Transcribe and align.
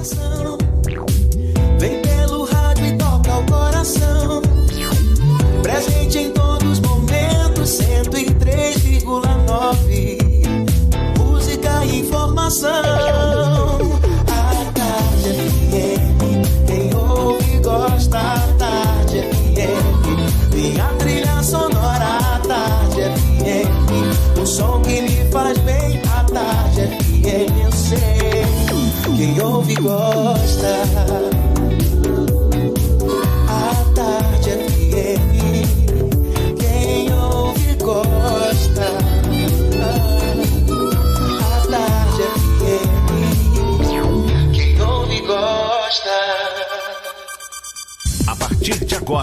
informação. 0.00 0.59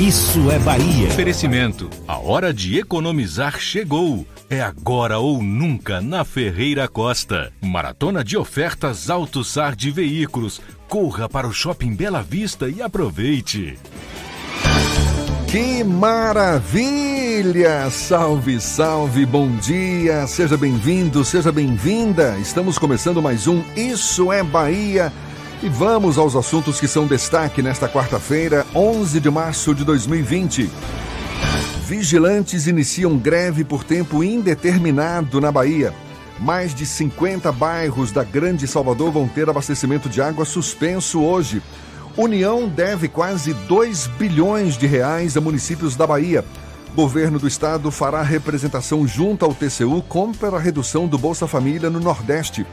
Isso 0.00 0.50
é 0.50 0.58
Bahia. 0.58 1.08
Oferecimento. 1.08 1.88
A 2.06 2.18
hora 2.18 2.52
de 2.52 2.78
economizar 2.78 3.58
chegou. 3.58 4.26
É 4.50 4.60
agora 4.60 5.18
ou 5.18 5.42
nunca 5.42 6.02
na 6.02 6.22
Ferreira 6.22 6.86
Costa. 6.86 7.50
Maratona 7.62 8.22
de 8.22 8.36
ofertas 8.36 9.08
Alto 9.08 9.42
Sar 9.42 9.74
de 9.74 9.90
veículos. 9.90 10.60
Corra 10.86 11.30
para 11.30 11.48
o 11.48 11.52
Shopping 11.52 11.94
Bela 11.94 12.22
Vista 12.22 12.68
e 12.68 12.82
aproveite. 12.82 13.78
Que 15.48 15.82
maravilha! 15.82 17.88
Salve, 17.90 18.60
salve, 18.60 19.24
bom 19.24 19.48
dia! 19.56 20.26
Seja 20.26 20.56
bem-vindo, 20.56 21.24
seja 21.24 21.50
bem-vinda! 21.50 22.36
Estamos 22.38 22.78
começando 22.78 23.22
mais 23.22 23.46
um 23.46 23.62
Isso 23.74 24.30
é 24.30 24.42
Bahia. 24.42 25.10
E 25.62 25.70
vamos 25.70 26.18
aos 26.18 26.36
assuntos 26.36 26.78
que 26.78 26.86
são 26.86 27.06
destaque 27.06 27.62
nesta 27.62 27.88
quarta-feira, 27.88 28.66
11 28.74 29.18
de 29.18 29.30
março 29.30 29.74
de 29.74 29.84
2020. 29.84 30.70
Vigilantes 31.86 32.66
iniciam 32.66 33.16
greve 33.16 33.64
por 33.64 33.82
tempo 33.82 34.22
indeterminado 34.22 35.40
na 35.40 35.50
Bahia. 35.50 35.94
Mais 36.38 36.74
de 36.74 36.84
50 36.84 37.50
bairros 37.52 38.12
da 38.12 38.22
Grande 38.22 38.66
Salvador 38.66 39.10
vão 39.10 39.26
ter 39.26 39.48
abastecimento 39.48 40.10
de 40.10 40.20
água 40.20 40.44
suspenso 40.44 41.22
hoje. 41.22 41.62
União 42.18 42.68
deve 42.68 43.08
quase 43.08 43.54
2 43.54 44.08
bilhões 44.18 44.76
de 44.76 44.86
reais 44.86 45.38
a 45.38 45.40
municípios 45.40 45.96
da 45.96 46.06
Bahia. 46.06 46.44
Governo 46.94 47.38
do 47.38 47.48
estado 47.48 47.90
fará 47.90 48.20
representação 48.20 49.06
junto 49.06 49.44
ao 49.44 49.54
TCU 49.54 50.02
contra 50.02 50.48
a 50.48 50.60
redução 50.60 51.06
do 51.06 51.16
Bolsa 51.16 51.46
Família 51.46 51.88
no 51.88 52.00
Nordeste. 52.00 52.66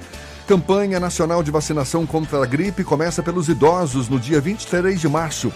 Campanha 0.47 1.00
Nacional 1.00 1.41
de 1.41 1.50
Vacinação 1.50 2.06
contra 2.06 2.44
a 2.44 2.45
Gripe 2.45 2.84
começa 2.84 3.23
pelos 3.23 3.47
idosos 3.47 4.09
no 4.09 4.19
dia 4.19 4.41
23 4.41 5.00
de 5.00 5.07
março. 5.07 5.53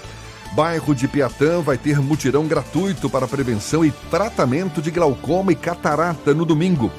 Bairro 0.54 0.96
de 0.96 1.10
Piatã 1.10 1.60
vai 1.60 1.78
ter 1.78 2.00
mutirão 2.00 2.48
gratuito 2.48 3.10
para 3.10 3.28
prevenção 3.28 3.84
e 3.84 3.92
tratamento 4.10 4.82
de 4.82 4.90
glaucoma 4.90 5.52
e 5.52 5.56
catarata 5.56 6.34
no 6.34 6.46
domingo. 6.46 6.90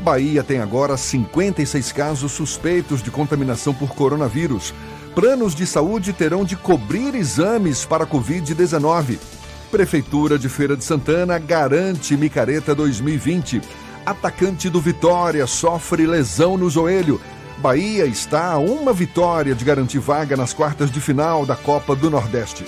Bahia 0.00 0.42
tem 0.42 0.58
agora 0.58 0.96
56 0.96 1.92
casos 1.92 2.32
suspeitos 2.32 3.00
de 3.00 3.12
contaminação 3.12 3.72
por 3.72 3.94
coronavírus. 3.94 4.74
Planos 5.14 5.54
de 5.54 5.66
saúde 5.66 6.12
terão 6.12 6.44
de 6.44 6.56
cobrir 6.56 7.14
exames 7.14 7.84
para 7.84 8.04
Covid-19. 8.04 9.18
Prefeitura 9.70 10.36
de 10.36 10.48
Feira 10.48 10.76
de 10.76 10.84
Santana 10.84 11.38
garante 11.38 12.16
micareta 12.16 12.74
2020. 12.74 13.62
Atacante 14.04 14.68
do 14.68 14.80
Vitória 14.80 15.46
sofre 15.46 16.06
lesão 16.06 16.58
no 16.58 16.68
joelho. 16.68 17.20
Bahia 17.58 18.04
está 18.04 18.52
a 18.52 18.58
uma 18.58 18.92
vitória 18.92 19.54
de 19.54 19.64
garantir 19.64 19.98
vaga 19.98 20.36
nas 20.36 20.52
quartas 20.52 20.90
de 20.90 21.00
final 21.00 21.46
da 21.46 21.56
Copa 21.56 21.96
do 21.96 22.10
Nordeste. 22.10 22.64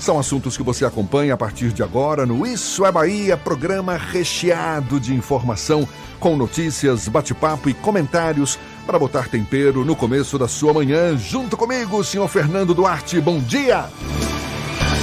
São 0.00 0.18
assuntos 0.18 0.56
que 0.56 0.62
você 0.62 0.84
acompanha 0.84 1.34
a 1.34 1.36
partir 1.36 1.72
de 1.72 1.82
agora 1.82 2.26
no 2.26 2.46
Isso 2.46 2.84
é 2.84 2.90
Bahia, 2.92 3.36
programa 3.36 3.96
recheado 3.96 4.98
de 4.98 5.14
informação, 5.14 5.88
com 6.18 6.36
notícias, 6.36 7.08
bate-papo 7.08 7.70
e 7.70 7.74
comentários 7.74 8.58
para 8.84 8.98
botar 8.98 9.28
tempero 9.28 9.84
no 9.84 9.96
começo 9.96 10.38
da 10.38 10.48
sua 10.48 10.74
manhã. 10.74 11.16
Junto 11.16 11.56
comigo, 11.56 12.02
senhor 12.02 12.28
Fernando 12.28 12.74
Duarte. 12.74 13.20
Bom 13.20 13.38
dia! 13.38 13.88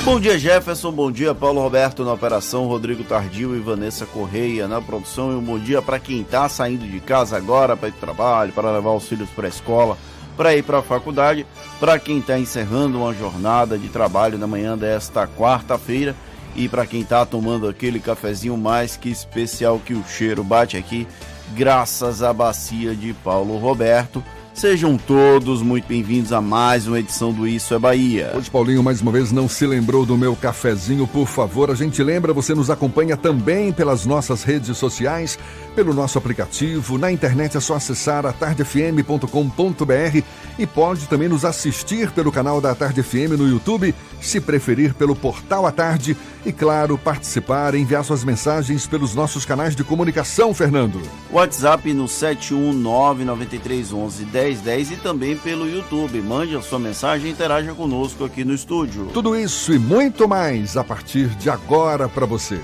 Bom 0.04 0.20
dia, 0.20 0.38
Jefferson. 0.38 0.92
Bom 0.92 1.12
dia, 1.12 1.34
Paulo 1.36 1.62
Roberto 1.62 2.04
na 2.04 2.14
operação, 2.14 2.66
Rodrigo 2.66 3.04
Tardio 3.04 3.56
e 3.56 3.60
Vanessa 3.60 4.04
Correia 4.04 4.68
na 4.68 4.82
produção. 4.82 5.32
E 5.32 5.36
um 5.36 5.42
bom 5.42 5.60
dia 5.60 5.80
para 5.80 6.00
quem 6.00 6.22
está 6.22 6.50
saindo 6.50 6.88
de 6.88 7.00
casa 7.00 7.38
agora 7.38 7.78
para 7.78 7.90
ir 7.90 7.92
para 7.92 7.98
o 7.98 8.16
trabalho, 8.16 8.52
para 8.52 8.72
levar 8.72 8.94
os 8.94 9.08
filhos 9.08 9.30
para 9.30 9.46
a 9.46 9.50
escola, 9.50 9.96
para 10.36 10.56
ir 10.56 10.64
para 10.64 10.80
a 10.80 10.82
faculdade, 10.82 11.46
para 11.80 12.00
quem 12.00 12.18
está 12.18 12.38
encerrando 12.40 12.98
uma 12.98 13.14
jornada 13.14 13.78
de 13.78 13.90
trabalho 13.90 14.40
na 14.40 14.48
manhã 14.48 14.76
desta 14.76 15.28
quarta-feira 15.28 16.16
e 16.56 16.68
para 16.68 16.88
quem 16.88 17.02
está 17.02 17.24
tomando 17.24 17.68
aquele 17.68 18.00
cafezinho 18.00 18.58
mais 18.58 18.98
que 18.98 19.10
especial 19.10 19.80
que 19.80 19.94
o 19.94 20.04
cheiro 20.04 20.44
bate 20.44 20.78
aqui, 20.78 21.08
graças 21.54 22.24
à 22.24 22.34
bacia 22.34 22.96
de 22.96 23.14
Paulo 23.14 23.56
Roberto. 23.60 24.22
Sejam 24.54 24.98
todos 24.98 25.62
muito 25.62 25.88
bem-vindos 25.88 26.34
a 26.34 26.42
mais 26.42 26.86
uma 26.86 27.00
edição 27.00 27.32
do 27.32 27.48
Isso 27.48 27.74
é 27.74 27.80
Bahia. 27.80 28.34
Hoje, 28.36 28.52
Paulinho, 28.52 28.84
mais 28.84 29.02
uma 29.02 29.12
vez 29.12 29.32
não 29.32 29.48
se 29.48 29.66
lembrou 29.66 30.06
do 30.06 30.18
meu 30.18 30.36
cafezinho, 30.36 31.08
por 31.08 31.26
favor. 31.26 31.72
A 31.72 31.74
gente 31.74 32.04
lembra, 32.04 32.34
você 32.34 32.54
nos 32.54 32.70
acompanha 32.70 33.16
também 33.16 33.72
pelas 33.72 34.06
nossas 34.06 34.44
redes 34.44 34.78
sociais, 34.78 35.40
pelo 35.76 35.94
nosso 35.94 36.18
aplicativo. 36.18 36.98
Na 36.98 37.12
internet 37.12 37.58
é 37.58 37.60
só 37.60 37.76
acessar 37.76 38.26
atardefm.com.br 38.26 40.24
e 40.58 40.66
pode 40.68 41.08
também 41.08 41.28
nos 41.28 41.44
assistir 41.46 42.12
pelo 42.12 42.32
canal 42.32 42.62
da 42.62 42.74
Tarde 42.76 43.02
FM 43.04 43.38
no 43.38 43.48
YouTube, 43.48 43.94
se 44.22 44.40
preferir 44.40 44.94
pelo 44.94 45.16
Portal 45.16 45.66
à 45.66 45.72
Tarde 45.72 46.16
e, 46.46 46.52
claro, 46.52 46.96
participar, 46.98 47.74
enviar 47.76 48.04
suas 48.04 48.24
mensagens 48.24 48.88
pelos 48.88 49.14
nossos 49.16 49.46
canais 49.46 49.76
de 49.76 49.84
comunicação, 49.84 50.54
Fernando. 50.54 51.02
WhatsApp 51.32 51.92
no 51.94 52.06
71993111010 52.06 54.92
e 54.92 54.96
também 54.98 55.38
pelo 55.38 55.68
YouTube. 55.70 56.22
Mande 56.22 56.56
a 56.56 56.62
sua 56.62 56.78
mensagem 56.80 57.28
e 57.28 57.32
interaja 57.32 57.74
conosco 57.74 58.26
aqui 58.26 58.44
no 58.44 58.54
estúdio. 58.54 59.08
Tudo 59.14 59.36
isso 59.36 59.74
e 59.74 59.80
muito 59.80 60.28
mais 60.28 60.76
a 60.78 60.84
partir 60.84 61.30
de 61.30 61.50
agora 61.50 62.10
para 62.10 62.26
você. 62.26 62.60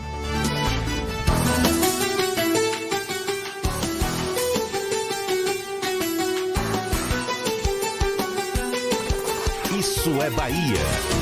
É 10.28 10.30
Bahia. 10.30 10.76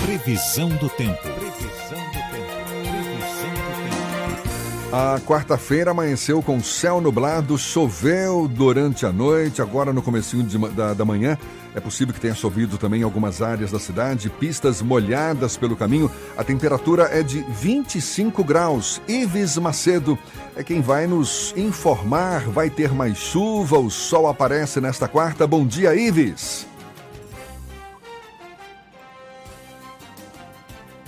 Previsão 0.03 0.67
do 0.67 0.89
tempo. 0.89 1.21
Previsão 1.21 1.99
do 2.07 2.19
tempo. 2.31 2.49
Previsão 2.73 3.53
do 3.53 3.83
tempo. 3.83 4.91
A 4.91 5.19
quarta-feira 5.19 5.91
amanheceu 5.91 6.41
com 6.41 6.59
céu 6.59 6.99
nublado, 6.99 7.55
choveu 7.55 8.47
durante 8.47 9.05
a 9.05 9.13
noite, 9.13 9.61
agora 9.61 9.93
no 9.93 10.01
comecinho 10.01 10.41
de 10.41 10.57
da, 10.69 10.95
da 10.95 11.05
manhã. 11.05 11.37
É 11.75 11.79
possível 11.79 12.15
que 12.15 12.19
tenha 12.19 12.33
chovido 12.33 12.79
também 12.79 13.01
em 13.01 13.03
algumas 13.03 13.43
áreas 13.43 13.69
da 13.71 13.77
cidade, 13.77 14.27
pistas 14.27 14.81
molhadas 14.81 15.55
pelo 15.55 15.75
caminho. 15.75 16.09
A 16.35 16.43
temperatura 16.43 17.03
é 17.03 17.21
de 17.21 17.45
25 17.47 18.43
graus. 18.43 18.99
Ives 19.07 19.55
Macedo 19.59 20.17
é 20.55 20.63
quem 20.63 20.81
vai 20.81 21.05
nos 21.05 21.53
informar. 21.55 22.49
Vai 22.49 22.71
ter 22.71 22.91
mais 22.91 23.19
chuva, 23.19 23.77
o 23.77 23.91
sol 23.91 24.27
aparece 24.27 24.81
nesta 24.81 25.07
quarta. 25.07 25.45
Bom 25.45 25.63
dia, 25.63 25.95
Ives. 25.95 26.73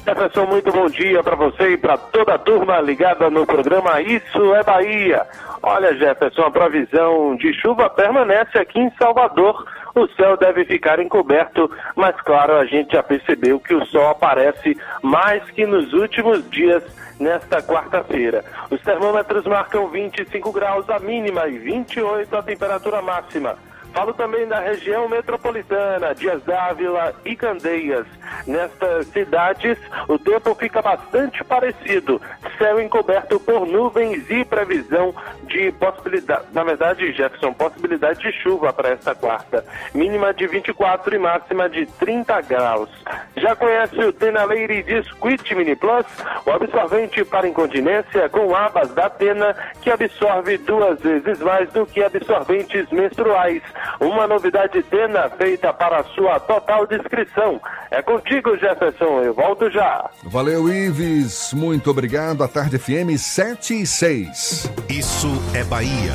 Jefferson, 0.08 0.46
muito 0.46 0.72
bom 0.72 0.88
dia 0.88 1.22
para 1.22 1.36
você 1.36 1.74
e 1.74 1.78
para 1.78 1.98
toda 1.98 2.36
a 2.36 2.38
turma 2.38 2.80
ligada 2.80 3.30
no 3.30 3.46
programa 3.46 4.00
Isso 4.00 4.56
é 4.56 4.64
Bahia. 4.64 5.28
Olha, 5.62 5.94
Jefferson, 5.94 6.44
a 6.44 6.52
previsão 6.52 7.36
de 7.36 7.54
chuva 7.54 7.90
permanece 7.90 8.58
aqui 8.58 8.80
em 8.80 8.90
Salvador. 8.92 9.66
o 9.94 10.08
céu 10.16 10.38
deve 10.38 10.64
ficar 10.64 10.98
encoberto, 11.00 11.70
mas 11.94 12.16
claro, 12.22 12.56
a 12.56 12.64
gente 12.64 12.94
já 12.94 13.04
percebeu 13.04 13.60
que 13.60 13.74
o 13.74 13.86
sol 13.88 14.08
aparece 14.12 14.78
mais 15.02 15.44
que 15.52 15.66
nos 15.66 15.92
últimos 15.92 16.50
dias 16.50 16.84
nesta 17.20 17.62
quarta-feira. 17.62 18.46
Os 18.72 18.82
termômetros 18.84 19.46
marcam 19.46 19.90
25 19.90 20.54
graus 20.54 20.90
a 20.90 21.00
mínima 21.00 21.50
e 21.50 21.58
28 21.58 22.34
a 22.34 22.42
temperatura 22.42 23.02
máxima. 23.02 23.58
Falo 23.98 24.14
também 24.14 24.48
da 24.48 24.60
região 24.60 25.10
metropolitana, 25.10 26.14
Dias 26.14 26.44
Dávila 26.44 27.16
e 27.26 27.36
Candeias. 27.36 28.06
Nestas 28.46 29.08
cidades, 29.08 29.76
o 30.08 30.20
tempo 30.20 30.54
fica 30.54 30.84
bastante 30.84 31.44
parecido. 31.44 32.22
Céu 32.60 32.80
encoberto 32.80 33.40
por 33.40 33.66
nuvens 33.66 34.30
e 34.30 34.46
previsão 34.46 35.16
de 35.48 35.72
possibilidade, 35.72 36.46
na 36.54 36.64
verdade, 36.64 37.12
Jefferson, 37.12 37.52
possibilidade 37.54 38.20
de 38.20 38.32
chuva 38.34 38.72
para 38.72 38.90
esta 38.90 39.16
quarta. 39.16 39.66
Mínima 39.96 40.32
de 40.32 40.46
24 40.46 41.16
e 41.16 41.18
máxima 41.18 41.68
de 41.68 41.88
30 41.88 42.42
graus. 42.42 42.90
Já 43.36 43.56
conhece 43.56 43.98
o 43.98 44.14
Tenaleire 44.14 44.84
Disquit 44.84 45.56
Mini 45.56 45.76
Plus, 45.76 46.06
o 46.46 46.52
absorvente 46.52 47.26
para 47.26 47.48
incontinência 47.48 48.30
com 48.30 48.56
abas 48.56 48.94
da 48.94 49.10
Tena 49.10 49.56
que 49.82 49.90
absorve 49.90 50.60
duas 50.60 51.00
vezes 51.00 51.40
mais 51.40 51.72
do 51.72 51.84
que 51.88 52.04
absorventes 52.04 52.88
menstruais. 52.92 53.64
Uma 54.00 54.28
novidade 54.28 54.82
Tena 54.84 55.30
feita 55.38 55.74
para 55.74 56.04
sua 56.16 56.40
total 56.40 56.86
descrição. 56.88 57.60
É 57.92 58.02
contigo, 58.02 58.58
Jefferson. 58.58 59.22
Eu 59.22 59.34
volto 59.34 59.70
já. 59.72 60.10
Valeu, 60.24 60.70
Ives. 60.70 61.54
Muito 61.54 61.90
obrigado. 61.90 62.44
A 62.44 62.48
Tarde 62.48 62.78
FM 62.78 63.18
7 63.18 63.82
e 63.82 63.88
6. 63.88 64.72
Isso 64.90 65.30
é 65.54 65.64
Bahia. 65.64 66.14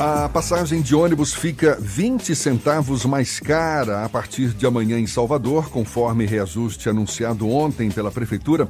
A 0.00 0.30
passagem 0.30 0.80
de 0.80 0.94
ônibus 0.94 1.34
fica 1.34 1.76
20 1.78 2.34
centavos 2.34 3.04
mais 3.04 3.38
cara 3.38 4.02
a 4.02 4.08
partir 4.08 4.48
de 4.48 4.64
amanhã 4.64 4.98
em 4.98 5.06
Salvador, 5.06 5.68
conforme 5.68 6.24
reajuste 6.24 6.88
anunciado 6.88 7.46
ontem 7.46 7.90
pela 7.90 8.10
Prefeitura. 8.10 8.66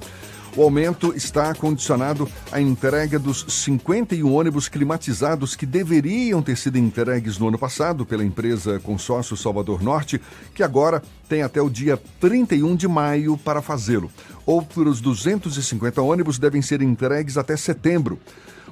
O 0.57 0.63
aumento 0.63 1.15
está 1.15 1.55
condicionado 1.55 2.29
à 2.51 2.61
entrega 2.61 3.21
dos 3.21 3.47
51 3.49 4.35
ônibus 4.35 4.69
climatizados 4.69 5.55
que 5.55 5.65
deveriam 5.65 6.43
ter 6.43 6.57
sido 6.57 6.77
entregues 6.77 7.39
no 7.39 7.49
ano 7.49 7.59
passado 7.59 8.05
pela 8.05 8.25
empresa 8.25 8.81
Consórcio 8.81 9.37
Salvador 9.37 9.81
Norte, 9.81 10.21
que 10.53 10.65
agora 10.65 11.01
tem 11.29 11.43
até 11.43 11.63
o 11.63 11.71
dia 11.71 11.97
31 12.19 12.75
de 12.75 12.89
maio 12.89 13.39
para 13.39 13.63
fazê-lo. 13.63 14.11
Outros 14.45 15.01
250 15.01 16.03
ônibus 16.03 16.37
devem 16.37 16.61
ser 16.61 16.83
entregues 16.83 17.39
até 17.39 17.57
setembro. 17.57 18.19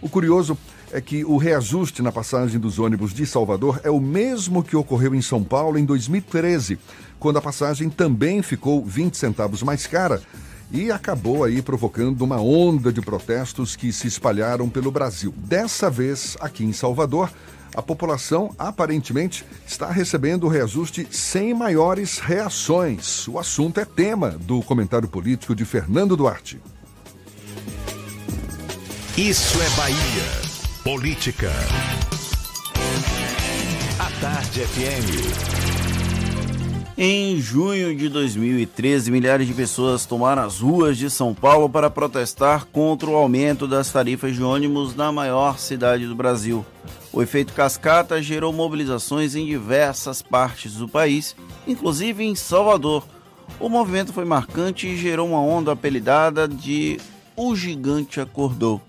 O 0.03 0.09
curioso 0.09 0.59
é 0.93 1.01
que 1.01 1.25
o 1.25 1.37
reajuste 1.37 2.03
na 2.03 2.11
passagem 2.11 2.59
dos 2.59 2.81
ônibus 2.81 3.15
de 3.15 3.25
Salvador 3.25 3.81
é 3.85 3.91
o 3.91 4.01
mesmo 4.01 4.65
que 4.65 4.77
ocorreu 4.77 5.15
em 5.15 5.23
São 5.23 5.45
Paulo 5.45 5.79
em 5.79 5.85
2013, 5.85 6.77
quando 7.21 7.37
a 7.37 7.43
passagem 7.43 7.89
também 7.89 8.43
ficou 8.43 8.85
20 8.85 9.17
centavos 9.17 9.63
mais 9.63 9.87
cara 9.87 10.21
e 10.71 10.91
acabou 10.91 11.45
aí 11.45 11.63
provocando 11.63 12.23
uma 12.23 12.41
onda 12.41 12.93
de 12.93 13.01
protestos 13.01 13.75
que 13.75 13.93
se 13.93 14.07
espalharam 14.07 14.69
pelo 14.69 14.91
Brasil. 14.91 15.35
Dessa 15.37 15.91
vez, 15.91 16.37
aqui 16.41 16.65
em 16.65 16.73
Salvador, 16.73 17.31
a 17.75 17.83
população 17.83 18.55
aparentemente 18.59 19.45
está 19.67 19.91
recebendo 19.91 20.45
o 20.45 20.49
reajuste 20.49 21.07
sem 21.11 21.55
maiores 21.55 22.19
reações. 22.19 23.27
O 23.29 23.39
assunto 23.39 23.79
é 23.81 23.85
tema 23.85 24.31
do 24.31 24.63
comentário 24.63 25.09
político 25.09 25.55
de 25.55 25.65
Fernando 25.65 26.17
Duarte. 26.17 26.61
Isso 29.17 29.61
é 29.61 29.71
Bahia. 29.71 30.49
Política. 30.85 31.51
A 33.99 34.21
Tarde 34.21 34.61
FM. 34.61 35.88
Em 37.01 37.41
junho 37.41 37.95
de 37.95 38.09
2013, 38.09 39.13
milhares 39.13 39.47
de 39.47 39.55
pessoas 39.55 40.05
tomaram 40.05 40.43
as 40.43 40.59
ruas 40.59 40.99
de 40.99 41.09
São 41.09 41.33
Paulo 41.33 41.71
para 41.71 41.89
protestar 41.89 42.67
contra 42.73 43.09
o 43.09 43.15
aumento 43.15 43.69
das 43.69 43.93
tarifas 43.93 44.35
de 44.35 44.43
ônibus 44.43 44.97
na 44.97 45.13
maior 45.13 45.61
cidade 45.61 46.09
do 46.09 46.17
Brasil. 46.17 46.67
O 47.13 47.23
efeito 47.23 47.53
cascata 47.53 48.21
gerou 48.21 48.53
mobilizações 48.53 49.37
em 49.37 49.47
diversas 49.47 50.23
partes 50.23 50.75
do 50.75 50.89
país, 50.89 51.37
inclusive 51.69 52.25
em 52.25 52.35
Salvador. 52.35 53.07
O 53.61 53.69
movimento 53.69 54.13
foi 54.13 54.25
marcante 54.25 54.89
e 54.89 54.97
gerou 54.97 55.29
uma 55.29 55.41
onda 55.41 55.71
apelidada 55.71 56.49
de 56.49 56.99
O 57.37 57.55
Gigante 57.55 58.21
Acordou. 58.21 58.83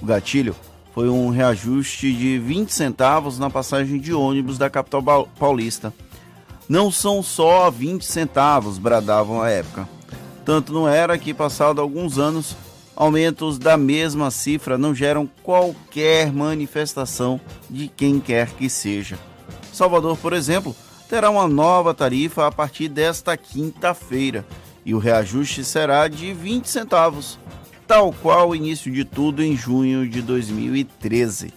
O 0.00 0.06
gatilho 0.06 0.54
foi 0.94 1.08
um 1.08 1.28
reajuste 1.28 2.12
de 2.12 2.38
20 2.38 2.72
centavos 2.72 3.36
na 3.36 3.50
passagem 3.50 3.98
de 3.98 4.14
ônibus 4.14 4.58
da 4.58 4.70
capital 4.70 5.28
paulista. 5.36 5.92
Não 6.68 6.90
são 6.90 7.22
só 7.22 7.70
20 7.70 8.04
centavos, 8.04 8.76
bradavam 8.76 9.40
à 9.40 9.48
época. 9.48 9.88
Tanto 10.44 10.70
não 10.72 10.86
era 10.86 11.16
que, 11.16 11.32
passado 11.32 11.80
alguns 11.80 12.18
anos, 12.18 12.54
aumentos 12.94 13.58
da 13.58 13.76
mesma 13.78 14.30
cifra 14.30 14.76
não 14.76 14.94
geram 14.94 15.26
qualquer 15.42 16.30
manifestação 16.30 17.40
de 17.70 17.88
quem 17.88 18.20
quer 18.20 18.50
que 18.50 18.68
seja. 18.68 19.18
Salvador, 19.72 20.18
por 20.18 20.34
exemplo, 20.34 20.76
terá 21.08 21.30
uma 21.30 21.48
nova 21.48 21.94
tarifa 21.94 22.46
a 22.46 22.52
partir 22.52 22.88
desta 22.88 23.34
quinta-feira 23.34 24.44
e 24.84 24.94
o 24.94 24.98
reajuste 24.98 25.64
será 25.64 26.06
de 26.06 26.34
20 26.34 26.66
centavos, 26.66 27.38
tal 27.86 28.12
qual 28.12 28.50
o 28.50 28.56
início 28.56 28.92
de 28.92 29.06
tudo 29.06 29.42
em 29.42 29.56
junho 29.56 30.06
de 30.06 30.20
2013. 30.20 31.54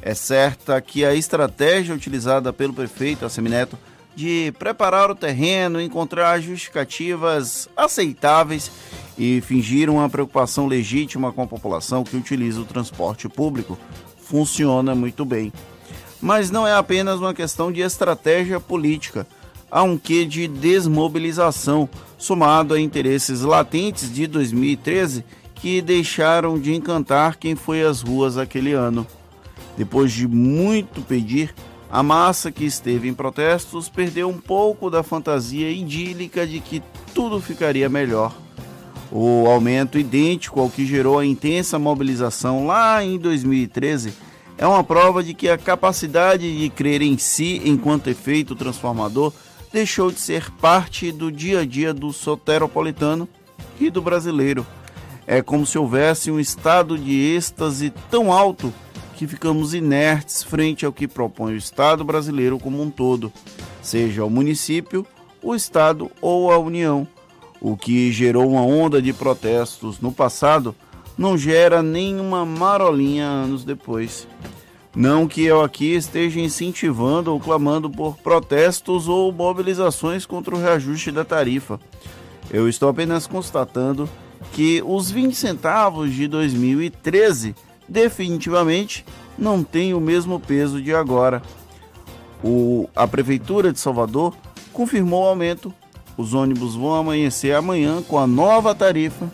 É 0.00 0.14
certa 0.14 0.80
que 0.80 1.04
a 1.04 1.14
estratégia 1.14 1.94
utilizada 1.94 2.52
pelo 2.52 2.72
prefeito 2.72 3.26
Assemineto 3.26 3.78
de 4.14 4.52
preparar 4.58 5.10
o 5.10 5.14
terreno, 5.14 5.80
encontrar 5.80 6.40
justificativas 6.40 7.68
aceitáveis 7.76 8.70
e 9.18 9.40
fingir 9.40 9.90
uma 9.90 10.08
preocupação 10.08 10.66
legítima 10.66 11.32
com 11.32 11.42
a 11.42 11.46
população 11.46 12.04
que 12.04 12.16
utiliza 12.16 12.60
o 12.60 12.64
transporte 12.64 13.28
público 13.28 13.78
funciona 14.24 14.94
muito 14.94 15.24
bem. 15.24 15.52
Mas 16.20 16.50
não 16.50 16.66
é 16.66 16.74
apenas 16.74 17.20
uma 17.20 17.34
questão 17.34 17.70
de 17.70 17.80
estratégia 17.80 18.58
política. 18.58 19.26
Há 19.70 19.82
um 19.82 19.98
quê 19.98 20.24
de 20.24 20.48
desmobilização, 20.48 21.88
somado 22.16 22.74
a 22.74 22.80
interesses 22.80 23.42
latentes 23.42 24.12
de 24.12 24.26
2013 24.26 25.24
que 25.54 25.82
deixaram 25.82 26.58
de 26.58 26.74
encantar 26.74 27.36
quem 27.36 27.54
foi 27.54 27.82
às 27.82 28.00
ruas 28.00 28.38
aquele 28.38 28.72
ano. 28.72 29.06
Depois 29.76 30.12
de 30.12 30.28
muito 30.28 31.02
pedir, 31.02 31.54
a 31.94 32.02
massa 32.02 32.50
que 32.50 32.64
esteve 32.64 33.06
em 33.06 33.14
protestos 33.14 33.88
perdeu 33.88 34.28
um 34.28 34.36
pouco 34.36 34.90
da 34.90 35.04
fantasia 35.04 35.70
idílica 35.70 36.44
de 36.44 36.58
que 36.58 36.82
tudo 37.14 37.40
ficaria 37.40 37.88
melhor. 37.88 38.34
O 39.12 39.46
aumento 39.46 39.96
idêntico 39.96 40.58
ao 40.58 40.68
que 40.68 40.84
gerou 40.84 41.20
a 41.20 41.24
intensa 41.24 41.78
mobilização 41.78 42.66
lá 42.66 43.04
em 43.04 43.16
2013 43.16 44.12
é 44.58 44.66
uma 44.66 44.82
prova 44.82 45.22
de 45.22 45.34
que 45.34 45.48
a 45.48 45.56
capacidade 45.56 46.58
de 46.58 46.68
crer 46.68 47.00
em 47.00 47.16
si 47.16 47.62
enquanto 47.64 48.10
efeito 48.10 48.56
transformador 48.56 49.32
deixou 49.72 50.10
de 50.10 50.18
ser 50.18 50.50
parte 50.50 51.12
do 51.12 51.30
dia 51.30 51.60
a 51.60 51.64
dia 51.64 51.94
do 51.94 52.12
soteropolitano 52.12 53.28
e 53.78 53.88
do 53.88 54.02
brasileiro. 54.02 54.66
É 55.28 55.40
como 55.40 55.64
se 55.64 55.78
houvesse 55.78 56.28
um 56.28 56.40
estado 56.40 56.98
de 56.98 57.36
êxtase 57.36 57.92
tão 58.10 58.32
alto 58.32 58.74
que 59.24 59.28
ficamos 59.28 59.72
inertes 59.72 60.42
frente 60.42 60.84
ao 60.84 60.92
que 60.92 61.08
propõe 61.08 61.54
o 61.54 61.56
Estado 61.56 62.04
brasileiro 62.04 62.58
como 62.58 62.80
um 62.82 62.90
todo, 62.90 63.32
seja 63.82 64.24
o 64.24 64.30
município, 64.30 65.06
o 65.42 65.54
Estado 65.54 66.10
ou 66.20 66.52
a 66.52 66.58
União. 66.58 67.08
O 67.60 67.76
que 67.76 68.12
gerou 68.12 68.50
uma 68.50 68.62
onda 68.62 69.00
de 69.00 69.12
protestos 69.12 69.98
no 70.00 70.12
passado 70.12 70.74
não 71.16 71.38
gera 71.38 71.82
nenhuma 71.82 72.44
marolinha 72.44 73.24
anos 73.24 73.64
depois. 73.64 74.28
Não 74.94 75.26
que 75.26 75.42
eu 75.42 75.62
aqui 75.62 75.94
esteja 75.94 76.38
incentivando 76.38 77.32
ou 77.32 77.40
clamando 77.40 77.90
por 77.90 78.16
protestos 78.18 79.08
ou 79.08 79.32
mobilizações 79.32 80.26
contra 80.26 80.54
o 80.54 80.60
reajuste 80.60 81.10
da 81.10 81.24
tarifa. 81.24 81.80
Eu 82.50 82.68
estou 82.68 82.88
apenas 82.88 83.26
constatando 83.26 84.08
que 84.52 84.82
os 84.86 85.10
20 85.10 85.34
centavos 85.34 86.12
de 86.12 86.28
2013 86.28 87.54
definitivamente 87.88 89.04
não 89.38 89.62
tem 89.62 89.94
o 89.94 90.00
mesmo 90.00 90.38
peso 90.38 90.80
de 90.80 90.94
agora. 90.94 91.42
O, 92.42 92.88
a 92.94 93.06
Prefeitura 93.06 93.72
de 93.72 93.80
Salvador 93.80 94.36
confirmou 94.72 95.24
o 95.24 95.28
aumento. 95.28 95.72
Os 96.16 96.32
ônibus 96.34 96.74
vão 96.74 96.94
amanhecer 96.94 97.54
amanhã 97.54 98.02
com 98.02 98.18
a 98.18 98.26
nova 98.26 98.74
tarifa 98.74 99.30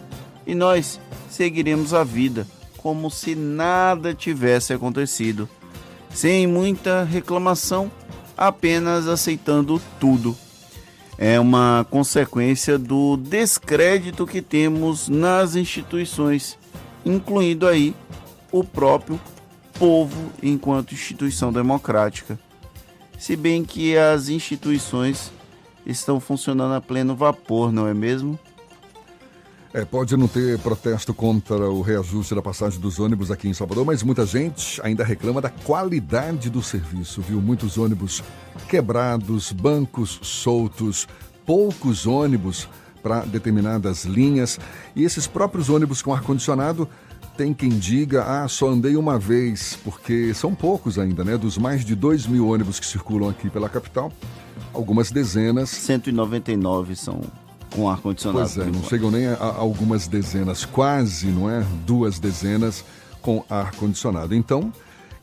e 0.47 0.55
nós 0.55 0.99
seguiremos 1.29 1.93
a 1.93 2.03
vida 2.03 2.47
como 2.83 3.11
se 3.11 3.35
nada 3.35 4.15
tivesse 4.15 4.73
acontecido, 4.73 5.47
sem 6.09 6.47
muita 6.47 7.05
reclamação, 7.05 7.91
apenas 8.37 9.07
aceitando 9.07 9.81
tudo. 9.99 10.35
É 11.19 11.39
uma 11.39 11.87
consequência 11.91 12.79
do 12.79 13.19
descrédito 13.19 14.27
que 14.27 14.41
temos 14.41 15.11
nas 15.11 15.55
instituições, 15.57 16.57
incluindo 17.05 17.69
aí 17.69 17.95
o 18.53 18.65
próprio 18.65 19.21
povo 19.79 20.31
enquanto 20.43 20.95
instituição 20.95 21.53
democrática. 21.53 22.39
Se 23.19 23.37
bem 23.37 23.65
que 23.65 23.97
as 23.97 24.29
instituições 24.29 25.31
estão 25.85 26.21
funcionando 26.21 26.75
a 26.75 26.81
pleno 26.81 27.15
vapor, 27.15 27.73
não 27.73 27.87
é 27.87 27.95
mesmo? 27.95 28.39
É, 29.73 29.85
pode 29.85 30.17
não 30.17 30.27
ter 30.27 30.59
protesto 30.59 31.15
contra 31.15 31.71
o 31.71 31.81
reajuste 31.81 32.35
da 32.35 32.43
passagem 32.43 32.81
dos 32.81 32.99
ônibus 32.99 33.31
aqui 33.31 33.49
em 33.49 33.55
Salvador, 33.55 33.85
mas 33.85 34.03
muita 34.03 34.27
gente 34.27 34.81
ainda 34.83 35.05
reclama 35.05 35.41
da 35.41 35.49
qualidade 35.49 36.51
do 36.51 36.61
serviço, 36.61 37.23
viu? 37.23 37.41
Muitos 37.41 37.79
ônibus 37.79 38.21
quebrados, 38.69 39.53
bancos 39.53 40.19
soltos, 40.23 41.07
poucos 41.47 42.05
ônibus 42.05 42.69
para 43.01 43.21
determinadas 43.21 44.05
linhas 44.05 44.59
e 44.97 45.05
esses 45.05 45.29
próprios 45.29 45.69
ônibus 45.69 46.03
com 46.03 46.13
ar-condicionado 46.13 46.89
tem 47.41 47.55
quem 47.55 47.71
diga, 47.71 48.23
ah, 48.23 48.47
só 48.47 48.69
andei 48.69 48.97
uma 48.97 49.19
vez, 49.19 49.79
porque 49.83 50.35
são 50.35 50.55
poucos 50.55 50.99
ainda, 50.99 51.25
né? 51.25 51.39
Dos 51.39 51.57
mais 51.57 51.87
de 51.87 51.95
2 51.95 52.27
mil 52.27 52.47
ônibus 52.49 52.79
que 52.79 52.85
circulam 52.85 53.31
aqui 53.31 53.49
pela 53.49 53.67
capital, 53.67 54.13
algumas 54.75 55.11
dezenas. 55.11 55.71
199 55.71 56.95
são 56.95 57.23
com 57.75 57.89
ar-condicionado. 57.89 58.47
Pois 58.55 58.59
é, 58.59 58.71
não 58.71 58.83
chegam 58.83 59.11
nem 59.11 59.27
a, 59.27 59.37
a 59.37 59.57
algumas 59.57 60.07
dezenas, 60.07 60.67
quase, 60.67 61.29
não 61.29 61.49
é? 61.49 61.65
Duas 61.87 62.19
dezenas 62.19 62.85
com 63.23 63.43
ar-condicionado. 63.49 64.35
Então, 64.35 64.71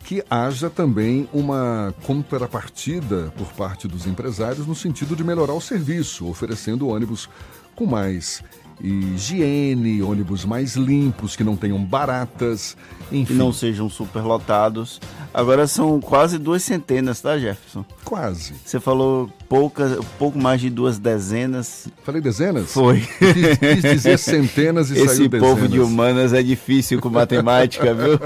que 0.03 0.23
haja 0.27 0.71
também 0.71 1.29
uma 1.31 1.93
contrapartida 2.01 3.31
por 3.37 3.53
parte 3.53 3.87
dos 3.87 4.07
empresários 4.07 4.65
no 4.65 4.73
sentido 4.73 5.15
de 5.15 5.23
melhorar 5.23 5.53
o 5.53 5.61
serviço, 5.61 6.27
oferecendo 6.27 6.87
ônibus 6.87 7.29
com 7.75 7.85
mais 7.85 8.41
higiene, 8.81 10.01
ônibus 10.01 10.45
mais 10.45 10.75
limpos, 10.75 11.35
que 11.35 11.43
não 11.43 11.55
tenham 11.55 11.83
baratas, 11.83 12.77
enfim. 13.11 13.25
Que 13.25 13.33
não 13.33 13.51
sejam 13.51 13.89
superlotados. 13.89 15.01
Agora 15.33 15.67
são 15.67 15.99
quase 15.99 16.37
duas 16.37 16.63
centenas, 16.63 17.21
tá, 17.21 17.37
Jefferson? 17.37 17.83
Quase. 18.03 18.53
Você 18.63 18.79
falou 18.79 19.29
poucas, 19.49 19.97
pouco 20.17 20.37
mais 20.37 20.61
de 20.61 20.69
duas 20.69 20.99
dezenas. 20.99 21.87
Falei 22.03 22.21
dezenas? 22.21 22.71
Foi. 22.71 23.01
Quis, 23.01 23.57
quis 23.57 23.81
dizer 23.81 24.19
centenas 24.19 24.89
e 24.91 24.93
Esse 24.93 25.15
saiu 25.17 25.29
dezenas. 25.29 25.55
povo 25.55 25.67
de 25.67 25.79
humanas 25.79 26.33
é 26.33 26.43
difícil 26.43 26.99
com 27.01 27.09
matemática, 27.09 27.93
viu? 27.93 28.19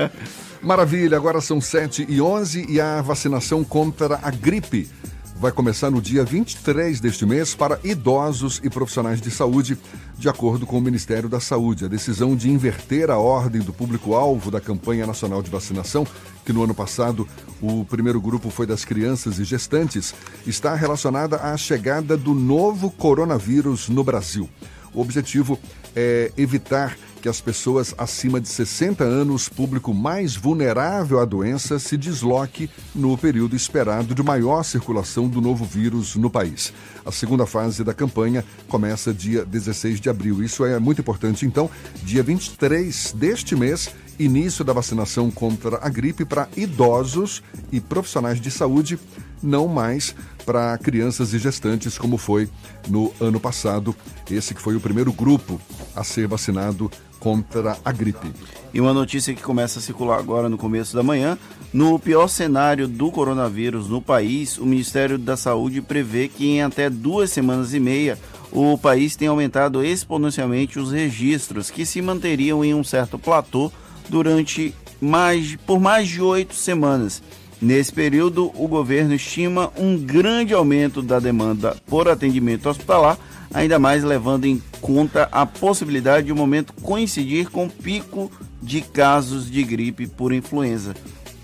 Maravilha, 0.62 1.16
agora 1.16 1.40
são 1.42 1.60
7 1.60 2.06
e 2.08 2.20
11 2.22 2.66
e 2.70 2.80
a 2.80 3.02
vacinação 3.02 3.62
contra 3.62 4.18
a 4.22 4.30
gripe 4.30 4.88
vai 5.36 5.50
começar 5.52 5.90
no 5.90 6.00
dia 6.00 6.24
23 6.24 7.00
deste 7.00 7.26
mês 7.26 7.54
para 7.54 7.78
idosos 7.82 8.60
e 8.62 8.70
profissionais 8.70 9.20
de 9.20 9.30
saúde, 9.30 9.76
de 10.16 10.28
acordo 10.28 10.64
com 10.64 10.78
o 10.78 10.80
Ministério 10.80 11.28
da 11.28 11.40
Saúde. 11.40 11.84
A 11.84 11.88
decisão 11.88 12.36
de 12.36 12.50
inverter 12.50 13.10
a 13.10 13.18
ordem 13.18 13.60
do 13.60 13.72
público-alvo 13.72 14.50
da 14.50 14.60
campanha 14.60 15.06
nacional 15.06 15.42
de 15.42 15.50
vacinação, 15.50 16.06
que 16.44 16.52
no 16.52 16.62
ano 16.62 16.74
passado 16.74 17.28
o 17.60 17.84
primeiro 17.84 18.20
grupo 18.20 18.48
foi 18.48 18.66
das 18.66 18.84
crianças 18.84 19.38
e 19.38 19.44
gestantes, 19.44 20.14
está 20.46 20.74
relacionada 20.74 21.36
à 21.36 21.56
chegada 21.56 22.16
do 22.16 22.32
novo 22.32 22.90
coronavírus 22.90 23.88
no 23.88 24.04
Brasil. 24.04 24.48
O 24.94 25.00
objetivo 25.00 25.58
é 25.96 26.32
evitar 26.36 26.96
que 27.24 27.28
as 27.30 27.40
pessoas 27.40 27.94
acima 27.96 28.38
de 28.38 28.46
60 28.46 29.02
anos, 29.02 29.48
público 29.48 29.94
mais 29.94 30.36
vulnerável 30.36 31.18
à 31.18 31.24
doença, 31.24 31.78
se 31.78 31.96
desloque 31.96 32.68
no 32.94 33.16
período 33.16 33.56
esperado 33.56 34.14
de 34.14 34.22
maior 34.22 34.62
circulação 34.62 35.26
do 35.26 35.40
novo 35.40 35.64
vírus 35.64 36.16
no 36.16 36.28
país. 36.28 36.70
A 37.02 37.10
segunda 37.10 37.46
fase 37.46 37.82
da 37.82 37.94
campanha 37.94 38.44
começa 38.68 39.10
dia 39.10 39.42
16 39.42 40.02
de 40.02 40.10
abril. 40.10 40.42
Isso 40.42 40.66
é 40.66 40.78
muito 40.78 41.00
importante. 41.00 41.46
Então, 41.46 41.70
dia 42.02 42.22
23 42.22 43.14
deste 43.16 43.56
mês, 43.56 43.88
início 44.18 44.64
da 44.64 44.72
vacinação 44.72 45.30
contra 45.30 45.78
a 45.82 45.88
gripe 45.88 46.24
para 46.24 46.48
idosos 46.56 47.42
e 47.72 47.80
profissionais 47.80 48.40
de 48.40 48.50
saúde, 48.50 48.98
não 49.42 49.68
mais 49.68 50.14
para 50.44 50.76
crianças 50.78 51.32
e 51.32 51.38
gestantes, 51.38 51.98
como 51.98 52.16
foi 52.16 52.48
no 52.88 53.12
ano 53.20 53.40
passado. 53.40 53.94
Esse 54.30 54.54
que 54.54 54.62
foi 54.62 54.76
o 54.76 54.80
primeiro 54.80 55.12
grupo 55.12 55.60
a 55.94 56.04
ser 56.04 56.26
vacinado 56.26 56.90
contra 57.18 57.78
a 57.84 57.90
gripe. 57.90 58.32
E 58.72 58.80
uma 58.80 58.92
notícia 58.92 59.34
que 59.34 59.42
começa 59.42 59.78
a 59.78 59.82
circular 59.82 60.18
agora 60.18 60.48
no 60.48 60.58
começo 60.58 60.94
da 60.94 61.02
manhã: 61.02 61.38
no 61.72 61.98
pior 61.98 62.28
cenário 62.28 62.86
do 62.86 63.10
coronavírus 63.10 63.88
no 63.88 64.02
país, 64.02 64.58
o 64.58 64.66
Ministério 64.66 65.16
da 65.16 65.36
Saúde 65.36 65.80
prevê 65.80 66.28
que 66.28 66.46
em 66.46 66.62
até 66.62 66.90
duas 66.90 67.30
semanas 67.30 67.72
e 67.72 67.80
meia 67.80 68.18
o 68.52 68.78
país 68.78 69.16
tem 69.16 69.26
aumentado 69.26 69.84
exponencialmente 69.84 70.78
os 70.78 70.92
registros, 70.92 71.70
que 71.70 71.84
se 71.84 72.00
manteriam 72.00 72.64
em 72.64 72.74
um 72.74 72.84
certo 72.84 73.18
platô 73.18 73.72
durante 74.08 74.74
mais 75.00 75.56
por 75.66 75.80
mais 75.80 76.08
de 76.08 76.20
oito 76.20 76.54
semanas. 76.54 77.22
Nesse 77.60 77.92
período, 77.92 78.50
o 78.54 78.68
governo 78.68 79.14
estima 79.14 79.72
um 79.76 79.96
grande 79.96 80.52
aumento 80.52 81.00
da 81.00 81.18
demanda 81.18 81.76
por 81.86 82.08
atendimento 82.08 82.68
hospitalar 82.68 83.18
ainda 83.54 83.78
mais 83.78 84.02
levando 84.02 84.46
em 84.46 84.60
conta 84.80 85.28
a 85.30 85.46
possibilidade 85.46 86.26
de 86.26 86.32
o 86.32 86.36
momento 86.36 86.72
coincidir 86.82 87.48
com 87.48 87.66
o 87.66 87.70
pico 87.70 88.30
de 88.60 88.80
casos 88.80 89.48
de 89.48 89.62
gripe 89.62 90.08
por 90.08 90.32
influenza. 90.32 90.92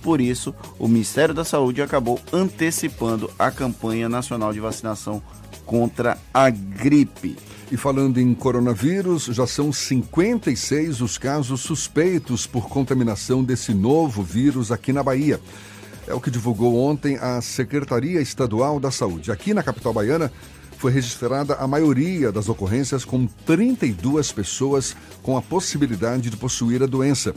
Por 0.03 0.21
isso, 0.21 0.53
o 0.79 0.89
Ministério 0.89 1.33
da 1.33 1.45
Saúde 1.45 1.81
acabou 1.81 2.19
antecipando 2.33 3.31
a 3.39 3.51
campanha 3.51 4.09
nacional 4.09 4.53
de 4.53 4.59
vacinação 4.59 5.23
contra 5.65 6.19
a 6.35 6.51
gripe. 6.51 7.37
E 7.71 7.77
falando 7.77 8.19
em 8.19 8.35
coronavírus, 8.35 9.27
já 9.27 9.47
são 9.47 9.73
56 9.73 11.01
os 11.01 11.17
casos 11.17 11.61
suspeitos 11.61 12.45
por 12.45 12.69
contaminação 12.69 13.45
desse 13.45 13.73
novo 13.73 14.25
vírus 14.25 14.73
aqui 14.73 14.93
na 14.93 15.05
Bahia. 15.05 15.41
É 16.09 16.13
o 16.13 16.21
que 16.21 16.33
divulgou 16.33 16.77
ontem 16.77 17.17
a 17.19 17.41
Secretaria 17.41 18.21
Estadual 18.21 18.81
da 18.81 18.91
Saúde. 18.91 19.31
Aqui 19.31 19.55
na 19.55 19.63
capital 19.63 19.93
baiana, 19.93 20.33
foi 20.79 20.91
registrada 20.91 21.55
a 21.57 21.69
maioria 21.69 22.33
das 22.33 22.49
ocorrências 22.49 23.05
com 23.05 23.27
32 23.47 24.33
pessoas 24.33 24.97
com 25.23 25.37
a 25.37 25.43
possibilidade 25.43 26.29
de 26.29 26.37
possuir 26.37 26.83
a 26.83 26.87
doença. 26.87 27.35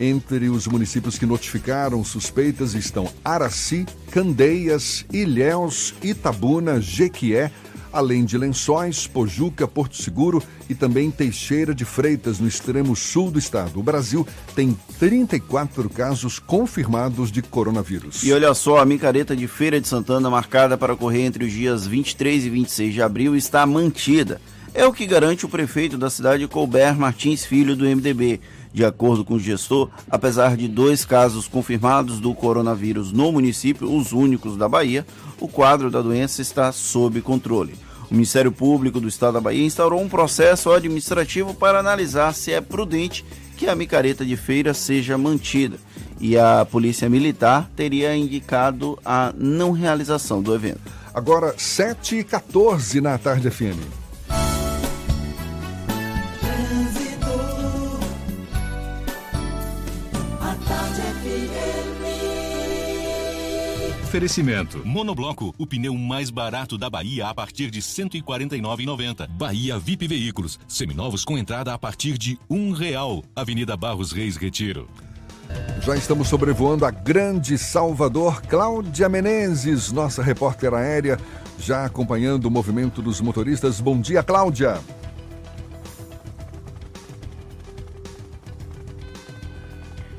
Entre 0.00 0.48
os 0.48 0.66
municípios 0.66 1.16
que 1.16 1.26
notificaram 1.26 2.02
suspeitas 2.02 2.74
estão 2.74 3.08
Araci, 3.24 3.86
Candeias, 4.10 5.04
Ilhéus, 5.12 5.94
Itabuna, 6.02 6.80
Jequié, 6.80 7.52
além 7.96 8.26
de 8.26 8.36
Lençóis, 8.36 9.06
Pojuca, 9.06 9.66
Porto 9.66 9.96
Seguro 9.96 10.42
e 10.68 10.74
também 10.74 11.10
Teixeira 11.10 11.74
de 11.74 11.86
Freitas, 11.86 12.38
no 12.38 12.46
extremo 12.46 12.94
sul 12.94 13.30
do 13.30 13.38
estado. 13.38 13.80
O 13.80 13.82
Brasil 13.82 14.26
tem 14.54 14.76
34 14.98 15.88
casos 15.88 16.38
confirmados 16.38 17.32
de 17.32 17.40
coronavírus. 17.40 18.22
E 18.22 18.32
olha 18.34 18.52
só, 18.52 18.78
a 18.78 18.84
micareta 18.84 19.34
de 19.34 19.48
Feira 19.48 19.80
de 19.80 19.88
Santana, 19.88 20.28
marcada 20.28 20.76
para 20.76 20.92
ocorrer 20.92 21.24
entre 21.24 21.46
os 21.46 21.52
dias 21.52 21.86
23 21.86 22.44
e 22.44 22.50
26 22.50 22.92
de 22.92 23.00
abril, 23.00 23.34
está 23.34 23.64
mantida. 23.64 24.40
É 24.74 24.84
o 24.84 24.92
que 24.92 25.06
garante 25.06 25.46
o 25.46 25.48
prefeito 25.48 25.96
da 25.96 26.10
cidade, 26.10 26.46
Colbert 26.46 26.98
Martins 26.98 27.46
Filho, 27.46 27.74
do 27.74 27.86
MDB. 27.86 28.40
De 28.74 28.84
acordo 28.84 29.24
com 29.24 29.34
o 29.34 29.40
gestor, 29.40 29.88
apesar 30.10 30.54
de 30.54 30.68
dois 30.68 31.02
casos 31.02 31.48
confirmados 31.48 32.20
do 32.20 32.34
coronavírus 32.34 33.10
no 33.10 33.32
município, 33.32 33.90
os 33.90 34.12
únicos 34.12 34.54
da 34.54 34.68
Bahia, 34.68 35.06
o 35.40 35.48
quadro 35.48 35.90
da 35.90 36.02
doença 36.02 36.42
está 36.42 36.70
sob 36.72 37.22
controle. 37.22 37.85
O 38.10 38.14
Ministério 38.14 38.52
Público 38.52 39.00
do 39.00 39.08
Estado 39.08 39.34
da 39.34 39.40
Bahia 39.40 39.64
instaurou 39.64 40.00
um 40.00 40.08
processo 40.08 40.72
administrativo 40.72 41.54
para 41.54 41.78
analisar 41.78 42.32
se 42.32 42.52
é 42.52 42.60
prudente 42.60 43.24
que 43.56 43.68
a 43.68 43.74
micareta 43.74 44.24
de 44.24 44.36
feira 44.36 44.72
seja 44.74 45.18
mantida. 45.18 45.76
E 46.20 46.38
a 46.38 46.64
Polícia 46.64 47.08
Militar 47.08 47.70
teria 47.74 48.16
indicado 48.16 48.98
a 49.04 49.32
não 49.36 49.72
realização 49.72 50.40
do 50.42 50.54
evento. 50.54 50.80
Agora, 51.12 51.54
7h14 51.54 53.00
na 53.00 53.18
tarde 53.18 53.50
FM. 53.50 54.05
Oferecimento. 64.16 64.80
Monobloco, 64.82 65.54
o 65.58 65.66
pneu 65.66 65.94
mais 65.94 66.30
barato 66.30 66.78
da 66.78 66.88
Bahia 66.88 67.28
a 67.28 67.34
partir 67.34 67.70
de 67.70 67.80
R$ 67.80 67.84
149,90. 67.84 69.28
Bahia 69.28 69.78
VIP 69.78 70.08
Veículos, 70.08 70.58
seminovos 70.66 71.22
com 71.22 71.36
entrada 71.36 71.74
a 71.74 71.78
partir 71.78 72.16
de 72.16 72.38
um 72.48 72.72
real. 72.72 73.22
Avenida 73.36 73.76
Barros 73.76 74.12
Reis 74.12 74.38
Retiro. 74.38 74.88
Já 75.82 75.96
estamos 75.96 76.28
sobrevoando 76.28 76.86
a 76.86 76.90
grande 76.90 77.58
Salvador. 77.58 78.40
Cláudia 78.40 79.06
Menezes, 79.06 79.92
nossa 79.92 80.22
repórter 80.22 80.72
aérea, 80.72 81.20
já 81.58 81.84
acompanhando 81.84 82.46
o 82.46 82.50
movimento 82.50 83.02
dos 83.02 83.20
motoristas. 83.20 83.82
Bom 83.82 84.00
dia, 84.00 84.22
Cláudia. 84.22 84.80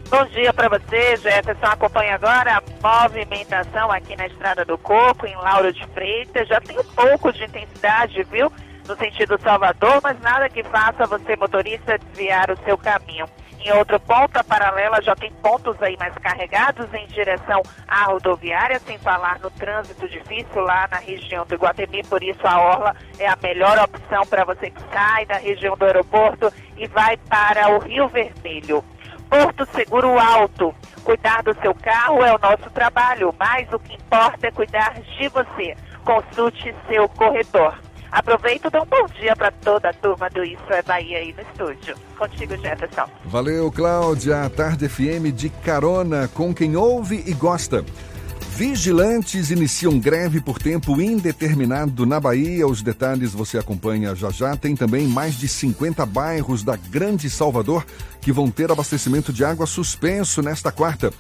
Bom 0.10 0.24
dia 0.28 0.54
para 0.54 0.70
você, 0.70 1.18
Jefferson. 1.18 1.66
Acompanha 1.66 2.16
agora 2.16 2.58
a 2.58 2.64
movimentação 2.82 3.92
aqui 3.92 4.16
na 4.16 4.28
Estrada 4.28 4.64
do 4.64 4.78
Coco, 4.78 5.28
em 5.28 5.36
Lauro 5.36 5.74
de 5.74 5.86
Freitas. 5.88 6.48
Já 6.48 6.62
tem 6.62 6.80
um 6.80 6.84
pouco 6.84 7.34
de 7.34 7.44
intensidade, 7.44 8.24
viu? 8.24 8.50
No 8.88 8.96
sentido 8.96 9.38
Salvador, 9.42 10.00
mas 10.02 10.18
nada 10.22 10.48
que 10.48 10.64
faça 10.64 11.06
você, 11.06 11.36
motorista, 11.36 11.98
desviar 11.98 12.50
o 12.50 12.58
seu 12.64 12.78
caminho. 12.78 13.26
em 13.66 13.72
outra 13.74 14.00
ponta 14.00 14.44
paralela, 14.46 15.02
já 15.02 15.14
tem 15.14 15.30
pontos 15.34 15.76
aí 15.82 15.98
mais 15.98 16.14
carregados 16.16 16.88
em 16.94 17.06
direção 17.08 17.62
à 17.86 18.06
rodoviária, 18.06 18.80
sem 18.80 18.98
falar 18.98 19.40
no 19.40 19.52
trânsito 19.52 20.08
difícil 20.08 20.62
lá 20.62 20.88
na 20.90 20.98
região 20.98 21.46
do 21.46 21.54
Iguatemi, 21.54 22.02
por 22.04 22.24
isso 22.24 22.40
a 22.48 22.60
Orla 22.60 22.96
é 23.20 23.28
a 23.28 23.38
melhor 23.44 23.78
opção 23.80 24.26
para 24.26 24.46
você 24.46 24.70
que 24.70 24.82
sai 24.94 25.26
da 25.26 25.36
região 25.36 25.76
do 25.76 25.84
aeroporto 25.84 26.52
e 26.78 26.88
vai 26.88 27.18
para 27.18 27.70
o 27.72 27.80
Rio 27.80 28.08
Vermelho. 28.08 28.84
Porto 29.30 29.68
Seguro 29.74 30.20
Alto. 30.20 30.74
Cuidar 31.04 31.44
do 31.44 31.56
seu 31.62 31.74
carro 31.76 32.24
é 32.24 32.34
o 32.34 32.40
nosso 32.40 32.70
trabalho, 32.72 33.34
mas 33.40 33.72
o 33.72 33.80
que 33.80 33.96
importa 33.96 34.48
é 34.48 34.52
cuidar 34.52 34.94
de 35.00 35.30
você. 35.30 35.76
Consulte 36.04 36.74
seu 36.88 37.08
corretor. 37.10 37.78
Aproveito 38.12 38.68
e 38.68 38.70
dou 38.70 38.84
um 38.84 38.86
bom 38.86 39.06
dia 39.20 39.36
para 39.36 39.52
toda 39.52 39.90
a 39.90 39.94
turma 39.94 40.30
do 40.30 40.44
Isso 40.44 40.64
é 40.70 40.82
Bahia 40.82 41.18
aí 41.18 41.34
no 41.34 41.42
estúdio. 41.42 41.96
Contigo, 42.18 42.56
Jefferson. 42.58 43.06
Valeu, 43.26 43.72
Cláudia. 43.72 44.50
Tarde 44.50 44.88
FM 44.88 45.34
de 45.34 45.50
carona 45.50 46.28
com 46.30 46.54
quem 46.54 46.76
ouve 46.76 47.24
e 47.26 47.34
gosta. 47.34 47.84
Vigilantes 48.58 49.52
iniciam 49.52 50.00
greve 50.00 50.42
por 50.42 50.58
tempo 50.58 51.00
indeterminado 51.00 52.08
na 52.08 52.20
Bahia. 52.20 52.66
Os 52.66 52.82
detalhes 52.82 53.32
você 53.32 53.60
acompanha 53.60 54.16
já 54.16 54.32
já. 54.32 54.58
Tem 54.58 54.76
também 54.76 55.06
mais 55.06 55.36
de 55.36 55.48
50 55.48 56.04
bairros 56.08 56.64
da 56.64 56.76
Grande 56.76 57.30
Salvador 57.30 57.86
que 58.20 58.32
vão 58.32 58.50
ter 58.50 58.72
abastecimento 58.72 59.32
de 59.32 59.46
água 59.46 59.68
suspenso 59.68 60.42
nesta 60.42 60.72
quarta. 60.72 61.14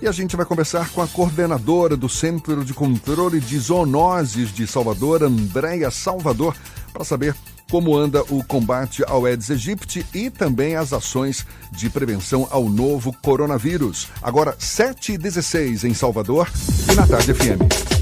E 0.00 0.06
a 0.06 0.12
gente 0.12 0.36
vai 0.36 0.46
conversar 0.46 0.88
com 0.90 1.02
a 1.02 1.08
coordenadora 1.08 1.96
do 1.96 2.08
Centro 2.08 2.64
de 2.64 2.72
Controle 2.72 3.40
de 3.40 3.58
Zoonoses 3.58 4.54
de 4.54 4.64
Salvador, 4.64 5.24
Andréia 5.24 5.90
Salvador, 5.90 6.54
para 6.92 7.02
saber 7.02 7.34
como 7.70 7.96
anda 7.96 8.22
o 8.30 8.42
combate 8.44 9.02
ao 9.06 9.24
Aedes 9.24 9.50
aegypti 9.50 10.04
e 10.14 10.30
também 10.30 10.76
as 10.76 10.92
ações 10.92 11.46
de 11.72 11.88
prevenção 11.90 12.46
ao 12.50 12.68
novo 12.68 13.12
coronavírus. 13.22 14.08
Agora, 14.22 14.56
7h16 14.56 15.84
em 15.84 15.94
Salvador 15.94 16.50
e 16.90 16.94
na 16.94 17.06
Tarde 17.06 17.34
FM. 17.34 17.94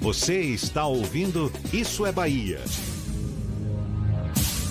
Você 0.00 0.40
está 0.40 0.86
ouvindo 0.86 1.52
Isso 1.72 2.06
é 2.06 2.12
Bahia. 2.12 2.60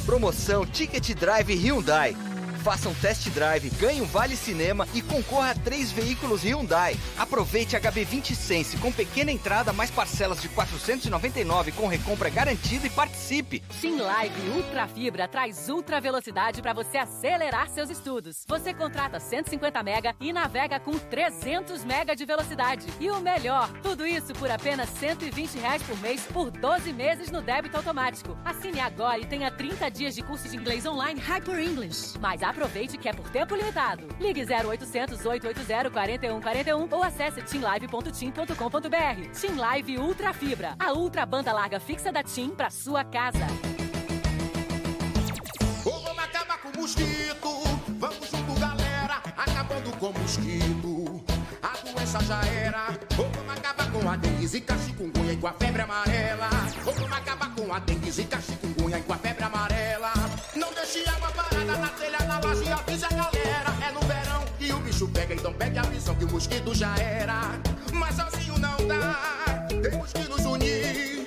Promoção 0.05 0.65
Ticket 0.65 1.13
Drive 1.15 1.53
Hyundai. 1.53 2.15
Faça 2.67 2.89
um 2.89 2.93
test 2.95 3.29
drive, 3.29 3.69
ganhe 3.79 4.01
um 4.01 4.05
vale 4.05 4.35
cinema 4.35 4.85
e 4.93 5.01
concorra 5.01 5.51
a 5.51 5.55
três 5.55 5.89
veículos 5.89 6.43
Hyundai. 6.43 6.97
Aproveite 7.17 7.77
HB20 7.77 8.35
Sense 8.35 8.75
com 8.75 8.91
pequena 8.91 9.31
entrada 9.31 9.71
mais 9.71 9.89
parcelas 9.89 10.41
de 10.41 10.49
499 10.49 11.71
com 11.71 11.87
recompra 11.87 12.29
garantida 12.29 12.85
e 12.85 12.89
participe. 12.89 13.63
Sim 13.71 14.01
Live 14.01 14.49
Ultra 14.49 14.85
Fibra 14.85 15.29
traz 15.29 15.69
ultra 15.69 16.01
velocidade 16.01 16.61
para 16.61 16.73
você 16.73 16.97
acelerar 16.97 17.69
seus 17.69 17.89
estudos. 17.89 18.43
Você 18.45 18.73
contrata 18.73 19.17
150 19.17 19.81
mega 19.81 20.13
e 20.19 20.33
navega 20.33 20.77
com 20.77 20.99
300 20.99 21.85
mega 21.85 22.17
de 22.17 22.25
velocidade. 22.25 22.85
E 22.99 23.09
o 23.09 23.21
melhor, 23.21 23.71
tudo 23.81 24.05
isso 24.05 24.33
por 24.33 24.51
apenas 24.51 24.89
120 24.89 25.57
reais 25.57 25.81
por 25.83 25.97
mês 26.01 26.21
por 26.33 26.51
12 26.51 26.91
meses 26.91 27.31
no 27.31 27.41
débito 27.41 27.77
automático. 27.77 28.37
Assine 28.43 28.81
agora 28.81 29.19
e 29.19 29.25
tenha 29.25 29.49
30 29.49 29.89
dias 29.89 30.13
de 30.13 30.21
curso 30.21 30.49
de 30.49 30.57
inglês 30.57 30.85
online 30.85 31.21
Hyper 31.21 31.59
English. 31.59 32.19
Mas 32.19 32.43
aproveite 32.57 32.97
que 32.97 33.07
é 33.07 33.13
por 33.13 33.29
tempo 33.29 33.55
limitado. 33.55 34.07
Ligue 34.19 34.43
0800 34.43 35.23
880 35.23 35.91
4141 35.91 36.87
ou 36.91 37.03
acesse 37.03 37.41
teamlive.tim.com.br. 37.43 39.39
Team 39.39 39.55
Live 39.55 39.99
Ultra 39.99 40.33
Fibra, 40.33 40.75
a 40.79 40.91
ultra 40.93 41.25
banda 41.25 41.53
larga 41.53 41.79
fixa 41.79 42.11
da 42.11 42.23
Tim 42.23 42.49
para 42.49 42.71
sua 42.71 43.03
casa. 43.03 43.45
Vamos 45.83 46.17
acabar 46.17 46.57
com 46.57 46.69
o 46.69 46.81
mosquito, 46.81 47.63
vamos 47.99 48.29
junto 48.29 48.59
galera, 48.59 49.21
acabando 49.37 49.95
com 49.97 50.07
o 50.07 50.19
mosquito. 50.19 51.23
A 51.61 51.91
doença 51.91 52.19
já 52.23 52.41
era. 52.45 52.97
Vamos 53.15 53.57
acabar 53.57 53.91
com 53.91 54.09
a 54.09 54.15
dengue, 54.15 54.47
zika, 54.47 54.77
chikungunya 54.79 55.33
e 55.33 55.37
com 55.37 55.47
a 55.47 55.53
febre 55.53 55.81
amarela. 55.83 56.49
Vamos 56.83 57.11
acabar 57.11 57.55
com 57.55 57.73
a 57.73 57.79
dengue, 57.79 58.11
zika, 58.11 58.41
chikungunya 58.41 58.99
e 58.99 59.03
com 59.03 59.13
a 59.13 59.17
febre 59.17 59.43
amarela. 59.43 60.11
Não 60.55 60.73
deixe 60.73 61.07
água 61.09 61.31
avisa 62.79 63.07
a 63.07 63.09
galera. 63.09 63.73
É 63.87 63.91
no 63.91 64.01
verão 64.01 64.43
que 64.57 64.71
o 64.71 64.79
bicho 64.79 65.07
pega, 65.07 65.33
então 65.33 65.53
pegue 65.53 65.79
a 65.79 65.83
visão 65.83 66.15
que 66.15 66.25
o 66.25 66.31
mosquito 66.31 66.73
já 66.73 66.95
era. 66.97 67.59
Mas 67.93 68.15
sozinho 68.15 68.57
não 68.57 68.77
dá, 68.87 69.67
temos 69.81 70.11
que 70.11 70.23
nos 70.27 70.45
unir. 70.45 71.25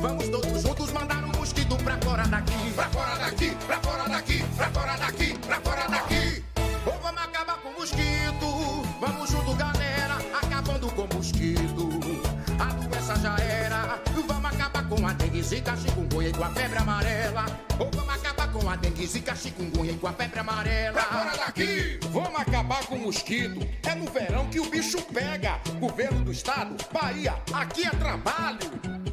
Vamos 0.00 0.28
todos 0.28 0.62
juntos 0.62 0.92
mandar 0.92 1.24
o 1.24 1.38
mosquito 1.38 1.76
pra 1.76 1.96
fora 1.98 2.26
daqui. 2.26 2.72
Pra 2.74 2.88
fora 2.88 3.16
daqui, 3.16 3.56
pra 3.66 3.80
fora 3.80 4.08
daqui, 4.08 4.44
pra 4.56 4.70
fora 4.70 4.96
daqui, 4.96 5.38
pra 5.38 5.60
fora 5.60 5.88
daqui. 5.88 6.44
Ou 6.86 6.98
vamos 7.00 7.22
acabar 7.22 7.56
com 7.58 7.68
o 7.68 7.72
mosquito. 7.80 8.86
Vamos 9.00 9.30
junto, 9.30 9.54
galera, 9.54 10.16
acabando 10.42 10.90
com 10.92 11.02
o 11.02 11.14
mosquito. 11.14 11.88
A 12.58 12.64
doença 12.64 13.16
já 13.16 13.36
era. 13.38 14.00
Vamos 14.26 14.44
acabar 14.44 14.88
com 14.88 15.06
a 15.06 15.12
dengue, 15.12 15.42
zika, 15.42 15.76
chikungunya 15.76 16.28
e 16.28 16.32
com 16.32 16.44
a 16.44 16.50
febre 16.50 16.78
amarela. 16.78 17.46
Ou 17.78 17.90
vamos 17.92 18.14
acabar 18.14 18.39
com 18.60 18.68
a 18.68 18.76
dengue, 18.76 19.06
zika, 19.06 19.34
chikungunya 19.34 19.92
e 19.92 19.96
com 19.96 20.06
a 20.06 20.12
febre 20.12 20.38
amarela. 20.38 20.92
Pra 20.92 21.04
fora 21.04 21.36
daqui! 21.36 21.98
Vamos 22.10 22.40
acabar 22.40 22.84
com 22.86 22.96
o 22.96 23.00
mosquito. 23.00 23.66
É 23.82 23.94
no 23.94 24.10
verão 24.10 24.46
que 24.46 24.60
o 24.60 24.70
bicho 24.70 25.00
pega. 25.02 25.60
Governo 25.78 26.24
do 26.24 26.32
estado, 26.32 26.76
Bahia, 26.92 27.34
aqui 27.52 27.86
é 27.86 27.90
trabalho. 27.90 29.09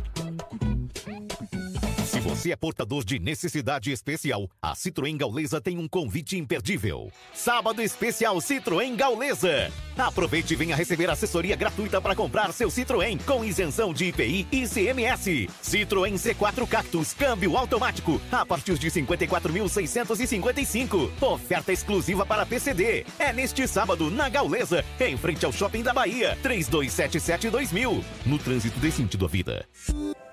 Se 2.37 2.43
você 2.43 2.51
é 2.51 2.55
portador 2.55 3.03
de 3.03 3.17
necessidade 3.17 3.91
especial, 3.91 4.47
a 4.61 4.75
Citroën 4.75 5.17
Gaulesa 5.17 5.59
tem 5.59 5.79
um 5.79 5.87
convite 5.87 6.37
imperdível. 6.37 7.11
Sábado 7.33 7.81
especial 7.81 8.37
Citroën 8.37 8.95
Gaulesa. 8.95 9.71
Aproveite 9.97 10.53
e 10.53 10.55
venha 10.55 10.75
receber 10.75 11.09
assessoria 11.09 11.55
gratuita 11.55 11.99
para 11.99 12.15
comprar 12.15 12.53
seu 12.53 12.69
Citroën 12.69 13.19
com 13.25 13.43
isenção 13.43 13.91
de 13.91 14.05
IPI 14.05 14.47
e 14.51 14.67
CMS. 14.67 15.47
Citroën 15.63 16.13
C4 16.13 16.67
Cactus, 16.67 17.15
câmbio 17.15 17.57
automático, 17.57 18.21
a 18.31 18.45
partir 18.45 18.77
de 18.77 18.91
54.655. 18.91 21.09
Oferta 21.19 21.73
exclusiva 21.73 22.23
para 22.23 22.45
PCD. 22.45 23.03
É 23.17 23.33
neste 23.33 23.67
sábado 23.67 24.11
na 24.11 24.29
Gaulesa, 24.29 24.85
em 24.99 25.17
frente 25.17 25.43
ao 25.43 25.51
Shopping 25.51 25.81
da 25.81 25.91
Bahia. 25.91 26.37
3277-2000. 26.43 28.03
No 28.27 28.37
trânsito 28.37 28.79
dê 28.79 28.91
sentido 28.91 29.25
à 29.25 29.27
vida. 29.27 29.65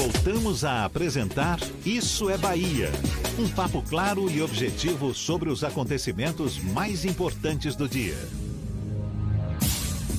Voltamos 0.00 0.64
a 0.64 0.86
apresentar 0.86 1.58
Isso 1.84 2.30
é 2.30 2.38
Bahia. 2.38 2.88
Um 3.38 3.46
papo 3.46 3.82
claro 3.86 4.30
e 4.30 4.40
objetivo 4.40 5.12
sobre 5.12 5.50
os 5.50 5.62
acontecimentos 5.62 6.58
mais 6.58 7.04
importantes 7.04 7.76
do 7.76 7.86
dia. 7.86 8.16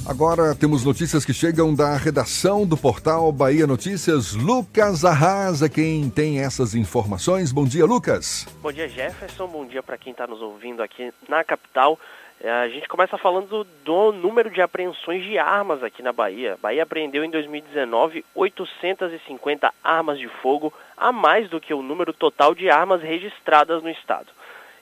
Agora 0.06 0.54
temos 0.54 0.86
notícias 0.86 1.26
que 1.26 1.34
chegam 1.34 1.74
da 1.74 1.98
redação 1.98 2.64
do 2.64 2.78
portal 2.78 3.32
Bahia 3.32 3.66
Notícias. 3.66 4.34
Lucas 4.34 5.04
Arrasa, 5.04 5.68
quem 5.68 6.12
tem 6.12 6.42
essas 6.42 6.76
informações. 6.76 7.52
Bom 7.52 7.66
dia, 7.66 7.84
Lucas. 7.84 8.48
Bom 8.62 8.72
dia, 8.72 8.88
Jefferson. 8.88 9.48
Bom 9.48 9.66
dia 9.66 9.82
para 9.82 9.98
quem 9.98 10.12
está 10.12 10.28
nos 10.28 10.44
ouvindo 10.44 10.84
aqui 10.84 11.12
na 11.28 11.44
capital. 11.44 11.98
É, 12.44 12.50
A 12.50 12.68
gente 12.70 12.88
começa 12.88 13.20
falando 13.20 13.64
do 13.86 14.12
número 14.12 14.50
de 14.50 14.64
apreensões 14.64 15.24
de 15.24 15.38
armas 15.38 15.84
aqui 15.84 16.02
na 16.02 16.12
Bahia. 16.12 16.58
Bahia 16.60 16.82
apreendeu 16.82 17.24
em 17.24 17.30
2019 17.30 18.26
850 18.34 19.72
armas 19.84 20.18
de 20.18 20.28
fogo, 20.28 20.74
a 20.98 21.12
mais 21.12 21.48
do 21.52 21.62
que 21.62 21.72
o 21.72 21.84
número 21.84 22.12
total 22.12 22.56
de 22.56 22.68
armas 22.68 23.04
registradas 23.04 23.84
no 23.84 23.90
estado. 23.90 24.28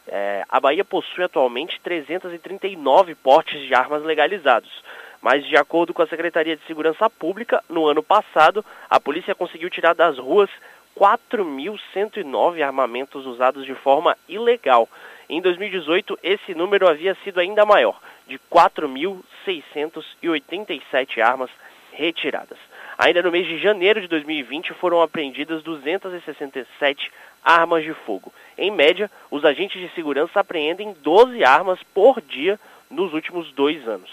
É, 0.08 0.46
a 0.48 0.58
Bahia 0.58 0.86
possui 0.86 1.26
atualmente 1.26 1.82
339 1.82 3.14
portes 3.16 3.60
de 3.68 3.76
armas 3.76 4.04
legalizados. 4.04 4.72
Mas, 5.22 5.46
de 5.46 5.58
acordo 5.58 5.94
com 5.94 6.02
a 6.02 6.08
Secretaria 6.08 6.56
de 6.56 6.66
Segurança 6.66 7.10
Pública, 7.10 7.62
no 7.68 7.88
ano 7.88 8.02
passado, 8.02 8.64
a 8.90 9.02
polícia 9.02 9.36
conseguiu 9.36 9.70
tirar 9.70 9.94
das 9.94 10.18
ruas 10.18 10.50
4.109 10.98 12.62
armamentos 12.62 13.26
usados 13.26 13.66
de 13.66 13.76
forma 13.76 14.18
ilegal. 14.30 14.88
Em 15.30 15.40
2018, 15.42 16.20
esse 16.24 16.56
número 16.56 16.90
havia 16.90 17.16
sido 17.24 17.40
ainda 17.40 17.64
maior, 17.64 18.02
de 18.28 18.40
4.687 18.52 21.22
armas 21.22 21.52
retiradas. 21.94 22.58
Ainda 22.98 23.22
no 23.22 23.32
mês 23.32 23.46
de 23.46 23.60
janeiro 23.60 24.02
de 24.02 24.08
2020 24.08 24.74
foram 24.74 25.04
apreendidas 25.04 25.62
267 25.62 27.12
armas 27.44 27.84
de 27.84 27.94
fogo. 27.94 28.34
Em 28.58 28.72
média, 28.72 29.12
os 29.30 29.46
agentes 29.46 29.80
de 29.80 29.94
segurança 29.94 30.40
apreendem 30.40 30.96
12 31.04 31.44
armas 31.44 31.78
por 31.94 32.20
dia 32.20 32.60
nos 32.90 33.14
últimos 33.14 33.52
dois 33.52 33.88
anos. 33.88 34.10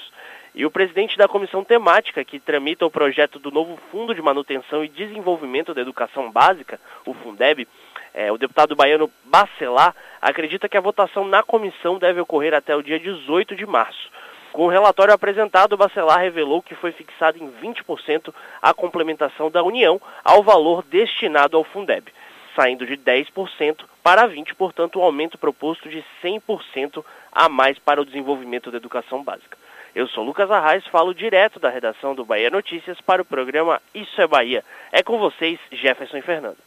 E 0.54 0.64
o 0.64 0.70
presidente 0.70 1.18
da 1.18 1.26
comissão 1.28 1.64
temática 1.64 2.24
que 2.24 2.40
tramita 2.40 2.86
o 2.86 2.90
projeto 2.90 3.38
do 3.38 3.50
novo 3.50 3.78
Fundo 3.90 4.14
de 4.14 4.22
Manutenção 4.22 4.82
e 4.84 4.88
Desenvolvimento 4.88 5.74
da 5.74 5.82
Educação 5.82 6.30
Básica, 6.30 6.80
o 7.04 7.12
Fundeb, 7.12 7.68
é, 8.14 8.32
o 8.32 8.38
deputado 8.38 8.74
baiano 8.74 9.10
Bacelar, 9.24 9.94
acredita 10.28 10.68
que 10.68 10.76
a 10.76 10.80
votação 10.80 11.24
na 11.24 11.40
comissão 11.40 11.98
deve 11.98 12.20
ocorrer 12.20 12.52
até 12.52 12.74
o 12.74 12.82
dia 12.82 12.98
18 12.98 13.54
de 13.54 13.64
março. 13.64 14.10
Com 14.52 14.64
o 14.64 14.68
relatório 14.68 15.14
apresentado, 15.14 15.74
o 15.74 15.76
Bacelar 15.76 16.18
revelou 16.18 16.60
que 16.60 16.74
foi 16.74 16.90
fixado 16.90 17.38
em 17.38 17.48
20% 17.48 18.34
a 18.60 18.74
complementação 18.74 19.48
da 19.50 19.62
União 19.62 20.00
ao 20.24 20.42
valor 20.42 20.82
destinado 20.82 21.56
ao 21.56 21.62
Fundeb, 21.62 22.12
saindo 22.56 22.84
de 22.84 22.96
10% 22.96 23.84
para 24.02 24.28
20%, 24.28 24.54
portanto, 24.54 24.98
o 24.98 25.02
aumento 25.02 25.38
proposto 25.38 25.88
de 25.88 26.04
100% 26.20 27.04
a 27.30 27.48
mais 27.48 27.78
para 27.78 28.00
o 28.00 28.04
desenvolvimento 28.04 28.70
da 28.70 28.78
educação 28.78 29.22
básica. 29.22 29.56
Eu 29.94 30.08
sou 30.08 30.24
Lucas 30.24 30.50
Arraes, 30.50 30.86
falo 30.88 31.14
direto 31.14 31.60
da 31.60 31.70
redação 31.70 32.16
do 32.16 32.24
Bahia 32.24 32.50
Notícias 32.50 33.00
para 33.00 33.22
o 33.22 33.24
programa 33.24 33.80
Isso 33.94 34.20
é 34.20 34.26
Bahia. 34.26 34.64
É 34.90 35.04
com 35.04 35.18
vocês, 35.18 35.60
Jefferson 35.70 36.16
e 36.16 36.22
Fernando. 36.22 36.58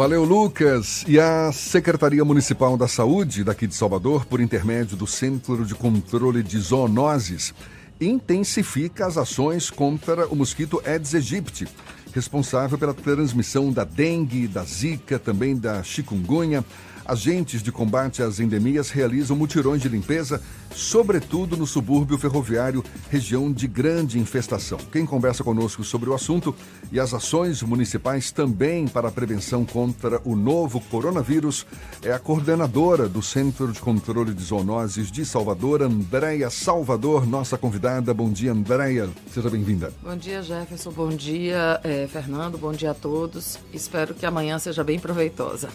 Valeu, 0.00 0.24
Lucas. 0.24 1.04
E 1.06 1.20
a 1.20 1.52
Secretaria 1.52 2.24
Municipal 2.24 2.74
da 2.74 2.88
Saúde 2.88 3.44
daqui 3.44 3.66
de 3.66 3.74
Salvador, 3.74 4.24
por 4.24 4.40
intermédio 4.40 4.96
do 4.96 5.06
Centro 5.06 5.62
de 5.66 5.74
Controle 5.74 6.42
de 6.42 6.58
Zoonoses, 6.58 7.52
intensifica 8.00 9.06
as 9.06 9.18
ações 9.18 9.68
contra 9.68 10.26
o 10.28 10.34
mosquito 10.34 10.80
Aedes 10.86 11.14
aegypti, 11.14 11.68
responsável 12.14 12.78
pela 12.78 12.94
transmissão 12.94 13.70
da 13.70 13.84
dengue, 13.84 14.48
da 14.48 14.64
zika, 14.64 15.18
também 15.18 15.54
da 15.54 15.82
chikungunya, 15.82 16.64
Agentes 17.04 17.62
de 17.62 17.72
combate 17.72 18.22
às 18.22 18.40
endemias 18.40 18.90
realizam 18.90 19.36
mutirões 19.36 19.82
de 19.82 19.88
limpeza, 19.88 20.40
sobretudo 20.74 21.56
no 21.56 21.66
subúrbio 21.66 22.18
ferroviário, 22.18 22.84
região 23.10 23.52
de 23.52 23.66
grande 23.66 24.18
infestação. 24.18 24.78
Quem 24.92 25.04
conversa 25.04 25.42
conosco 25.42 25.82
sobre 25.82 26.10
o 26.10 26.14
assunto 26.14 26.54
e 26.92 27.00
as 27.00 27.12
ações 27.12 27.62
municipais 27.62 28.30
também 28.30 28.86
para 28.86 29.08
a 29.08 29.12
prevenção 29.12 29.64
contra 29.64 30.20
o 30.24 30.36
novo 30.36 30.80
coronavírus 30.80 31.66
é 32.02 32.12
a 32.12 32.18
coordenadora 32.18 33.08
do 33.08 33.22
Centro 33.22 33.72
de 33.72 33.80
Controle 33.80 34.32
de 34.32 34.42
Zoonoses 34.42 35.10
de 35.10 35.24
Salvador, 35.24 35.82
Andréia 35.82 36.50
Salvador, 36.50 37.26
nossa 37.26 37.58
convidada. 37.58 38.12
Bom 38.14 38.30
dia, 38.30 38.52
Andréia. 38.52 39.08
Seja 39.32 39.50
bem-vinda. 39.50 39.92
Bom 40.02 40.16
dia, 40.16 40.42
Jefferson. 40.42 40.90
Bom 40.90 41.08
dia, 41.10 41.80
eh, 41.82 42.08
Fernando. 42.10 42.58
Bom 42.58 42.72
dia 42.72 42.92
a 42.92 42.94
todos. 42.94 43.58
Espero 43.72 44.14
que 44.14 44.26
amanhã 44.26 44.58
seja 44.58 44.84
bem 44.84 44.98
proveitosa. 44.98 45.68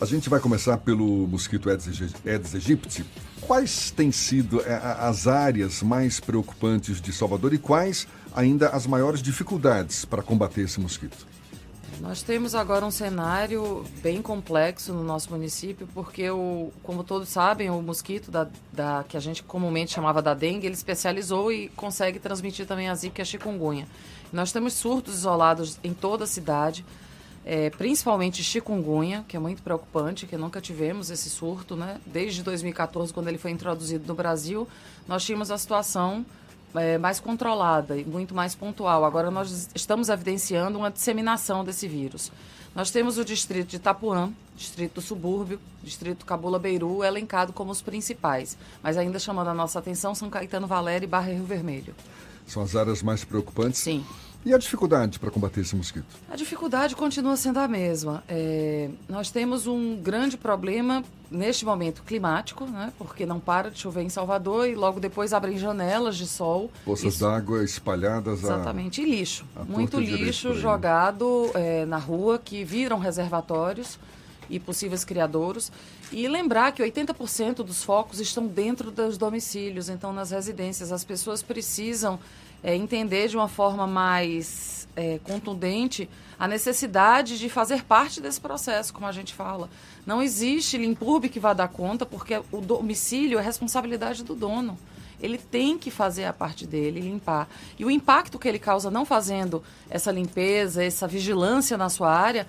A 0.00 0.06
gente 0.06 0.30
vai 0.30 0.40
começar 0.40 0.78
pelo 0.78 1.26
mosquito 1.26 1.68
Aedes 1.68 2.54
aegypti. 2.54 3.04
Quais 3.42 3.90
têm 3.90 4.10
sido 4.10 4.62
é, 4.62 4.74
as 4.98 5.26
áreas 5.26 5.82
mais 5.82 6.18
preocupantes 6.18 7.02
de 7.02 7.12
Salvador 7.12 7.52
e 7.52 7.58
quais 7.58 8.08
ainda 8.34 8.70
as 8.70 8.86
maiores 8.86 9.20
dificuldades 9.20 10.06
para 10.06 10.22
combater 10.22 10.62
esse 10.62 10.80
mosquito? 10.80 11.26
Nós 12.00 12.22
temos 12.22 12.54
agora 12.54 12.86
um 12.86 12.90
cenário 12.90 13.84
bem 14.02 14.22
complexo 14.22 14.94
no 14.94 15.04
nosso 15.04 15.30
município, 15.30 15.86
porque, 15.92 16.30
o, 16.30 16.72
como 16.82 17.04
todos 17.04 17.28
sabem, 17.28 17.68
o 17.68 17.82
mosquito 17.82 18.30
da, 18.30 18.48
da, 18.72 19.04
que 19.06 19.18
a 19.18 19.20
gente 19.20 19.42
comumente 19.42 19.92
chamava 19.92 20.22
da 20.22 20.32
dengue, 20.32 20.66
ele 20.66 20.74
especializou 20.74 21.52
e 21.52 21.68
consegue 21.76 22.18
transmitir 22.18 22.66
também 22.66 22.88
a 22.88 22.94
zika 22.94 23.20
e 23.20 23.22
a 23.22 23.24
chikungunya. 23.26 23.86
Nós 24.32 24.50
temos 24.50 24.72
surtos 24.72 25.14
isolados 25.14 25.78
em 25.84 25.92
toda 25.92 26.24
a 26.24 26.26
cidade 26.26 26.86
é, 27.50 27.68
principalmente 27.68 28.44
chikungunya, 28.44 29.24
que 29.26 29.36
é 29.36 29.40
muito 29.40 29.60
preocupante, 29.60 30.24
que 30.24 30.36
nunca 30.36 30.60
tivemos 30.60 31.10
esse 31.10 31.28
surto, 31.28 31.74
né? 31.74 32.00
Desde 32.06 32.44
2014, 32.44 33.12
quando 33.12 33.26
ele 33.26 33.38
foi 33.38 33.50
introduzido 33.50 34.06
no 34.06 34.14
Brasil, 34.14 34.68
nós 35.08 35.24
tínhamos 35.24 35.50
a 35.50 35.58
situação 35.58 36.24
é, 36.76 36.96
mais 36.96 37.18
controlada 37.18 37.96
e 37.96 38.04
muito 38.04 38.36
mais 38.36 38.54
pontual. 38.54 39.04
Agora 39.04 39.32
nós 39.32 39.68
estamos 39.74 40.08
evidenciando 40.08 40.78
uma 40.78 40.92
disseminação 40.92 41.64
desse 41.64 41.88
vírus. 41.88 42.30
Nós 42.72 42.92
temos 42.92 43.18
o 43.18 43.24
distrito 43.24 43.66
de 43.66 43.78
Itapuã, 43.78 44.32
distrito 44.56 44.94
do 44.94 45.00
subúrbio, 45.00 45.58
distrito 45.82 46.24
Cabula 46.24 46.56
Beiru, 46.56 47.02
elencado 47.02 47.52
como 47.52 47.72
os 47.72 47.82
principais. 47.82 48.56
Mas 48.80 48.96
ainda 48.96 49.18
chamando 49.18 49.48
a 49.48 49.54
nossa 49.54 49.80
atenção 49.80 50.14
São 50.14 50.30
Caetano 50.30 50.68
Valério 50.68 51.04
e 51.04 51.08
Barra 51.08 51.32
Rio 51.32 51.42
Vermelho. 51.42 51.96
São 52.46 52.62
as 52.62 52.76
áreas 52.76 53.02
mais 53.02 53.24
preocupantes? 53.24 53.80
Sim. 53.80 54.04
E 54.44 54.54
a 54.54 54.58
dificuldade 54.58 55.18
para 55.18 55.30
combater 55.30 55.60
esse 55.60 55.76
mosquito? 55.76 56.06
A 56.30 56.34
dificuldade 56.34 56.96
continua 56.96 57.36
sendo 57.36 57.58
a 57.58 57.68
mesma. 57.68 58.24
É, 58.26 58.88
nós 59.06 59.30
temos 59.30 59.66
um 59.66 59.96
grande 59.96 60.38
problema 60.38 61.04
neste 61.30 61.64
momento 61.64 62.02
climático, 62.02 62.64
né? 62.64 62.90
Porque 62.96 63.26
não 63.26 63.38
para 63.38 63.70
de 63.70 63.78
chover 63.78 64.02
em 64.02 64.08
Salvador 64.08 64.66
e 64.66 64.74
logo 64.74 64.98
depois 64.98 65.34
abrem 65.34 65.58
janelas 65.58 66.16
de 66.16 66.26
sol. 66.26 66.70
Poças 66.86 67.14
Isso... 67.14 67.24
d'água 67.24 67.62
espalhadas. 67.62 68.42
Exatamente, 68.42 69.02
a... 69.02 69.04
e 69.04 69.10
lixo. 69.10 69.44
Muito 69.68 70.00
lixo 70.00 70.54
jogado 70.54 71.50
é, 71.54 71.84
na 71.84 71.98
rua 71.98 72.40
que 72.42 72.64
viram 72.64 72.98
reservatórios 72.98 73.98
e 74.48 74.58
possíveis 74.58 75.04
criadouros. 75.04 75.70
E 76.10 76.26
lembrar 76.26 76.72
que 76.72 76.82
80% 76.82 77.56
dos 77.56 77.84
focos 77.84 78.18
estão 78.18 78.46
dentro 78.46 78.90
dos 78.90 79.16
domicílios, 79.16 79.88
então 79.88 80.12
nas 80.12 80.30
residências. 80.30 80.90
As 80.90 81.04
pessoas 81.04 81.42
precisam 81.42 82.18
é, 82.62 82.74
entender 82.74 83.28
de 83.28 83.36
uma 83.36 83.48
forma 83.48 83.86
mais 83.86 84.88
é, 84.96 85.18
contundente 85.24 86.08
a 86.38 86.48
necessidade 86.48 87.38
de 87.38 87.48
fazer 87.50 87.84
parte 87.84 88.20
desse 88.20 88.40
processo, 88.40 88.94
como 88.94 89.06
a 89.06 89.12
gente 89.12 89.34
fala. 89.34 89.68
Não 90.06 90.22
existe 90.22 90.78
limpurbe 90.78 91.28
que 91.28 91.38
vá 91.38 91.52
dar 91.52 91.68
conta, 91.68 92.06
porque 92.06 92.40
o 92.50 92.60
domicílio 92.60 93.38
é 93.38 93.42
responsabilidade 93.42 94.24
do 94.24 94.34
dono. 94.34 94.78
Ele 95.20 95.36
tem 95.36 95.76
que 95.76 95.90
fazer 95.90 96.24
a 96.24 96.32
parte 96.32 96.66
dele, 96.66 97.00
limpar. 97.00 97.46
E 97.78 97.84
o 97.84 97.90
impacto 97.90 98.38
que 98.38 98.48
ele 98.48 98.58
causa 98.58 98.90
não 98.90 99.04
fazendo 99.04 99.62
essa 99.90 100.10
limpeza, 100.10 100.82
essa 100.82 101.06
vigilância 101.06 101.76
na 101.76 101.90
sua 101.90 102.10
área, 102.10 102.46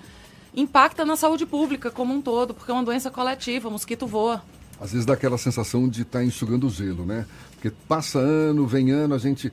impacta 0.54 1.04
na 1.04 1.14
saúde 1.14 1.44
pública 1.44 1.90
como 1.90 2.14
um 2.14 2.22
todo, 2.22 2.54
porque 2.54 2.70
é 2.70 2.74
uma 2.74 2.82
doença 2.82 3.10
coletiva, 3.10 3.68
o 3.68 3.72
mosquito 3.72 4.06
voa. 4.06 4.42
Às 4.80 4.92
vezes 4.92 5.06
dá 5.06 5.12
aquela 5.12 5.36
sensação 5.36 5.86
de 5.86 6.00
estar 6.02 6.20
tá 6.20 6.24
enxugando 6.24 6.66
o 6.66 6.70
gelo, 6.70 7.04
né? 7.04 7.26
Porque 7.52 7.70
passa 7.86 8.18
ano, 8.18 8.66
vem 8.66 8.90
ano, 8.90 9.14
a 9.14 9.18
gente 9.18 9.52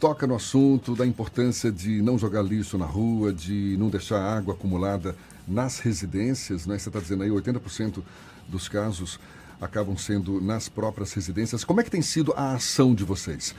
toca 0.00 0.26
no 0.26 0.34
assunto 0.34 0.96
da 0.96 1.06
importância 1.06 1.70
de 1.70 2.00
não 2.00 2.18
jogar 2.18 2.40
lixo 2.40 2.78
na 2.78 2.86
rua, 2.86 3.34
de 3.34 3.76
não 3.78 3.90
deixar 3.90 4.18
água 4.18 4.54
acumulada 4.54 5.14
nas 5.46 5.78
residências, 5.78 6.66
né? 6.66 6.78
Você 6.78 6.88
está 6.88 6.98
dizendo 6.98 7.22
aí 7.22 7.28
80% 7.28 8.02
dos 8.48 8.66
casos 8.66 9.20
acabam 9.60 9.98
sendo 9.98 10.40
nas 10.40 10.70
próprias 10.70 11.12
residências. 11.12 11.64
Como 11.64 11.82
é 11.82 11.84
que 11.84 11.90
tem 11.90 12.00
sido 12.00 12.32
a 12.34 12.54
ação 12.54 12.94
de 12.94 13.04
vocês? 13.04 13.54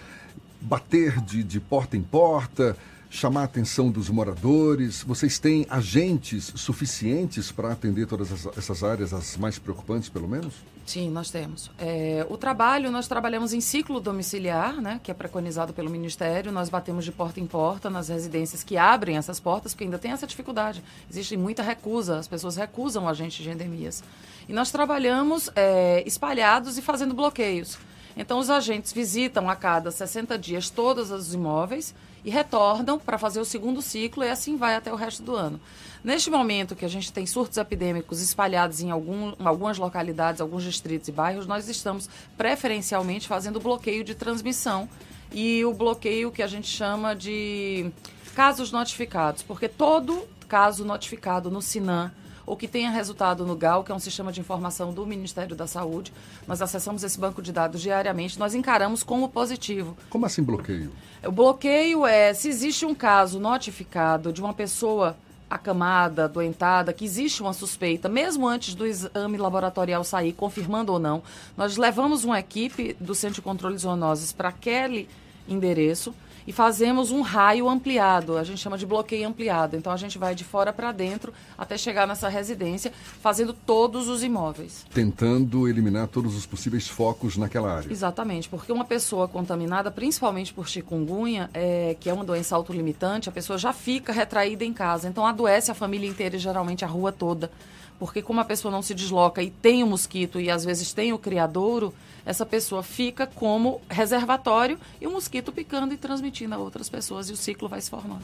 Bater 0.59 1.21
de, 1.21 1.43
de 1.43 1.59
porta 1.59 1.95
em 1.95 2.01
porta, 2.01 2.75
chamar 3.11 3.41
a 3.41 3.43
atenção 3.43 3.91
dos 3.91 4.09
moradores? 4.09 5.03
Vocês 5.03 5.37
têm 5.37 5.67
agentes 5.69 6.53
suficientes 6.55 7.51
para 7.51 7.73
atender 7.73 8.07
todas 8.07 8.47
essas 8.57 8.83
áreas, 8.83 9.13
as 9.13 9.35
mais 9.35 9.59
preocupantes, 9.59 10.07
pelo 10.07 10.29
menos? 10.29 10.53
Sim, 10.85 11.11
nós 11.11 11.29
temos. 11.29 11.69
É, 11.77 12.25
o 12.29 12.37
trabalho, 12.37 12.89
nós 12.89 13.07
trabalhamos 13.07 13.53
em 13.53 13.59
ciclo 13.59 13.99
domiciliar, 13.99 14.81
né, 14.81 14.99
que 15.03 15.11
é 15.11 15.13
preconizado 15.13 15.73
pelo 15.73 15.89
Ministério. 15.89 16.51
Nós 16.51 16.69
batemos 16.69 17.03
de 17.03 17.11
porta 17.11 17.39
em 17.39 17.45
porta 17.45 17.89
nas 17.89 18.07
residências 18.07 18.63
que 18.63 18.77
abrem 18.77 19.17
essas 19.17 19.39
portas, 19.39 19.73
porque 19.73 19.83
ainda 19.83 19.99
tem 19.99 20.11
essa 20.11 20.25
dificuldade. 20.25 20.81
Existe 21.09 21.35
muita 21.35 21.61
recusa, 21.61 22.17
as 22.17 22.27
pessoas 22.27 22.55
recusam 22.55 23.07
agentes 23.07 23.43
de 23.43 23.49
endemias. 23.49 24.01
E 24.47 24.53
nós 24.53 24.71
trabalhamos 24.71 25.49
é, 25.55 26.01
espalhados 26.07 26.77
e 26.77 26.81
fazendo 26.81 27.13
bloqueios. 27.13 27.77
Então, 28.15 28.39
os 28.39 28.49
agentes 28.49 28.91
visitam 28.91 29.49
a 29.49 29.55
cada 29.55 29.91
60 29.91 30.37
dias 30.37 30.69
todos 30.69 31.11
os 31.11 31.33
imóveis 31.33 31.93
e 32.23 32.29
retornam 32.29 32.99
para 32.99 33.17
fazer 33.17 33.39
o 33.39 33.45
segundo 33.45 33.81
ciclo 33.81 34.23
e 34.23 34.29
assim 34.29 34.57
vai 34.57 34.75
até 34.75 34.91
o 34.91 34.95
resto 34.95 35.23
do 35.23 35.35
ano. 35.35 35.59
Neste 36.03 36.29
momento 36.29 36.75
que 36.75 36.85
a 36.85 36.87
gente 36.87 37.13
tem 37.13 37.25
surtos 37.25 37.57
epidêmicos 37.57 38.21
espalhados 38.21 38.81
em, 38.81 38.89
algum, 38.89 39.33
em 39.39 39.45
algumas 39.45 39.77
localidades, 39.77 40.41
alguns 40.41 40.63
distritos 40.63 41.07
e 41.07 41.11
bairros, 41.11 41.45
nós 41.45 41.67
estamos 41.67 42.09
preferencialmente 42.35 43.27
fazendo 43.27 43.59
bloqueio 43.59 44.03
de 44.03 44.15
transmissão 44.15 44.89
e 45.31 45.63
o 45.63 45.73
bloqueio 45.73 46.31
que 46.31 46.41
a 46.41 46.47
gente 46.47 46.67
chama 46.67 47.15
de 47.15 47.91
casos 48.35 48.71
notificados, 48.71 49.43
porque 49.43 49.67
todo 49.67 50.27
caso 50.47 50.83
notificado 50.83 51.49
no 51.49 51.61
Sinan 51.61 52.11
ou 52.51 52.57
que 52.57 52.67
tenha 52.67 52.91
resultado 52.91 53.45
no 53.45 53.55
GAL, 53.55 53.81
que 53.81 53.93
é 53.93 53.95
um 53.95 53.99
sistema 53.99 54.29
de 54.29 54.41
informação 54.41 54.91
do 54.91 55.05
Ministério 55.05 55.55
da 55.55 55.65
Saúde. 55.65 56.11
Nós 56.45 56.61
acessamos 56.61 57.01
esse 57.01 57.17
banco 57.17 57.41
de 57.41 57.49
dados 57.49 57.79
diariamente, 57.79 58.37
nós 58.37 58.53
encaramos 58.53 59.03
como 59.03 59.29
positivo. 59.29 59.95
Como 60.09 60.25
assim 60.25 60.43
bloqueio? 60.43 60.91
O 61.23 61.31
bloqueio 61.31 62.05
é 62.05 62.33
se 62.33 62.49
existe 62.49 62.85
um 62.85 62.93
caso 62.93 63.39
notificado 63.39 64.33
de 64.33 64.41
uma 64.41 64.53
pessoa 64.53 65.15
acamada, 65.49 66.27
doentada, 66.27 66.91
que 66.91 67.05
existe 67.05 67.41
uma 67.41 67.53
suspeita, 67.53 68.09
mesmo 68.09 68.45
antes 68.45 68.75
do 68.75 68.85
exame 68.85 69.37
laboratorial 69.37 70.03
sair, 70.03 70.33
confirmando 70.33 70.91
ou 70.91 70.99
não, 70.99 71.23
nós 71.55 71.77
levamos 71.77 72.25
uma 72.25 72.37
equipe 72.37 72.97
do 72.99 73.15
Centro 73.15 73.35
de 73.35 73.41
Controle 73.43 73.75
de 73.75 73.83
Zoonoses 73.83 74.33
para 74.33 74.49
aquele 74.49 75.07
endereço 75.47 76.13
e 76.47 76.51
fazemos 76.51 77.11
um 77.11 77.21
raio 77.21 77.69
ampliado, 77.69 78.37
a 78.37 78.43
gente 78.43 78.59
chama 78.59 78.77
de 78.77 78.85
bloqueio 78.85 79.27
ampliado. 79.27 79.75
Então 79.75 79.91
a 79.91 79.97
gente 79.97 80.17
vai 80.17 80.33
de 80.35 80.43
fora 80.43 80.73
para 80.73 80.91
dentro 80.91 81.33
até 81.57 81.77
chegar 81.77 82.07
nessa 82.07 82.29
residência, 82.29 82.91
fazendo 83.21 83.53
todos 83.53 84.07
os 84.07 84.23
imóveis. 84.23 84.85
Tentando 84.93 85.67
eliminar 85.67 86.07
todos 86.07 86.35
os 86.35 86.45
possíveis 86.45 86.87
focos 86.87 87.37
naquela 87.37 87.75
área. 87.75 87.91
Exatamente, 87.91 88.49
porque 88.49 88.71
uma 88.71 88.85
pessoa 88.85 89.27
contaminada, 89.27 89.91
principalmente 89.91 90.53
por 90.53 90.67
chikungunya, 90.67 91.49
é, 91.53 91.95
que 91.99 92.09
é 92.09 92.13
uma 92.13 92.23
doença 92.23 92.55
autolimitante, 92.55 93.29
a 93.29 93.31
pessoa 93.31 93.57
já 93.57 93.73
fica 93.73 94.11
retraída 94.11 94.63
em 94.63 94.73
casa. 94.73 95.07
Então 95.07 95.25
adoece 95.25 95.71
a 95.71 95.75
família 95.75 96.09
inteira 96.09 96.35
e 96.35 96.39
geralmente 96.39 96.83
a 96.83 96.87
rua 96.87 97.11
toda. 97.11 97.51
Porque 97.99 98.21
como 98.21 98.39
a 98.39 98.45
pessoa 98.45 98.71
não 98.71 98.81
se 98.81 98.95
desloca 98.95 99.43
e 99.43 99.51
tem 99.51 99.83
o 99.83 99.87
mosquito 99.87 100.39
e 100.39 100.49
às 100.49 100.65
vezes 100.65 100.91
tem 100.91 101.13
o 101.13 101.19
criadouro, 101.19 101.93
essa 102.25 102.45
pessoa 102.45 102.83
fica 102.83 103.25
como 103.25 103.81
reservatório 103.89 104.79
e 104.99 105.07
o 105.07 105.11
mosquito 105.11 105.51
picando 105.51 105.93
e 105.93 105.97
transmitindo 105.97 106.55
a 106.55 106.57
outras 106.57 106.89
pessoas 106.89 107.29
e 107.29 107.33
o 107.33 107.37
ciclo 107.37 107.67
vai 107.67 107.81
se 107.81 107.89
formando. 107.89 108.23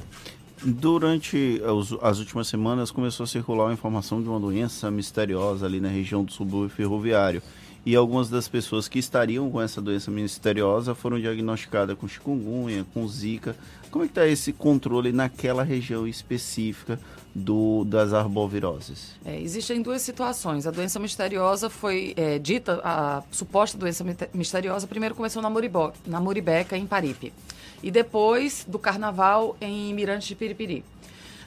Durante 0.64 1.62
as 2.02 2.18
últimas 2.18 2.48
semanas 2.48 2.90
começou 2.90 3.24
a 3.24 3.28
circular 3.28 3.70
a 3.70 3.74
informação 3.74 4.22
de 4.22 4.28
uma 4.28 4.40
doença 4.40 4.90
misteriosa 4.90 5.68
ali 5.68 5.80
na 5.80 5.88
região 5.88 6.24
do 6.24 6.32
subúrbio 6.32 6.76
ferroviário. 6.76 7.44
E 7.88 7.96
algumas 7.96 8.30
das 8.30 8.50
pessoas 8.50 8.90
que 8.90 9.00
estariam 9.00 9.50
com 9.50 9.62
essa 9.62 9.82
doença 9.82 10.12
misteriosa 10.12 10.94
foram 10.94 11.18
diagnosticadas 11.18 11.98
com 11.98 12.06
chikungunya, 12.06 12.86
com 12.94 13.08
zika. 13.08 13.56
Como 13.90 14.04
é 14.04 14.08
que 14.08 14.12
está 14.12 14.28
esse 14.28 14.52
controle 14.52 15.14
naquela 15.14 15.64
região 15.64 16.06
específica 16.06 17.00
do, 17.34 17.86
das 17.86 18.12
arboviroses? 18.12 19.16
É, 19.24 19.40
existem 19.40 19.82
duas 19.82 20.02
situações. 20.02 20.68
A 20.68 20.72
doença 20.72 21.00
misteriosa 21.00 21.70
foi 21.70 22.14
é, 22.18 22.38
dita, 22.38 22.82
a 22.84 23.24
suposta 23.32 23.78
doença 23.78 24.04
misteriosa, 24.34 24.86
primeiro 24.86 25.16
começou 25.16 25.42
na, 25.42 25.50
Muribó, 25.50 25.94
na 26.06 26.20
Muribeca, 26.20 26.76
em 26.76 26.86
Paripe. 26.86 27.32
E 27.82 27.90
depois 27.90 28.66
do 28.68 28.78
carnaval 28.78 29.56
em 29.62 29.94
Mirante 29.94 30.28
de 30.28 30.36
Piripiri. 30.36 30.84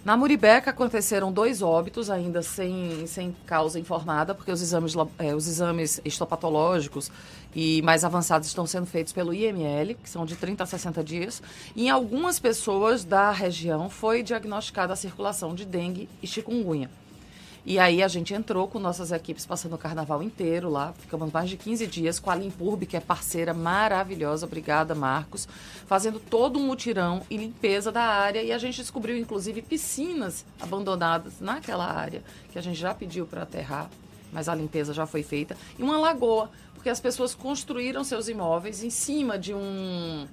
Na 0.02 0.16
Muribeca 0.16 0.70
aconteceram 0.70 1.30
dois 1.30 1.60
óbitos, 1.60 2.08
ainda 2.08 2.40
sem, 2.40 3.06
sem 3.06 3.36
causa 3.44 3.78
informada, 3.78 4.34
porque 4.34 4.50
os 4.50 4.62
exames, 4.62 4.94
é, 5.18 5.34
os 5.34 5.46
exames 5.46 6.00
histopatológicos 6.02 7.10
e 7.54 7.82
mais 7.82 8.02
avançados 8.02 8.48
estão 8.48 8.66
sendo 8.66 8.86
feitos 8.86 9.12
pelo 9.12 9.34
IML, 9.34 9.94
que 9.96 10.08
são 10.08 10.24
de 10.24 10.36
30 10.36 10.62
a 10.62 10.66
60 10.66 11.04
dias. 11.04 11.42
E 11.76 11.84
em 11.84 11.90
algumas 11.90 12.38
pessoas 12.40 13.04
da 13.04 13.30
região 13.30 13.90
foi 13.90 14.22
diagnosticada 14.22 14.94
a 14.94 14.96
circulação 14.96 15.54
de 15.54 15.66
dengue 15.66 16.08
e 16.22 16.26
chikungunya. 16.26 16.88
E 17.64 17.78
aí 17.78 18.02
a 18.02 18.08
gente 18.08 18.32
entrou 18.32 18.66
com 18.66 18.78
nossas 18.78 19.12
equipes 19.12 19.44
passando 19.44 19.74
o 19.74 19.78
carnaval 19.78 20.22
inteiro 20.22 20.70
lá, 20.70 20.94
ficamos 20.98 21.30
mais 21.30 21.50
de 21.50 21.58
15 21.58 21.86
dias 21.86 22.18
com 22.18 22.30
a 22.30 22.34
Limpurb, 22.34 22.86
que 22.86 22.96
é 22.96 23.00
parceira 23.00 23.52
maravilhosa, 23.52 24.46
obrigada 24.46 24.94
Marcos, 24.94 25.46
fazendo 25.86 26.18
todo 26.18 26.58
um 26.58 26.66
mutirão 26.66 27.22
e 27.28 27.36
limpeza 27.36 27.92
da 27.92 28.02
área. 28.02 28.42
E 28.42 28.50
a 28.50 28.56
gente 28.56 28.80
descobriu 28.80 29.16
inclusive 29.16 29.60
piscinas 29.60 30.44
abandonadas 30.58 31.34
naquela 31.38 31.84
área, 31.84 32.22
que 32.50 32.58
a 32.58 32.62
gente 32.62 32.78
já 32.78 32.94
pediu 32.94 33.26
para 33.26 33.42
aterrar, 33.42 33.90
mas 34.32 34.48
a 34.48 34.54
limpeza 34.54 34.94
já 34.94 35.04
foi 35.04 35.22
feita, 35.22 35.54
e 35.78 35.82
uma 35.82 35.98
lagoa, 35.98 36.50
porque 36.74 36.88
as 36.88 37.00
pessoas 37.00 37.34
construíram 37.34 38.02
seus 38.02 38.26
imóveis 38.26 38.82
em 38.82 38.90
cima 38.90 39.38
de 39.38 39.52
um 39.52 40.26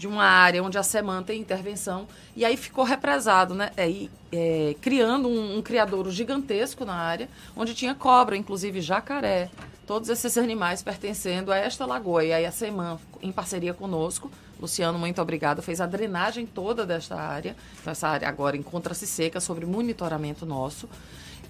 de 0.00 0.08
uma 0.08 0.24
área 0.24 0.64
onde 0.64 0.78
a 0.78 0.82
SEMAN 0.82 1.22
tem 1.22 1.38
intervenção, 1.38 2.08
e 2.34 2.42
aí 2.42 2.56
ficou 2.56 2.84
represado, 2.84 3.54
né? 3.54 3.70
É, 3.76 4.08
é, 4.32 4.74
criando 4.80 5.28
um, 5.28 5.58
um 5.58 5.60
criadouro 5.60 6.10
gigantesco 6.10 6.86
na 6.86 6.94
área, 6.94 7.28
onde 7.54 7.74
tinha 7.74 7.94
cobra, 7.94 8.34
inclusive 8.34 8.80
jacaré, 8.80 9.50
todos 9.86 10.08
esses 10.08 10.38
animais 10.38 10.82
pertencendo 10.82 11.52
a 11.52 11.56
esta 11.58 11.84
lagoa. 11.84 12.24
E 12.24 12.32
aí 12.32 12.46
a 12.46 12.50
SEMAN, 12.50 12.98
em 13.20 13.30
parceria 13.30 13.74
conosco, 13.74 14.30
Luciano, 14.58 14.98
muito 14.98 15.20
obrigado, 15.20 15.60
fez 15.60 15.82
a 15.82 15.86
drenagem 15.86 16.46
toda 16.46 16.86
desta 16.86 17.16
área. 17.16 17.54
Então, 17.78 17.90
essa 17.90 18.08
área 18.08 18.26
agora 18.26 18.56
encontra-se 18.56 19.06
seca 19.06 19.38
sobre 19.38 19.66
monitoramento 19.66 20.46
nosso. 20.46 20.88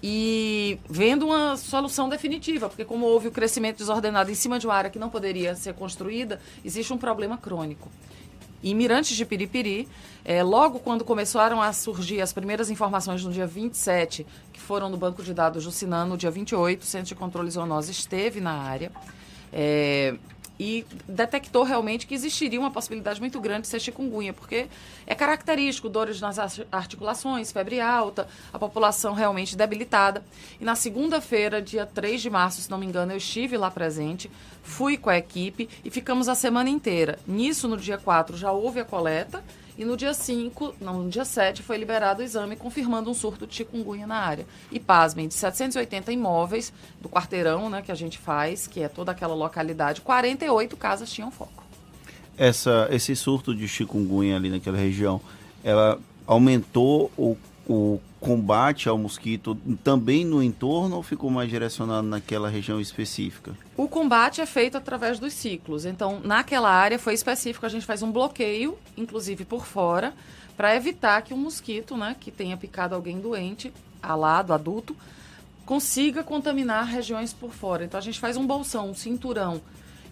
E 0.03 0.77
vendo 0.89 1.27
uma 1.27 1.55
solução 1.55 2.09
definitiva, 2.09 2.67
porque 2.67 2.83
como 2.83 3.05
houve 3.05 3.29
o 3.29 3.31
crescimento 3.31 3.77
desordenado 3.77 4.29
em 4.29 4.35
cima 4.35 4.59
de 4.59 4.67
uma 4.67 4.75
área 4.75 4.89
que 4.89 4.99
não 4.99 5.09
poderia 5.09 5.55
ser 5.55 5.73
construída, 5.73 6.41
existe 6.65 6.91
um 6.91 6.97
problema 6.97 7.37
crônico 7.37 7.89
em 8.63 8.75
Mirantes 8.75 9.15
de 9.15 9.25
Piripiri. 9.25 9.87
É, 10.23 10.43
logo 10.43 10.79
quando 10.79 11.03
começaram 11.03 11.61
a 11.61 11.73
surgir 11.73 12.21
as 12.21 12.31
primeiras 12.31 12.69
informações 12.69 13.23
no 13.23 13.31
dia 13.31 13.47
27, 13.47 14.25
que 14.53 14.59
foram 14.59 14.89
no 14.89 14.97
banco 14.97 15.23
de 15.23 15.33
dados 15.33 15.63
do 15.63 15.71
Sinan, 15.71 16.05
no 16.05 16.17
dia 16.17 16.29
28, 16.29 16.81
o 16.81 16.85
Centro 16.85 17.07
de 17.07 17.15
Controle 17.15 17.49
Zoonose 17.49 17.91
esteve 17.91 18.39
na 18.39 18.53
área. 18.53 18.91
É, 19.51 20.15
e 20.61 20.85
detectou 21.07 21.63
realmente 21.63 22.05
que 22.05 22.13
existiria 22.13 22.59
uma 22.59 22.69
possibilidade 22.69 23.19
muito 23.19 23.41
grande 23.41 23.61
de 23.61 23.67
ser 23.67 23.79
chikungunya, 23.79 24.31
porque 24.31 24.67
é 25.07 25.15
característico 25.15 25.89
dores 25.89 26.21
nas 26.21 26.37
articulações, 26.71 27.51
febre 27.51 27.81
alta, 27.81 28.27
a 28.53 28.59
população 28.59 29.15
realmente 29.15 29.57
debilitada. 29.57 30.23
E 30.59 30.63
na 30.63 30.75
segunda-feira, 30.75 31.63
dia 31.63 31.87
3 31.87 32.21
de 32.21 32.29
março, 32.29 32.61
se 32.61 32.69
não 32.69 32.77
me 32.77 32.85
engano, 32.85 33.11
eu 33.11 33.17
estive 33.17 33.57
lá 33.57 33.71
presente, 33.71 34.29
fui 34.61 34.97
com 34.97 35.09
a 35.09 35.17
equipe 35.17 35.67
e 35.83 35.89
ficamos 35.89 36.29
a 36.29 36.35
semana 36.35 36.69
inteira. 36.69 37.17
Nisso, 37.25 37.67
no 37.67 37.75
dia 37.75 37.97
4, 37.97 38.37
já 38.37 38.51
houve 38.51 38.79
a 38.79 38.85
coleta 38.85 39.43
e 39.77 39.85
no 39.85 39.95
dia 39.95 40.13
5, 40.13 40.75
não, 40.81 41.03
no 41.03 41.09
dia 41.09 41.25
7, 41.25 41.61
foi 41.61 41.77
liberado 41.77 42.21
o 42.21 42.23
exame 42.23 42.55
confirmando 42.55 43.09
um 43.09 43.13
surto 43.13 43.47
de 43.47 43.55
chikungunya 43.55 44.05
na 44.05 44.17
área. 44.17 44.45
E 44.71 44.79
pasmem, 44.79 45.27
de 45.27 45.33
780 45.33 46.11
imóveis 46.11 46.73
do 46.99 47.09
quarteirão 47.09 47.69
né, 47.69 47.81
que 47.81 47.91
a 47.91 47.95
gente 47.95 48.17
faz, 48.17 48.67
que 48.67 48.81
é 48.81 48.87
toda 48.87 49.11
aquela 49.11 49.33
localidade, 49.33 50.01
48 50.01 50.77
casas 50.77 51.11
tinham 51.11 51.31
foco. 51.31 51.63
Essa, 52.37 52.87
esse 52.91 53.15
surto 53.15 53.53
de 53.55 53.67
chikungunya 53.67 54.35
ali 54.35 54.49
naquela 54.49 54.77
região, 54.77 55.21
ela 55.63 55.99
aumentou 56.25 57.11
o, 57.17 57.37
o 57.67 57.99
combate 58.21 58.87
ao 58.87 58.99
mosquito 58.99 59.55
também 59.83 60.23
no 60.23 60.43
entorno 60.43 60.95
ou 60.95 61.01
ficou 61.01 61.31
mais 61.31 61.49
direcionado 61.49 62.07
naquela 62.07 62.47
região 62.47 62.79
específica? 62.79 63.57
O 63.75 63.87
combate 63.87 64.39
é 64.39 64.45
feito 64.45 64.77
através 64.77 65.17
dos 65.17 65.33
ciclos. 65.33 65.85
Então, 65.85 66.21
naquela 66.23 66.69
área 66.69 66.99
foi 66.99 67.15
específico, 67.15 67.65
a 67.65 67.69
gente 67.69 67.83
faz 67.83 68.03
um 68.03 68.11
bloqueio, 68.11 68.77
inclusive 68.95 69.43
por 69.43 69.65
fora, 69.65 70.13
para 70.55 70.75
evitar 70.75 71.23
que 71.23 71.33
o 71.33 71.37
mosquito, 71.37 71.97
né, 71.97 72.15
que 72.17 72.29
tenha 72.29 72.55
picado 72.55 72.93
alguém 72.93 73.19
doente, 73.19 73.73
alado, 74.03 74.53
adulto, 74.53 74.95
consiga 75.65 76.23
contaminar 76.23 76.85
regiões 76.85 77.33
por 77.33 77.51
fora. 77.51 77.85
Então, 77.85 77.97
a 77.97 78.03
gente 78.03 78.19
faz 78.19 78.37
um 78.37 78.45
bolsão, 78.45 78.91
um 78.91 78.95
cinturão 78.95 79.59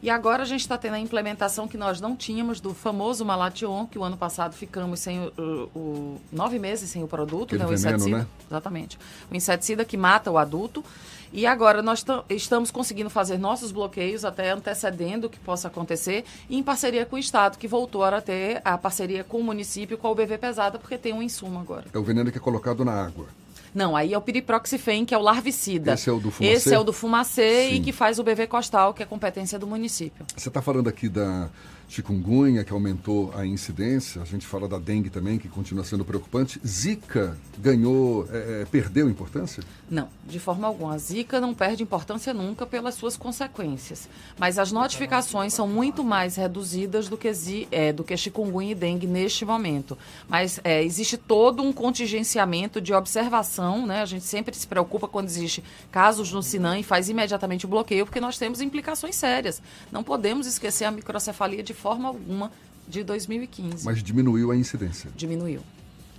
e 0.02 0.10
agora 0.10 0.44
a 0.44 0.46
gente 0.46 0.62
está 0.62 0.78
tendo 0.78 0.94
a 0.94 1.00
implementação 1.00 1.68
que 1.68 1.78
nós 1.78 2.00
não 2.00 2.16
tínhamos 2.16 2.60
do 2.60 2.74
famoso 2.74 3.26
Malation, 3.26 3.86
que 3.86 4.00
o 4.00 4.04
ano 4.04 4.18
passado 4.18 4.54
ficamos 4.54 5.00
sem 5.00 5.20
o, 5.20 5.34
o, 5.38 5.80
o 5.80 6.22
nove 6.32 6.58
meses 6.58 6.90
sem 6.90 7.04
o 7.04 7.08
produto, 7.08 7.58
né? 7.58 7.66
O 7.66 7.70
veneno, 7.70 7.98
inseticida. 7.98 8.18
né? 8.20 8.28
Exatamente. 8.50 8.98
O 9.30 9.36
inseticida 9.36 9.84
que 9.84 9.98
mata 9.98 10.32
o 10.32 10.38
adulto. 10.38 10.84
E 11.32 11.46
agora 11.46 11.84
nós 11.84 12.04
estamos 12.30 12.72
conseguindo 12.72 13.10
fazer 13.10 13.38
nossos 13.38 13.72
bloqueios, 13.72 14.26
até 14.26 14.50
antecedendo 14.50 15.28
o 15.28 15.30
que 15.30 15.40
possa 15.40 15.68
acontecer, 15.68 16.26
e 16.50 16.58
em 16.58 16.64
parceria 16.64 17.06
com 17.06 17.16
o 17.16 17.20
Estado, 17.20 17.58
que 17.58 17.68
voltou 17.68 18.04
a 18.04 18.20
ter 18.20 18.62
a 18.66 18.76
parceria 18.80 19.24
com 19.24 19.38
o 19.38 19.44
município, 19.44 19.96
com 19.96 20.08
o 20.10 20.16
BV 20.16 20.40
Pesada, 20.40 20.80
porque 20.80 20.98
tem 20.98 21.14
um 21.14 21.22
insumo 21.22 21.60
agora. 21.60 21.86
É 21.94 21.98
o 22.00 22.04
veneno 22.04 22.32
que 22.32 22.40
é 22.40 22.42
colocado 22.42 22.84
na 22.84 22.94
água. 22.94 23.28
Não, 23.74 23.96
aí 23.96 24.14
é 24.14 24.18
o 24.18 24.22
piriproxifem, 24.22 25.06
que 25.06 25.14
é 25.14 25.18
o 25.18 25.22
larvicida. 25.22 25.94
Esse 25.94 26.10
é 26.10 26.14
o 26.14 26.20
do 26.20 26.32
fumacê? 26.32 26.54
Esse 26.54 26.74
é 26.74 26.80
o 26.80 26.84
do 26.84 26.94
fumacê 26.94 27.70
Sim. 27.70 27.76
e 27.76 27.80
que 27.82 27.92
faz 27.92 28.20
o 28.20 28.24
BV 28.24 28.48
costal, 28.48 28.94
que 28.94 29.04
é 29.04 29.06
competência 29.06 29.60
do 29.60 29.68
município. 29.68 30.26
Você 30.36 30.48
está 30.48 30.62
falando 30.62 30.88
aqui 30.88 31.08
da 31.08 31.50
chikungunya, 31.89 32.63
que 32.63 32.71
aumentou 32.71 33.34
a 33.36 33.45
incidência, 33.45 34.21
a 34.21 34.25
gente 34.25 34.45
fala 34.45 34.67
da 34.67 34.78
dengue 34.78 35.10
também, 35.10 35.39
que 35.39 35.49
continua 35.49 35.84
sendo 35.84 36.06
preocupante. 36.06 36.62
Zika 36.65 37.36
ganhou, 37.58 38.28
é, 38.32 38.62
é, 38.62 38.65
perdeu 38.71 39.10
importância? 39.10 39.63
Não, 39.89 40.08
de 40.25 40.39
forma 40.39 40.67
alguma. 40.67 40.93
A 40.93 40.97
Zika 40.99 41.41
não 41.41 41.54
perde 41.54 41.82
importância 41.82 42.32
nunca 42.34 42.65
pelas 42.65 42.93
suas 42.93 43.17
consequências. 43.17 44.08
Mas 44.38 44.60
as 44.60 44.71
notificações 44.71 45.54
são 45.54 45.67
muito 45.67 46.04
mais 46.04 46.36
reduzidas 46.36 47.10
do 47.10 47.17
que, 47.17 47.34
zi, 47.34 47.67
é, 47.71 47.91
do 47.91 48.04
que 48.04 48.15
chikungunya 48.15 48.71
e 48.71 48.75
dengue 48.75 49.08
neste 49.08 49.43
momento. 49.43 49.97
Mas 50.28 50.60
é, 50.63 50.84
existe 50.84 51.17
todo 51.17 51.63
um 51.63 51.73
contingenciamento 51.73 52.80
de 52.80 52.93
observação, 52.93 53.88
né? 53.88 54.02
A 54.02 54.06
gente 54.06 54.25
sempre 54.25 54.56
se 54.56 54.67
preocupa 54.67 55.08
quando 55.08 55.28
existe 55.28 55.63
casos 55.91 56.32
no 56.32 56.43
Sinan 56.43 56.78
e 56.78 56.84
faz 56.84 57.10
imediatamente 57.10 57.65
o 57.65 57.69
bloqueio, 57.69 58.06
porque 58.06 58.21
nós 58.21 58.38
temos 58.38 58.62
implicações 58.62 59.15
sérias. 59.15 59.60
Não 59.91 60.04
podemos 60.04 60.45
esquecer 60.45 60.86
a 60.86 60.91
microcefalia 60.91 61.63
de 61.63 61.73
forma 61.80 62.10
alguma 62.10 62.52
de 62.88 63.04
2015. 63.04 63.86
Mas 63.86 64.04
diminuiu 64.04 64.52
a 64.52 64.56
incidência. 64.56 65.10
Diminuiu. 65.15 65.62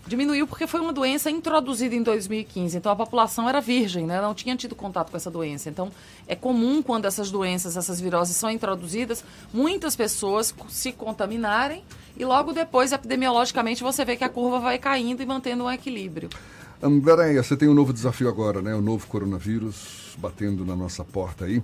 Diminuiu 0.07 0.47
porque 0.47 0.67
foi 0.67 0.81
uma 0.81 0.93
doença 0.93 1.31
introduzida 1.31 1.95
em 1.95 2.03
2015. 2.03 2.77
Então 2.77 2.91
a 2.91 2.97
população 2.97 3.49
era 3.49 3.61
virgem, 3.61 4.07
né? 4.07 4.21
não 4.21 4.35
tinha 4.35 4.57
tido 4.57 4.75
contato 4.75 5.11
com 5.11 5.17
essa 5.17 5.31
doença. 5.31 5.69
Então 5.69 5.93
é 6.27 6.35
comum 6.35 6.83
quando 6.83 7.05
essas 7.05 7.31
doenças, 7.31 7.77
essas 7.77 8.01
viroses 8.01 8.35
são 8.37 8.51
introduzidas, 8.51 9.23
muitas 9.53 9.95
pessoas 9.95 10.55
se 10.69 10.91
contaminarem 10.93 11.85
e 12.17 12.25
logo 12.25 12.53
depois, 12.53 12.93
epidemiologicamente, 12.93 13.83
você 13.83 14.05
vê 14.05 14.17
que 14.17 14.25
a 14.25 14.29
curva 14.29 14.59
vai 14.59 14.79
caindo 14.79 15.23
e 15.23 15.27
mantendo 15.27 15.65
um 15.65 15.71
equilíbrio. 15.71 16.29
Andréia, 16.83 17.43
você 17.43 17.57
tem 17.59 17.69
um 17.69 17.75
novo 17.75 17.93
desafio 17.93 18.27
agora, 18.27 18.63
né? 18.63 18.75
O 18.75 18.81
novo 18.81 19.07
coronavírus 19.07 20.17
batendo 20.17 20.65
na 20.65 20.75
nossa 20.75 21.05
porta 21.05 21.45
aí. 21.45 21.63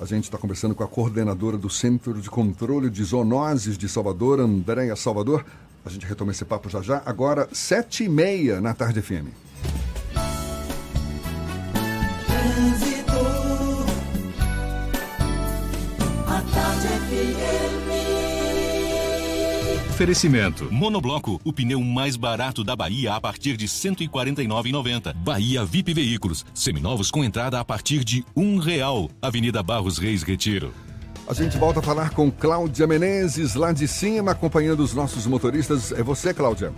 A 0.00 0.04
gente 0.04 0.24
está 0.24 0.36
conversando 0.36 0.74
com 0.74 0.82
a 0.82 0.88
coordenadora 0.88 1.56
do 1.56 1.70
Centro 1.70 2.20
de 2.20 2.28
Controle 2.28 2.90
de 2.90 3.04
Zoonoses 3.04 3.78
de 3.78 3.88
Salvador, 3.88 4.40
Andréia 4.40 4.96
Salvador. 4.96 5.46
A 5.84 5.88
gente 5.88 6.04
retoma 6.04 6.32
esse 6.32 6.44
papo 6.44 6.68
já 6.68 6.82
já. 6.82 7.00
Agora, 7.06 7.48
sete 7.52 8.04
e 8.04 8.08
meia 8.08 8.60
na 8.60 8.74
Tarde 8.74 9.00
FM. 9.00 9.45
Oferecimento. 19.96 20.70
Monobloco, 20.70 21.40
o 21.42 21.50
pneu 21.54 21.80
mais 21.80 22.16
barato 22.16 22.62
da 22.62 22.76
Bahia 22.76 23.14
a 23.14 23.18
partir 23.18 23.56
de 23.56 23.64
R$ 23.64 23.70
149,90. 23.70 25.14
Bahia 25.14 25.64
VIP 25.64 25.94
Veículos, 25.94 26.44
seminovos 26.52 27.10
com 27.10 27.24
entrada 27.24 27.58
a 27.58 27.64
partir 27.64 28.04
de 28.04 28.22
um 28.36 28.58
real. 28.58 29.08
Avenida 29.22 29.62
Barros 29.62 29.96
Reis 29.96 30.22
Retiro. 30.22 30.70
A 31.26 31.32
gente 31.32 31.56
volta 31.56 31.80
a 31.80 31.82
falar 31.82 32.10
com 32.10 32.30
Cláudia 32.30 32.86
Menezes, 32.86 33.54
lá 33.54 33.72
de 33.72 33.88
cima, 33.88 34.32
acompanhando 34.32 34.80
os 34.80 34.92
nossos 34.92 35.26
motoristas. 35.26 35.92
É 35.92 36.02
você, 36.02 36.34
Cláudia? 36.34 36.74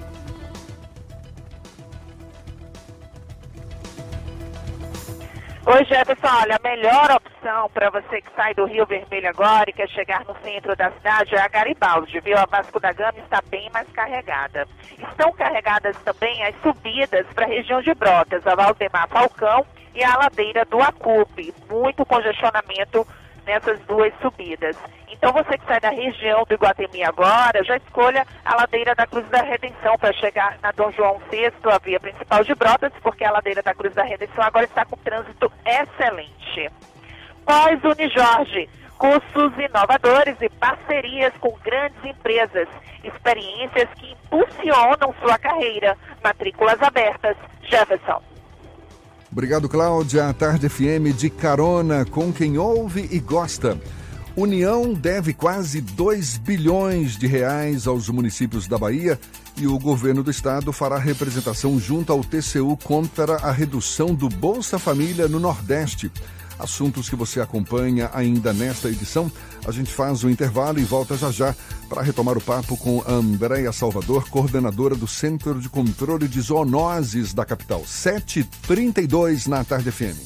Oi, 5.70 5.84
Jefferson. 5.84 6.26
Olha, 6.26 6.56
a 6.56 6.66
melhor 6.66 7.10
opção 7.10 7.68
para 7.74 7.90
você 7.90 8.22
que 8.22 8.34
sai 8.34 8.54
do 8.54 8.64
Rio 8.64 8.86
Vermelho 8.86 9.28
agora 9.28 9.68
e 9.68 9.72
quer 9.74 9.86
chegar 9.90 10.24
no 10.24 10.34
centro 10.42 10.74
da 10.74 10.90
cidade 10.92 11.34
é 11.34 11.40
a 11.42 11.46
Garibaldi, 11.46 12.20
viu? 12.20 12.38
A 12.38 12.46
Vasco 12.46 12.80
da 12.80 12.90
Gama 12.90 13.18
está 13.18 13.42
bem 13.50 13.68
mais 13.70 13.86
carregada. 13.90 14.66
Estão 14.98 15.30
carregadas 15.32 15.94
também 15.98 16.42
as 16.42 16.54
subidas 16.62 17.26
para 17.34 17.44
a 17.44 17.48
região 17.48 17.82
de 17.82 17.92
Brotas, 17.92 18.46
a 18.46 18.54
Valdemar 18.54 19.08
Falcão 19.10 19.66
e 19.94 20.02
a 20.02 20.16
ladeira 20.16 20.64
do 20.64 20.80
Acupe. 20.80 21.52
Muito 21.68 22.06
congestionamento 22.06 23.06
nessas 23.48 23.80
duas 23.86 24.12
subidas. 24.20 24.76
Então 25.10 25.32
você 25.32 25.56
que 25.56 25.64
sai 25.64 25.80
da 25.80 25.88
região 25.88 26.44
do 26.44 26.54
Iguatemi 26.54 27.02
agora, 27.02 27.64
já 27.64 27.78
escolha 27.78 28.26
a 28.44 28.54
ladeira 28.54 28.94
da 28.94 29.06
Cruz 29.06 29.26
da 29.30 29.40
Redenção 29.40 29.96
para 29.98 30.12
chegar 30.12 30.58
na 30.62 30.70
Dom 30.70 30.92
João 30.92 31.18
VI, 31.30 31.50
a 31.64 31.78
via 31.78 31.98
principal 31.98 32.44
de 32.44 32.54
Brotas, 32.54 32.92
porque 33.02 33.24
a 33.24 33.30
ladeira 33.30 33.62
da 33.62 33.74
Cruz 33.74 33.94
da 33.94 34.02
Redenção 34.02 34.44
agora 34.44 34.66
está 34.66 34.84
com 34.84 34.98
trânsito 34.98 35.50
excelente. 35.64 36.70
Pós 37.46 37.82
Unijorge, 37.82 38.68
cursos 38.98 39.52
inovadores 39.58 40.36
e 40.42 40.50
parcerias 40.50 41.32
com 41.40 41.56
grandes 41.64 42.04
empresas, 42.04 42.68
experiências 43.02 43.88
que 43.94 44.12
impulsionam 44.12 45.14
sua 45.22 45.38
carreira. 45.38 45.96
Matrículas 46.22 46.80
abertas. 46.82 47.36
Jefferson. 47.62 48.22
Obrigado, 49.38 49.68
Cláudia. 49.68 50.28
A 50.28 50.32
Tarde 50.32 50.68
FM 50.68 51.16
de 51.16 51.30
carona 51.30 52.04
com 52.04 52.32
quem 52.32 52.58
ouve 52.58 53.06
e 53.08 53.20
gosta. 53.20 53.80
União 54.34 54.92
deve 54.92 55.32
quase 55.32 55.80
2 55.80 56.38
bilhões 56.38 57.16
de 57.16 57.28
reais 57.28 57.86
aos 57.86 58.08
municípios 58.08 58.66
da 58.66 58.76
Bahia 58.76 59.16
e 59.56 59.64
o 59.64 59.78
governo 59.78 60.24
do 60.24 60.30
estado 60.32 60.72
fará 60.72 60.98
representação 60.98 61.78
junto 61.78 62.12
ao 62.12 62.24
TCU 62.24 62.76
contra 62.82 63.36
a 63.36 63.52
redução 63.52 64.12
do 64.12 64.28
Bolsa 64.28 64.76
Família 64.76 65.28
no 65.28 65.38
Nordeste. 65.38 66.10
Assuntos 66.58 67.08
que 67.08 67.14
você 67.14 67.40
acompanha 67.40 68.10
ainda 68.12 68.52
nesta 68.52 68.88
edição. 68.88 69.30
A 69.68 69.70
gente 69.70 69.92
faz 69.92 70.24
o 70.24 70.30
intervalo 70.30 70.80
e 70.80 70.82
volta 70.82 71.14
já 71.14 71.30
já 71.30 71.54
para 71.90 72.00
retomar 72.00 72.38
o 72.38 72.40
papo 72.40 72.74
com 72.74 73.04
Andréia 73.06 73.70
Salvador, 73.70 74.26
coordenadora 74.30 74.94
do 74.94 75.06
Centro 75.06 75.60
de 75.60 75.68
Controle 75.68 76.26
de 76.26 76.40
Zoonoses 76.40 77.34
da 77.34 77.44
capital. 77.44 77.82
7h32 77.82 79.46
na 79.46 79.62
Tarde 79.64 79.92
FM. 79.92 80.16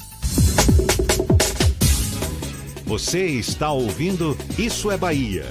Você 2.87 3.27
está 3.27 3.73
ouvindo 3.73 4.39
Isso 4.57 4.93
é 4.93 4.97
Bahia. 4.97 5.51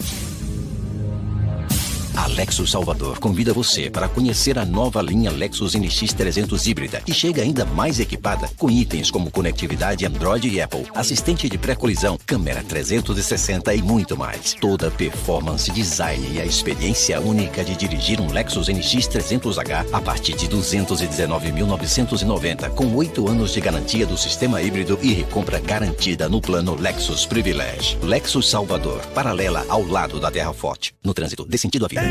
A 2.21 2.27
Lexus 2.27 2.69
Salvador 2.69 3.17
convida 3.17 3.51
você 3.51 3.89
para 3.89 4.07
conhecer 4.07 4.59
a 4.59 4.63
nova 4.63 5.01
linha 5.01 5.31
Lexus 5.31 5.73
NX 5.73 6.13
300 6.13 6.67
híbrida 6.67 7.01
e 7.07 7.13
chega 7.15 7.41
ainda 7.41 7.65
mais 7.65 7.99
equipada 7.99 8.47
com 8.59 8.69
itens 8.69 9.09
como 9.09 9.31
conectividade 9.31 10.05
Android 10.05 10.47
e 10.47 10.61
Apple, 10.61 10.85
assistente 10.93 11.49
de 11.49 11.57
pré-colisão, 11.57 12.19
câmera 12.23 12.61
360 12.61 13.73
e 13.73 13.81
muito 13.81 14.15
mais. 14.15 14.53
Toda 14.53 14.89
a 14.89 14.91
performance, 14.91 15.71
design 15.71 16.35
e 16.35 16.39
a 16.39 16.45
experiência 16.45 17.19
única 17.19 17.63
de 17.63 17.75
dirigir 17.75 18.21
um 18.21 18.31
Lexus 18.31 18.67
NX 18.67 19.07
300H 19.07 19.87
a 19.91 19.99
partir 19.99 20.35
de 20.35 20.47
219.990 20.47 22.69
com 22.75 22.95
8 22.95 23.27
anos 23.27 23.51
de 23.51 23.61
garantia 23.61 24.05
do 24.05 24.15
sistema 24.15 24.61
híbrido 24.61 24.99
e 25.01 25.11
recompra 25.11 25.59
garantida 25.59 26.29
no 26.29 26.39
plano 26.39 26.79
Lexus 26.79 27.25
Privilege. 27.25 27.97
Lexus 28.03 28.47
Salvador, 28.47 29.03
paralela 29.07 29.65
ao 29.67 29.83
lado 29.83 30.19
da 30.19 30.29
Terra 30.29 30.53
Forte. 30.53 30.93
No 31.03 31.15
trânsito, 31.15 31.43
dê 31.45 31.57
sentido 31.57 31.85
à 31.85 31.87
vida. 31.87 32.10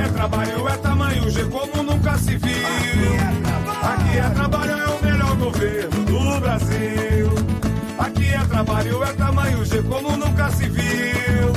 é 0.00 0.08
trabalho, 0.08 0.68
é 0.68 0.76
tamanho 0.78 1.30
G 1.30 1.44
como 1.44 1.82
nunca 1.82 2.16
se 2.18 2.36
viu. 2.36 3.12
Aqui 3.82 4.18
é 4.18 4.30
trabalho, 4.30 4.72
é 4.72 4.86
o 4.88 5.02
melhor 5.02 5.36
governo 5.36 6.04
do 6.04 6.40
Brasil. 6.40 7.30
Aqui 7.98 8.34
é 8.34 8.44
trabalho, 8.46 9.04
é 9.04 9.12
tamanho 9.12 9.64
G 9.64 9.82
como 9.82 10.16
nunca 10.16 10.50
se 10.50 10.68
viu. 10.68 11.52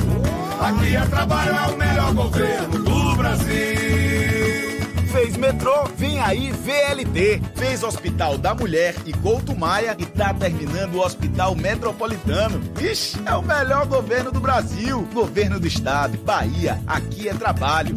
Aqui 0.60 0.96
é 0.96 1.00
trabalho, 1.06 1.54
é 1.54 1.72
o 1.72 1.76
melhor 1.76 2.14
governo 2.14 2.78
do 2.78 3.16
Brasil. 3.16 4.43
Fez 5.14 5.36
metrô, 5.36 5.84
vem 5.96 6.20
aí 6.20 6.50
VLT. 6.50 7.40
Fez 7.54 7.84
Hospital 7.84 8.36
da 8.36 8.52
Mulher 8.52 8.96
e 9.06 9.12
Couto 9.12 9.56
Maia 9.56 9.94
e 9.96 10.04
tá 10.04 10.34
terminando 10.34 10.96
o 10.96 11.04
Hospital 11.04 11.54
Metropolitano. 11.54 12.60
Ixi, 12.80 13.22
é 13.24 13.32
o 13.36 13.40
melhor 13.40 13.86
governo 13.86 14.32
do 14.32 14.40
Brasil. 14.40 15.08
Governo 15.14 15.60
do 15.60 15.68
Estado, 15.68 16.18
Bahia, 16.18 16.80
aqui 16.84 17.28
é 17.28 17.32
trabalho. 17.32 17.96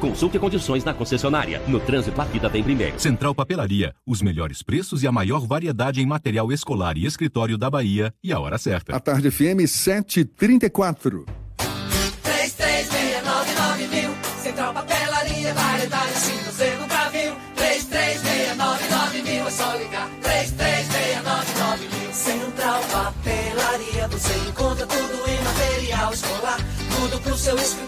Consulte 0.00 0.38
condições 0.38 0.84
na 0.84 0.94
concessionária. 0.94 1.60
No 1.66 1.80
trânsito, 1.80 2.20
a 2.20 2.24
vida 2.24 2.48
vem 2.48 2.62
primeiro. 2.62 2.98
Central 2.98 3.34
Papelaria, 3.34 3.94
os 4.06 4.22
melhores 4.22 4.62
preços 4.62 5.02
e 5.02 5.06
a 5.06 5.12
maior 5.12 5.46
variedade 5.46 6.00
em 6.00 6.06
material 6.06 6.52
escolar 6.52 6.96
e 6.96 7.04
escritório 7.04 7.58
da 7.58 7.68
Bahia 7.70 8.12
e 8.22 8.32
a 8.32 8.38
hora 8.38 8.58
certa. 8.58 8.94
A 8.94 9.00
Tarde 9.00 9.30
FM 9.30 9.66
734. 9.66 11.24
3369 12.22 13.88
mil. 13.88 14.10
Central 14.42 14.74
Papelaria, 14.74 15.54
variedade 15.54 16.12
assim 16.12 16.36
você 16.44 16.76
nunca 16.76 17.08
viu. 17.10 17.34
3369 17.56 19.22
mil, 19.22 19.46
é 19.46 19.50
só 19.50 19.74
ligar. 19.76 20.08
3369 20.22 21.88
mil. 21.88 22.12
Central 22.12 22.82
Papelaria, 22.92 24.08
você 24.08 24.34
encontra 24.48 24.86
tudo 24.86 25.30
em 25.30 25.42
material 25.42 26.12
escolar. 26.12 26.58
Tudo 26.96 27.20
pro 27.20 27.36
seu 27.36 27.56
escritório, 27.56 27.87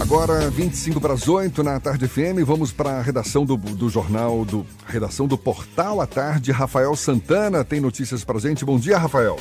Agora, 0.00 0.48
25 0.48 1.00
para 1.00 1.12
as 1.12 1.28
8 1.28 1.62
na 1.62 1.80
Tarde 1.80 2.06
FM, 2.06 2.46
vamos 2.46 2.72
para 2.72 2.98
a 2.98 3.02
redação 3.02 3.44
do, 3.44 3.56
do 3.56 3.88
jornal, 3.88 4.44
do 4.44 4.64
redação 4.86 5.26
do 5.26 5.36
Portal 5.36 6.00
à 6.00 6.06
Tarde. 6.06 6.52
Rafael 6.52 6.94
Santana 6.94 7.64
tem 7.64 7.80
notícias 7.80 8.24
para 8.24 8.38
gente. 8.38 8.64
Bom 8.64 8.78
dia, 8.78 8.96
Rafael. 8.96 9.36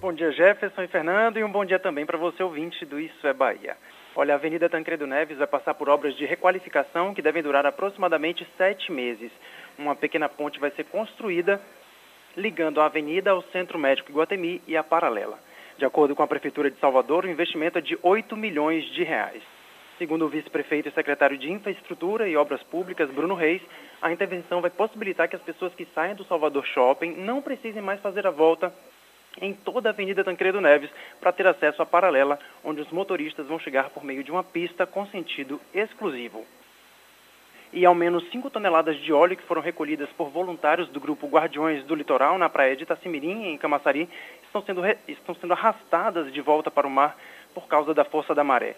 Bom 0.00 0.12
dia, 0.12 0.32
Jefferson 0.32 0.82
e 0.82 0.88
Fernando, 0.88 1.38
e 1.38 1.44
um 1.44 1.52
bom 1.52 1.64
dia 1.64 1.78
também 1.78 2.04
para 2.04 2.18
você, 2.18 2.42
ouvinte 2.42 2.84
do 2.84 2.98
Isso 2.98 3.24
é 3.26 3.32
Bahia. 3.32 3.76
Olha, 4.16 4.34
a 4.34 4.36
Avenida 4.36 4.68
Tancredo 4.68 5.06
Neves 5.06 5.38
vai 5.38 5.46
passar 5.46 5.74
por 5.74 5.88
obras 5.88 6.16
de 6.16 6.26
requalificação 6.26 7.14
que 7.14 7.22
devem 7.22 7.42
durar 7.42 7.64
aproximadamente 7.64 8.46
sete 8.58 8.90
meses. 8.90 9.30
Uma 9.78 9.94
pequena 9.94 10.28
ponte 10.28 10.58
vai 10.58 10.72
ser 10.72 10.84
construída 10.84 11.60
ligando 12.36 12.80
a 12.80 12.86
avenida 12.86 13.30
ao 13.30 13.42
Centro 13.52 13.78
Médico 13.78 14.10
Iguatemi 14.10 14.60
e 14.66 14.76
a 14.76 14.82
Paralela. 14.82 15.38
De 15.78 15.84
acordo 15.84 16.16
com 16.16 16.24
a 16.24 16.26
Prefeitura 16.26 16.70
de 16.70 16.78
Salvador, 16.80 17.24
o 17.24 17.30
investimento 17.30 17.78
é 17.78 17.80
de 17.80 17.96
8 18.02 18.36
milhões 18.36 18.84
de 18.92 19.04
reais. 19.04 19.42
Segundo 20.00 20.24
o 20.24 20.28
vice-prefeito 20.30 20.88
e 20.88 20.92
secretário 20.92 21.36
de 21.36 21.52
Infraestrutura 21.52 22.26
e 22.26 22.34
Obras 22.34 22.62
Públicas, 22.62 23.10
Bruno 23.10 23.34
Reis, 23.34 23.60
a 24.00 24.10
intervenção 24.10 24.62
vai 24.62 24.70
possibilitar 24.70 25.28
que 25.28 25.36
as 25.36 25.42
pessoas 25.42 25.74
que 25.74 25.84
saem 25.94 26.14
do 26.14 26.24
Salvador 26.24 26.64
Shopping 26.64 27.16
não 27.16 27.42
precisem 27.42 27.82
mais 27.82 28.00
fazer 28.00 28.26
a 28.26 28.30
volta 28.30 28.72
em 29.42 29.52
toda 29.52 29.90
a 29.90 29.92
Avenida 29.92 30.24
Tancredo 30.24 30.58
Neves 30.58 30.88
para 31.20 31.32
ter 31.32 31.46
acesso 31.46 31.82
à 31.82 31.86
paralela, 31.86 32.38
onde 32.64 32.80
os 32.80 32.90
motoristas 32.90 33.46
vão 33.46 33.58
chegar 33.58 33.90
por 33.90 34.02
meio 34.02 34.24
de 34.24 34.30
uma 34.30 34.42
pista 34.42 34.86
com 34.86 35.04
sentido 35.08 35.60
exclusivo. 35.74 36.46
E 37.70 37.84
ao 37.84 37.94
menos 37.94 38.26
5 38.30 38.48
toneladas 38.48 38.96
de 38.96 39.12
óleo 39.12 39.36
que 39.36 39.42
foram 39.42 39.60
recolhidas 39.60 40.08
por 40.16 40.30
voluntários 40.30 40.88
do 40.88 40.98
grupo 40.98 41.28
Guardiões 41.28 41.84
do 41.84 41.94
Litoral 41.94 42.38
na 42.38 42.48
praia 42.48 42.74
de 42.74 42.84
Itacimirim, 42.84 43.48
em 43.48 43.58
Camaçari, 43.58 44.08
estão 44.44 44.62
sendo, 44.62 44.80
estão 45.06 45.34
sendo 45.34 45.52
arrastadas 45.52 46.32
de 46.32 46.40
volta 46.40 46.70
para 46.70 46.86
o 46.86 46.90
mar 46.90 47.18
por 47.52 47.68
causa 47.68 47.92
da 47.92 48.02
força 48.02 48.34
da 48.34 48.42
maré. 48.42 48.74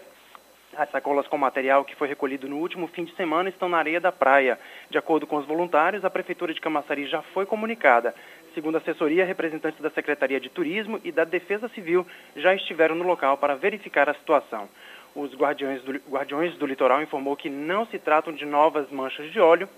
As 0.75 0.89
sacolas 0.89 1.27
com 1.27 1.37
material 1.37 1.85
que 1.85 1.95
foi 1.95 2.07
recolhido 2.07 2.49
no 2.49 2.57
último 2.57 2.87
fim 2.87 3.03
de 3.03 3.15
semana 3.15 3.49
estão 3.49 3.69
na 3.69 3.77
areia 3.77 4.01
da 4.01 4.11
praia. 4.11 4.59
De 4.89 4.97
acordo 4.97 5.27
com 5.27 5.37
os 5.37 5.45
voluntários, 5.45 6.03
a 6.03 6.09
Prefeitura 6.09 6.53
de 6.53 6.59
Camaçari 6.59 7.05
já 7.05 7.21
foi 7.21 7.45
comunicada. 7.45 8.15
Segundo 8.55 8.75
a 8.75 8.77
assessoria, 8.79 9.23
representantes 9.23 9.79
da 9.79 9.91
Secretaria 9.91 10.39
de 10.39 10.49
Turismo 10.49 10.99
e 11.03 11.11
da 11.11 11.25
Defesa 11.25 11.67
Civil 11.69 12.07
já 12.35 12.55
estiveram 12.55 12.95
no 12.95 13.03
local 13.03 13.37
para 13.37 13.55
verificar 13.55 14.09
a 14.09 14.15
situação. 14.15 14.67
Os 15.15 15.35
Guardiões 15.35 15.83
do, 15.83 15.93
Guardiões 16.09 16.55
do 16.57 16.65
Litoral 16.65 17.03
informou 17.03 17.35
que 17.35 17.49
não 17.49 17.85
se 17.85 17.99
tratam 17.99 18.33
de 18.33 18.45
novas 18.45 18.89
manchas 18.89 19.31
de 19.31 19.39
óleo 19.39 19.69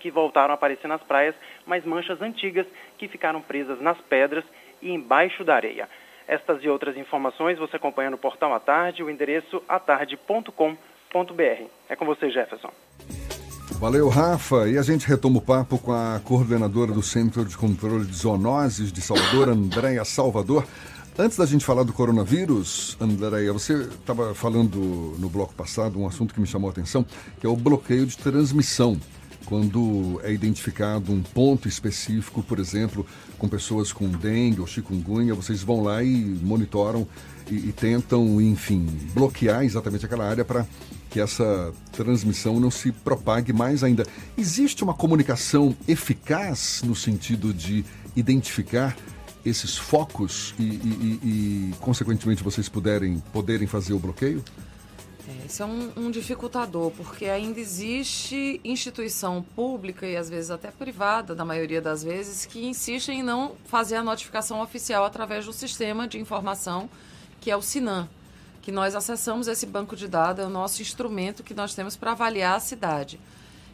que 0.00 0.10
voltaram 0.10 0.52
a 0.52 0.54
aparecer 0.54 0.88
nas 0.88 1.02
praias, 1.02 1.34
mas 1.64 1.84
manchas 1.84 2.20
antigas 2.20 2.66
que 2.98 3.08
ficaram 3.08 3.40
presas 3.40 3.80
nas 3.80 3.98
pedras 4.02 4.44
e 4.82 4.90
embaixo 4.90 5.44
da 5.44 5.54
areia. 5.54 5.88
Estas 6.26 6.62
e 6.62 6.68
outras 6.68 6.96
informações 6.96 7.58
você 7.58 7.76
acompanha 7.76 8.10
no 8.10 8.18
portal 8.18 8.54
à 8.54 8.60
tarde, 8.60 9.02
o 9.02 9.10
endereço 9.10 9.62
atarde.com.br. 9.68 10.76
É 11.88 11.96
com 11.96 12.06
você, 12.06 12.30
Jefferson. 12.30 12.70
Valeu, 13.78 14.08
Rafa. 14.08 14.68
E 14.68 14.78
a 14.78 14.82
gente 14.82 15.06
retoma 15.06 15.38
o 15.38 15.42
papo 15.42 15.78
com 15.78 15.92
a 15.92 16.20
coordenadora 16.24 16.92
do 16.92 17.02
Centro 17.02 17.44
de 17.44 17.56
Controle 17.56 18.06
de 18.06 18.16
Zoonoses 18.16 18.92
de 18.92 19.00
Salvador, 19.00 19.48
Andréia 19.48 20.04
Salvador. 20.04 20.64
Antes 21.16 21.36
da 21.36 21.46
gente 21.46 21.64
falar 21.64 21.84
do 21.84 21.92
coronavírus, 21.92 22.96
Andréia, 23.00 23.52
você 23.52 23.74
estava 23.74 24.34
falando 24.34 24.78
no 25.18 25.28
bloco 25.28 25.54
passado 25.54 26.00
um 26.00 26.06
assunto 26.06 26.34
que 26.34 26.40
me 26.40 26.46
chamou 26.46 26.68
a 26.68 26.72
atenção, 26.72 27.04
que 27.38 27.46
é 27.46 27.48
o 27.48 27.54
bloqueio 27.54 28.06
de 28.06 28.16
transmissão 28.18 28.98
quando 29.44 30.20
é 30.22 30.32
identificado 30.32 31.12
um 31.12 31.22
ponto 31.22 31.68
específico, 31.68 32.42
por 32.42 32.58
exemplo, 32.58 33.06
com 33.38 33.48
pessoas 33.48 33.92
com 33.92 34.08
dengue 34.08 34.60
ou 34.60 34.66
chikungunya, 34.66 35.34
vocês 35.34 35.62
vão 35.62 35.82
lá 35.82 36.02
e 36.02 36.14
monitoram 36.42 37.06
e, 37.50 37.54
e 37.54 37.72
tentam, 37.72 38.40
enfim, 38.40 38.86
bloquear 39.12 39.64
exatamente 39.64 40.06
aquela 40.06 40.28
área 40.28 40.44
para 40.44 40.66
que 41.10 41.20
essa 41.20 41.72
transmissão 41.92 42.58
não 42.58 42.70
se 42.70 42.90
propague 42.90 43.52
mais 43.52 43.84
ainda. 43.84 44.04
Existe 44.36 44.82
uma 44.82 44.94
comunicação 44.94 45.76
eficaz 45.86 46.82
no 46.84 46.94
sentido 46.94 47.54
de 47.54 47.84
identificar 48.16 48.96
esses 49.44 49.76
focos 49.76 50.54
e, 50.58 50.62
e, 50.62 51.20
e 51.22 51.74
consequentemente, 51.80 52.42
vocês 52.42 52.68
puderem, 52.68 53.22
poderem 53.32 53.66
fazer 53.66 53.92
o 53.92 53.98
bloqueio? 53.98 54.42
É, 55.26 55.46
isso 55.46 55.62
é 55.62 55.66
um, 55.66 55.92
um, 55.96 56.10
dificultador, 56.10 56.90
porque 56.90 57.26
ainda 57.26 57.58
existe 57.58 58.60
instituição 58.62 59.42
pública 59.54 60.06
e 60.06 60.16
às 60.16 60.28
vezes 60.28 60.50
até 60.50 60.70
privada, 60.70 61.34
na 61.34 61.44
maioria 61.44 61.80
das 61.80 62.02
vezes, 62.02 62.44
que 62.44 62.66
insistem 62.66 63.20
em 63.20 63.22
não 63.22 63.52
fazer 63.64 63.96
a 63.96 64.02
notificação 64.02 64.60
oficial 64.60 65.04
através 65.04 65.46
do 65.46 65.52
sistema 65.52 66.06
de 66.06 66.18
informação 66.18 66.90
que 67.40 67.50
é 67.50 67.56
o 67.56 67.60
SINAM, 67.60 68.08
que 68.62 68.72
nós 68.72 68.94
acessamos 68.94 69.48
esse 69.48 69.66
banco 69.66 69.94
de 69.94 70.08
dados, 70.08 70.42
é 70.42 70.46
o 70.46 70.50
nosso 70.50 70.80
instrumento 70.80 71.42
que 71.42 71.52
nós 71.52 71.74
temos 71.74 71.94
para 71.94 72.12
avaliar 72.12 72.56
a 72.56 72.60
cidade. 72.60 73.20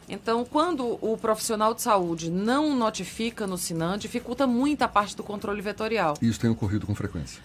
Então, 0.09 0.43
quando 0.43 0.99
o 1.01 1.17
profissional 1.17 1.73
de 1.73 1.81
saúde 1.81 2.29
não 2.29 2.75
notifica 2.75 3.47
no 3.47 3.57
SINAM, 3.57 3.97
dificulta 3.97 4.45
muito 4.45 4.81
a 4.81 4.89
parte 4.89 5.15
do 5.15 5.23
controle 5.23 5.61
vetorial. 5.61 6.17
Isso 6.21 6.37
tem 6.37 6.49
ocorrido 6.49 6.85
com 6.85 6.93
frequência? 6.93 7.41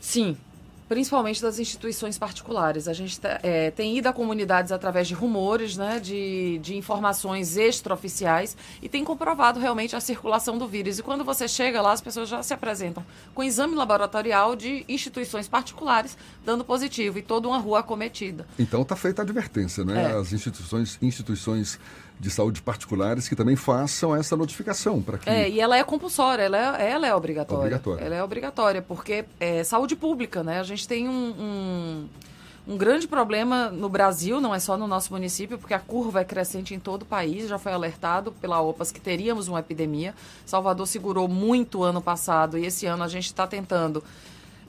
Sim, 0.00 0.36
principalmente 0.88 1.42
das 1.42 1.58
instituições 1.58 2.18
particulares. 2.18 2.88
A 2.88 2.92
gente 2.92 3.20
é, 3.42 3.70
tem 3.70 3.98
ido 3.98 4.08
a 4.08 4.12
comunidades 4.12 4.72
através 4.72 5.06
de 5.06 5.14
rumores, 5.14 5.76
né, 5.76 6.00
de, 6.00 6.58
de 6.58 6.76
informações 6.76 7.56
extraoficiais 7.56 8.56
e 8.82 8.88
tem 8.88 9.04
comprovado 9.04 9.60
realmente 9.60 9.94
a 9.94 10.00
circulação 10.00 10.56
do 10.56 10.66
vírus. 10.66 10.98
E 10.98 11.02
quando 11.02 11.24
você 11.24 11.46
chega 11.46 11.82
lá, 11.82 11.92
as 11.92 12.00
pessoas 12.00 12.28
já 12.28 12.42
se 12.42 12.54
apresentam 12.54 13.04
com 13.34 13.42
exame 13.42 13.74
laboratorial 13.74 14.56
de 14.56 14.84
instituições 14.88 15.46
particulares 15.46 16.16
dando 16.44 16.64
positivo 16.64 17.18
e 17.18 17.22
toda 17.22 17.48
uma 17.48 17.58
rua 17.58 17.80
acometida. 17.80 18.46
Então 18.58 18.82
está 18.82 18.96
feita 18.96 19.22
a 19.22 19.24
advertência, 19.24 19.84
né? 19.84 20.12
É. 20.12 20.16
As 20.16 20.32
instituições, 20.32 20.98
instituições 21.02 21.78
de 22.20 22.30
saúde 22.30 22.60
particulares 22.60 23.28
que 23.28 23.36
também 23.36 23.56
façam 23.56 24.14
essa 24.14 24.36
notificação 24.36 25.00
para 25.00 25.18
que. 25.18 25.28
É, 25.28 25.48
e 25.48 25.60
ela 25.60 25.76
é 25.76 25.84
compulsória, 25.84 26.42
ela 26.42 26.80
é, 26.80 26.90
ela 26.90 27.06
é 27.06 27.14
obrigatória. 27.14 27.60
obrigatória. 27.60 28.04
Ela 28.04 28.14
é 28.16 28.22
obrigatória, 28.22 28.82
porque 28.82 29.24
é 29.38 29.62
saúde 29.62 29.94
pública, 29.94 30.42
né? 30.42 30.58
A 30.58 30.64
gente 30.64 30.88
tem 30.88 31.08
um, 31.08 31.12
um, 31.12 32.08
um, 32.72 32.76
grande 32.76 33.06
problema 33.06 33.68
no 33.70 33.88
Brasil, 33.88 34.40
não 34.40 34.54
é 34.54 34.58
só 34.58 34.76
no 34.76 34.88
nosso 34.88 35.12
município, 35.12 35.58
porque 35.58 35.74
a 35.74 35.78
curva 35.78 36.20
é 36.20 36.24
crescente 36.24 36.74
em 36.74 36.80
todo 36.80 37.02
o 37.02 37.06
país, 37.06 37.48
já 37.48 37.58
foi 37.58 37.72
alertado 37.72 38.32
pela 38.32 38.60
OPAS 38.60 38.90
que 38.90 39.00
teríamos 39.00 39.46
uma 39.46 39.60
epidemia. 39.60 40.14
Salvador 40.44 40.86
segurou 40.86 41.28
muito 41.28 41.84
ano 41.84 42.02
passado 42.02 42.58
e 42.58 42.66
esse 42.66 42.84
ano 42.86 43.04
a 43.04 43.08
gente 43.08 43.26
está 43.26 43.46
tentando 43.46 44.02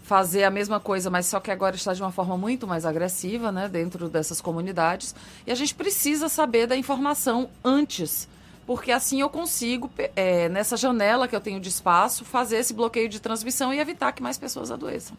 fazer 0.09 0.43
a 0.43 0.49
mesma 0.49 0.79
coisa, 0.79 1.07
mas 1.07 1.27
só 1.27 1.39
que 1.39 1.51
agora 1.51 1.75
está 1.75 1.93
de 1.93 2.01
uma 2.01 2.11
forma 2.11 2.35
muito 2.35 2.65
mais 2.65 2.83
agressiva, 2.83 3.51
né, 3.51 3.69
dentro 3.69 4.09
dessas 4.09 4.41
comunidades. 4.41 5.13
E 5.45 5.51
a 5.51 5.55
gente 5.55 5.75
precisa 5.75 6.27
saber 6.27 6.65
da 6.65 6.75
informação 6.75 7.47
antes, 7.63 8.27
porque 8.65 8.91
assim 8.91 9.21
eu 9.21 9.29
consigo, 9.29 9.87
é, 10.15 10.49
nessa 10.49 10.75
janela 10.75 11.27
que 11.27 11.35
eu 11.35 11.39
tenho 11.39 11.59
de 11.59 11.69
espaço, 11.69 12.25
fazer 12.25 12.57
esse 12.57 12.73
bloqueio 12.73 13.07
de 13.07 13.19
transmissão 13.19 13.71
e 13.71 13.77
evitar 13.77 14.11
que 14.11 14.23
mais 14.23 14.35
pessoas 14.35 14.71
adoeçam. 14.71 15.15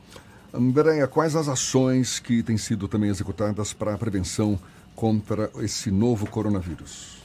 Andréia, 0.52 1.06
quais 1.06 1.36
as 1.36 1.46
ações 1.46 2.18
que 2.18 2.42
têm 2.42 2.58
sido 2.58 2.88
também 2.88 3.10
executadas 3.10 3.72
para 3.72 3.94
a 3.94 3.96
prevenção 3.96 4.58
contra 4.96 5.52
esse 5.60 5.92
novo 5.92 6.28
coronavírus? 6.28 7.18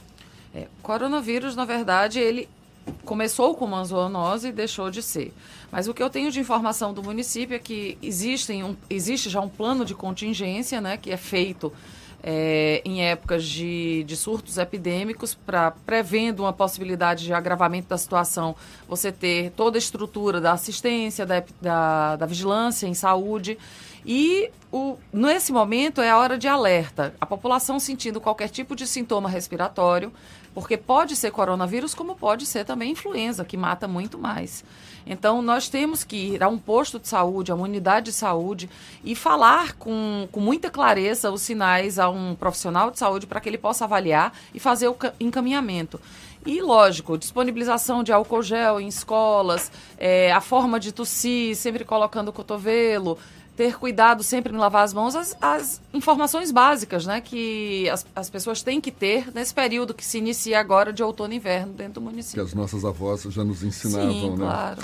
É, 0.54 0.68
coronavírus, 0.82 1.56
na 1.56 1.64
verdade, 1.64 2.20
ele 2.20 2.48
começou 3.04 3.54
com 3.54 3.64
uma 3.64 3.84
zoonose 3.84 4.48
e 4.48 4.52
deixou 4.52 4.90
de 4.90 5.02
ser. 5.02 5.32
Mas 5.70 5.88
o 5.88 5.94
que 5.94 6.02
eu 6.02 6.10
tenho 6.10 6.30
de 6.30 6.40
informação 6.40 6.92
do 6.92 7.02
município 7.02 7.54
é 7.54 7.58
que 7.58 7.98
existem 8.02 8.64
um, 8.64 8.76
existe 8.88 9.28
já 9.28 9.40
um 9.40 9.48
plano 9.48 9.84
de 9.84 9.94
contingência, 9.94 10.80
né, 10.80 10.96
que 10.96 11.10
é 11.10 11.16
feito 11.16 11.72
é, 12.22 12.82
em 12.84 13.04
épocas 13.04 13.44
de, 13.44 14.02
de 14.04 14.16
surtos 14.16 14.58
epidêmicos, 14.58 15.34
para 15.34 15.70
prevendo 15.70 16.40
uma 16.40 16.52
possibilidade 16.52 17.24
de 17.24 17.32
agravamento 17.32 17.88
da 17.88 17.96
situação, 17.96 18.56
você 18.88 19.12
ter 19.12 19.52
toda 19.52 19.76
a 19.76 19.80
estrutura 19.80 20.40
da 20.40 20.52
assistência, 20.52 21.24
da, 21.24 21.42
da, 21.60 22.16
da 22.16 22.26
vigilância 22.26 22.86
em 22.86 22.94
saúde. 22.94 23.56
E 24.04 24.50
o, 24.72 24.96
nesse 25.12 25.52
momento 25.52 26.00
é 26.00 26.10
a 26.10 26.18
hora 26.18 26.36
de 26.38 26.48
alerta. 26.48 27.14
A 27.20 27.26
população 27.26 27.78
sentindo 27.78 28.20
qualquer 28.20 28.48
tipo 28.48 28.74
de 28.74 28.86
sintoma 28.86 29.28
respiratório, 29.28 30.12
porque 30.56 30.78
pode 30.78 31.14
ser 31.16 31.32
coronavírus, 31.32 31.94
como 31.94 32.14
pode 32.14 32.46
ser 32.46 32.64
também 32.64 32.92
influenza, 32.92 33.44
que 33.44 33.58
mata 33.58 33.86
muito 33.86 34.16
mais. 34.16 34.64
Então, 35.06 35.42
nós 35.42 35.68
temos 35.68 36.02
que 36.02 36.16
ir 36.16 36.42
a 36.42 36.48
um 36.48 36.56
posto 36.56 36.98
de 36.98 37.06
saúde, 37.06 37.52
a 37.52 37.54
uma 37.54 37.64
unidade 37.64 38.06
de 38.06 38.12
saúde 38.14 38.70
e 39.04 39.14
falar 39.14 39.74
com, 39.74 40.26
com 40.32 40.40
muita 40.40 40.70
clareza 40.70 41.30
os 41.30 41.42
sinais 41.42 41.98
a 41.98 42.08
um 42.08 42.34
profissional 42.34 42.90
de 42.90 42.98
saúde 42.98 43.26
para 43.26 43.38
que 43.38 43.50
ele 43.50 43.58
possa 43.58 43.84
avaliar 43.84 44.32
e 44.54 44.58
fazer 44.58 44.88
o 44.88 44.96
encaminhamento. 45.20 46.00
E, 46.46 46.62
lógico, 46.62 47.18
disponibilização 47.18 48.02
de 48.02 48.10
álcool 48.10 48.42
gel 48.42 48.80
em 48.80 48.88
escolas, 48.88 49.70
é, 49.98 50.32
a 50.32 50.40
forma 50.40 50.80
de 50.80 50.90
tossir, 50.90 51.54
sempre 51.54 51.84
colocando 51.84 52.28
o 52.28 52.32
cotovelo, 52.32 53.18
ter 53.56 53.78
cuidado 53.78 54.22
sempre 54.22 54.52
em 54.52 54.56
lavar 54.56 54.84
as 54.84 54.92
mãos, 54.92 55.16
as, 55.16 55.36
as 55.40 55.80
informações 55.92 56.52
básicas 56.52 57.06
né, 57.06 57.20
que 57.20 57.88
as, 57.88 58.06
as, 58.14 58.28
pessoas 58.28 58.62
têm 58.62 58.80
que 58.80 58.90
ter 58.92 59.32
nesse 59.34 59.54
período 59.54 59.94
que 59.94 60.04
se 60.04 60.18
inicia 60.18 60.60
agora 60.60 60.92
de 60.92 61.02
outono 61.02 61.32
e 61.32 61.36
inverno 61.36 61.72
dentro 61.72 61.94
do 61.94 62.00
município. 62.02 62.44
Que 62.44 62.48
as 62.48 62.54
nossas 62.54 62.84
avós 62.84 63.22
já 63.22 63.42
nos 63.42 63.62
ensinavam, 63.62 64.12
Sim, 64.12 64.30
né? 64.30 64.36
Claro. 64.36 64.82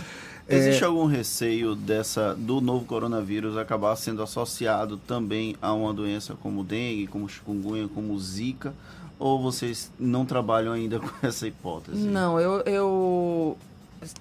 É... 0.48 0.56
Existe 0.56 0.84
algum 0.84 1.06
receio 1.06 1.74
dessa 1.74 2.34
do 2.34 2.60
novo 2.60 2.84
coronavírus 2.84 3.56
acabar 3.56 3.94
sendo 3.96 4.22
associado 4.22 4.96
também 4.96 5.54
a 5.60 5.72
uma 5.72 5.92
doença 5.92 6.34
como 6.42 6.64
dengue, 6.64 7.06
como 7.06 7.28
chikungunya, 7.28 7.88
como 7.88 8.18
zika? 8.18 8.74
Ou 9.18 9.40
vocês 9.40 9.92
não 10.00 10.24
trabalham 10.24 10.72
ainda 10.72 10.98
com 11.00 11.26
essa 11.26 11.46
hipótese? 11.46 11.98
Não, 11.98 12.40
eu, 12.40 12.60
eu 12.62 13.56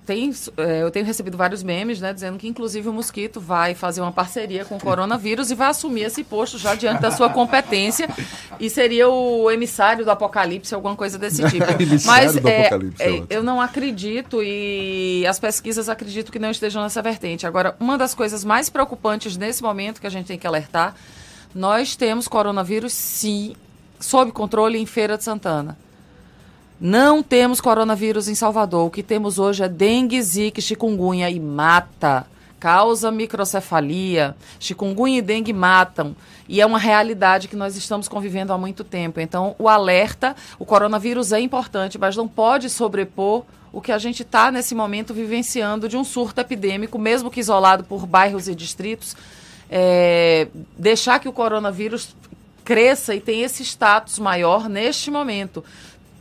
tem, 0.05 0.31
é, 0.57 0.83
eu 0.83 0.91
tenho 0.91 1.05
recebido 1.05 1.37
vários 1.37 1.63
memes, 1.63 1.99
né, 1.99 2.13
dizendo 2.13 2.37
que 2.37 2.47
inclusive 2.47 2.87
o 2.87 2.93
mosquito 2.93 3.39
vai 3.39 3.73
fazer 3.73 4.01
uma 4.01 4.11
parceria 4.11 4.63
com 4.65 4.75
o 4.75 4.79
coronavírus 4.79 5.49
e 5.51 5.55
vai 5.55 5.69
assumir 5.69 6.03
esse 6.03 6.23
posto 6.23 6.57
já 6.57 6.75
diante 6.75 7.01
da 7.01 7.11
sua 7.11 7.29
competência 7.29 8.07
e 8.59 8.69
seria 8.69 9.09
o 9.09 9.49
emissário 9.49 10.05
do 10.05 10.11
apocalipse, 10.11 10.73
alguma 10.73 10.95
coisa 10.95 11.17
desse 11.17 11.43
tipo. 11.49 11.65
Mas 12.05 12.35
é, 12.37 12.69
é, 12.99 13.23
eu 13.29 13.43
não 13.43 13.59
acredito 13.59 14.41
e 14.43 15.25
as 15.27 15.39
pesquisas 15.39 15.89
acredito 15.89 16.31
que 16.31 16.39
não 16.39 16.51
estejam 16.51 16.81
nessa 16.81 17.01
vertente. 17.01 17.47
Agora, 17.47 17.75
uma 17.79 17.97
das 17.97 18.13
coisas 18.13 18.43
mais 18.43 18.69
preocupantes 18.69 19.37
nesse 19.37 19.63
momento 19.63 19.99
que 19.99 20.07
a 20.07 20.11
gente 20.11 20.27
tem 20.27 20.37
que 20.37 20.47
alertar, 20.47 20.95
nós 21.53 21.95
temos 21.95 22.27
coronavírus 22.27 22.93
sim 22.93 23.55
sob 23.99 24.31
controle 24.31 24.77
em 24.77 24.85
Feira 24.85 25.17
de 25.17 25.23
Santana. 25.23 25.77
Não 26.83 27.21
temos 27.21 27.61
coronavírus 27.61 28.27
em 28.27 28.33
Salvador. 28.33 28.87
O 28.87 28.89
que 28.89 29.03
temos 29.03 29.37
hoje 29.37 29.63
é 29.63 29.69
dengue, 29.69 30.19
zika, 30.19 30.59
chikungunya 30.59 31.29
e 31.29 31.39
mata. 31.39 32.25
Causa 32.59 33.11
microcefalia. 33.11 34.35
Chikungunya 34.59 35.19
e 35.19 35.21
dengue 35.21 35.53
matam. 35.53 36.15
E 36.49 36.59
é 36.59 36.65
uma 36.65 36.79
realidade 36.79 37.47
que 37.47 37.55
nós 37.55 37.77
estamos 37.77 38.07
convivendo 38.07 38.51
há 38.51 38.57
muito 38.57 38.83
tempo. 38.83 39.19
Então, 39.19 39.55
o 39.59 39.69
alerta, 39.69 40.35
o 40.57 40.65
coronavírus 40.65 41.31
é 41.31 41.39
importante, 41.39 41.99
mas 41.99 42.17
não 42.17 42.27
pode 42.27 42.67
sobrepor 42.67 43.43
o 43.71 43.79
que 43.79 43.91
a 43.91 43.99
gente 43.99 44.23
está 44.23 44.51
nesse 44.51 44.73
momento 44.73 45.13
vivenciando 45.13 45.87
de 45.87 45.95
um 45.95 46.03
surto 46.03 46.41
epidêmico, 46.41 46.97
mesmo 46.97 47.29
que 47.29 47.39
isolado 47.39 47.83
por 47.83 48.07
bairros 48.07 48.47
e 48.47 48.55
distritos. 48.55 49.15
É, 49.69 50.47
deixar 50.75 51.19
que 51.19 51.29
o 51.29 51.31
coronavírus 51.31 52.15
cresça 52.65 53.13
e 53.13 53.21
tenha 53.21 53.45
esse 53.45 53.63
status 53.63 54.17
maior 54.17 54.67
neste 54.67 55.11
momento 55.11 55.63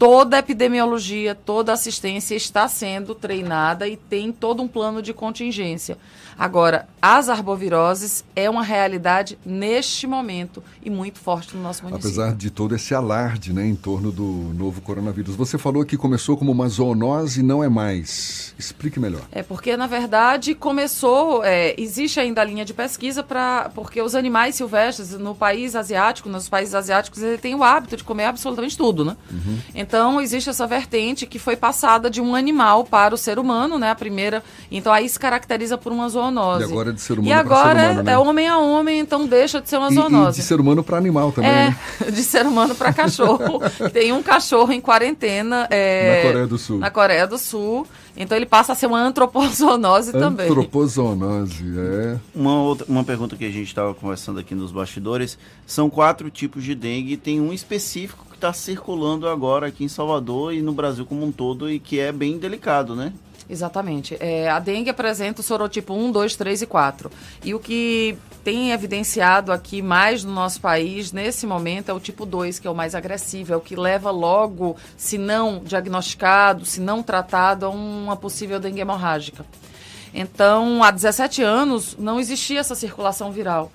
toda 0.01 0.37
a 0.37 0.39
epidemiologia, 0.39 1.35
toda 1.35 1.73
a 1.73 1.75
assistência 1.75 2.35
está 2.35 2.67
sendo 2.67 3.15
treinada 3.15 3.87
e 3.87 3.99
tem 3.99 4.33
todo 4.33 4.63
um 4.63 4.67
plano 4.67 5.03
de 5.03 5.13
contingência. 5.13 5.99
Agora, 6.41 6.89
as 7.03 7.29
arboviroses 7.29 8.25
é 8.35 8.49
uma 8.49 8.63
realidade 8.63 9.39
neste 9.45 10.07
momento 10.07 10.65
e 10.83 10.89
muito 10.89 11.19
forte 11.19 11.55
no 11.55 11.63
nosso 11.63 11.83
município. 11.83 12.09
Apesar 12.09 12.35
de 12.35 12.51
todo 12.51 12.75
esse 12.75 12.95
alarde 12.95 13.53
né, 13.53 13.67
em 13.67 13.75
torno 13.75 14.11
do 14.11 14.25
novo 14.55 14.81
coronavírus. 14.81 15.35
Você 15.37 15.59
falou 15.59 15.85
que 15.85 15.99
começou 15.99 16.39
como 16.39 16.51
uma 16.51 16.67
zoonose 16.67 17.41
e 17.41 17.43
não 17.43 17.63
é 17.63 17.69
mais. 17.69 18.55
Explique 18.59 18.99
melhor. 18.99 19.21
É 19.31 19.43
porque, 19.43 19.77
na 19.77 19.87
verdade, 19.87 20.55
começou. 20.55 21.45
É, 21.45 21.75
existe 21.79 22.19
ainda 22.19 22.41
a 22.41 22.45
linha 22.45 22.65
de 22.65 22.73
pesquisa 22.73 23.23
para. 23.23 23.71
Porque 23.75 24.01
os 24.01 24.15
animais 24.15 24.55
silvestres 24.55 25.11
no 25.11 25.35
país 25.35 25.77
asiático, 25.77 26.31
nos 26.31 26.49
países 26.49 26.75
asiáticos, 26.75 27.23
ele 27.23 27.37
tem 27.37 27.55
o 27.55 27.63
hábito 27.63 27.99
de 27.99 28.05
comer 28.05 28.25
absolutamente 28.25 28.79
tudo, 28.79 29.05
né? 29.05 29.15
Uhum. 29.31 29.59
Então, 29.75 30.19
existe 30.19 30.49
essa 30.49 30.67
vertente 30.67 31.27
que 31.27 31.39
foi 31.39 31.55
passada 31.55 32.09
de 32.09 32.19
um 32.19 32.35
animal 32.35 32.83
para 32.83 33.15
o 33.15 33.19
ser 33.19 33.39
humano, 33.39 33.79
né? 33.79 33.91
A 33.91 33.95
primeira. 33.95 34.43
Então, 34.71 34.91
aí 34.91 35.07
se 35.07 35.19
caracteriza 35.19 35.77
por 35.77 35.93
uma 35.93 36.09
zoonose 36.09 36.30
zoonose. 36.31 36.63
E 36.63 36.65
agora 36.65 36.91
é 36.91 36.93
de 36.93 37.01
ser 37.01 37.13
humano 37.15 37.29
E 37.29 37.33
agora 37.33 37.81
ser 37.81 37.87
humano, 37.87 38.03
né? 38.03 38.13
é 38.13 38.19
homem 38.19 38.49
a 38.49 38.59
homem, 38.59 38.99
então 39.01 39.27
deixa 39.27 39.61
de 39.61 39.69
ser 39.69 39.77
uma 39.77 39.91
e, 39.91 39.95
zoonose. 39.95 40.39
E 40.39 40.43
de 40.43 40.47
ser 40.47 40.61
humano 40.61 40.83
para 40.83 40.97
animal 40.97 41.33
também. 41.33 41.51
É, 41.51 41.71
né? 41.71 41.77
de 42.11 42.23
ser 42.23 42.47
humano 42.47 42.75
para 42.75 42.93
cachorro. 42.93 43.61
Tem 43.93 44.13
um 44.13 44.23
cachorro 44.23 44.73
em 44.73 44.81
quarentena. 44.81 45.67
É, 45.71 46.23
na 46.23 46.29
Coreia 46.29 46.47
do 46.47 46.59
Sul. 46.59 46.79
Na 46.79 46.91
Coreia 46.91 47.27
do 47.27 47.39
Sul. 47.39 47.87
Então 48.17 48.37
ele 48.37 48.47
passa 48.47 48.73
a 48.73 48.75
ser 48.75 48.87
uma 48.87 49.01
antropozoonose 49.01 50.13
também. 50.13 50.47
Antropozoonose, 50.49 51.65
é. 51.79 52.19
Uma, 52.35 52.61
outra, 52.63 52.87
uma 52.89 53.05
pergunta 53.05 53.37
que 53.37 53.45
a 53.45 53.51
gente 53.51 53.69
estava 53.69 53.95
conversando 53.95 54.39
aqui 54.39 54.55
nos 54.55 54.73
bastidores: 54.73 55.39
são 55.67 55.89
quatro 55.89 56.29
tipos 56.31 56.65
de 56.65 56.75
dengue, 56.75 57.17
tem 57.17 57.41
um 57.41 57.53
específico 57.53 58.27
que 58.29 58.37
está 58.37 58.53
circulando 58.53 59.29
agora 59.29 59.69
aqui 59.69 59.85
em 59.85 59.89
Salvador 59.89 60.53
e 60.53 60.61
no 60.61 60.73
Brasil 60.73 61.07
como 61.07 61.25
um 61.25 61.33
todo 61.33 61.71
e 61.71 61.79
que 61.79 61.99
é 61.99 62.13
bem 62.13 62.39
delicado, 62.39 62.95
né? 62.95 63.13
Exatamente. 63.51 64.17
É, 64.21 64.49
a 64.49 64.61
dengue 64.61 64.91
apresenta 64.91 65.41
o 65.41 65.45
sorotipo 65.45 65.93
1, 65.93 66.13
2, 66.13 66.37
3 66.37 66.63
e 66.63 66.67
4. 66.67 67.11
E 67.45 67.53
o 67.53 67.59
que 67.59 68.17
tem 68.45 68.71
evidenciado 68.71 69.51
aqui 69.51 69.83
mais 69.83 70.23
no 70.23 70.33
nosso 70.33 70.61
país, 70.61 71.11
nesse 71.11 71.47
momento, 71.49 71.89
é 71.89 71.93
o 71.93 71.99
tipo 71.99 72.25
2, 72.25 72.61
que 72.61 72.69
é 72.69 72.71
o 72.71 72.75
mais 72.75 72.95
agressivo, 72.95 73.53
é 73.53 73.57
o 73.57 73.61
que 73.61 73.75
leva 73.75 74.13
logo, 74.13 74.77
se 74.97 75.19
não 75.19 75.59
diagnosticado, 75.65 76.65
se 76.65 76.81
não 76.81 77.03
tratado, 77.03 77.67
a 77.67 77.71
uma 77.71 78.17
possível 78.17 78.61
dengue 78.61 78.81
hemorrágica. 78.81 79.45
Então, 80.15 80.83
há 80.83 80.93
17 80.93 81.43
anos, 81.43 81.97
não 81.99 82.21
existia 82.21 82.61
essa 82.61 82.77
circulação 82.77 83.33
viral. 83.33 83.73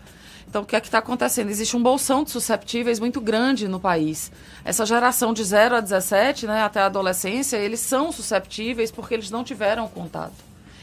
Então, 0.55 0.63
o 0.63 0.65
que 0.65 0.77
é 0.77 0.79
que 0.79 0.87
está 0.87 0.99
acontecendo? 0.99 1.49
Existe 1.49 1.75
um 1.75 1.83
bolsão 1.83 2.23
de 2.23 2.31
susceptíveis 2.31 2.97
muito 2.97 3.19
grande 3.19 3.67
no 3.67 3.77
país. 3.77 4.31
Essa 4.63 4.85
geração 4.85 5.33
de 5.33 5.43
0 5.43 5.75
a 5.75 5.81
17, 5.81 6.47
né, 6.47 6.61
até 6.61 6.79
a 6.79 6.85
adolescência, 6.85 7.57
eles 7.57 7.81
são 7.81 8.09
susceptíveis 8.09 8.89
porque 8.89 9.15
eles 9.15 9.29
não 9.29 9.43
tiveram 9.43 9.85
contato. 9.89 10.31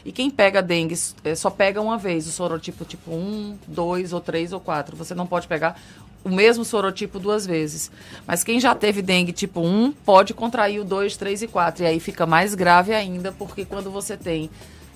E 0.05 0.11
quem 0.11 0.29
pega 0.29 0.61
dengue 0.61 0.93
eh, 1.23 1.33
só 1.33 1.49
pega 1.49 1.81
uma 1.81 1.97
vez 1.97 2.27
o 2.27 2.31
sorotipo 2.31 2.85
tipo 2.85 3.09
1, 3.09 3.57
2 3.67 4.13
ou 4.13 4.21
3 4.21 4.53
ou 4.53 4.59
4. 4.59 4.95
Você 4.95 5.15
não 5.15 5.25
pode 5.25 5.47
pegar 5.47 5.81
o 6.23 6.29
mesmo 6.29 6.63
sorotipo 6.63 7.17
duas 7.17 7.43
vezes. 7.43 7.89
Mas 8.27 8.43
quem 8.43 8.59
já 8.59 8.75
teve 8.75 9.01
dengue 9.01 9.33
tipo 9.33 9.59
1 9.59 9.91
pode 10.05 10.35
contrair 10.35 10.79
o 10.81 10.85
2, 10.85 11.17
3 11.17 11.41
e 11.41 11.47
4. 11.47 11.83
E 11.83 11.87
aí 11.87 11.99
fica 11.99 12.27
mais 12.27 12.53
grave 12.53 12.93
ainda, 12.93 13.31
porque 13.31 13.65
quando 13.65 13.89
você 13.89 14.15
tem 14.15 14.51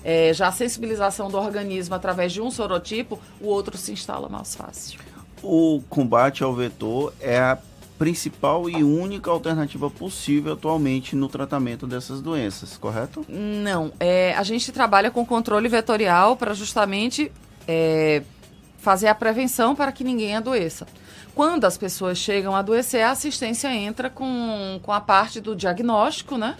é, 0.08 0.32
já 0.32 0.48
a 0.48 0.52
sensibilização 0.52 1.28
do 1.30 1.36
organismo 1.36 1.94
através 1.94 2.32
de 2.32 2.40
um 2.40 2.50
sorotipo, 2.50 3.20
o 3.38 3.46
outro 3.46 3.76
se 3.76 3.92
instala 3.92 4.26
mais 4.26 4.54
fácil. 4.54 4.98
O 5.42 5.82
combate 5.90 6.42
ao 6.42 6.54
vetor 6.54 7.12
é 7.20 7.38
a 7.38 7.58
principal 7.98 8.70
e 8.70 8.82
única 8.82 9.30
alternativa 9.30 9.90
possível 9.90 10.54
atualmente 10.54 11.14
no 11.14 11.28
tratamento 11.28 11.86
dessas 11.86 12.22
doenças, 12.22 12.78
correto? 12.78 13.22
Não. 13.28 13.92
É, 14.00 14.32
a 14.34 14.42
gente 14.44 14.72
trabalha 14.72 15.10
com 15.10 15.26
controle 15.26 15.68
vetorial 15.68 16.38
para 16.38 16.54
justamente 16.54 17.30
é, 17.66 18.22
fazer 18.78 19.08
a 19.08 19.14
prevenção 19.14 19.76
para 19.76 19.92
que 19.92 20.02
ninguém 20.02 20.34
adoeça. 20.34 20.86
Quando 21.34 21.66
as 21.66 21.76
pessoas 21.76 22.16
chegam 22.16 22.56
a 22.56 22.60
adoecer, 22.60 23.02
a 23.02 23.10
assistência 23.10 23.68
entra 23.74 24.08
com, 24.08 24.80
com 24.82 24.90
a 24.90 25.02
parte 25.02 25.38
do 25.38 25.54
diagnóstico, 25.54 26.38
né? 26.38 26.56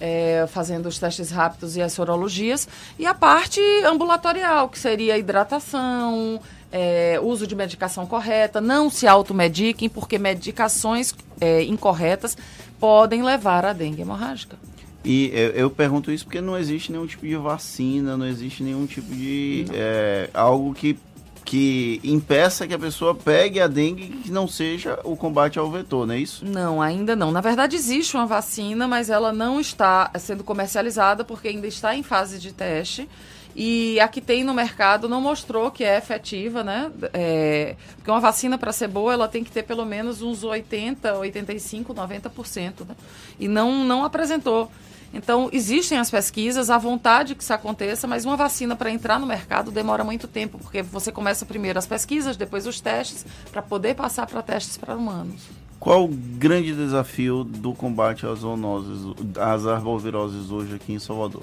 É, 0.00 0.46
fazendo 0.48 0.86
os 0.86 0.98
testes 0.98 1.30
rápidos 1.30 1.76
e 1.76 1.82
as 1.82 1.92
sorologias, 1.92 2.68
e 2.98 3.06
a 3.06 3.14
parte 3.14 3.60
ambulatorial, 3.84 4.68
que 4.68 4.78
seria 4.78 5.18
hidratação, 5.18 6.40
é, 6.70 7.18
uso 7.22 7.46
de 7.46 7.54
medicação 7.54 8.06
correta, 8.06 8.60
não 8.60 8.90
se 8.90 9.06
automediquem, 9.06 9.88
porque 9.88 10.18
medicações 10.18 11.14
é, 11.40 11.62
incorretas 11.62 12.36
podem 12.78 13.22
levar 13.22 13.64
à 13.64 13.72
dengue 13.72 14.02
hemorrágica. 14.02 14.56
E 15.04 15.30
eu, 15.32 15.50
eu, 15.50 15.70
pergunto 15.70 16.10
isso 16.10 16.24
porque 16.24 16.40
não 16.40 16.58
existe 16.58 16.90
nenhum 16.90 17.06
tipo 17.06 17.24
de 17.24 17.36
vacina, 17.36 18.16
não 18.16 18.26
existe 18.26 18.64
nenhum 18.64 18.86
tipo 18.86 19.14
de 19.14 19.64
é, 19.72 20.28
algo 20.34 20.74
que 20.74 20.98
que 21.46 22.00
impeça 22.02 22.66
que 22.66 22.74
a 22.74 22.78
pessoa 22.78 23.14
pegue 23.14 23.60
a 23.60 23.68
dengue 23.68 24.08
que 24.08 24.32
não 24.32 24.48
seja 24.48 24.98
o 25.04 25.16
combate 25.16 25.60
ao 25.60 25.70
vetor, 25.70 26.04
não 26.04 26.14
é 26.14 26.18
isso? 26.18 26.44
Não, 26.44 26.82
ainda 26.82 27.14
não. 27.14 27.30
Na 27.30 27.40
verdade, 27.40 27.76
existe 27.76 28.16
uma 28.16 28.26
vacina, 28.26 28.88
mas 28.88 29.08
ela 29.08 29.32
não 29.32 29.60
está 29.60 30.10
sendo 30.18 30.42
comercializada 30.42 31.24
porque 31.24 31.46
ainda 31.46 31.68
está 31.68 31.94
em 31.94 32.02
fase 32.02 32.40
de 32.40 32.52
teste. 32.52 33.08
E 33.54 33.98
a 34.00 34.08
que 34.08 34.20
tem 34.20 34.42
no 34.42 34.52
mercado 34.52 35.08
não 35.08 35.20
mostrou 35.20 35.70
que 35.70 35.84
é 35.84 35.96
efetiva, 35.96 36.64
né? 36.64 36.90
É, 37.14 37.76
porque 37.94 38.10
uma 38.10 38.20
vacina, 38.20 38.58
para 38.58 38.72
ser 38.72 38.88
boa, 38.88 39.14
ela 39.14 39.28
tem 39.28 39.44
que 39.44 39.50
ter 39.50 39.62
pelo 39.62 39.86
menos 39.86 40.20
uns 40.20 40.42
80, 40.42 41.16
85, 41.16 41.94
90%. 41.94 42.86
Né? 42.86 42.96
E 43.38 43.46
não, 43.46 43.84
não 43.84 44.04
apresentou. 44.04 44.70
Então, 45.12 45.48
existem 45.52 45.98
as 45.98 46.10
pesquisas, 46.10 46.68
a 46.68 46.78
vontade 46.78 47.34
que 47.34 47.42
isso 47.42 47.52
aconteça, 47.52 48.06
mas 48.06 48.24
uma 48.24 48.36
vacina 48.36 48.76
para 48.76 48.90
entrar 48.90 49.18
no 49.18 49.26
mercado 49.26 49.70
demora 49.70 50.04
muito 50.04 50.28
tempo, 50.28 50.58
porque 50.58 50.82
você 50.82 51.10
começa 51.10 51.46
primeiro 51.46 51.78
as 51.78 51.86
pesquisas, 51.86 52.36
depois 52.36 52.66
os 52.66 52.80
testes, 52.80 53.24
para 53.50 53.62
poder 53.62 53.94
passar 53.94 54.26
para 54.26 54.42
testes 54.42 54.76
para 54.76 54.94
humanos. 54.94 55.42
Qual 55.78 56.04
o 56.04 56.08
grande 56.08 56.74
desafio 56.74 57.44
do 57.44 57.72
combate 57.72 58.26
às 58.26 58.40
zoonoses, 58.40 59.14
às 59.38 59.66
arboviroses 59.66 60.50
hoje 60.50 60.74
aqui 60.74 60.92
em 60.92 60.98
Salvador? 60.98 61.42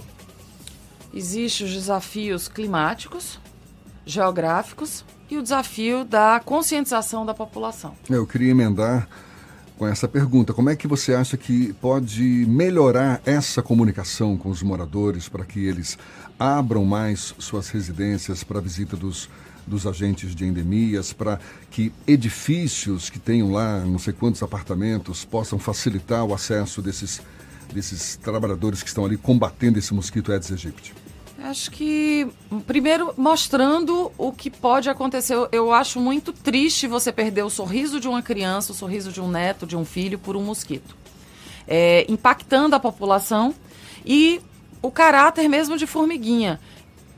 Existem 1.14 1.68
os 1.68 1.74
desafios 1.74 2.47
climáticos, 2.47 3.39
geográficos 4.05 5.05
e 5.30 5.38
o 5.38 5.43
desafio 5.43 6.03
da 6.03 6.41
conscientização 6.43 7.26
da 7.26 7.34
população. 7.34 7.93
Eu 8.09 8.26
queria 8.26 8.51
emendar 8.51 9.07
com 9.84 9.88
essa 9.88 10.07
pergunta. 10.07 10.53
Como 10.53 10.69
é 10.69 10.77
que 10.77 10.88
você 10.88 11.13
acha 11.13 11.36
que 11.36 11.73
pode 11.73 12.23
melhorar 12.47 13.21
essa 13.25 13.61
comunicação 13.61 14.38
com 14.38 14.47
os 14.47 14.63
moradores 14.63 15.27
para 15.27 15.43
que 15.43 15.65
eles 15.65 15.97
abram 16.39 16.86
mais 16.86 17.36
suas 17.38 17.67
residências 17.67 18.45
para 18.45 18.59
a 18.59 18.61
visita 18.61 18.95
dos, 18.95 19.29
dos 19.67 19.86
agentes 19.86 20.34
de 20.34 20.45
endemias, 20.45 21.11
para 21.11 21.38
que 21.69 21.91
edifícios 22.07 23.09
que 23.09 23.19
tenham 23.19 23.51
lá 23.51 23.81
não 23.81 23.99
sei 23.99 24.13
quantos 24.13 24.41
apartamentos 24.41 25.25
possam 25.25 25.59
facilitar 25.59 26.23
o 26.23 26.34
acesso 26.34 26.81
desses, 26.81 27.21
desses 27.73 28.15
trabalhadores 28.15 28.81
que 28.81 28.88
estão 28.88 29.03
ali 29.03 29.17
combatendo 29.17 29.79
esse 29.79 29.93
mosquito 29.93 30.31
Aedes 30.31 30.49
aegypti? 30.49 31.03
Acho 31.43 31.69
que, 31.71 32.25
primeiro, 32.65 33.13
mostrando 33.17 34.09
o 34.17 34.31
que 34.31 34.49
pode 34.49 34.89
acontecer. 34.89 35.35
Eu 35.51 35.73
acho 35.73 35.99
muito 35.99 36.31
triste 36.31 36.87
você 36.87 37.11
perder 37.11 37.43
o 37.43 37.49
sorriso 37.49 37.99
de 37.99 38.07
uma 38.07 38.21
criança, 38.21 38.71
o 38.71 38.75
sorriso 38.75 39.11
de 39.11 39.19
um 39.19 39.27
neto, 39.27 39.67
de 39.67 39.75
um 39.75 39.83
filho, 39.83 40.17
por 40.17 40.37
um 40.37 40.41
mosquito. 40.41 40.95
É, 41.67 42.05
impactando 42.07 42.77
a 42.77 42.79
população 42.79 43.53
e 44.05 44.39
o 44.81 44.89
caráter 44.89 45.49
mesmo 45.49 45.75
de 45.75 45.85
formiguinha. 45.85 46.61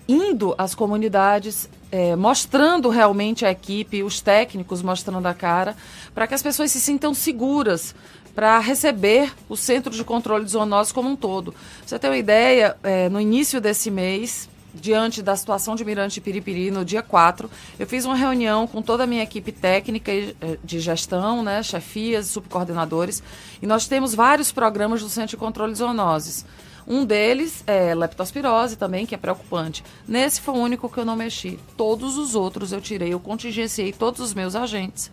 Indo 0.07 0.55
às 0.57 0.73
comunidades, 0.73 1.69
é, 1.91 2.15
mostrando 2.15 2.89
realmente 2.89 3.45
a 3.45 3.51
equipe, 3.51 4.01
os 4.01 4.21
técnicos 4.21 4.81
mostrando 4.81 5.27
a 5.27 5.35
cara, 5.35 5.75
para 6.15 6.25
que 6.25 6.33
as 6.33 6.41
pessoas 6.41 6.71
se 6.71 6.81
sintam 6.81 7.13
seguras 7.13 7.93
para 8.35 8.59
receber 8.59 9.33
o 9.47 9.55
Centro 9.55 9.91
de 9.91 10.03
Controle 10.03 10.43
de 10.43 10.51
Zoonose 10.51 10.93
como 10.93 11.09
um 11.09 11.15
todo. 11.15 11.55
Você 11.85 11.97
ter 11.97 12.09
uma 12.09 12.17
ideia, 12.17 12.75
é, 12.83 13.07
no 13.07 13.19
início 13.19 13.61
desse 13.61 13.89
mês, 13.89 14.49
diante 14.73 15.21
da 15.21 15.35
situação 15.37 15.73
de 15.73 15.85
Mirante 15.85 16.19
Piripiri, 16.19 16.69
no 16.69 16.83
dia 16.83 17.01
4, 17.01 17.49
eu 17.79 17.87
fiz 17.87 18.03
uma 18.03 18.15
reunião 18.15 18.67
com 18.67 18.81
toda 18.81 19.05
a 19.05 19.07
minha 19.07 19.23
equipe 19.23 19.53
técnica 19.53 20.11
é, 20.11 20.33
de 20.61 20.81
gestão, 20.81 21.41
né, 21.41 21.63
chefias, 21.63 22.27
subcoordenadores, 22.27 23.23
e 23.61 23.65
nós 23.65 23.87
temos 23.87 24.13
vários 24.13 24.51
programas 24.51 25.01
do 25.01 25.07
Centro 25.07 25.31
de 25.31 25.37
Controle 25.37 25.71
de 25.71 25.77
Zoonoses. 25.77 26.45
Um 26.87 27.03
deles 27.03 27.63
é 27.65 27.95
leptospirose 27.95 28.75
também, 28.75 29.05
que 29.07 29.15
é 29.15 29.17
preocupante. 29.17 29.83
Nesse 30.07 30.39
foi 30.41 30.53
o 30.53 30.57
único 30.57 30.87
que 30.87 30.99
eu 30.99 31.05
não 31.05 31.15
mexi. 31.15 31.57
Todos 31.75 32.15
os 32.15 32.35
outros 32.35 32.71
eu 32.71 32.79
tirei, 32.79 33.11
eu 33.11 33.19
contingenciei 33.19 33.91
todos 33.91 34.19
os 34.19 34.35
meus 34.35 34.55
agentes 34.55 35.09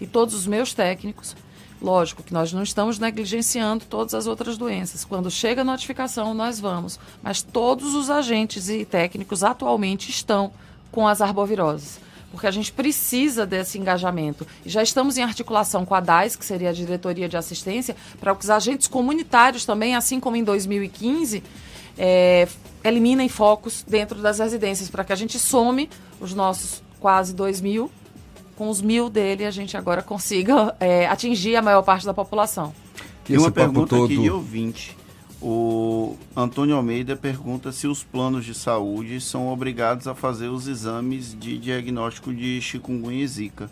e 0.00 0.06
todos 0.06 0.32
os 0.32 0.46
meus 0.46 0.72
técnicos 0.72 1.34
Lógico 1.82 2.22
que 2.22 2.32
nós 2.32 2.52
não 2.52 2.62
estamos 2.62 3.00
negligenciando 3.00 3.84
todas 3.86 4.14
as 4.14 4.28
outras 4.28 4.56
doenças. 4.56 5.04
Quando 5.04 5.28
chega 5.28 5.62
a 5.62 5.64
notificação, 5.64 6.32
nós 6.32 6.60
vamos. 6.60 6.96
Mas 7.20 7.42
todos 7.42 7.96
os 7.96 8.08
agentes 8.08 8.68
e 8.68 8.84
técnicos 8.84 9.42
atualmente 9.42 10.08
estão 10.08 10.52
com 10.92 11.08
as 11.08 11.20
arboviroses. 11.20 11.98
Porque 12.30 12.46
a 12.46 12.52
gente 12.52 12.72
precisa 12.72 13.44
desse 13.44 13.78
engajamento. 13.78 14.46
E 14.64 14.70
já 14.70 14.80
estamos 14.80 15.18
em 15.18 15.24
articulação 15.24 15.84
com 15.84 15.92
a 15.92 15.98
DAIS, 15.98 16.36
que 16.36 16.44
seria 16.44 16.70
a 16.70 16.72
Diretoria 16.72 17.28
de 17.28 17.36
Assistência, 17.36 17.96
para 18.20 18.32
que 18.32 18.44
os 18.44 18.50
agentes 18.50 18.86
comunitários 18.86 19.64
também, 19.64 19.96
assim 19.96 20.20
como 20.20 20.36
em 20.36 20.44
2015, 20.44 21.42
é, 21.98 22.46
eliminem 22.84 23.28
focos 23.28 23.84
dentro 23.86 24.22
das 24.22 24.38
residências, 24.38 24.88
para 24.88 25.02
que 25.02 25.12
a 25.12 25.16
gente 25.16 25.36
some 25.36 25.90
os 26.20 26.32
nossos 26.32 26.80
quase 27.00 27.34
2 27.34 27.60
mil 27.60 27.90
com 28.62 28.70
os 28.70 28.80
mil 28.80 29.10
dele 29.10 29.44
a 29.44 29.50
gente 29.50 29.76
agora 29.76 30.02
consiga 30.02 30.72
é, 30.78 31.08
atingir 31.08 31.56
a 31.56 31.62
maior 31.62 31.82
parte 31.82 32.06
da 32.06 32.14
população. 32.14 32.72
Tem 33.24 33.36
uma 33.36 33.50
pergunta 33.50 33.96
todo... 33.96 34.04
aqui 34.04 34.16
de 34.16 34.30
ouvinte. 34.30 34.96
O 35.40 36.16
Antônio 36.36 36.76
Almeida 36.76 37.16
pergunta 37.16 37.72
se 37.72 37.88
os 37.88 38.04
planos 38.04 38.44
de 38.44 38.54
saúde 38.54 39.20
são 39.20 39.48
obrigados 39.48 40.06
a 40.06 40.14
fazer 40.14 40.46
os 40.46 40.68
exames 40.68 41.36
de 41.36 41.58
diagnóstico 41.58 42.32
de 42.32 42.60
chikungunya 42.60 43.24
e 43.24 43.26
zika. 43.26 43.68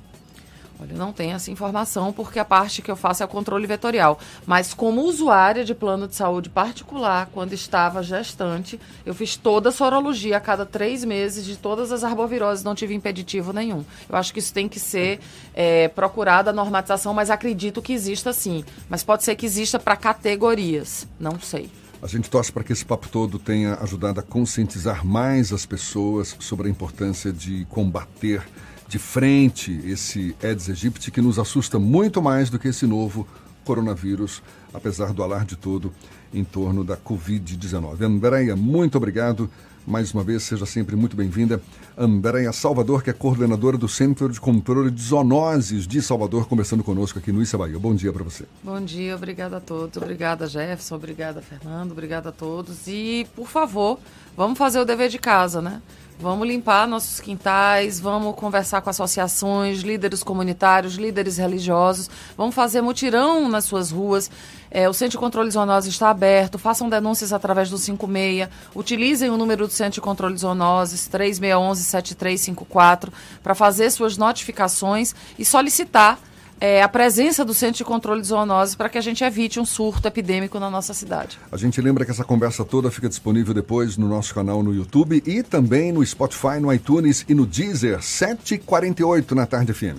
Olha, 0.80 0.96
não 0.96 1.12
tenho 1.12 1.34
essa 1.34 1.50
informação 1.50 2.10
porque 2.10 2.38
a 2.38 2.44
parte 2.44 2.80
que 2.80 2.90
eu 2.90 2.96
faço 2.96 3.22
é 3.22 3.26
o 3.26 3.28
controle 3.28 3.66
vetorial. 3.66 4.18
Mas 4.46 4.72
como 4.72 5.02
usuária 5.02 5.62
de 5.62 5.74
plano 5.74 6.08
de 6.08 6.16
saúde 6.16 6.48
particular, 6.48 7.28
quando 7.32 7.52
estava 7.52 8.02
gestante, 8.02 8.80
eu 9.04 9.14
fiz 9.14 9.36
toda 9.36 9.68
a 9.68 9.72
sorologia 9.72 10.38
a 10.38 10.40
cada 10.40 10.64
três 10.64 11.04
meses 11.04 11.44
de 11.44 11.56
todas 11.56 11.92
as 11.92 12.02
arboviroses, 12.02 12.64
não 12.64 12.74
tive 12.74 12.94
impeditivo 12.94 13.52
nenhum. 13.52 13.84
Eu 14.08 14.16
acho 14.16 14.32
que 14.32 14.38
isso 14.38 14.54
tem 14.54 14.68
que 14.68 14.80
ser 14.80 15.20
é, 15.52 15.88
procurada 15.88 16.48
a 16.48 16.52
normatização, 16.52 17.12
mas 17.12 17.28
acredito 17.28 17.82
que 17.82 17.92
exista 17.92 18.32
sim. 18.32 18.64
Mas 18.88 19.02
pode 19.02 19.22
ser 19.22 19.36
que 19.36 19.44
exista 19.44 19.78
para 19.78 19.96
categorias, 19.96 21.06
não 21.18 21.38
sei. 21.38 21.70
A 22.02 22.06
gente 22.06 22.30
torce 22.30 22.50
para 22.50 22.64
que 22.64 22.72
esse 22.72 22.84
papo 22.86 23.10
todo 23.10 23.38
tenha 23.38 23.74
ajudado 23.82 24.20
a 24.20 24.22
conscientizar 24.22 25.04
mais 25.04 25.52
as 25.52 25.66
pessoas 25.66 26.34
sobre 26.40 26.68
a 26.68 26.70
importância 26.70 27.30
de 27.30 27.66
combater 27.66 28.42
de 28.90 28.98
frente 28.98 29.80
esse 29.84 30.34
Aedes 30.42 30.68
aegypti 30.68 31.12
que 31.12 31.20
nos 31.20 31.38
assusta 31.38 31.78
muito 31.78 32.20
mais 32.20 32.50
do 32.50 32.58
que 32.58 32.66
esse 32.66 32.88
novo 32.88 33.24
coronavírus, 33.64 34.42
apesar 34.74 35.12
do 35.12 35.22
alarde 35.22 35.54
todo 35.54 35.92
em 36.34 36.42
torno 36.42 36.82
da 36.82 36.96
Covid-19. 36.96 38.02
Andréia, 38.02 38.56
muito 38.56 38.96
obrigado. 38.96 39.48
Mais 39.86 40.12
uma 40.12 40.24
vez, 40.24 40.42
seja 40.42 40.66
sempre 40.66 40.96
muito 40.96 41.16
bem-vinda. 41.16 41.62
Andréia 41.96 42.52
Salvador, 42.52 43.02
que 43.02 43.10
é 43.10 43.12
coordenadora 43.12 43.78
do 43.78 43.88
Centro 43.88 44.28
de 44.28 44.40
Controle 44.40 44.90
de 44.90 45.00
Zoonoses 45.00 45.86
de 45.86 46.02
Salvador, 46.02 46.48
conversando 46.48 46.82
conosco 46.82 47.18
aqui 47.18 47.30
no 47.30 47.40
Issa 47.40 47.56
Bahia. 47.56 47.78
Bom 47.78 47.94
dia 47.94 48.12
para 48.12 48.24
você. 48.24 48.44
Bom 48.62 48.80
dia, 48.80 49.14
obrigada 49.14 49.58
a 49.58 49.60
todos. 49.60 49.96
Obrigada, 49.96 50.48
Jefferson. 50.48 50.96
Obrigada, 50.96 51.40
Fernando. 51.40 51.92
Obrigada 51.92 52.30
a 52.30 52.32
todos. 52.32 52.88
E, 52.88 53.26
por 53.36 53.46
favor, 53.46 54.00
vamos 54.36 54.58
fazer 54.58 54.80
o 54.80 54.84
dever 54.84 55.08
de 55.08 55.18
casa, 55.18 55.62
né? 55.62 55.80
Vamos 56.20 56.46
limpar 56.46 56.86
nossos 56.86 57.18
quintais, 57.18 57.98
vamos 57.98 58.34
conversar 58.34 58.82
com 58.82 58.90
associações, 58.90 59.80
líderes 59.80 60.22
comunitários, 60.22 60.96
líderes 60.96 61.38
religiosos, 61.38 62.10
vamos 62.36 62.54
fazer 62.54 62.82
mutirão 62.82 63.48
nas 63.48 63.64
suas 63.64 63.90
ruas. 63.90 64.30
É, 64.70 64.86
o 64.86 64.92
Centro 64.92 65.12
de 65.12 65.18
Controle 65.18 65.50
Zoonose 65.50 65.88
está 65.88 66.10
aberto, 66.10 66.58
façam 66.58 66.90
denúncias 66.90 67.32
através 67.32 67.70
do 67.70 67.78
56, 67.78 68.50
utilizem 68.76 69.30
o 69.30 69.38
número 69.38 69.66
do 69.66 69.72
Centro 69.72 69.94
de 69.94 70.02
Controle 70.02 70.36
Zoonoses 70.36 71.08
3611-7354 71.08 73.08
para 73.42 73.54
fazer 73.54 73.90
suas 73.90 74.18
notificações 74.18 75.14
e 75.38 75.44
solicitar 75.44 76.18
é, 76.60 76.82
a 76.82 76.88
presença 76.88 77.44
do 77.44 77.54
Centro 77.54 77.78
de 77.78 77.84
Controle 77.84 78.20
de 78.20 78.26
Zoonoses 78.26 78.74
para 78.74 78.88
que 78.88 78.98
a 78.98 79.00
gente 79.00 79.24
evite 79.24 79.58
um 79.58 79.64
surto 79.64 80.06
epidêmico 80.06 80.60
na 80.60 80.68
nossa 80.68 80.92
cidade. 80.92 81.38
A 81.50 81.56
gente 81.56 81.80
lembra 81.80 82.04
que 82.04 82.10
essa 82.10 82.24
conversa 82.24 82.64
toda 82.64 82.90
fica 82.90 83.08
disponível 83.08 83.54
depois 83.54 83.96
no 83.96 84.06
nosso 84.06 84.34
canal 84.34 84.62
no 84.62 84.74
YouTube 84.74 85.22
e 85.26 85.42
também 85.42 85.90
no 85.90 86.04
Spotify, 86.04 86.60
no 86.60 86.72
iTunes 86.72 87.24
e 87.28 87.34
no 87.34 87.46
Deezer, 87.46 87.98
7h48 87.98 89.32
na 89.32 89.46
Tarde 89.46 89.72
FM. 89.72 89.98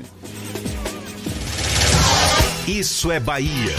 Isso 2.68 3.12
é 3.12 3.20
Bahia. 3.20 3.76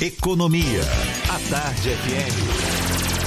Economia. 0.00 0.80
A 1.28 1.50
Tarde 1.50 1.90
FM. 1.90 2.78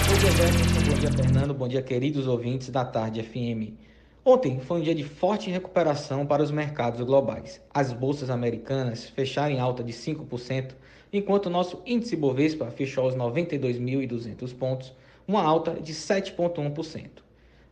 Bom 0.07 0.17
dia, 0.17 0.31
Jefferson. 0.31 0.89
Bom 0.89 0.99
dia, 0.99 1.11
Fernando. 1.11 1.53
Bom 1.53 1.67
dia, 1.67 1.81
queridos 1.81 2.27
ouvintes 2.27 2.69
da 2.69 2.83
Tarde 2.83 3.21
FM. 3.21 3.90
Ontem 4.23 4.59
foi 4.59 4.79
um 4.79 4.83
dia 4.83 4.93
de 4.93 5.03
forte 5.03 5.49
recuperação 5.49 6.27
para 6.27 6.43
os 6.43 6.51
mercados 6.51 7.01
globais. 7.01 7.59
As 7.73 7.91
bolsas 7.91 8.29
americanas 8.29 9.05
fecharam 9.05 9.55
em 9.55 9.59
alta 9.59 9.83
de 9.83 9.91
5%, 9.91 10.73
enquanto 11.11 11.47
o 11.47 11.49
nosso 11.49 11.81
índice 11.87 12.15
Bovespa 12.15 12.69
fechou 12.69 13.05
aos 13.05 13.15
92.200 13.15 14.55
pontos, 14.55 14.93
uma 15.27 15.41
alta 15.41 15.71
de 15.73 15.91
7,1%. 15.91 17.09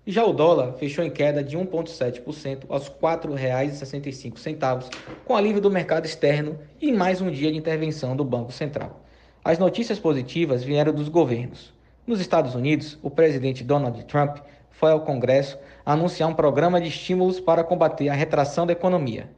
Já 0.08 0.26
o 0.26 0.34
dólar 0.34 0.74
fechou 0.74 1.06
em 1.06 1.12
queda 1.12 1.44
de 1.44 1.56
1,7% 1.56 2.64
aos 2.68 2.88
R$ 2.88 2.96
4,65, 3.00 4.90
com 5.26 5.36
alívio 5.36 5.62
do 5.62 5.70
mercado 5.70 6.08
externo 6.08 6.58
e 6.82 6.92
mais 6.92 7.22
um 7.22 7.30
dia 7.30 7.52
de 7.52 7.60
intervenção 7.60 8.16
do 8.16 8.26
Banco 8.26 8.52
Central. 8.52 9.06
As 9.44 9.60
notícias 9.60 10.00
positivas 10.00 10.64
vieram 10.64 10.94
dos 10.94 11.10
governos. 11.10 11.72
Nos 12.08 12.20
Estados 12.20 12.56
Unidos, 12.56 12.98
o 13.04 13.12
presidente 13.12 13.64
Donald 13.64 14.04
Trump 14.06 14.40
foi 14.72 14.92
ao 14.92 15.02
Congresso 15.02 15.60
anunciar 15.86 16.30
um 16.30 16.34
programa 16.34 16.80
de 16.80 16.88
estímulos 16.88 17.40
para 17.40 17.64
combater 17.64 18.10
a 18.10 18.14
retração 18.14 18.66
da 18.66 18.74
economia. 18.74 19.30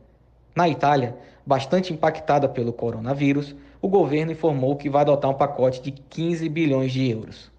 Na 0.56 0.68
Itália, 0.68 1.16
bastante 1.46 1.94
impactada 1.94 2.48
pelo 2.50 2.74
coronavírus, 2.74 3.56
o 3.82 3.88
governo 3.88 4.32
informou 4.32 4.76
que 4.76 4.89
vai 4.89 5.02
adotar 5.02 5.32
um 5.32 5.36
pacote 5.36 5.82
de 5.82 5.92
15 5.92 6.48
bilhões 6.50 6.92
de 6.92 7.10
euros. 7.10 7.52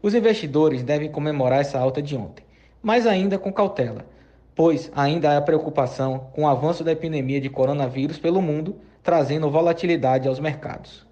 Os 0.00 0.14
investidores 0.14 0.82
devem 0.82 1.10
comemorar 1.10 1.60
essa 1.60 1.78
alta 1.78 2.00
de 2.00 2.16
ontem, 2.16 2.44
mas 2.82 3.06
ainda 3.06 3.38
com 3.38 3.52
cautela, 3.52 4.06
pois 4.54 4.90
ainda 4.94 5.36
há 5.36 5.40
preocupação 5.40 6.30
com 6.32 6.44
o 6.44 6.48
avanço 6.48 6.84
da 6.84 6.92
epidemia 6.92 7.40
de 7.40 7.50
coronavírus 7.50 8.18
pelo 8.18 8.40
mundo, 8.40 8.76
trazendo 9.02 9.50
volatilidade 9.50 10.28
aos 10.28 10.38
mercados. 10.38 11.06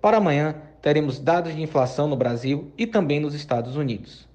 Para 0.00 0.18
amanhã, 0.18 0.54
teremos 0.80 1.18
dados 1.18 1.54
de 1.54 1.60
inflação 1.60 2.06
no 2.06 2.16
Brasil 2.16 2.70
e 2.78 2.86
também 2.86 3.18
nos 3.18 3.34
Estados 3.34 3.76
Unidos. 3.76 4.28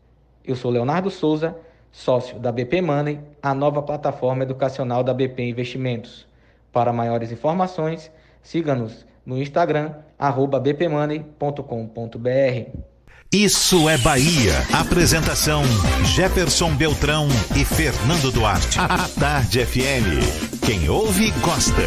Eu 0.44 0.58
sou 0.58 0.70
Leonardo 0.70 1.10
Souza 1.10 1.56
sócio 1.94 2.40
da 2.40 2.52
BP 2.52 2.82
Money, 2.82 3.20
a 3.42 3.54
nova 3.54 3.82
plataforma 3.84 4.44
educacional 4.44 5.04
da 5.04 5.14
BP 5.14 5.44
Investimentos. 5.44 6.28
Para 6.72 6.92
maiores 6.92 7.32
informações, 7.32 8.12
siga-nos 8.42 9.06
no 9.24 9.38
Instagram, 9.38 9.94
bpmoney.com.br. 10.62 11.60
Isso 13.32 13.88
é 13.90 13.98
Bahia. 14.00 14.54
Apresentação: 14.74 15.64
Jefferson 16.16 16.76
Beltrão 16.76 17.28
e 17.56 17.64
Fernando 17.64 18.32
Duarte. 18.32 18.80
A 18.80 19.08
Tarde 19.20 19.66
FM. 19.66 20.60
Quem 20.66 20.90
ouve, 20.90 21.32
gosta. 21.42 21.82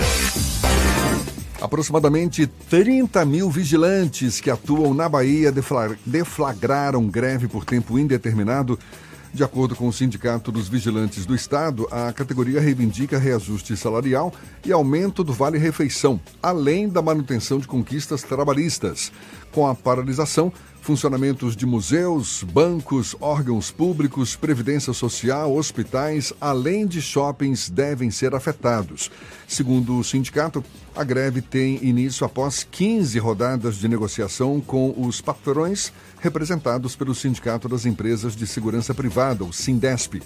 Aproximadamente 1.61 2.47
30 2.47 3.25
mil 3.25 3.51
vigilantes 3.51 4.41
que 4.41 4.51
atuam 4.51 4.93
na 4.93 5.09
Bahia 5.09 5.53
deflagraram 6.05 7.07
greve 7.09 7.49
por 7.49 7.65
tempo 7.65 7.99
indeterminado. 7.99 8.79
De 9.37 9.45
acordo 9.45 9.76
com 9.76 9.87
o 9.87 9.93
Sindicato 9.93 10.51
dos 10.51 10.66
Vigilantes 10.66 11.26
do 11.26 11.34
Estado, 11.34 11.87
a 11.91 12.11
categoria 12.11 12.59
reivindica 12.59 13.18
reajuste 13.18 13.76
salarial 13.76 14.32
e 14.64 14.72
aumento 14.72 15.22
do 15.22 15.30
vale-refeição, 15.30 16.18
além 16.43 16.89
da 16.89 17.03
manutenção 17.03 17.59
de 17.59 17.66
conquistas 17.66 18.22
trabalhistas. 18.22 19.12
Com 19.53 19.66
a 19.66 19.74
paralisação, 19.74 20.51
funcionamentos 20.87 21.57
de 21.57 21.66
museus, 21.66 22.45
bancos, 22.45 23.16
órgãos 23.20 23.72
públicos, 23.72 24.37
previdência 24.37 24.93
social, 24.93 25.53
hospitais, 25.53 26.32
além 26.41 26.87
de 26.87 27.03
shoppings 27.03 27.68
devem 27.68 28.09
ser 28.09 28.37
afetados. 28.37 29.11
Segundo 29.49 29.99
o 29.99 30.05
sindicato, 30.05 30.62
a 30.95 31.03
greve 31.03 31.43
tem 31.43 31.84
início 31.84 32.24
após 32.24 32.62
15 32.62 33.18
rodadas 33.18 33.78
de 33.78 33.89
negociação 33.89 34.61
com 34.61 34.95
os 34.97 35.20
patrões 35.20 35.93
representados 36.20 36.95
pelo 36.95 37.16
Sindicato 37.16 37.68
das 37.68 37.84
Empresas 37.84 38.37
de 38.37 38.47
Segurança 38.47 38.95
Privada, 38.95 39.43
o 39.43 39.53
Sindesp. 39.53 40.22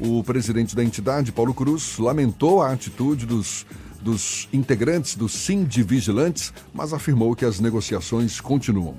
O 0.00 0.24
presidente 0.24 0.74
da 0.74 0.82
entidade, 0.82 1.32
Paulo 1.32 1.52
Cruz, 1.52 1.98
lamentou 1.98 2.62
a 2.62 2.72
atitude 2.72 3.26
dos 3.26 3.66
dos 4.00 4.48
integrantes 4.52 5.16
do 5.16 5.28
Sim 5.28 5.64
de 5.64 5.82
Vigilantes, 5.82 6.52
mas 6.72 6.92
afirmou 6.92 7.34
que 7.34 7.44
as 7.44 7.58
negociações 7.58 8.40
continuam. 8.40 8.96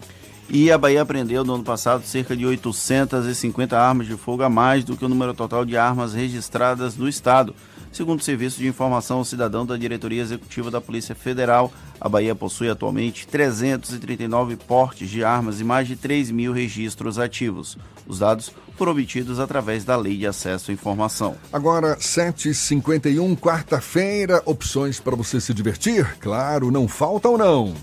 E 0.52 0.72
a 0.72 0.78
Bahia 0.80 1.04
apreendeu 1.04 1.44
no 1.44 1.54
ano 1.54 1.64
passado 1.64 2.04
cerca 2.04 2.36
de 2.36 2.44
850 2.44 3.78
armas 3.78 4.08
de 4.08 4.18
fogo 4.18 4.42
a 4.42 4.50
mais 4.50 4.84
do 4.84 4.98
que 4.98 5.06
o 5.06 5.10
número 5.10 5.32
total 5.32 5.64
de 5.64 5.78
armas 5.78 6.14
registradas 6.14 6.98
no 6.98 7.08
estado. 7.08 7.54
Segundo 7.92 8.20
o 8.20 8.24
Serviço 8.24 8.58
de 8.58 8.68
Informação 8.68 9.20
ao 9.20 9.26
Cidadão 9.26 9.64
da 9.64 9.78
Diretoria 9.78 10.22
Executiva 10.22 10.72
da 10.72 10.82
Polícia 10.82 11.14
Federal, 11.14 11.72
a 12.02 12.10
Bahia 12.10 12.34
possui 12.34 12.68
atualmente 12.68 13.28
339 13.28 14.56
portes 14.56 15.10
de 15.10 15.24
armas 15.24 15.60
e 15.60 15.64
mais 15.64 15.88
de 15.88 15.96
3 15.96 16.32
mil 16.32 16.52
registros 16.52 17.20
ativos. 17.20 17.78
Os 18.08 18.20
dados 18.20 18.52
foram 18.76 18.92
obtidos 18.94 19.40
através 19.40 19.84
da 19.84 19.96
Lei 19.96 20.18
de 20.18 20.26
Acesso 20.26 20.72
à 20.72 20.74
Informação. 20.74 21.36
Agora, 21.54 21.96
7h51, 21.98 23.38
quarta-feira, 23.38 24.42
opções 24.46 25.00
para 25.00 25.16
você 25.16 25.40
se 25.40 25.54
divertir? 25.54 26.18
Claro, 26.20 26.72
não 26.72 26.88
faltam 26.88 27.38
não. 27.38 27.76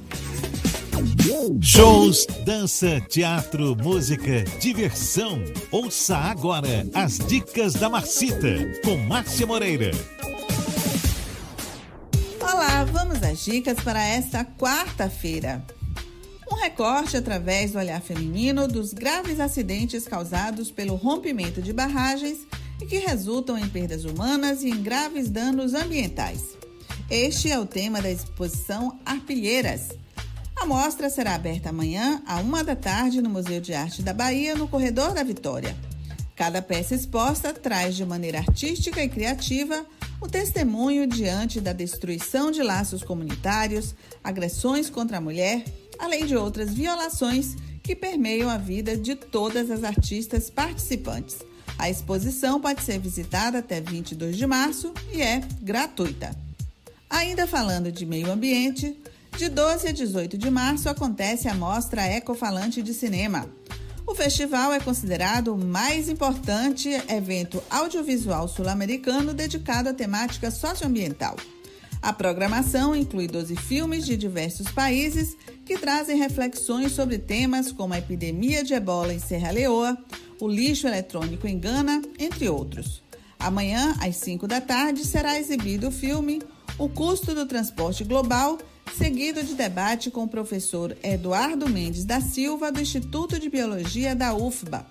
Shows, 1.61 2.27
dança, 2.47 3.03
teatro, 3.03 3.77
música, 3.77 4.45
diversão. 4.59 5.45
Ouça 5.71 6.17
agora 6.17 6.87
as 6.95 7.19
dicas 7.19 7.75
da 7.75 7.91
Marcita 7.91 8.57
com 8.83 8.97
Márcia 9.07 9.47
Moreira. 9.47 9.91
Olá, 12.41 12.85
vamos 12.85 13.23
às 13.23 13.45
dicas 13.45 13.79
para 13.81 14.03
esta 14.03 14.43
quarta-feira. 14.43 15.63
Um 16.51 16.55
recorte 16.55 17.19
através 17.19 17.73
do 17.73 17.79
olhar 17.79 18.01
feminino 18.01 18.67
dos 18.67 18.95
graves 18.95 19.39
acidentes 19.39 20.09
causados 20.09 20.71
pelo 20.71 20.95
rompimento 20.95 21.61
de 21.61 21.75
barragens 21.75 22.39
e 22.81 22.87
que 22.87 22.99
resultam 23.01 23.59
em 23.59 23.69
perdas 23.69 24.07
humanas 24.07 24.63
e 24.63 24.71
em 24.71 24.83
graves 24.83 25.29
danos 25.29 25.75
ambientais. 25.75 26.57
Este 27.11 27.51
é 27.51 27.59
o 27.59 27.67
tema 27.67 28.01
da 28.01 28.11
exposição 28.11 28.99
Arpilheiras 29.05 29.91
a 30.57 30.65
mostra 30.65 31.11
será 31.11 31.35
aberta 31.35 31.69
amanhã, 31.69 32.23
à 32.27 32.41
uma 32.41 32.65
da 32.65 32.75
tarde, 32.75 33.21
no 33.21 33.29
Museu 33.29 33.61
de 33.61 33.75
Arte 33.75 34.03
da 34.03 34.13
Bahia, 34.13 34.55
no 34.55 34.67
Corredor 34.67 35.13
da 35.13 35.23
Vitória. 35.23 35.77
Cada 36.35 36.61
peça 36.63 36.95
exposta 36.95 37.53
traz 37.53 37.95
de 37.95 38.05
maneira 38.05 38.39
artística 38.39 39.03
e 39.03 39.09
criativa 39.09 39.87
o 40.21 40.27
testemunho 40.27 41.07
diante 41.07 41.61
da 41.61 41.73
destruição 41.73 42.51
de 42.51 42.63
laços 42.63 43.03
comunitários, 43.03 43.95
agressões 44.25 44.89
contra 44.89 45.19
a 45.19 45.21
mulher, 45.21 45.63
além 45.99 46.25
de 46.25 46.37
outras 46.37 46.73
violações 46.73 47.55
que 47.83 47.95
permeiam 47.95 48.49
a 48.49 48.57
vida 48.57 48.97
de 48.97 49.15
todas 49.15 49.71
as 49.71 49.85
artistas 49.85 50.51
participantes. 50.51 51.37
A 51.79 51.91
exposição 51.91 52.61
pode 52.61 52.83
ser 52.83 52.99
visitada 52.99 53.59
até 53.59 53.81
22 53.81 54.37
de 54.37 54.47
março 54.47 54.93
e 55.13 55.21
é 55.21 55.41
gratuita. 55.61 56.35
Ainda 57.09 57.47
falando 57.47 57.93
de 57.93 58.05
meio 58.05 58.33
ambiente, 58.33 58.97
de 59.37 59.51
12 59.51 59.89
a 59.89 59.93
18 59.93 60.39
de 60.39 60.51
março 60.51 60.89
acontece 60.89 61.47
a 61.47 61.55
Mostra 61.55 62.07
Ecofalante 62.07 62.83
de 62.83 62.95
Cinema. 62.95 63.47
O 64.07 64.15
festival 64.15 64.73
é 64.73 64.81
considerado 64.81 65.53
o 65.53 65.63
mais 65.63 66.09
importante 66.09 66.89
evento 67.07 67.63
audiovisual 67.69 68.49
sul-americano 68.49 69.35
dedicado 69.35 69.91
à 69.91 69.93
temática 69.93 70.51
socioambiental. 70.51 71.37
A 72.01 72.15
programação 72.15 72.97
inclui 72.97 73.29
12 73.29 73.57
filmes 73.57 74.07
de 74.07 74.17
diversos 74.17 74.69
países 74.69 75.37
que 75.67 75.77
trazem 75.77 76.17
reflexões 76.17 76.93
sobre 76.93 77.19
temas 77.19 77.71
como 77.71 77.93
a 77.93 77.99
epidemia 77.99 78.65
de 78.65 78.73
ebola 78.73 79.13
em 79.13 79.19
Serra 79.19 79.51
Leoa, 79.51 79.99
o 80.41 80.49
lixo 80.49 80.87
eletrônico 80.87 81.47
em 81.47 81.59
Gana, 81.59 82.01
entre 82.19 82.49
outros. 82.49 83.03
Amanhã, 83.39 83.95
às 84.01 84.17
5 84.17 84.47
da 84.47 84.63
tarde, 84.63 85.05
será 85.05 85.39
exibido 85.39 85.89
o 85.89 85.93
filme 85.93 86.41
O 86.79 86.89
Custo 86.89 87.35
do 87.35 87.45
Transporte 87.45 88.03
Global 88.03 88.57
seguido 88.95 89.43
de 89.43 89.55
debate 89.55 90.11
com 90.11 90.25
o 90.25 90.29
professor 90.29 90.97
Eduardo 91.03 91.69
Mendes 91.69 92.05
da 92.05 92.21
Silva, 92.21 92.71
do 92.71 92.81
Instituto 92.81 93.39
de 93.39 93.49
Biologia 93.49 94.15
da 94.15 94.35
UFBA. 94.35 94.87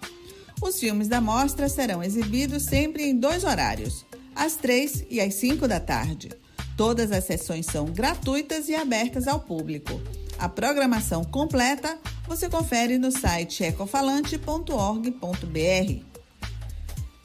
Os 0.62 0.80
filmes 0.80 1.08
da 1.08 1.20
mostra 1.20 1.68
serão 1.68 2.04
exibidos 2.04 2.64
sempre 2.64 3.04
em 3.04 3.16
dois 3.16 3.44
horários, 3.44 4.06
às 4.36 4.56
três 4.56 5.06
e 5.10 5.20
às 5.20 5.36
cinco 5.36 5.68
da 5.68 5.80
tarde. 5.80 6.30
Todas 6.78 7.12
as 7.12 7.24
sessões 7.24 7.66
são 7.66 7.86
gratuitas 7.86 8.68
e 8.68 8.76
abertas 8.76 9.28
ao 9.28 9.40
público. 9.40 10.02
A 10.38 10.50
programação 10.50 11.24
completa 11.24 11.98
você 12.28 12.50
confere 12.50 12.98
no 12.98 13.12
site 13.12 13.64
ecofalante.org.br. 13.64 16.16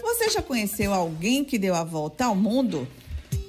Você 0.03 0.31
já 0.31 0.43
conheceu 0.43 0.93
alguém 0.93 1.45
que 1.45 1.59
deu 1.59 1.75
a 1.75 1.85
volta 1.85 2.27
ao 2.27 2.37
mundo? 2.37 2.87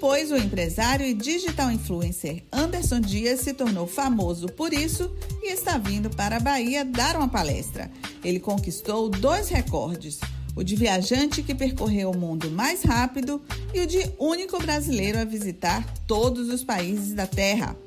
Pois 0.01 0.31
o 0.31 0.35
empresário 0.35 1.05
e 1.05 1.13
digital 1.13 1.71
influencer 1.71 2.43
Anderson 2.51 2.99
Dias 2.99 3.41
se 3.41 3.53
tornou 3.53 3.85
famoso 3.85 4.47
por 4.47 4.73
isso 4.73 5.15
e 5.43 5.53
está 5.53 5.77
vindo 5.77 6.09
para 6.09 6.37
a 6.37 6.39
Bahia 6.39 6.83
dar 6.83 7.15
uma 7.15 7.29
palestra. 7.29 7.89
Ele 8.23 8.39
conquistou 8.39 9.07
dois 9.07 9.47
recordes: 9.49 10.19
o 10.55 10.63
de 10.63 10.75
viajante 10.75 11.43
que 11.43 11.53
percorreu 11.53 12.09
o 12.09 12.17
mundo 12.17 12.49
mais 12.49 12.81
rápido 12.81 13.39
e 13.75 13.79
o 13.79 13.85
de 13.85 14.11
único 14.17 14.57
brasileiro 14.57 15.19
a 15.19 15.23
visitar 15.23 15.85
todos 16.07 16.49
os 16.49 16.63
países 16.63 17.13
da 17.13 17.27
Terra. 17.27 17.77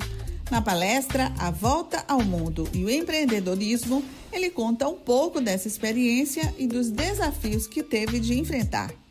Na 0.53 0.63
palestra 0.63 1.33
A 1.37 1.51
Volta 1.51 2.05
ao 2.07 2.23
Mundo 2.23 2.69
e 2.73 2.85
o 2.85 2.91
Empreendedorismo, 2.91 4.05
ele 4.33 4.51
conta 4.51 4.89
um 4.89 4.95
pouco 4.95 5.41
dessa 5.41 5.67
experiência 5.67 6.55
e 6.57 6.69
dos 6.69 6.91
desafios 6.91 7.67
que 7.67 7.83
teve 7.83 8.21
de 8.21 8.39
enfrentar. 8.39 9.04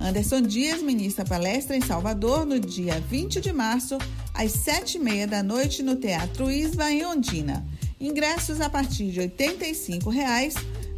Anderson 0.00 0.40
Dias 0.40 0.80
ministra 0.80 1.24
palestra 1.24 1.76
em 1.76 1.82
Salvador 1.82 2.46
no 2.46 2.58
dia 2.58 2.98
20 3.00 3.40
de 3.40 3.52
março, 3.52 3.98
às 4.32 4.52
7h30 4.52 5.26
da 5.26 5.42
noite, 5.42 5.82
no 5.82 5.94
Teatro 5.94 6.50
Isva, 6.50 6.90
em 6.90 7.04
Ondina. 7.04 7.64
Ingressos 8.00 8.62
a 8.62 8.70
partir 8.70 9.10
de 9.10 9.20
R$ 9.20 9.26
85, 9.26 10.10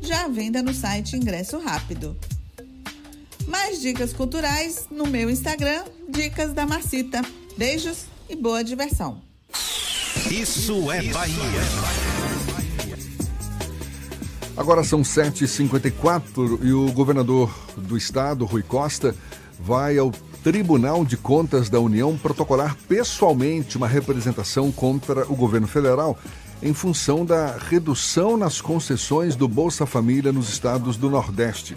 já 0.01 0.25
à 0.25 0.29
venda 0.29 0.63
no 0.63 0.73
site 0.73 1.17
Ingresso 1.17 1.59
Rápido. 1.59 2.17
Mais 3.49 3.81
dicas 3.81 4.13
culturais 4.13 4.87
no 4.89 5.07
meu 5.07 5.29
Instagram, 5.29 5.83
Dicas 6.09 6.53
da 6.53 6.65
Marcita. 6.65 7.21
Beijos 7.57 8.05
e 8.29 8.37
boa 8.37 8.63
diversão. 8.63 9.21
Isso 10.31 10.91
é 10.93 11.03
Bahia. 11.03 12.12
Agora 14.57 14.85
são 14.85 15.01
7h54 15.01 16.59
e 16.63 16.73
o 16.73 16.93
governador 16.93 17.51
do 17.77 17.97
estado, 17.97 18.45
Rui 18.45 18.63
Costa, 18.63 19.15
vai 19.59 19.97
ao 19.97 20.13
Tribunal 20.43 21.05
de 21.05 21.17
Contas 21.17 21.71
da 21.71 21.81
União 21.81 22.19
protocolar 22.19 22.77
pessoalmente 22.87 23.79
uma 23.79 23.89
representação 23.89 24.71
contra 24.71 25.25
o 25.31 25.35
governo 25.35 25.67
federal 25.67 26.19
em 26.63 26.75
função 26.75 27.25
da 27.25 27.57
redução 27.57 28.37
nas 28.37 28.61
concessões 28.61 29.35
do 29.35 29.49
Bolsa 29.49 29.87
Família 29.87 30.33
nos 30.33 30.51
estados 30.51 30.97
do 30.97 31.09
Nordeste. 31.09 31.75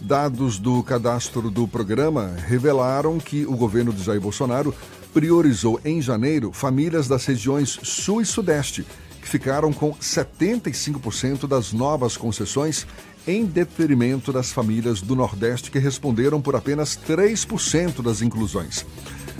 Dados 0.00 0.58
do 0.58 0.82
cadastro 0.82 1.50
do 1.50 1.68
programa 1.68 2.34
revelaram 2.46 3.18
que 3.18 3.44
o 3.44 3.56
governo 3.56 3.92
de 3.92 4.02
Jair 4.02 4.20
Bolsonaro 4.20 4.74
priorizou 5.12 5.80
em 5.84 6.00
janeiro 6.00 6.52
famílias 6.52 7.06
das 7.06 7.26
regiões 7.26 7.78
Sul 7.82 8.22
e 8.22 8.24
Sudeste 8.26 8.86
ficaram 9.28 9.72
com 9.72 9.92
75% 9.94 11.46
das 11.46 11.72
novas 11.72 12.16
concessões, 12.16 12.86
em 13.26 13.44
detrimento 13.44 14.32
das 14.32 14.50
famílias 14.50 15.02
do 15.02 15.14
Nordeste, 15.14 15.70
que 15.70 15.78
responderam 15.78 16.40
por 16.40 16.56
apenas 16.56 16.96
3% 16.96 18.02
das 18.02 18.22
inclusões. 18.22 18.86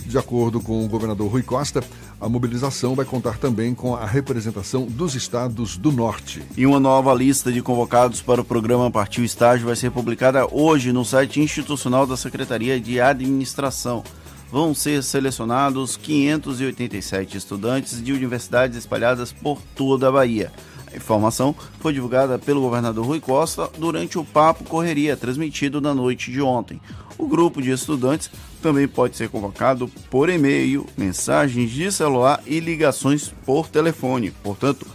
De 0.05 0.17
acordo 0.17 0.61
com 0.61 0.85
o 0.85 0.89
governador 0.89 1.31
Rui 1.31 1.43
Costa, 1.43 1.83
a 2.21 2.29
mobilização 2.29 2.95
vai 2.95 3.05
contar 3.05 3.37
também 3.39 3.75
com 3.75 3.95
a 3.95 4.07
representação 4.07 4.87
dos 4.87 5.15
estados 5.15 5.77
do 5.77 5.93
Norte. 5.93 6.43
E 6.57 6.67
uma 6.67 6.81
nova 6.81 7.13
lista 7.15 7.53
de 7.53 7.61
convocados 7.61 8.23
para 8.23 8.41
o 8.41 8.45
programa 8.45 8.91
Partiu 8.91 9.25
Estágio 9.25 9.67
vai 9.67 9.77
ser 9.77 9.91
publicada 9.91 10.47
hoje 10.51 10.93
no 10.93 11.05
site 11.05 11.41
institucional 11.41 12.07
da 12.07 12.17
Secretaria 12.17 12.81
de 12.81 13.01
Administração. 13.01 14.03
Vão 14.51 14.75
ser 14.75 15.03
selecionados 15.03 15.97
587 15.97 17.37
estudantes 17.37 18.03
de 18.03 18.13
universidades 18.13 18.77
espalhadas 18.77 19.33
por 19.33 19.61
toda 19.75 20.09
a 20.09 20.13
Bahia. 20.13 20.53
A 20.93 20.97
informação 20.97 21.55
foi 21.81 21.93
divulgada 21.93 22.39
pelo 22.39 22.63
governador 22.63 23.05
Rui 23.05 23.21
Costa 23.21 23.71
durante 23.79 24.19
o 24.19 24.25
Papo 24.25 24.65
Correria, 24.65 25.17
transmitido 25.17 25.81
na 25.81 25.95
noite 25.95 26.33
de 26.33 26.41
ontem. 26.41 26.81
O 27.19 27.27
grupo 27.27 27.61
de 27.61 27.71
estudantes 27.71 28.31
também 28.63 28.89
pode 28.89 29.17
ser 29.17 29.29
convocado 29.29 29.89
por 30.11 30.31
e-mail, 30.31 30.87
mensagens 30.97 31.71
de 31.71 31.93
celular 31.93 32.41
e 32.47 32.59
ligações 32.61 33.35
por 33.45 33.69
telefone. 33.69 34.31
Portanto, 34.43 34.87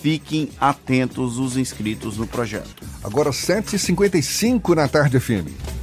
fiquem 0.00 0.50
atentos 0.60 1.38
os 1.38 1.56
inscritos 1.56 2.16
no 2.16 2.26
projeto. 2.26 2.70
Agora 3.02 3.30
7h55 3.30 4.74
na 4.74 4.86
tarde 4.88 5.18
FM. 5.18 5.79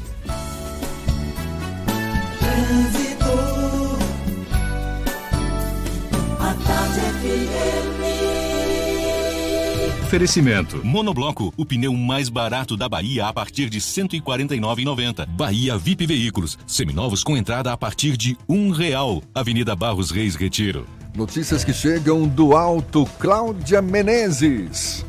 Oferecimento. 10.08 10.86
Monobloco, 10.86 11.53
o 11.58 11.66
pneu 11.66 11.91
mais 11.91 12.30
barato 12.30 12.78
da 12.78 12.88
Bahia 12.88 13.28
a 13.28 13.34
partir 13.34 13.70
de 13.70 13.80
R$ 13.80 13.84
149,90. 13.84 15.28
Bahia 15.28 15.78
VIP 15.78 16.05
Veículos, 16.05 16.58
seminovos 16.66 17.26
com 17.26 17.36
entrada 17.36 17.74
a 17.74 17.78
partir 17.78 18.16
de 18.16 18.38
um 18.47 18.72
real. 18.72 19.22
Avenida 19.36 19.76
Barros 19.76 20.10
Reis 20.10 20.34
Retiro. 20.34 20.88
Notícias 21.14 21.66
que 21.66 21.74
chegam 21.74 22.26
do 22.26 22.55
alto, 22.55 23.05
Cláudia 23.20 23.82
Menezes. 23.82 25.05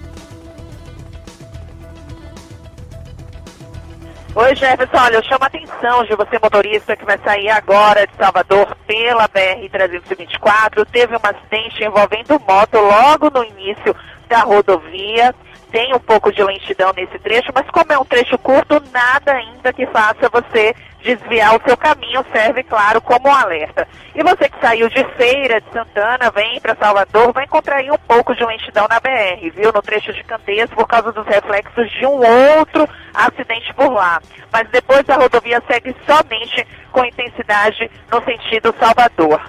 Oi, 4.40 4.54
Jefferson. 4.54 4.96
Olha, 4.96 5.16
eu 5.16 5.22
chamo 5.24 5.42
a 5.42 5.46
atenção 5.48 6.04
de 6.04 6.14
você, 6.14 6.38
motorista, 6.40 6.96
que 6.96 7.04
vai 7.04 7.18
sair 7.18 7.50
agora 7.50 8.06
de 8.06 8.14
Salvador 8.14 8.72
pela 8.86 9.28
BR-324. 9.28 10.86
Teve 10.92 11.16
um 11.16 11.20
acidente 11.20 11.82
envolvendo 11.82 12.40
moto 12.46 12.78
logo 12.78 13.30
no 13.30 13.44
início 13.44 13.96
da 14.28 14.42
rodovia. 14.42 15.34
Tem 15.72 15.92
um 15.92 15.98
pouco 15.98 16.32
de 16.32 16.40
lentidão 16.44 16.92
nesse 16.96 17.18
trecho, 17.18 17.50
mas 17.52 17.68
como 17.72 17.92
é 17.92 17.98
um 17.98 18.04
trecho 18.04 18.38
curto, 18.38 18.80
nada 18.92 19.32
ainda 19.32 19.72
que 19.72 19.84
faça 19.86 20.30
você 20.32 20.72
desviar 21.02 21.56
o 21.56 21.62
seu 21.64 21.76
caminho 21.76 22.24
serve, 22.32 22.62
claro, 22.62 23.00
como 23.00 23.28
um 23.28 23.34
alerta. 23.34 23.86
E 24.14 24.22
você 24.22 24.48
que 24.48 24.60
saiu 24.60 24.88
de 24.88 25.04
Feira 25.16 25.60
de 25.60 25.70
Santana, 25.72 26.30
vem 26.30 26.60
para 26.60 26.76
Salvador, 26.76 27.32
vai 27.32 27.44
encontrar 27.44 27.76
aí 27.76 27.90
um 27.90 27.98
pouco 27.98 28.34
de 28.34 28.44
lentidão 28.44 28.86
na 28.88 29.00
BR, 29.00 29.50
viu? 29.54 29.72
No 29.72 29.82
trecho 29.82 30.12
de 30.12 30.24
Canteias, 30.24 30.70
por 30.70 30.86
causa 30.86 31.12
dos 31.12 31.26
reflexos 31.26 31.90
de 31.92 32.06
um 32.06 32.20
outro 32.58 32.88
acidente 33.14 33.72
por 33.74 33.92
lá. 33.92 34.20
Mas 34.52 34.68
depois 34.70 35.08
a 35.08 35.16
rodovia 35.16 35.62
segue 35.66 35.94
somente 36.06 36.66
com 36.90 37.04
intensidade 37.04 37.90
no 38.10 38.22
sentido 38.24 38.74
Salvador. 38.78 39.40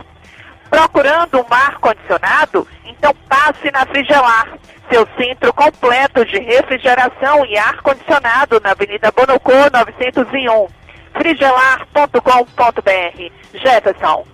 Procurando 0.70 1.40
um 1.40 1.54
ar-condicionado? 1.54 2.68
Então 2.86 3.14
passe 3.28 3.72
na 3.72 3.86
Frigelar, 3.88 4.54
seu 4.92 5.08
centro 5.18 5.52
completo 5.54 6.24
de 6.26 6.38
refrigeração 6.40 7.46
e 7.46 7.58
ar-condicionado 7.58 8.60
na 8.64 8.72
Avenida 8.72 9.12
Bonocô 9.12 9.54
901. 9.72 10.79
frigelar.com.br. 11.14 13.32
Jefferson. 13.54 14.26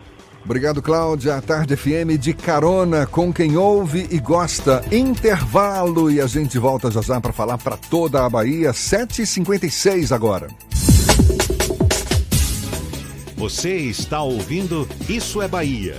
Obrigado, 0.44 0.82
Cláudia. 0.82 1.36
A 1.36 1.42
Tarde 1.42 1.76
FM 1.76 2.20
de 2.20 2.34
carona 2.34 3.08
com 3.08 3.34
quem 3.34 3.58
ouve 3.58 4.08
e 4.12 4.20
gosta. 4.20 4.84
Intervalo 4.92 6.12
e 6.12 6.22
a 6.22 6.28
gente 6.28 6.60
volta 6.60 6.92
já 6.92 7.02
já 7.02 7.20
para 7.20 7.34
falar 7.34 7.58
para 7.58 7.76
toda 7.76 8.24
a 8.24 8.30
Bahia. 8.30 8.72
7h56 8.72 10.14
agora. 10.14 10.48
Você 13.36 13.76
está 13.76 14.22
ouvindo 14.22 14.88
Isso 15.10 15.42
é 15.42 15.48
Bahia. 15.48 15.96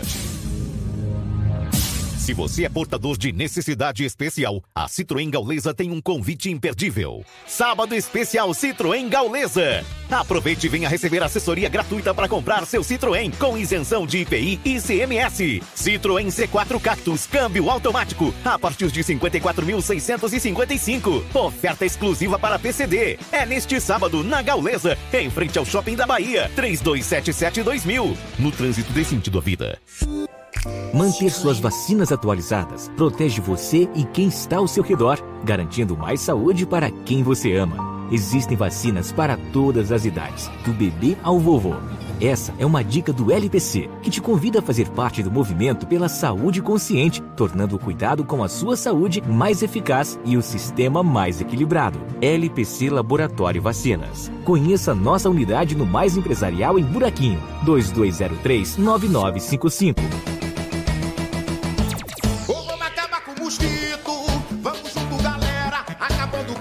Se 2.26 2.34
você 2.34 2.64
é 2.64 2.68
portador 2.68 3.16
de 3.16 3.30
necessidade 3.30 4.04
especial, 4.04 4.60
a 4.74 4.88
Citroën 4.88 5.30
Gaulesa 5.30 5.72
tem 5.72 5.92
um 5.92 6.00
convite 6.00 6.50
imperdível. 6.50 7.24
Sábado 7.46 7.94
especial 7.94 8.48
Citroën 8.48 9.08
Gaulesa. 9.08 9.84
Aproveite 10.10 10.66
e 10.66 10.68
venha 10.68 10.88
receber 10.88 11.22
assessoria 11.22 11.68
gratuita 11.68 12.12
para 12.12 12.28
comprar 12.28 12.66
seu 12.66 12.82
Citroën 12.82 13.32
com 13.38 13.56
isenção 13.56 14.04
de 14.04 14.18
IPI 14.18 14.60
e 14.64 14.80
CMS. 14.80 15.62
Citroën 15.76 16.26
C4 16.26 16.80
Cactus, 16.80 17.28
câmbio 17.28 17.70
automático, 17.70 18.34
a 18.44 18.58
partir 18.58 18.90
de 18.90 19.04
54.655. 19.04 21.22
Oferta 21.32 21.86
exclusiva 21.86 22.40
para 22.40 22.58
PCD. 22.58 23.20
É 23.30 23.46
neste 23.46 23.80
sábado 23.80 24.24
na 24.24 24.42
Gaulesa, 24.42 24.98
em 25.12 25.30
frente 25.30 25.60
ao 25.60 25.64
Shopping 25.64 25.94
da 25.94 26.08
Bahia. 26.08 26.50
3277-2000. 26.56 28.16
No 28.36 28.50
trânsito 28.50 28.92
dê 28.92 29.04
sentido 29.04 29.38
à 29.38 29.40
vida. 29.40 29.78
Manter 30.92 31.30
suas 31.30 31.58
vacinas 31.58 32.10
atualizadas 32.12 32.90
protege 32.96 33.40
você 33.40 33.88
e 33.94 34.04
quem 34.04 34.28
está 34.28 34.56
ao 34.56 34.68
seu 34.68 34.82
redor, 34.82 35.18
garantindo 35.44 35.96
mais 35.96 36.20
saúde 36.20 36.64
para 36.64 36.90
quem 36.90 37.22
você 37.22 37.54
ama. 37.54 37.96
Existem 38.10 38.56
vacinas 38.56 39.10
para 39.10 39.36
todas 39.52 39.90
as 39.90 40.04
idades, 40.04 40.50
do 40.64 40.72
bebê 40.72 41.16
ao 41.22 41.38
vovô. 41.38 41.74
Essa 42.20 42.54
é 42.58 42.64
uma 42.64 42.82
dica 42.82 43.12
do 43.12 43.30
LPC, 43.30 43.90
que 44.00 44.08
te 44.08 44.22
convida 44.22 44.60
a 44.60 44.62
fazer 44.62 44.88
parte 44.88 45.22
do 45.22 45.30
movimento 45.30 45.86
pela 45.86 46.08
saúde 46.08 46.62
consciente, 46.62 47.22
tornando 47.36 47.76
o 47.76 47.78
cuidado 47.78 48.24
com 48.24 48.42
a 48.42 48.48
sua 48.48 48.74
saúde 48.74 49.20
mais 49.20 49.62
eficaz 49.62 50.18
e 50.24 50.36
o 50.36 50.42
sistema 50.42 51.02
mais 51.02 51.42
equilibrado. 51.42 51.98
LPC 52.22 52.88
Laboratório 52.88 53.60
Vacinas. 53.60 54.30
Conheça 54.44 54.94
nossa 54.94 55.28
unidade 55.28 55.76
no 55.76 55.84
Mais 55.84 56.16
Empresarial 56.16 56.78
em 56.78 56.84
Buraquinho, 56.84 57.42
2203 57.64 58.78
9955. 58.78 60.45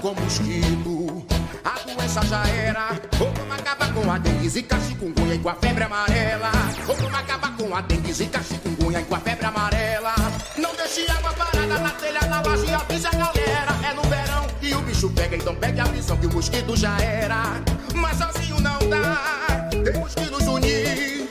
Com 0.05 0.21
mosquito. 0.21 1.25
A 1.63 1.79
doença 1.83 2.21
já 2.27 2.43
era. 2.47 2.89
Vamos 3.17 3.59
acabar 3.59 3.91
com 3.91 4.11
a 4.11 4.19
dengue, 4.19 4.47
zika, 4.47 4.79
chikungunya 4.81 5.33
e 5.33 5.39
com 5.39 5.49
a 5.49 5.55
febre 5.55 5.83
amarela. 5.83 6.51
Vamos 6.85 7.15
acabar 7.15 7.57
com 7.57 7.75
a 7.75 7.81
dengue, 7.81 8.13
zika, 8.13 8.43
chikungunya 8.43 9.01
e 9.01 9.05
com 9.05 9.15
a 9.15 9.19
febre 9.19 9.45
amarela. 9.45 10.13
Não 10.57 10.75
deixe 10.75 11.09
água 11.09 11.33
parada 11.33 11.79
na 11.79 11.89
telha, 11.89 12.21
na 12.21 12.41
laje, 12.41 12.71
avisa 12.71 13.07
a 13.07 13.15
galera. 13.15 13.71
É 13.83 13.93
no 13.95 14.03
verão 14.03 14.45
e 14.61 14.75
o 14.75 14.81
bicho 14.81 15.09
pega, 15.09 15.37
então 15.37 15.55
pegue 15.55 15.79
a 15.79 15.85
visão 15.85 16.17
que 16.17 16.27
o 16.27 16.33
mosquito 16.33 16.75
já 16.77 16.95
era. 16.99 17.63
Mas 17.95 18.17
sozinho 18.19 18.59
não 18.61 18.77
dá. 18.87 19.69
Temos 19.71 20.13
que 20.13 20.29
nos 20.29 20.43
unir. 20.43 21.27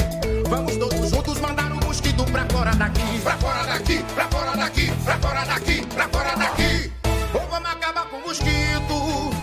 Vamos 0.48 0.76
todos 0.78 1.10
juntos 1.10 1.38
mandar 1.38 1.70
o 1.70 1.76
mosquito 1.86 2.24
pra 2.24 2.44
fora 2.46 2.74
daqui. 2.74 3.20
Pra 3.22 3.36
fora 3.36 3.66
daqui, 3.66 4.04
pra 4.14 4.26
fora 4.26 4.56
daqui, 4.56 4.92
pra 5.04 5.18
fora 5.18 5.44
daqui, 5.44 5.86
pra 5.86 6.08
fora 6.08 6.36
daqui. 6.36 6.63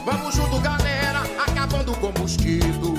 Vamos 0.06 0.36
junto, 0.36 0.60
galera, 0.60 1.22
acabando 1.48 1.94
com 1.98 2.08
o 2.08 2.20
mosquito. 2.20 2.94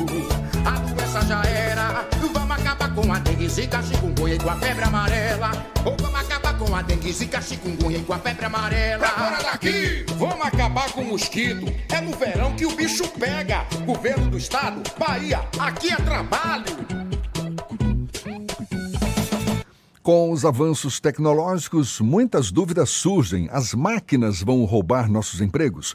A 0.65 0.79
doença 0.79 1.21
já 1.27 1.43
era. 1.43 2.07
Vamos 2.33 2.51
acabar 2.51 2.95
com 2.95 3.13
a 3.13 3.19
dengue, 3.19 3.49
zika, 3.49 3.83
chikungunya 3.83 4.35
e 4.35 4.39
com 4.39 4.51
a 4.51 4.57
febre 4.57 4.85
amarela. 4.85 5.51
Ou 5.85 5.97
vamos 5.97 6.21
acabar 6.21 6.57
com 6.57 6.75
a 6.75 6.83
dengue, 6.83 7.13
zika, 7.13 7.43
chikungunya 7.43 7.99
e 7.99 8.03
com 8.03 8.13
a 8.13 8.19
febre 8.19 8.45
amarela. 8.45 8.99
Pra 8.99 9.11
fora 9.11 9.43
daqui! 9.43 10.07
Vamos 10.17 10.47
acabar 10.47 10.93
com 10.93 11.01
o 11.01 11.09
mosquito. 11.09 11.67
É 11.93 12.01
no 12.01 12.17
verão 12.17 12.55
que 12.55 12.67
o 12.67 12.77
bicho 12.77 13.09
pega. 13.19 13.67
Governo 13.85 14.31
do 14.31 14.39
estado, 14.39 14.83
Bahia, 14.99 15.41
aqui 15.59 15.93
é 15.93 15.97
trabalho. 15.97 17.03
Com 20.03 20.33
os 20.33 20.45
avanços 20.45 20.99
tecnológicos, 20.99 22.01
muitas 22.01 22.51
dúvidas 22.51 22.91
surgem. 22.91 23.49
As 23.53 23.73
máquinas 23.73 24.43
vão 24.43 24.65
roubar 24.65 25.09
nossos 25.09 25.41
empregos? 25.41 25.95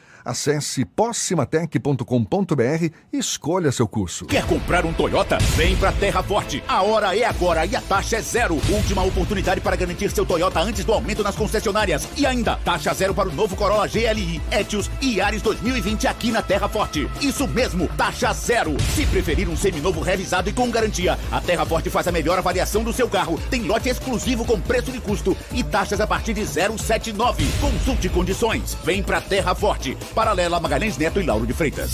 Acesse 0.23 0.85
possimatec.com.br 0.85 2.89
e 3.11 3.17
escolha 3.17 3.71
seu 3.71 3.87
curso. 3.87 4.25
Quer 4.25 4.45
comprar 4.45 4.85
um 4.85 4.93
Toyota? 4.93 5.37
Vem 5.55 5.75
pra 5.75 5.91
Terra 5.91 6.23
Forte. 6.23 6.63
A 6.67 6.81
hora 6.81 7.17
é 7.17 7.23
agora 7.23 7.65
e 7.65 7.75
a 7.75 7.81
taxa 7.81 8.17
é 8.17 8.21
zero. 8.21 8.59
Última 8.69 9.03
oportunidade 9.03 9.61
para 9.61 9.75
garantir 9.75 10.11
seu 10.11 10.25
Toyota 10.25 10.59
antes 10.59 10.85
do 10.85 10.93
aumento 10.93 11.23
nas 11.23 11.35
concessionárias. 11.35 12.07
E 12.17 12.25
ainda, 12.25 12.57
taxa 12.57 12.93
zero 12.93 13.13
para 13.13 13.29
o 13.29 13.33
novo 13.33 13.55
Corolla 13.55 13.87
GLI, 13.87 14.41
Etios 14.51 14.89
e 15.01 15.17
Yaris 15.17 15.41
2020 15.41 16.07
aqui 16.07 16.31
na 16.31 16.41
Terra 16.41 16.67
Forte. 16.67 17.09
Isso 17.21 17.47
mesmo, 17.47 17.87
taxa 17.89 18.33
zero. 18.33 18.75
Se 18.95 19.05
preferir 19.05 19.49
um 19.49 19.57
seminovo 19.57 20.01
revisado 20.01 20.49
e 20.49 20.53
com 20.53 20.69
garantia, 20.69 21.17
a 21.31 21.41
Terra 21.41 21.65
Forte 21.65 21.89
faz 21.89 22.07
a 22.07 22.11
melhor 22.11 22.37
avaliação 22.37 22.83
do 22.83 22.93
seu 22.93 23.09
carro. 23.09 23.39
Tem 23.49 23.63
lote 23.63 23.89
exclusivo 23.89 24.45
com 24.45 24.59
preço 24.59 24.91
de 24.91 24.99
custo 24.99 25.35
e 25.51 25.63
taxas 25.63 25.99
a 25.99 26.07
partir 26.07 26.33
de 26.33 26.45
079. 26.45 27.45
Consulte 27.59 28.09
condições. 28.09 28.77
Vem 28.83 29.03
pra 29.03 29.21
Terra 29.21 29.55
Forte. 29.55 29.97
Paralela 30.11 30.59
Magalhães 30.59 30.97
Neto 30.97 31.19
e 31.19 31.25
Lauro 31.25 31.45
de 31.45 31.53
Freitas. 31.53 31.93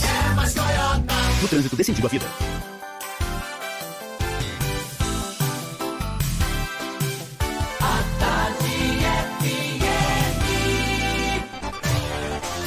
No 1.41 1.47
trânsito 1.47 1.83
sentido 1.83 2.07
à 2.07 2.09
vida. 2.09 2.25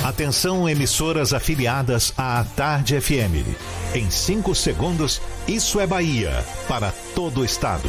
Atenção, 0.04 0.68
emissoras 0.68 1.32
afiliadas 1.32 2.12
à 2.18 2.44
Tarde 2.56 3.00
FM. 3.00 3.46
Em 3.94 4.10
5 4.10 4.54
segundos, 4.54 5.22
isso 5.46 5.78
é 5.80 5.86
Bahia 5.86 6.44
para 6.68 6.92
todo 7.14 7.40
o 7.40 7.44
estado. 7.44 7.88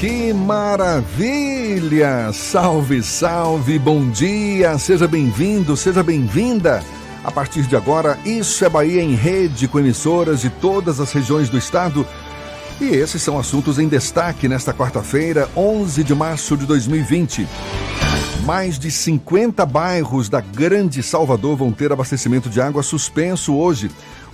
Que 0.00 0.32
maravilha! 0.32 2.32
Salve, 2.32 3.02
salve, 3.02 3.78
bom 3.78 4.08
dia! 4.08 4.78
Seja 4.78 5.06
bem-vindo, 5.06 5.76
seja 5.76 6.02
bem-vinda! 6.02 6.82
A 7.22 7.30
partir 7.30 7.64
de 7.64 7.76
agora, 7.76 8.18
Isso 8.24 8.64
é 8.64 8.68
Bahia 8.70 9.02
em 9.02 9.14
rede 9.14 9.68
com 9.68 9.78
emissoras 9.78 10.40
de 10.40 10.48
todas 10.48 11.00
as 11.00 11.12
regiões 11.12 11.50
do 11.50 11.58
estado. 11.58 12.06
E 12.80 12.86
esses 12.86 13.20
são 13.20 13.38
assuntos 13.38 13.78
em 13.78 13.88
destaque 13.88 14.48
nesta 14.48 14.72
quarta-feira, 14.72 15.46
11 15.54 16.02
de 16.02 16.14
março 16.14 16.56
de 16.56 16.64
2020. 16.64 17.46
Mais 18.46 18.78
de 18.78 18.90
50 18.90 19.66
bairros 19.66 20.30
da 20.30 20.40
Grande 20.40 21.02
Salvador 21.02 21.58
vão 21.58 21.72
ter 21.72 21.92
abastecimento 21.92 22.48
de 22.48 22.58
água 22.58 22.82
suspenso 22.82 23.54
hoje. 23.54 23.90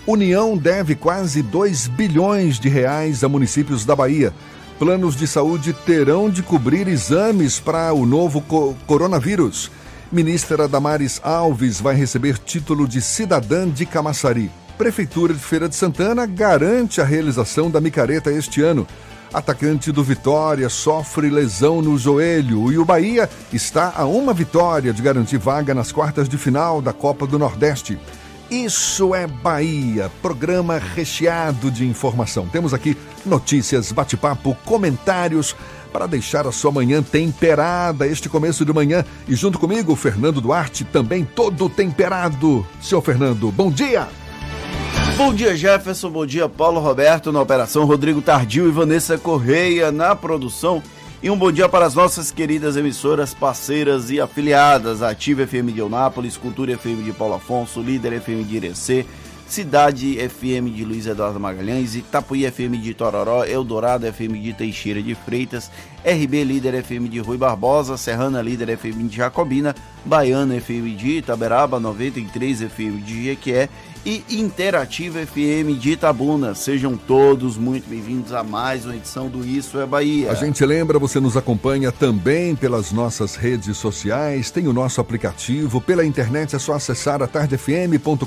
União 0.07 0.57
deve 0.57 0.95
quase 0.95 1.43
2 1.43 1.89
bilhões 1.89 2.61
de 2.61 2.69
reais 2.69 3.25
a 3.25 3.29
municípios 3.29 3.85
da 3.85 3.97
Bahia. 3.97 4.33
Planos 4.79 5.17
de 5.17 5.27
saúde 5.27 5.73
terão 5.73 6.29
de 6.29 6.43
cobrir 6.43 6.87
exames 6.87 7.59
para 7.59 7.95
o 7.95 8.05
novo 8.05 8.43
co 8.43 8.77
coronavírus. 8.87 9.71
Ministra 10.13 10.69
Damares 10.69 11.19
Alves 11.25 11.81
vai 11.81 11.95
receber 11.95 12.37
título 12.37 12.87
de 12.87 13.01
cidadã 13.01 13.67
de 13.67 13.87
Camaçari. 13.87 14.51
Prefeitura 14.77 15.33
de 15.33 15.41
Feira 15.41 15.67
de 15.67 15.75
Santana 15.75 16.27
garante 16.27 17.01
a 17.01 17.05
realização 17.05 17.71
da 17.71 17.81
micareta 17.81 18.31
este 18.31 18.61
ano. 18.61 18.87
Atacante 19.33 19.91
do 19.91 20.05
Vitória 20.05 20.69
sofre 20.69 21.31
lesão 21.31 21.81
no 21.81 21.97
joelho 21.97 22.71
e 22.71 22.77
o 22.77 22.85
Bahia 22.85 23.31
está 23.55 23.95
a 23.97 24.05
uma 24.05 24.35
vitória 24.35 24.93
de 24.93 25.01
garantir 25.01 25.39
vaga 25.39 25.75
nas 25.75 25.91
quartas 25.91 26.29
de 26.29 26.37
final 26.37 26.83
da 26.83 26.93
Copa 26.93 27.27
do 27.27 27.39
Nordeste. 27.39 27.99
Isso 28.51 29.13
é 29.13 29.27
Bahia, 29.27 30.11
programa 30.23 30.79
recheado 30.79 31.69
de 31.69 31.85
informação. 31.85 32.47
Temos 32.47 32.73
aqui 32.73 32.97
notícias, 33.25 33.91
bate-papo, 33.91 34.57
comentários 34.65 35.57
para 35.93 36.07
deixar 36.07 36.47
a 36.47 36.53
sua 36.53 36.71
manhã 36.71 37.03
temperada 37.03 38.07
este 38.07 38.29
começo 38.29 38.65
de 38.65 38.73
manhã. 38.73 39.05
E 39.27 39.35
junto 39.35 39.59
comigo, 39.59 39.97
Fernando 39.97 40.41
Duarte, 40.41 40.85
também 40.85 41.25
todo 41.25 41.69
temperado. 41.69 42.65
Seu 42.81 43.03
Fernando, 43.03 43.51
bom 43.51 43.71
dia! 43.71 44.09
Bom 45.17 45.33
dia, 45.35 45.57
Jefferson. 45.57 46.11
Bom 46.11 46.27
dia, 46.27 46.47
Paulo 46.49 46.79
Roberto 46.79 47.33
na 47.33 47.41
operação, 47.41 47.87
Rodrigo 47.87 48.21
Tardio 48.21 48.69
e 48.69 48.71
Vanessa 48.71 49.17
Correia 49.17 49.91
na 49.91 50.15
produção. 50.15 50.83
E 51.23 51.31
um 51.31 51.37
bom 51.37 51.51
dia 51.51 51.67
para 51.67 51.87
as 51.87 51.95
nossas 51.95 52.31
queridas 52.31 52.77
emissoras, 52.77 53.33
parceiras 53.33 54.11
e 54.11 54.21
afiliadas: 54.21 55.03
Ativa 55.03 55.47
FM 55.47 55.73
de 55.73 55.81
Eunápolis, 55.81 56.37
Cultura 56.37 56.73
FM 56.73 57.03
de 57.03 57.13
Paulo 57.13 57.35
Afonso, 57.35 57.81
Líder 57.81 58.13
FM 58.21 58.45
de 58.45 58.57
Irecê, 58.57 59.07
Cidade 59.49 60.19
FM 60.19 60.71
de 60.71 60.85
Luiz 60.85 61.07
Eduardo 61.07 61.41
Magalhães, 61.41 61.97
Itapuí 61.97 62.45
FM 62.45 62.77
de 62.79 62.93
Tororó, 62.93 63.45
Eldorado 63.45 64.07
FM 64.07 64.39
de 64.41 64.53
Teixeira 64.53 65.03
de 65.03 65.15
Freitas, 65.15 65.71
RB 66.05 66.45
Líder 66.45 66.75
FM 66.75 67.09
de 67.09 67.21
Rui 67.21 67.39
Barbosa, 67.39 67.97
Serrana 67.97 68.43
Líder 68.43 68.69
FM 68.69 69.09
de 69.09 69.17
Jacobina, 69.17 69.75
Baiana 70.07 70.61
FM 70.61 70.97
de 70.97 71.19
Itaberaba, 71.19 71.81
93 71.81 72.61
FM 72.61 73.05
de 73.05 73.25
Jequié 73.25 73.69
e 74.05 74.23
Interativa 74.31 75.19
FM 75.27 75.77
de 75.81 75.91
Itabuna. 75.93 76.55
Sejam 76.55 76.97
todos 76.97 77.59
muito 77.59 77.91
bem-vindos 77.91 78.33
a 78.33 78.45
mais 78.45 78.85
uma 78.85 78.95
edição 78.95 79.29
do 79.29 79.45
Isso 79.45 79.81
é 79.81 79.85
Bahia. 79.85 80.31
A 80.31 80.35
gente 80.35 80.65
lembra, 80.65 80.97
você 80.97 81.19
nos 81.19 81.37
acompanha 81.37 81.91
também 81.91 82.55
pelas 82.55 82.93
nossas 82.93 83.35
redes 83.35 83.77
sociais, 83.79 84.49
tem 84.49 84.69
o 84.69 84.73
nosso 84.73 85.01
aplicativo, 85.01 85.81
pela 85.81 86.05
internet 86.07 86.55
é 86.55 86.59
só 86.61 86.75
acessar 86.75 87.21
a 87.21 87.27
tardefm.com.br. 87.27 88.27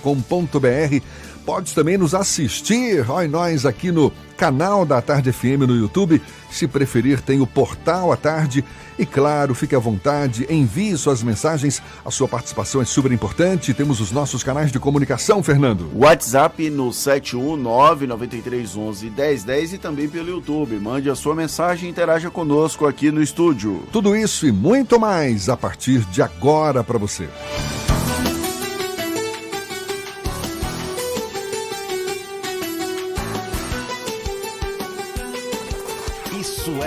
Pode 1.45 1.73
também 1.73 1.97
nos 1.97 2.13
assistir, 2.13 3.09
olha 3.09 3.27
nós 3.27 3.65
aqui 3.65 3.91
no 3.91 4.11
canal 4.39 4.85
da 4.85 5.01
Tarde 5.01 5.33
FM 5.33 5.67
no 5.67 5.75
YouTube. 5.75 6.21
Se 6.49 6.65
preferir, 6.67 7.21
tem 7.21 7.41
o 7.41 7.47
portal 7.47 8.11
à 8.11 8.17
tarde. 8.17 8.65
E 8.97 9.05
claro, 9.05 9.53
fique 9.53 9.75
à 9.75 9.79
vontade, 9.79 10.47
envie 10.49 10.97
suas 10.97 11.21
mensagens. 11.21 11.79
A 12.05 12.11
sua 12.11 12.27
participação 12.27 12.81
é 12.81 12.85
super 12.85 13.11
importante. 13.11 13.71
Temos 13.73 13.99
os 13.99 14.11
nossos 14.11 14.43
canais 14.43 14.71
de 14.71 14.79
comunicação, 14.79 15.43
Fernando. 15.43 15.91
WhatsApp 15.93 16.69
no 16.69 16.89
71993111010 16.89 19.73
e 19.73 19.77
também 19.77 20.07
pelo 20.07 20.29
YouTube. 20.29 20.79
Mande 20.79 21.09
a 21.09 21.15
sua 21.15 21.35
mensagem 21.35 21.87
e 21.87 21.91
interaja 21.91 22.31
conosco 22.31 22.87
aqui 22.87 23.11
no 23.11 23.21
estúdio. 23.21 23.83
Tudo 23.91 24.15
isso 24.15 24.47
e 24.47 24.51
muito 24.51 24.99
mais 24.99 25.49
a 25.49 25.57
partir 25.57 25.99
de 26.05 26.21
agora 26.21 26.81
para 26.83 26.97
você. 26.97 27.27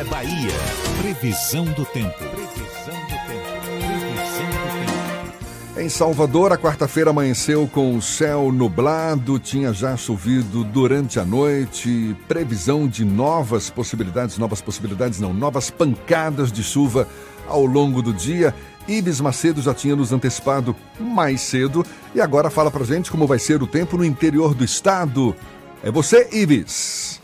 É 0.03 0.05
Bahia. 0.05 0.53
Previsão 1.01 1.65
do 1.65 1.85
tempo. 1.85 2.19
Previsão 2.19 2.95
do 3.05 3.17
tempo. 3.27 3.61
Previsão 3.69 4.51
do 4.51 4.87
tempo. 5.75 5.81
Em 5.81 5.89
Salvador, 5.89 6.53
a 6.53 6.59
quarta-feira 6.59 7.11
amanheceu 7.11 7.69
com 7.69 7.97
o 7.97 8.03
céu 8.03 8.51
nublado, 8.53 9.39
tinha 9.39 9.73
já 9.73 9.97
chovido 9.97 10.65
durante 10.65 11.19
a 11.19 11.25
noite, 11.25 12.17
previsão 12.29 12.87
de 12.87 13.05
novas 13.05 13.71
possibilidades, 13.71 14.39
novas 14.39 14.61
possibilidades 14.61 15.19
não, 15.21 15.33
novas 15.33 15.71
pancadas 15.71 16.53
de 16.53 16.63
chuva 16.63 17.09
ao 17.47 17.65
longo 17.65 18.03
do 18.03 18.13
dia. 18.13 18.55
Ibis 18.87 19.21
Macedo 19.21 19.63
já 19.63 19.73
tinha 19.73 19.95
nos 19.95 20.13
antecipado 20.13 20.75
mais 20.99 21.41
cedo 21.41 21.87
e 22.15 22.21
agora 22.21 22.51
fala 22.51 22.71
pra 22.71 22.85
gente 22.85 23.11
como 23.11 23.27
vai 23.27 23.39
ser 23.39 23.63
o 23.63 23.67
tempo 23.67 23.97
no 23.97 24.05
interior 24.05 24.53
do 24.55 24.65
estado. 24.65 25.35
É 25.83 25.91
você, 25.91 26.29
Ibis. 26.33 27.22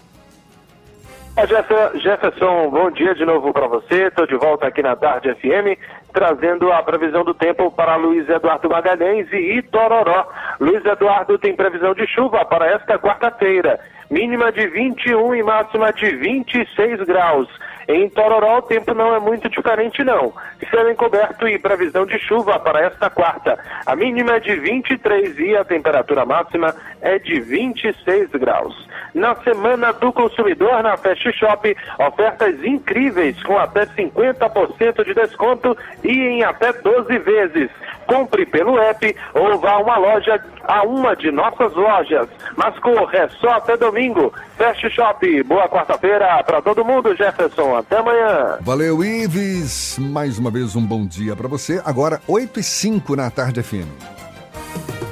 Jefferson, 1.94 2.68
bom 2.68 2.90
dia 2.90 3.14
de 3.14 3.24
novo 3.24 3.52
para 3.52 3.68
você. 3.68 4.08
Estou 4.08 4.26
de 4.26 4.34
volta 4.34 4.66
aqui 4.66 4.82
na 4.82 4.96
Tarde 4.96 5.32
FM, 5.36 5.78
trazendo 6.12 6.72
a 6.72 6.82
previsão 6.82 7.22
do 7.22 7.32
tempo 7.32 7.70
para 7.70 7.94
Luiz 7.94 8.28
Eduardo 8.28 8.68
Magalhães 8.68 9.32
e 9.32 9.58
Itororó. 9.58 10.26
Luiz 10.58 10.84
Eduardo 10.84 11.38
tem 11.38 11.54
previsão 11.54 11.94
de 11.94 12.08
chuva 12.08 12.44
para 12.44 12.66
esta 12.66 12.98
quarta-feira, 12.98 13.78
mínima 14.10 14.50
de 14.50 14.66
21 14.66 15.36
e 15.36 15.42
máxima 15.44 15.92
de 15.92 16.10
26 16.16 17.02
graus. 17.02 17.48
Em 17.86 18.08
Tororó, 18.10 18.58
o 18.58 18.62
tempo 18.62 18.92
não 18.92 19.14
é 19.14 19.20
muito 19.20 19.48
diferente, 19.48 20.02
não. 20.02 20.32
Céu 20.70 20.90
encoberto 20.90 21.46
e 21.46 21.56
previsão 21.56 22.04
de 22.04 22.18
chuva 22.18 22.58
para 22.58 22.80
esta 22.80 23.08
quarta. 23.08 23.56
A 23.86 23.94
mínima 23.94 24.32
é 24.32 24.40
de 24.40 24.56
23 24.56 25.38
e 25.38 25.56
a 25.56 25.64
temperatura 25.64 26.26
máxima 26.26 26.74
é 27.00 27.16
de 27.20 27.38
26 27.38 28.30
graus. 28.32 28.87
Na 29.14 29.34
Semana 29.36 29.92
do 29.92 30.12
Consumidor, 30.12 30.82
na 30.82 30.96
Fast 30.96 31.32
Shop, 31.32 31.76
ofertas 31.98 32.62
incríveis 32.62 33.40
com 33.42 33.58
até 33.58 33.86
50% 33.86 35.04
de 35.04 35.14
desconto 35.14 35.76
e 36.04 36.10
em 36.10 36.44
até 36.44 36.72
12 36.72 37.18
vezes. 37.18 37.70
Compre 38.06 38.46
pelo 38.46 38.78
app 38.78 39.16
ou 39.34 39.58
vá 39.58 39.72
a 39.72 39.78
uma 39.78 39.98
loja, 39.98 40.42
a 40.64 40.82
uma 40.82 41.14
de 41.14 41.30
nossas 41.30 41.74
lojas. 41.74 42.28
Mas 42.56 42.78
corre, 42.78 43.28
só 43.40 43.50
até 43.50 43.76
domingo. 43.76 44.32
Fast 44.56 44.88
Shop, 44.90 45.42
boa 45.44 45.68
quarta-feira 45.68 46.42
para 46.44 46.62
todo 46.62 46.84
mundo, 46.84 47.14
Jefferson. 47.14 47.76
Até 47.76 47.98
amanhã. 47.98 48.58
Valeu, 48.60 49.04
Ives. 49.04 49.98
Mais 49.98 50.38
uma 50.38 50.50
vez 50.50 50.74
um 50.74 50.84
bom 50.84 51.06
dia 51.06 51.36
para 51.36 51.48
você. 51.48 51.82
Agora, 51.84 52.20
8 52.26 52.60
e 52.60 52.62
5 52.62 53.16
na 53.16 53.30
tarde 53.30 53.62
FM. 53.62 53.88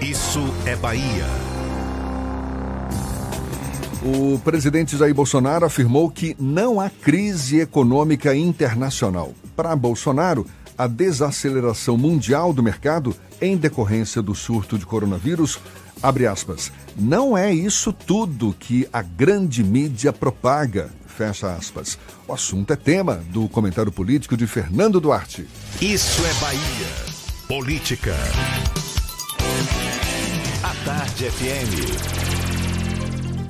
Isso 0.01 0.41
é 0.67 0.77
Bahia. 0.77 1.56
O 4.07 4.39
presidente 4.39 4.97
Jair 4.97 5.13
Bolsonaro 5.13 5.67
afirmou 5.67 6.09
que 6.09 6.37
não 6.39 6.81
há 6.81 6.89
crise 6.89 7.59
econômica 7.59 8.37
internacional. 8.37 9.35
Para 9.57 9.75
Bolsonaro, 9.75 10.47
a 10.79 10.87
desaceleração 10.87 11.99
mundial 11.99 12.53
do 12.53 12.63
mercado 12.63 13.17
em 13.41 13.57
decorrência 13.57 14.23
do 14.23 14.33
surto 14.33 14.79
de 14.79 14.87
coronavírus, 14.87 15.59
abre 16.01 16.25
aspas, 16.25 16.71
não 16.97 17.37
é 17.37 17.53
isso 17.53 17.93
tudo 17.93 18.55
que 18.57 18.89
a 18.93 19.03
grande 19.03 19.65
mídia 19.65 20.13
propaga, 20.13 20.91
fecha 21.07 21.53
aspas. 21.53 21.99
O 22.29 22.33
assunto 22.33 22.73
é 22.73 22.77
tema 22.77 23.17
do 23.31 23.49
comentário 23.49 23.91
político 23.91 24.37
de 24.37 24.47
Fernando 24.47 25.01
Duarte. 25.01 25.49
Isso 25.83 26.23
é 26.25 26.35
Bahia. 26.35 27.17
Política. 27.49 28.15
A 30.63 30.85
Tarde 30.85 31.25
FM. 31.25 32.36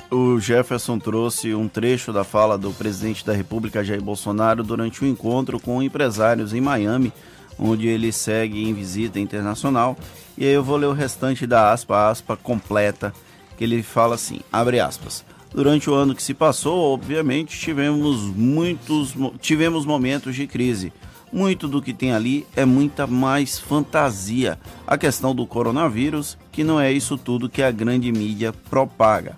O 0.09 0.39
Jefferson 0.39 1.01
trouxe 1.01 1.53
um 1.53 1.67
trecho 1.67 2.13
da 2.13 2.23
fala 2.23 2.57
do 2.57 2.71
presidente 2.71 3.27
da 3.27 3.33
República, 3.33 3.83
Jair 3.83 4.01
Bolsonaro, 4.01 4.63
durante 4.63 5.05
um 5.05 5.09
encontro 5.09 5.59
com 5.59 5.83
empresários 5.83 6.55
em 6.55 6.61
Miami, 6.61 7.13
onde 7.59 7.89
ele 7.89 8.13
segue 8.13 8.63
em 8.63 8.73
visita 8.73 9.19
internacional. 9.19 9.97
E 10.39 10.45
aí 10.45 10.53
eu 10.53 10.63
vou 10.63 10.77
ler 10.77 10.87
o 10.87 10.93
restante 10.93 11.45
da 11.45 11.73
aspa, 11.73 12.09
aspa 12.09 12.37
completa, 12.37 13.13
que 13.59 13.65
ele 13.65 13.83
fala 13.83 14.15
assim, 14.15 14.41
abre 14.53 14.79
aspas. 14.79 15.25
Durante 15.53 15.91
o 15.91 15.95
ano 15.95 16.15
que 16.15 16.23
se 16.23 16.35
passou, 16.35 16.93
obviamente, 16.93 17.59
tivemos 17.59 18.21
muitos 18.21 19.13
tivemos 19.41 19.85
momentos 19.85 20.37
de 20.37 20.47
crise. 20.47 20.93
Muito 21.33 21.67
do 21.67 21.83
que 21.83 21.93
tem 21.93 22.13
ali 22.13 22.47
é 22.55 22.65
muita 22.65 23.09
mais 23.09 23.59
fantasia. 23.59 24.57
A 24.87 24.97
questão 24.97 25.35
do 25.35 25.47
coronavírus, 25.47 26.39
que 26.53 26.63
não 26.63 26.79
é 26.79 26.93
isso 26.93 27.19
tudo 27.19 27.49
que 27.49 27.63
a 27.63 27.73
grande 27.73 28.13
mídia 28.13 28.53
propaga 28.71 29.37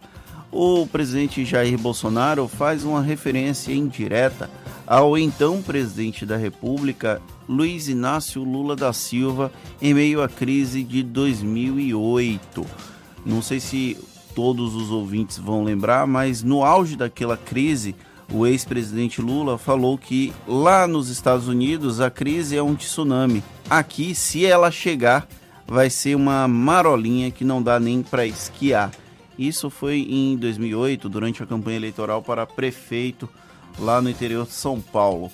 o 0.51 0.86
presidente 0.86 1.44
Jair 1.44 1.78
Bolsonaro 1.78 2.49
faz 2.49 2.84
uma 2.84 3.03
referência 3.03 3.72
indireta 3.72 4.51
ao 4.86 5.18
então 5.18 5.61
presidente 5.61 6.24
da 6.24 6.36
República, 6.36 7.20
Luiz 7.46 7.88
Inácio 7.88 8.42
Lula 8.42 8.74
da 8.74 8.92
Silva, 8.92 9.53
em 9.82 9.92
meio 9.92 10.22
à 10.22 10.28
crise 10.28 10.82
de 10.82 11.03
2008. 11.03 12.66
Não 13.26 13.42
sei 13.42 13.61
se 13.61 13.99
todos 14.34 14.74
os 14.74 14.90
ouvintes 14.90 15.36
vão 15.38 15.62
lembrar, 15.62 16.07
mas 16.07 16.42
no 16.42 16.64
auge 16.64 16.96
daquela 16.96 17.36
crise, 17.36 17.94
o 18.32 18.46
ex-presidente 18.46 19.20
Lula 19.20 19.59
falou 19.59 19.99
que 19.99 20.32
lá 20.46 20.86
nos 20.86 21.11
Estados 21.11 21.49
Unidos 21.49 22.01
a 22.01 22.11
crise 22.11 22.57
é 22.57 22.62
um 22.62 22.74
tsunami. 22.74 23.42
Aqui, 23.68 24.14
se 24.14 24.46
ela 24.46 24.70
chegar, 24.70 25.28
vai 25.66 25.90
ser 25.90 26.14
uma 26.14 26.49
marolinha 26.49 27.30
que 27.30 27.44
não 27.44 27.62
dá 27.62 27.78
nem 27.78 28.03
para 28.03 28.26
esquiar. 28.26 28.90
Isso 29.39 29.70
foi 29.70 30.07
em 30.11 30.36
2008, 30.36 31.09
durante 31.09 31.43
a 31.43 31.47
campanha 31.47 31.76
eleitoral 31.76 32.22
para 32.22 32.45
prefeito 32.45 33.28
lá 33.78 34.03
no 34.03 34.11
interior 34.11 34.45
de 34.45 34.53
São 34.53 34.80
Paulo. 34.80 35.30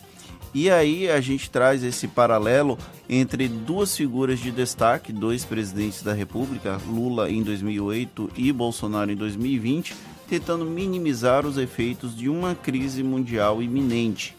E 0.55 0.71
aí 0.71 1.11
a 1.11 1.21
gente 1.21 1.51
traz 1.51 1.83
esse 1.83 2.07
paralelo 2.07 2.79
entre 3.09 3.49
duas 3.49 3.97
figuras 3.97 4.39
de 4.39 4.53
destaque, 4.53 5.13
dois 5.13 5.45
presidentes 5.45 6.03
da 6.03 6.13
República, 6.13 6.81
Lula 6.87 7.29
em 7.31 7.43
2008 7.43 8.31
e 8.37 8.53
Bolsonaro 8.53 9.11
em 9.11 9.17
2020, 9.17 9.97
tentando 10.29 10.65
minimizar 10.65 11.45
os 11.45 11.59
efeitos 11.59 12.17
de 12.17 12.29
uma 12.29 12.55
crise 12.55 13.03
mundial 13.03 13.61
iminente. 13.61 14.37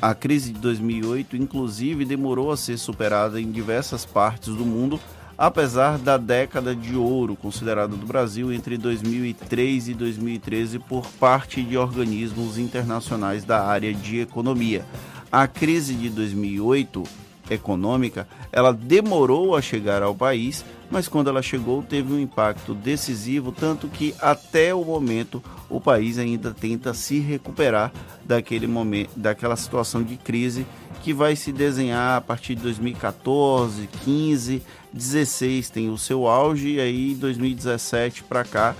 A 0.00 0.14
crise 0.14 0.52
de 0.52 0.60
2008, 0.60 1.36
inclusive, 1.36 2.04
demorou 2.04 2.52
a 2.52 2.56
ser 2.56 2.78
superada 2.78 3.40
em 3.40 3.50
diversas 3.50 4.04
partes 4.04 4.54
do 4.54 4.64
mundo 4.64 5.00
apesar 5.38 5.98
da 5.98 6.16
década 6.16 6.74
de 6.74 6.96
ouro 6.96 7.36
considerada 7.36 7.94
do 7.94 8.06
Brasil 8.06 8.52
entre 8.52 8.78
2003 8.78 9.88
e 9.88 9.94
2013 9.94 10.78
por 10.78 11.06
parte 11.12 11.62
de 11.62 11.76
organismos 11.76 12.58
internacionais 12.58 13.44
da 13.44 13.64
área 13.64 13.92
de 13.92 14.20
economia. 14.20 14.84
A 15.30 15.46
crise 15.46 15.94
de 15.94 16.08
2008 16.08 17.02
econômica, 17.50 18.26
ela 18.50 18.72
demorou 18.72 19.54
a 19.54 19.62
chegar 19.62 20.02
ao 20.02 20.14
país, 20.14 20.64
mas 20.90 21.08
quando 21.08 21.28
ela 21.28 21.42
chegou 21.42 21.82
teve 21.82 22.12
um 22.12 22.18
impacto 22.18 22.74
decisivo, 22.74 23.52
tanto 23.52 23.88
que 23.88 24.14
até 24.20 24.74
o 24.74 24.84
momento 24.84 25.42
o 25.68 25.80
país 25.80 26.18
ainda 26.18 26.52
tenta 26.52 26.94
se 26.94 27.18
recuperar 27.18 27.92
daquele 28.24 28.66
momento, 28.66 29.10
daquela 29.16 29.56
situação 29.56 30.02
de 30.02 30.16
crise 30.16 30.66
que 31.02 31.12
vai 31.12 31.36
se 31.36 31.52
desenhar 31.52 32.16
a 32.16 32.20
partir 32.20 32.54
de 32.54 32.62
2014, 32.62 33.88
15, 34.04 34.62
16 34.96 35.68
tem 35.68 35.90
o 35.90 35.98
seu 35.98 36.26
auge 36.26 36.74
e 36.74 36.80
aí 36.80 37.14
2017 37.14 38.24
para 38.24 38.44
cá 38.44 38.74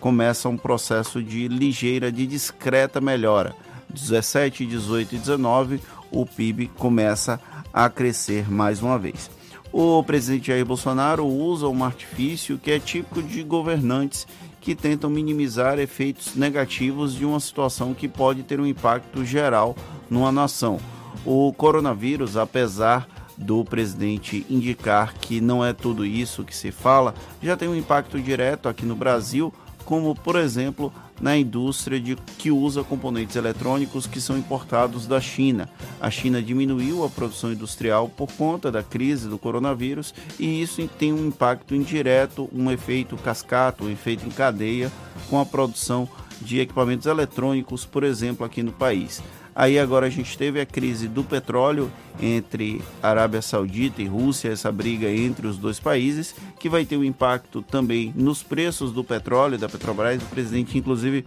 começa 0.00 0.48
um 0.48 0.56
processo 0.56 1.22
de 1.22 1.46
ligeira, 1.46 2.10
de 2.10 2.26
discreta 2.26 3.00
melhora. 3.00 3.54
17, 3.88 4.66
18 4.66 5.14
e 5.14 5.18
19 5.18 5.80
o 6.10 6.26
PIB 6.26 6.68
começa 6.76 7.40
a 7.72 7.88
crescer 7.88 8.50
mais 8.50 8.82
uma 8.82 8.98
vez. 8.98 9.30
O 9.72 10.02
presidente 10.02 10.48
Jair 10.48 10.66
Bolsonaro 10.66 11.24
usa 11.24 11.68
um 11.68 11.84
artifício 11.84 12.58
que 12.58 12.72
é 12.72 12.80
típico 12.80 13.22
de 13.22 13.42
governantes 13.44 14.26
que 14.60 14.74
tentam 14.74 15.08
minimizar 15.08 15.78
efeitos 15.78 16.34
negativos 16.34 17.14
de 17.14 17.24
uma 17.24 17.38
situação 17.38 17.94
que 17.94 18.08
pode 18.08 18.42
ter 18.42 18.60
um 18.60 18.66
impacto 18.66 19.24
geral 19.24 19.76
numa 20.10 20.32
nação. 20.32 20.80
O 21.24 21.52
coronavírus, 21.52 22.36
apesar 22.36 23.06
do 23.40 23.64
presidente 23.64 24.46
indicar 24.50 25.14
que 25.14 25.40
não 25.40 25.64
é 25.64 25.72
tudo 25.72 26.04
isso 26.04 26.44
que 26.44 26.54
se 26.54 26.70
fala, 26.70 27.14
já 27.42 27.56
tem 27.56 27.68
um 27.68 27.74
impacto 27.74 28.20
direto 28.20 28.68
aqui 28.68 28.84
no 28.84 28.94
Brasil, 28.94 29.52
como 29.84 30.14
por 30.14 30.36
exemplo 30.36 30.92
na 31.20 31.36
indústria 31.36 32.00
de, 32.00 32.16
que 32.38 32.50
usa 32.50 32.82
componentes 32.82 33.36
eletrônicos 33.36 34.06
que 34.06 34.20
são 34.20 34.38
importados 34.38 35.06
da 35.06 35.20
China. 35.20 35.68
A 36.00 36.10
China 36.10 36.42
diminuiu 36.42 37.04
a 37.04 37.10
produção 37.10 37.52
industrial 37.52 38.08
por 38.08 38.30
conta 38.32 38.70
da 38.70 38.82
crise 38.82 39.28
do 39.28 39.38
coronavírus 39.38 40.14
e 40.38 40.62
isso 40.62 40.86
tem 40.98 41.12
um 41.12 41.26
impacto 41.26 41.74
indireto, 41.74 42.48
um 42.52 42.70
efeito 42.70 43.16
cascata, 43.16 43.84
um 43.84 43.90
efeito 43.90 44.26
em 44.26 44.30
cadeia 44.30 44.90
com 45.28 45.38
a 45.38 45.46
produção 45.46 46.08
de 46.40 46.58
equipamentos 46.58 47.06
eletrônicos, 47.06 47.84
por 47.84 48.02
exemplo, 48.02 48.46
aqui 48.46 48.62
no 48.62 48.72
país. 48.72 49.22
Aí 49.60 49.78
agora 49.78 50.06
a 50.06 50.08
gente 50.08 50.38
teve 50.38 50.58
a 50.58 50.64
crise 50.64 51.06
do 51.06 51.22
petróleo 51.22 51.92
entre 52.18 52.80
Arábia 53.02 53.42
Saudita 53.42 54.00
e 54.00 54.06
Rússia, 54.06 54.48
essa 54.48 54.72
briga 54.72 55.10
entre 55.10 55.46
os 55.46 55.58
dois 55.58 55.78
países, 55.78 56.34
que 56.58 56.66
vai 56.66 56.86
ter 56.86 56.96
um 56.96 57.04
impacto 57.04 57.60
também 57.60 58.10
nos 58.16 58.42
preços 58.42 58.90
do 58.90 59.04
petróleo 59.04 59.58
da 59.58 59.68
Petrobras. 59.68 60.22
O 60.22 60.26
presidente, 60.28 60.78
inclusive, 60.78 61.26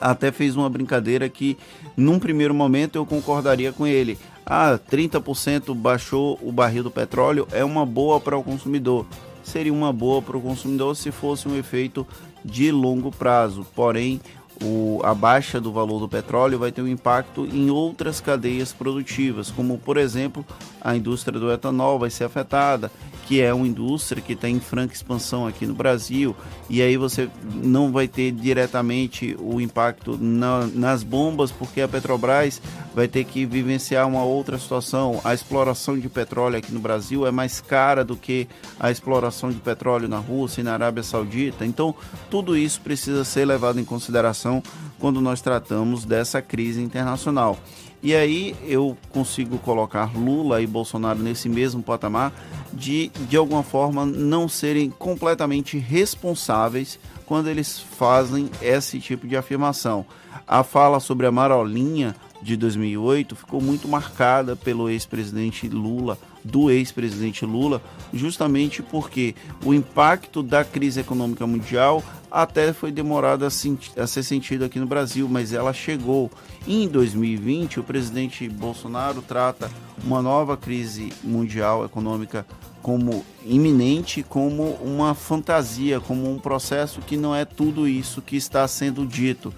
até 0.00 0.32
fez 0.32 0.56
uma 0.56 0.70
brincadeira 0.70 1.28
que, 1.28 1.58
num 1.94 2.18
primeiro 2.18 2.54
momento, 2.54 2.96
eu 2.96 3.04
concordaria 3.04 3.74
com 3.74 3.86
ele. 3.86 4.18
Ah, 4.46 4.80
30% 4.90 5.74
baixou 5.74 6.38
o 6.40 6.50
barril 6.50 6.84
do 6.84 6.90
petróleo, 6.90 7.46
é 7.52 7.62
uma 7.62 7.84
boa 7.84 8.18
para 8.20 8.38
o 8.38 8.42
consumidor. 8.42 9.04
Seria 9.42 9.74
uma 9.74 9.92
boa 9.92 10.22
para 10.22 10.38
o 10.38 10.40
consumidor 10.40 10.96
se 10.96 11.12
fosse 11.12 11.46
um 11.46 11.58
efeito 11.58 12.06
de 12.42 12.72
longo 12.72 13.10
prazo. 13.10 13.66
Porém, 13.74 14.18
o, 14.64 15.00
a 15.04 15.14
baixa 15.14 15.60
do 15.60 15.70
valor 15.70 16.00
do 16.00 16.08
petróleo 16.08 16.58
vai 16.58 16.72
ter 16.72 16.80
um 16.80 16.88
impacto 16.88 17.46
em 17.46 17.70
outras 17.70 18.20
cadeias 18.20 18.72
produtivas, 18.72 19.50
como 19.50 19.78
por 19.78 19.96
exemplo 19.96 20.44
a 20.80 20.96
indústria 20.96 21.38
do 21.38 21.52
etanol 21.52 21.98
vai 21.98 22.10
ser 22.10 22.24
afetada, 22.24 22.90
que 23.26 23.40
é 23.40 23.52
uma 23.52 23.66
indústria 23.66 24.22
que 24.22 24.34
está 24.34 24.48
em 24.48 24.60
franca 24.60 24.94
expansão 24.94 25.46
aqui 25.46 25.66
no 25.66 25.74
Brasil, 25.74 26.36
e 26.68 26.82
aí 26.82 26.96
você 26.96 27.28
não 27.42 27.90
vai 27.90 28.06
ter 28.06 28.32
diretamente 28.32 29.36
o 29.40 29.60
impacto 29.60 30.18
na, 30.20 30.66
nas 30.66 31.02
bombas, 31.02 31.50
porque 31.50 31.80
a 31.80 31.88
Petrobras 31.88 32.60
vai 32.94 33.08
ter 33.08 33.24
que 33.24 33.44
vivenciar 33.44 34.06
uma 34.06 34.22
outra 34.22 34.58
situação. 34.58 35.20
A 35.24 35.34
exploração 35.34 35.98
de 35.98 36.08
petróleo 36.08 36.58
aqui 36.58 36.72
no 36.72 36.80
Brasil 36.80 37.26
é 37.26 37.30
mais 37.30 37.60
cara 37.60 38.04
do 38.04 38.16
que 38.16 38.46
a 38.78 38.90
exploração 38.90 39.50
de 39.50 39.58
petróleo 39.58 40.08
na 40.08 40.18
Rússia 40.18 40.60
e 40.60 40.64
na 40.64 40.74
Arábia 40.74 41.02
Saudita, 41.02 41.64
então 41.64 41.94
tudo 42.30 42.56
isso 42.56 42.80
precisa 42.80 43.24
ser 43.24 43.44
levado 43.44 43.80
em 43.80 43.84
consideração 43.84 44.62
quando 44.98 45.20
nós 45.20 45.40
tratamos 45.40 46.04
dessa 46.04 46.40
crise 46.40 46.80
internacional. 46.80 47.58
E 48.04 48.14
aí 48.14 48.54
eu 48.66 48.98
consigo 49.08 49.56
colocar 49.56 50.14
Lula 50.14 50.60
e 50.60 50.66
Bolsonaro 50.66 51.18
nesse 51.18 51.48
mesmo 51.48 51.82
patamar 51.82 52.34
de, 52.70 53.08
de 53.08 53.34
alguma 53.34 53.62
forma, 53.62 54.04
não 54.04 54.46
serem 54.46 54.90
completamente 54.90 55.78
responsáveis 55.78 56.98
quando 57.24 57.48
eles 57.48 57.78
fazem 57.78 58.50
esse 58.60 59.00
tipo 59.00 59.26
de 59.26 59.38
afirmação. 59.38 60.04
A 60.46 60.62
fala 60.62 61.00
sobre 61.00 61.26
a 61.26 61.32
marolinha 61.32 62.14
de 62.42 62.58
2008 62.58 63.34
ficou 63.34 63.58
muito 63.58 63.88
marcada 63.88 64.54
pelo 64.54 64.90
ex-presidente 64.90 65.66
Lula, 65.66 66.18
do 66.44 66.70
ex-presidente 66.70 67.46
Lula, 67.46 67.80
justamente 68.12 68.82
porque 68.82 69.34
o 69.64 69.72
impacto 69.72 70.42
da 70.42 70.62
crise 70.62 71.00
econômica 71.00 71.46
mundial 71.46 72.02
até 72.34 72.72
foi 72.72 72.90
demorado 72.90 73.44
a, 73.44 73.46
a, 73.48 74.06
ser 74.08 74.22
sentido 74.24 74.64
aqui 74.64 74.80
no 74.80 74.86
Brasil, 74.86 75.28
mas 75.28 75.52
ela 75.52 75.72
chegou. 75.72 76.28
Em 76.66 76.88
2020, 76.88 77.78
o 77.78 77.84
presidente 77.84 78.48
Bolsonaro 78.48 79.22
trata 79.22 79.70
uma 80.02 80.20
nova 80.20 80.56
crise 80.56 81.12
mundial 81.22 81.84
econômica 81.84 82.44
como 82.82 83.24
iminente, 83.44 84.24
como 84.24 84.72
uma 84.82 85.14
fantasia, 85.14 86.00
como 86.00 86.28
um 86.28 86.38
processo 86.38 87.00
que 87.00 87.16
não 87.16 87.34
é 87.34 87.44
tudo 87.44 87.86
isso 87.86 88.20
que 88.20 88.34
está 88.34 88.66
sendo 88.66 89.06
dito. 89.06 89.54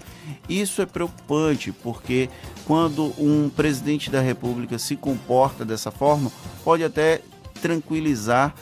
Isso 0.47 0.79
é 0.79 0.85
preocupante, 0.85 1.71
porque 1.71 2.29
quando 2.65 3.11
um 3.17 3.49
presidente 3.49 4.11
da 4.11 4.21
República 4.21 4.77
se 4.77 4.95
comporta 4.95 5.65
dessa 5.65 5.89
forma, 5.89 6.31
pode 6.63 6.83
até 6.83 7.21
tranquilizar 7.59 8.53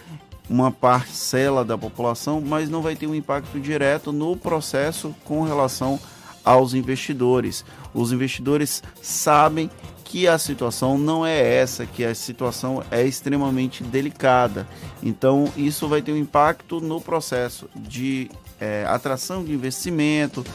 uma 0.50 0.72
parcela 0.72 1.66
da 1.66 1.78
população, 1.78 2.42
mas 2.42 2.70
não 2.70 2.82
vai 2.82 2.96
ter 2.96 3.08
um 3.08 3.16
impacto 3.16 3.60
direto 3.60 4.12
no 4.12 4.36
processo 4.36 5.14
com 5.24 5.44
relação 5.44 6.00
aos 6.44 6.74
investidores. 6.74 7.66
Os 7.94 8.12
investidores 8.12 8.84
sabem 9.02 9.70
que 10.04 10.28
a 10.28 10.38
situação 10.38 10.98
não 10.98 11.26
é 11.26 11.58
essa, 11.58 11.86
que 11.86 12.06
a 12.06 12.14
situação 12.14 12.84
é 12.92 13.04
extremamente 13.04 13.84
delicada. 13.84 14.68
Então, 15.02 15.52
isso 15.58 15.88
vai 15.88 16.02
ter 16.02 16.12
um 16.12 16.18
impacto 16.18 16.80
no 16.80 17.02
processo 17.02 17.68
de 17.76 18.30
é, 18.60 18.86
atração 18.88 19.44
de 19.44 19.52
investimento, 19.52 20.46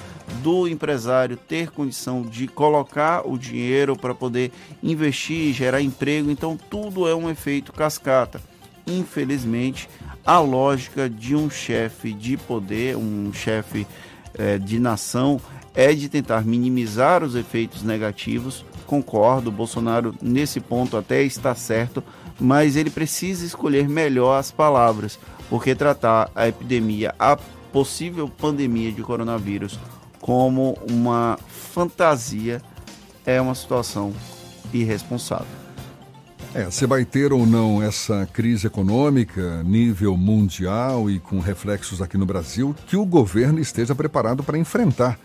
do 0.43 0.69
empresário 0.69 1.37
ter 1.37 1.71
condição 1.71 2.23
de 2.23 2.47
colocar 2.47 3.27
o 3.27 3.37
dinheiro 3.37 3.97
para 3.97 4.15
poder 4.15 4.53
investir, 4.83 5.53
gerar 5.53 5.83
emprego. 5.83 6.31
Então, 6.31 6.57
tudo 6.57 7.09
é 7.09 7.15
um 7.15 7.29
efeito 7.29 7.73
cascata. 7.73 8.41
Infelizmente, 8.86 9.89
a 10.24 10.39
lógica 10.39 11.09
de 11.09 11.35
um 11.35 11.48
chefe 11.48 12.12
de 12.12 12.36
poder, 12.36 12.97
um 12.97 13.32
chefe 13.32 13.86
é, 14.35 14.59
de 14.59 14.78
nação, 14.78 15.40
é 15.74 15.93
de 15.93 16.09
tentar 16.09 16.44
minimizar 16.44 17.23
os 17.23 17.35
efeitos 17.35 17.82
negativos 17.82 18.65
concordo, 18.90 19.52
Bolsonaro 19.52 20.12
nesse 20.20 20.59
ponto 20.59 20.97
até 20.97 21.23
está 21.23 21.55
certo, 21.55 22.02
mas 22.40 22.74
ele 22.74 22.90
precisa 22.90 23.47
escolher 23.47 23.89
melhor 23.89 24.36
as 24.36 24.51
palavras, 24.51 25.16
porque 25.48 25.77
tratar 25.77 26.28
a 26.35 26.48
epidemia, 26.48 27.15
a 27.16 27.39
possível 27.73 28.28
pandemia 28.28 28.90
de 28.90 29.01
coronavírus 29.01 29.78
como 30.20 30.77
uma 30.90 31.39
fantasia 31.47 32.61
é 33.24 33.40
uma 33.40 33.55
situação 33.55 34.12
irresponsável. 34.74 35.47
É, 36.53 36.65
você 36.65 36.85
vai 36.85 37.05
ter 37.05 37.33
ou 37.33 37.47
não 37.47 37.81
essa 37.81 38.27
crise 38.33 38.67
econômica 38.67 39.63
nível 39.63 40.17
mundial 40.17 41.09
e 41.09 41.21
com 41.21 41.39
reflexos 41.39 42.03
aqui 42.03 42.19
no 42.19 42.27
Brasil 42.27 42.75
que 42.89 42.97
o 42.97 43.07
governo 43.07 43.61
esteja 43.61 43.95
preparado 43.95 44.43
para 44.43 44.59
enfrentar 44.59 45.17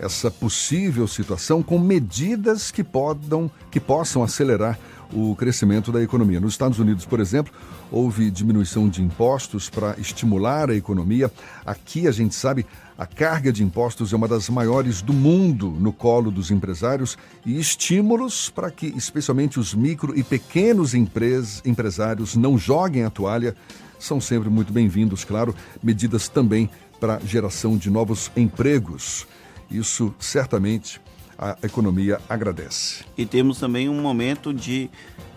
essa 0.00 0.28
possível 0.28 1.06
situação 1.06 1.62
com 1.62 1.78
medidas 1.78 2.72
que, 2.72 2.82
podam, 2.82 3.48
que 3.70 3.78
possam 3.78 4.24
acelerar 4.24 4.76
o 5.12 5.36
crescimento 5.36 5.92
da 5.92 6.02
economia. 6.02 6.40
Nos 6.40 6.54
Estados 6.54 6.80
Unidos, 6.80 7.04
por 7.04 7.20
exemplo, 7.20 7.52
houve 7.90 8.28
diminuição 8.28 8.88
de 8.88 9.02
impostos 9.02 9.70
para 9.70 9.94
estimular 9.98 10.70
a 10.70 10.74
economia. 10.74 11.30
Aqui, 11.64 12.08
a 12.08 12.10
gente 12.10 12.34
sabe, 12.34 12.66
a 12.96 13.06
carga 13.06 13.52
de 13.52 13.62
impostos 13.62 14.12
é 14.12 14.16
uma 14.16 14.28
das 14.28 14.48
maiores 14.48 15.02
do 15.02 15.12
mundo 15.12 15.70
no 15.70 15.92
colo 15.92 16.30
dos 16.30 16.50
empresários 16.50 17.16
e 17.44 17.58
estímulos 17.58 18.50
para 18.50 18.70
que, 18.70 18.86
especialmente, 18.96 19.58
os 19.58 19.74
micro 19.74 20.18
e 20.18 20.22
pequenos 20.22 20.94
empres 20.94 21.62
empresários 21.64 22.36
não 22.36 22.56
joguem 22.56 23.04
a 23.04 23.10
toalha 23.10 23.56
são 24.02 24.20
sempre 24.20 24.50
muito 24.50 24.72
bem-vindos, 24.72 25.24
claro. 25.24 25.54
Medidas 25.80 26.28
também 26.28 26.68
para 26.98 27.20
geração 27.20 27.76
de 27.76 27.88
novos 27.88 28.32
empregos. 28.36 29.28
Isso 29.70 30.12
certamente 30.18 31.00
a 31.42 31.56
economia 31.66 32.20
agradece. 32.28 33.04
E 33.18 33.26
temos 33.26 33.58
também 33.58 33.88
um 33.88 34.00
momento 34.00 34.54
de 34.54 34.88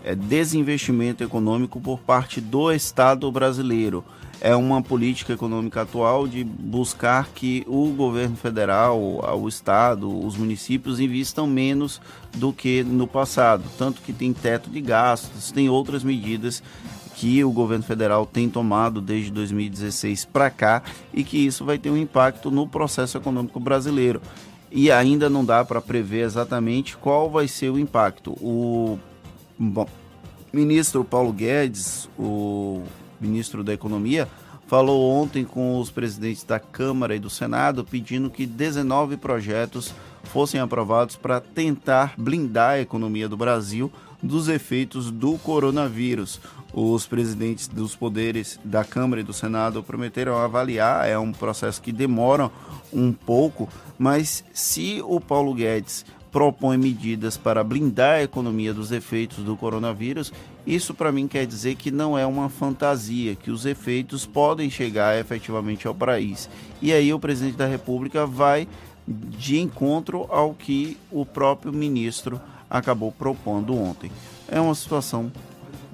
é, 0.04 0.14
desinvestimento 0.14 1.24
econômico 1.24 1.80
por 1.80 1.98
parte 1.98 2.40
do 2.40 2.70
Estado 2.70 3.30
brasileiro. 3.32 4.04
É 4.40 4.54
uma 4.54 4.80
política 4.80 5.32
econômica 5.32 5.82
atual 5.82 6.28
de 6.28 6.44
buscar 6.44 7.28
que 7.34 7.64
o 7.66 7.88
governo 7.88 8.36
federal, 8.36 9.00
o 9.00 9.48
Estado, 9.48 10.08
os 10.24 10.36
municípios 10.36 11.00
investam 11.00 11.46
menos 11.46 12.00
do 12.36 12.52
que 12.52 12.84
no 12.84 13.08
passado. 13.08 13.64
Tanto 13.76 14.02
que 14.02 14.12
tem 14.12 14.32
teto 14.32 14.70
de 14.70 14.80
gastos, 14.80 15.50
tem 15.50 15.68
outras 15.68 16.04
medidas 16.04 16.62
que 17.16 17.42
o 17.42 17.50
governo 17.50 17.82
federal 17.82 18.26
tem 18.26 18.48
tomado 18.48 19.00
desde 19.00 19.30
2016 19.30 20.26
para 20.26 20.50
cá 20.50 20.82
e 21.14 21.24
que 21.24 21.38
isso 21.38 21.64
vai 21.64 21.78
ter 21.78 21.90
um 21.90 21.96
impacto 21.96 22.50
no 22.50 22.68
processo 22.68 23.16
econômico 23.16 23.58
brasileiro. 23.58 24.20
E 24.70 24.90
ainda 24.90 25.30
não 25.30 25.44
dá 25.44 25.64
para 25.64 25.80
prever 25.80 26.24
exatamente 26.24 26.96
qual 26.96 27.30
vai 27.30 27.46
ser 27.46 27.70
o 27.70 27.78
impacto. 27.78 28.32
O 28.32 28.98
bom, 29.58 29.86
ministro 30.52 31.04
Paulo 31.04 31.32
Guedes, 31.32 32.08
o 32.18 32.82
ministro 33.20 33.62
da 33.62 33.72
Economia, 33.72 34.28
falou 34.66 35.10
ontem 35.10 35.44
com 35.44 35.78
os 35.78 35.90
presidentes 35.90 36.42
da 36.44 36.58
Câmara 36.58 37.14
e 37.14 37.20
do 37.20 37.30
Senado 37.30 37.84
pedindo 37.84 38.28
que 38.28 38.46
19 38.46 39.16
projetos 39.16 39.94
fossem 40.24 40.60
aprovados 40.60 41.16
para 41.16 41.40
tentar 41.40 42.14
blindar 42.18 42.70
a 42.72 42.80
economia 42.80 43.28
do 43.28 43.36
Brasil 43.36 43.90
dos 44.22 44.48
efeitos 44.48 45.10
do 45.10 45.38
coronavírus. 45.38 46.40
Os 46.78 47.06
presidentes 47.06 47.68
dos 47.68 47.96
poderes 47.96 48.60
da 48.62 48.84
Câmara 48.84 49.22
e 49.22 49.24
do 49.24 49.32
Senado 49.32 49.82
prometeram 49.82 50.36
avaliar, 50.36 51.08
é 51.08 51.18
um 51.18 51.32
processo 51.32 51.80
que 51.80 51.90
demora 51.90 52.50
um 52.92 53.14
pouco, 53.14 53.66
mas 53.98 54.44
se 54.52 55.00
o 55.02 55.18
Paulo 55.18 55.54
Guedes 55.54 56.04
propõe 56.30 56.76
medidas 56.76 57.38
para 57.38 57.64
blindar 57.64 58.16
a 58.16 58.22
economia 58.24 58.74
dos 58.74 58.92
efeitos 58.92 59.42
do 59.42 59.56
coronavírus, 59.56 60.30
isso 60.66 60.92
para 60.92 61.10
mim 61.10 61.26
quer 61.26 61.46
dizer 61.46 61.76
que 61.76 61.90
não 61.90 62.18
é 62.18 62.26
uma 62.26 62.50
fantasia, 62.50 63.34
que 63.34 63.50
os 63.50 63.64
efeitos 63.64 64.26
podem 64.26 64.68
chegar 64.68 65.18
efetivamente 65.18 65.88
ao 65.88 65.94
país. 65.94 66.46
E 66.82 66.92
aí 66.92 67.10
o 67.10 67.18
presidente 67.18 67.56
da 67.56 67.66
República 67.66 68.26
vai 68.26 68.68
de 69.08 69.58
encontro 69.58 70.26
ao 70.28 70.52
que 70.52 70.98
o 71.10 71.24
próprio 71.24 71.72
ministro 71.72 72.38
acabou 72.68 73.10
propondo 73.10 73.74
ontem. 73.74 74.12
É 74.46 74.60
uma 74.60 74.74
situação 74.74 75.32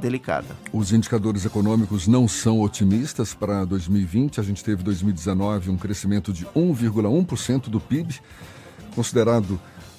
delicada. 0.02 0.56
Os 0.72 0.92
indicadores 0.92 1.46
econômicos 1.46 2.08
não 2.08 2.26
são 2.26 2.60
otimistas 2.60 3.32
para 3.32 3.64
2020. 3.64 4.40
A 4.40 4.42
gente 4.42 4.62
teve 4.62 4.82
2019 4.82 5.70
um 5.70 5.76
crescimento 5.76 6.32
de 6.32 6.44
1,1% 6.46 7.70
do 7.70 7.80
PIB, 7.80 8.20
considerado 8.94 9.58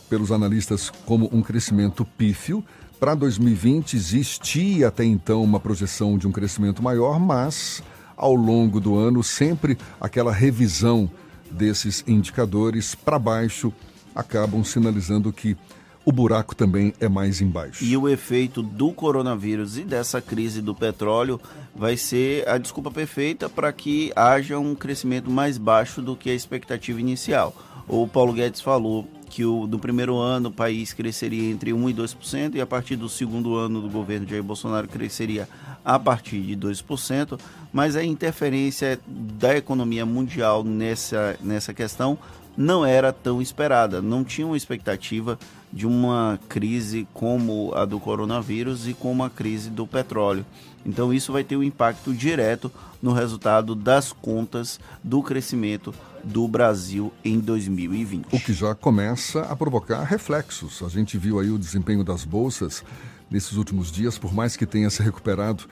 pelos 0.10 0.32
analistas 0.32 0.92
como 1.06 1.30
um 1.32 1.42
crescimento 1.42 2.06
pífio. 2.06 2.64
Para 3.00 3.16
2020 3.16 3.96
existia 3.96 4.90
até 4.90 5.04
então 5.04 5.42
uma 5.42 5.60
projeção 5.60 6.18
de 6.18 6.28
um 6.28 6.32
crescimento 6.32 6.84
maior, 6.84 7.20
mas 7.20 7.82
ao 8.16 8.36
longo 8.36 8.80
do 8.80 8.96
ano 8.96 9.24
sempre 9.24 9.78
aquela 10.00 10.32
revisão 10.32 11.10
desses 11.50 12.04
indicadores 12.08 12.94
para 12.94 13.18
baixo 13.18 13.74
acabam 14.16 14.64
sinalizando 14.64 15.32
que 15.34 15.58
o 16.06 16.12
buraco 16.12 16.56
também 16.56 16.94
é 17.00 17.08
mais 17.08 17.42
embaixo. 17.42 17.84
E 17.84 17.96
o 17.96 18.10
efeito 18.10 18.62
do 18.62 18.92
coronavírus 18.92 19.78
e 19.78 19.84
dessa 19.84 20.22
crise 20.22 20.62
do 20.62 20.76
petróleo 20.76 21.40
vai 21.76 21.96
ser 21.96 22.48
a 22.48 22.58
desculpa 22.58 22.92
perfeita 22.92 23.50
para 23.50 23.72
que 23.72 24.12
haja 24.16 24.60
um 24.60 24.76
crescimento 24.76 25.30
mais 25.30 25.58
baixo 25.58 26.02
do 26.02 26.16
que 26.16 26.30
a 26.30 26.36
expectativa 26.36 27.00
inicial. 27.00 27.56
O 27.88 28.08
Paulo 28.08 28.34
Guedes 28.34 28.62
falou 28.62 29.08
que 29.30 29.44
o, 29.44 29.66
do 29.66 29.80
primeiro 29.80 30.18
ano 30.18 30.50
o 30.50 30.52
país 30.52 30.94
cresceria 30.94 31.50
entre 31.50 31.72
1% 31.72 31.90
e 31.90 31.94
2%, 31.94 32.56
e 32.56 32.62
a 32.62 32.68
partir 32.68 32.96
do 32.96 33.10
segundo 33.10 33.56
ano 33.56 33.82
do 33.82 33.90
governo 33.90 34.26
de 34.26 34.32
Jair 34.32 34.44
Bolsonaro 34.44 34.88
cresceria 34.88 35.50
a 35.84 35.98
partir 35.98 36.42
de 36.42 36.56
2%, 36.56 37.40
mas 37.72 37.96
a 37.96 38.04
interferência 38.04 39.00
da 39.08 39.58
economia 39.58 40.06
mundial 40.06 40.64
nessa, 40.64 41.36
nessa 41.42 41.74
questão 41.74 42.18
não 42.56 42.86
era 42.86 43.12
tão 43.12 43.42
esperada, 43.42 44.02
não 44.02 44.24
tinha 44.24 44.46
uma 44.46 44.56
expectativa 44.56 45.40
de 45.74 45.88
uma 45.88 46.40
crise 46.48 47.08
como 47.14 47.74
a 47.74 47.84
do 47.84 48.00
coronavírus 48.00 48.88
e 48.88 48.94
como 48.94 49.24
a 49.24 49.30
crise 49.30 49.72
do 49.72 49.88
petróleo. 49.88 50.46
Então 50.86 51.12
isso 51.12 51.34
vai 51.34 51.44
ter 51.44 51.58
um 51.58 51.64
impacto 51.64 52.14
direto 52.14 52.72
no 53.02 53.12
resultado 53.12 53.74
das 53.74 54.14
contas 54.14 54.80
do 55.04 55.24
crescimento 55.24 55.94
do 56.24 56.48
Brasil 56.48 57.12
em 57.26 57.40
2020. 57.40 58.28
O 58.32 58.40
que 58.40 58.54
já 58.54 58.76
começa 58.76 59.42
a 59.42 59.56
provocar 59.56 60.04
reflexos. 60.04 60.84
A 60.84 60.90
gente 60.90 61.18
viu 61.18 61.40
aí 61.40 61.50
o 61.50 61.58
desempenho 61.58 62.04
das 62.04 62.24
bolsas 62.24 62.84
nesses 63.30 63.54
últimos 63.54 63.92
dias, 63.92 64.18
por 64.18 64.32
mais 64.32 64.56
que 64.56 64.66
tenha 64.66 64.90
se 64.92 65.02
recuperado 65.02 65.64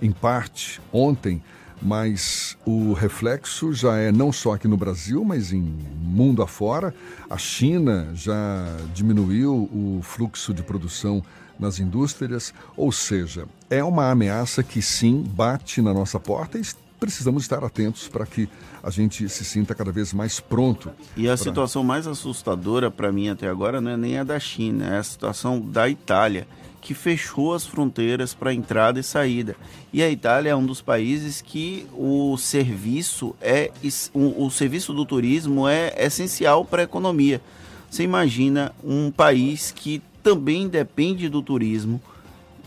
em 0.00 0.12
parte 0.12 0.80
ontem, 0.92 1.42
mas 1.80 2.56
o 2.64 2.92
reflexo 2.92 3.72
já 3.72 3.96
é 3.96 4.10
não 4.10 4.32
só 4.32 4.54
aqui 4.54 4.66
no 4.66 4.76
Brasil, 4.76 5.24
mas 5.24 5.52
em 5.52 5.76
mundo 6.00 6.42
afora. 6.42 6.94
A 7.28 7.38
China 7.38 8.10
já 8.14 8.66
diminuiu 8.94 9.68
o 9.72 10.00
fluxo 10.02 10.52
de 10.52 10.62
produção 10.62 11.22
nas 11.58 11.80
indústrias, 11.80 12.54
ou 12.76 12.92
seja, 12.92 13.46
é 13.68 13.82
uma 13.82 14.10
ameaça 14.10 14.62
que 14.62 14.80
sim 14.80 15.24
bate 15.26 15.82
na 15.82 15.92
nossa 15.92 16.20
porta 16.20 16.58
e 16.58 16.62
precisamos 17.00 17.44
estar 17.44 17.64
atentos 17.64 18.08
para 18.08 18.26
que 18.26 18.48
a 18.82 18.90
gente 18.90 19.28
se 19.28 19.44
sinta 19.44 19.74
cada 19.74 19.90
vez 19.90 20.12
mais 20.12 20.40
pronto. 20.40 20.90
E 21.16 21.28
a 21.28 21.34
pra... 21.34 21.36
situação 21.36 21.82
mais 21.82 22.06
assustadora 22.06 22.90
para 22.90 23.12
mim 23.12 23.28
até 23.28 23.48
agora 23.48 23.80
não 23.80 23.90
é 23.90 23.96
nem 23.96 24.18
a 24.18 24.24
da 24.24 24.38
China, 24.38 24.86
é 24.86 24.98
a 24.98 25.02
situação 25.02 25.60
da 25.60 25.88
Itália 25.88 26.46
que 26.88 26.94
fechou 26.94 27.52
as 27.52 27.66
fronteiras 27.66 28.32
para 28.32 28.54
entrada 28.54 28.98
e 28.98 29.02
saída. 29.02 29.54
E 29.92 30.02
a 30.02 30.08
Itália 30.08 30.52
é 30.52 30.56
um 30.56 30.64
dos 30.64 30.80
países 30.80 31.42
que 31.42 31.86
o 31.92 32.34
serviço 32.38 33.36
é 33.42 33.70
o, 34.14 34.46
o 34.46 34.50
serviço 34.50 34.94
do 34.94 35.04
turismo 35.04 35.68
é 35.68 35.92
essencial 35.98 36.64
para 36.64 36.80
a 36.80 36.84
economia. 36.84 37.42
Você 37.90 38.04
imagina 38.04 38.72
um 38.82 39.10
país 39.10 39.70
que 39.70 40.00
também 40.22 40.66
depende 40.66 41.28
do 41.28 41.42
turismo 41.42 42.00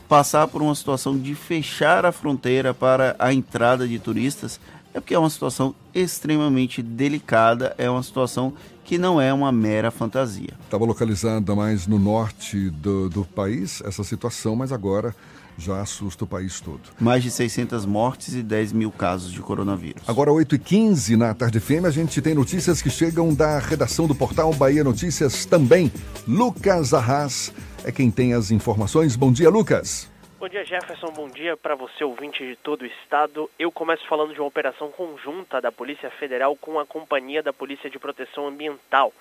passar 0.07 0.47
por 0.47 0.61
uma 0.61 0.75
situação 0.75 1.17
de 1.17 1.33
fechar 1.33 2.05
a 2.05 2.11
fronteira 2.11 2.75
para 2.75 3.15
a 3.17 3.33
entrada 3.33 3.87
de 3.87 3.97
turistas 3.97 4.59
é 4.93 4.99
porque 4.99 5.15
é 5.15 5.19
uma 5.19 5.29
situação 5.31 5.73
extremamente 5.95 6.83
delicada, 6.83 7.73
é 7.75 7.89
uma 7.89 8.03
situação 8.03 8.53
que 8.91 8.97
não 8.97 9.21
é 9.21 9.33
uma 9.33 9.53
mera 9.53 9.89
fantasia. 9.89 10.49
Estava 10.65 10.83
localizada 10.83 11.55
mais 11.55 11.87
no 11.87 11.97
norte 11.97 12.69
do, 12.71 13.07
do 13.07 13.23
país 13.23 13.81
essa 13.85 14.03
situação, 14.03 14.53
mas 14.53 14.73
agora 14.73 15.15
já 15.57 15.79
assusta 15.79 16.25
o 16.25 16.27
país 16.27 16.59
todo. 16.59 16.81
Mais 16.99 17.23
de 17.23 17.31
600 17.31 17.85
mortes 17.85 18.33
e 18.33 18.43
10 18.43 18.73
mil 18.73 18.91
casos 18.91 19.31
de 19.31 19.39
coronavírus. 19.39 20.03
Agora, 20.05 20.29
8h15 20.31 21.15
na 21.15 21.33
tarde 21.33 21.61
fêmea, 21.61 21.87
a 21.87 21.93
gente 21.93 22.21
tem 22.21 22.33
notícias 22.33 22.81
que 22.81 22.89
chegam 22.89 23.33
da 23.33 23.59
redação 23.59 24.07
do 24.07 24.13
portal 24.13 24.53
Bahia 24.53 24.83
Notícias 24.83 25.45
também. 25.45 25.89
Lucas 26.27 26.93
Arras 26.93 27.53
é 27.85 27.93
quem 27.93 28.11
tem 28.11 28.33
as 28.33 28.51
informações. 28.51 29.15
Bom 29.15 29.31
dia, 29.31 29.49
Lucas. 29.49 30.10
Bom 30.41 30.49
dia, 30.49 30.65
Jefferson. 30.65 31.13
Bom 31.13 31.29
dia 31.29 31.55
para 31.55 31.75
você, 31.75 32.03
ouvinte 32.03 32.43
de 32.43 32.55
todo 32.55 32.81
o 32.81 32.85
estado. 32.87 33.47
Eu 33.59 33.71
começo 33.71 34.03
falando 34.07 34.33
de 34.33 34.39
uma 34.39 34.47
operação 34.47 34.89
conjunta 34.89 35.61
da 35.61 35.71
Polícia 35.71 36.09
Federal 36.09 36.55
com 36.55 36.79
a 36.79 36.85
Companhia 36.85 37.43
da 37.43 37.53
Polícia 37.53 37.91
de 37.91 37.99
Proteção 37.99 38.47
Ambiental. 38.47 39.13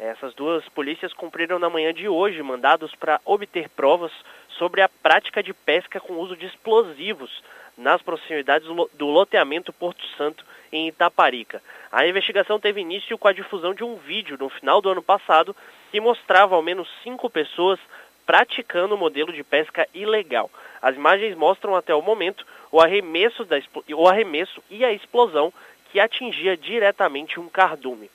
Essas 0.00 0.34
duas 0.34 0.68
polícias 0.70 1.12
cumpriram 1.12 1.60
na 1.60 1.70
manhã 1.70 1.94
de 1.94 2.08
hoje 2.08 2.42
mandados 2.42 2.92
para 2.96 3.20
obter 3.24 3.68
provas 3.68 4.10
sobre 4.58 4.82
a 4.82 4.88
prática 4.88 5.44
de 5.44 5.54
pesca 5.54 6.00
com 6.00 6.14
uso 6.14 6.36
de 6.36 6.46
explosivos 6.46 7.30
nas 7.78 8.02
proximidades 8.02 8.66
do 8.66 9.06
loteamento 9.06 9.72
Porto 9.72 10.04
Santo, 10.16 10.44
em 10.72 10.88
Itaparica. 10.88 11.62
A 11.92 12.04
investigação 12.04 12.58
teve 12.58 12.80
início 12.80 13.16
com 13.16 13.28
a 13.28 13.32
difusão 13.32 13.74
de 13.74 13.84
um 13.84 13.94
vídeo 13.94 14.36
no 14.36 14.48
final 14.48 14.80
do 14.80 14.88
ano 14.88 15.02
passado 15.02 15.54
que 15.92 16.00
mostrava 16.00 16.56
ao 16.56 16.62
menos 16.62 16.88
cinco 17.04 17.30
pessoas 17.30 17.78
praticando 18.26 18.94
o 18.94 18.98
modelo 18.98 19.32
de 19.32 19.44
pesca 19.44 19.86
ilegal. 19.94 20.50
As 20.84 20.94
imagens 20.96 21.34
mostram 21.34 21.74
até 21.74 21.94
o 21.94 22.02
momento 22.02 22.44
o 22.70 22.78
arremesso, 22.78 23.42
da, 23.46 23.56
o 23.96 24.06
arremesso 24.06 24.62
e 24.68 24.84
a 24.84 24.92
explosão 24.92 25.50
que 25.90 25.98
atingia 25.98 26.58
diretamente 26.58 27.40
um 27.40 27.48
cardume. 27.48 28.10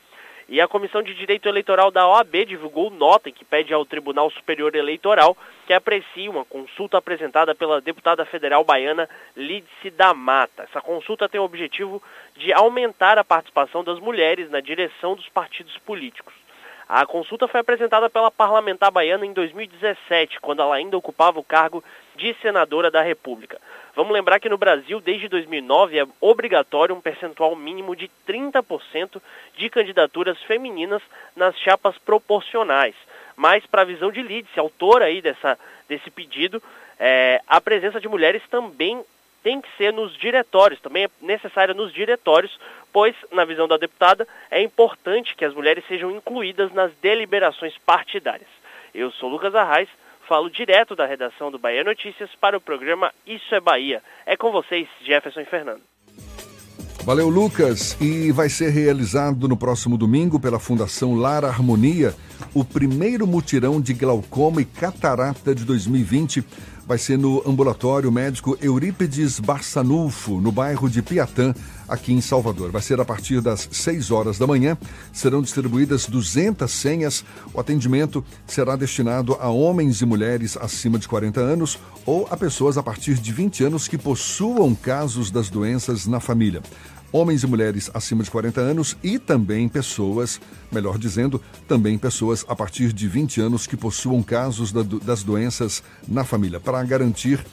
E 0.48 0.62
a 0.62 0.68
Comissão 0.68 1.02
de 1.02 1.16
Direito 1.16 1.50
Eleitoral 1.50 1.90
da 1.90 2.08
OAB 2.08 2.46
divulgou 2.46 2.92
nota 2.92 3.28
em 3.28 3.34
que 3.34 3.44
pede 3.44 3.74
ao 3.74 3.88
Tribunal 3.88 4.30
Superior 4.30 4.76
Eleitoral 4.76 5.36
que 5.66 5.74
aprecie 5.74 6.30
uma 6.30 6.46
consulta 6.46 7.00
apresentada 7.00 7.56
pela 7.56 7.82
deputada 7.82 8.24
federal 8.24 8.64
baiana 8.64 9.10
Lídice 9.36 9.90
da 9.90 10.14
Mata. 10.14 10.62
Essa 10.70 10.80
consulta 10.80 11.28
tem 11.28 11.42
o 11.42 11.46
objetivo 11.46 12.00
de 12.38 12.54
aumentar 12.54 13.18
a 13.18 13.24
participação 13.24 13.84
das 13.84 13.98
mulheres 13.98 14.48
na 14.52 14.60
direção 14.60 15.16
dos 15.16 15.28
partidos 15.30 15.76
políticos. 15.80 16.36
A 16.90 17.06
consulta 17.06 17.48
foi 17.48 17.60
apresentada 17.60 18.10
pela 18.10 18.32
parlamentar 18.32 18.90
baiana 18.90 19.24
em 19.24 19.32
2017, 19.32 20.40
quando 20.40 20.64
ela 20.64 20.74
ainda 20.74 20.98
ocupava 20.98 21.40
o 21.40 21.44
cargo 21.44 21.84
de 22.20 22.36
senadora 22.42 22.92
da 22.92 23.02
República. 23.02 23.60
Vamos 23.96 24.14
lembrar 24.14 24.40
que 24.40 24.50
no 24.50 24.58
Brasil, 24.58 25.00
desde 25.00 25.28
2009, 25.28 26.00
é 26.00 26.08
obrigatório 26.22 26.94
um 26.94 27.02
percentual 27.02 27.56
mínimo 27.56 27.96
de 27.96 28.10
30% 28.28 29.22
de 29.58 29.70
candidaturas 29.70 30.42
femininas 30.44 31.02
nas 31.36 31.58
chapas 31.58 31.98
proporcionais. 31.98 32.96
Mas, 33.36 33.66
para 33.66 33.82
a 33.82 33.86
visão 33.86 34.12
de 34.12 34.22
Lídice, 34.22 34.60
autora 34.60 35.06
aí 35.06 35.22
dessa, 35.22 35.58
desse 35.88 36.12
pedido, 36.12 36.62
é, 37.00 37.42
a 37.48 37.60
presença 37.60 38.00
de 38.00 38.08
mulheres 38.08 38.44
também 38.50 39.04
tem 39.42 39.62
que 39.62 39.70
ser 39.78 39.94
nos 39.94 40.16
diretórios, 40.18 40.82
também 40.82 41.06
é 41.06 41.10
necessária 41.22 41.74
nos 41.74 41.94
diretórios, 41.94 42.60
pois, 42.92 43.16
na 43.32 43.46
visão 43.46 43.68
da 43.68 43.78
deputada, 43.78 44.28
é 44.52 44.62
importante 44.62 45.36
que 45.36 45.46
as 45.46 45.54
mulheres 45.54 45.86
sejam 45.88 46.12
incluídas 46.12 46.74
nas 46.74 46.92
deliberações 47.02 47.78
partidárias. 47.86 48.50
Eu 48.94 49.12
sou 49.12 49.30
Lucas 49.30 49.56
Arraes, 49.56 49.90
falo 50.30 50.48
direto 50.48 50.96
da 50.96 51.08
redação 51.08 51.50
do 51.50 51.58
Bahia 51.58 51.84
Notícias 51.84 52.30
para 52.40 52.56
o 52.56 52.62
programa 52.62 53.12
Isso 53.26 53.56
é 53.56 53.60
Bahia. 53.60 54.04
É 54.28 54.38
com 54.38 54.52
vocês, 54.52 54.88
Jefferson 55.04 55.42
e 55.42 55.46
Fernando. 55.46 55.82
Valeu, 57.04 57.28
Lucas. 57.30 58.00
E 58.00 58.32
vai 58.32 58.48
ser 58.48 58.70
realizado 58.70 59.48
no 59.48 59.58
próximo 59.58 59.98
domingo 59.98 60.40
pela 60.40 60.60
Fundação 60.60 61.16
Lar 61.16 61.44
Harmonia 61.44 62.14
o 62.54 62.64
primeiro 62.64 63.26
mutirão 63.26 63.82
de 63.82 63.94
glaucoma 63.94 64.62
e 64.62 64.66
catarata 64.66 65.56
de 65.56 65.66
2020 65.66 66.44
vai 66.86 66.98
ser 66.98 67.18
no 67.18 67.48
ambulatório 67.48 68.12
médico 68.12 68.58
Eurípides 68.60 69.40
Barçanufo, 69.40 70.42
no 70.42 70.52
bairro 70.52 70.90
de 70.90 71.04
Piatã, 71.04 71.54
aqui 71.90 72.14
em 72.14 72.22
Salvador. 72.22 72.72
Vai 72.72 72.82
ser 72.82 73.00
a 73.00 73.06
partir 73.06 73.42
das 73.42 73.68
6 73.72 74.12
horas 74.12 74.38
da 74.38 74.48
manhã. 74.48 74.78
Serão 75.12 75.42
distribuídas 75.42 76.06
200 76.06 76.72
senhas. 76.72 77.26
O 77.54 77.60
atendimento 77.60 78.24
será 78.48 78.76
destinado 78.76 79.36
a 79.40 79.50
homens 79.50 80.02
e 80.02 80.06
mulheres 80.06 80.56
acima 80.58 81.00
de 81.00 81.08
40 81.08 81.40
anos 81.40 81.80
ou 82.06 82.28
a 82.30 82.38
pessoas 82.38 82.78
a 82.78 82.84
partir 82.84 83.16
de 83.16 83.34
20 83.34 83.64
anos 83.66 83.88
que 83.88 83.98
possuam 83.98 84.74
casos 84.76 85.32
das 85.32 85.50
doenças 85.50 86.06
na 86.06 86.20
família 86.20 86.62
homens 87.12 87.44
e 87.44 87.48
mulheres 87.48 87.90
acima 87.94 88.24
de 88.24 88.30
40 88.30 88.62
anos 88.62 88.96
e 89.04 89.18
também 89.18 89.68
pessoas, 89.68 90.40
melhor 90.72 90.98
dizendo, 90.98 91.42
também 91.68 91.98
pessoas 91.98 92.46
a 92.48 92.56
partir 92.56 92.94
de 92.94 93.08
20 93.08 93.42
anos 93.42 93.68
que 93.68 93.76
possuam 93.76 94.22
casos 94.22 94.72
da, 94.72 94.84
das 94.84 95.24
doenças 95.24 95.84
na 96.08 96.24
família, 96.24 96.60
para 96.60 96.84
garantir 96.84 97.44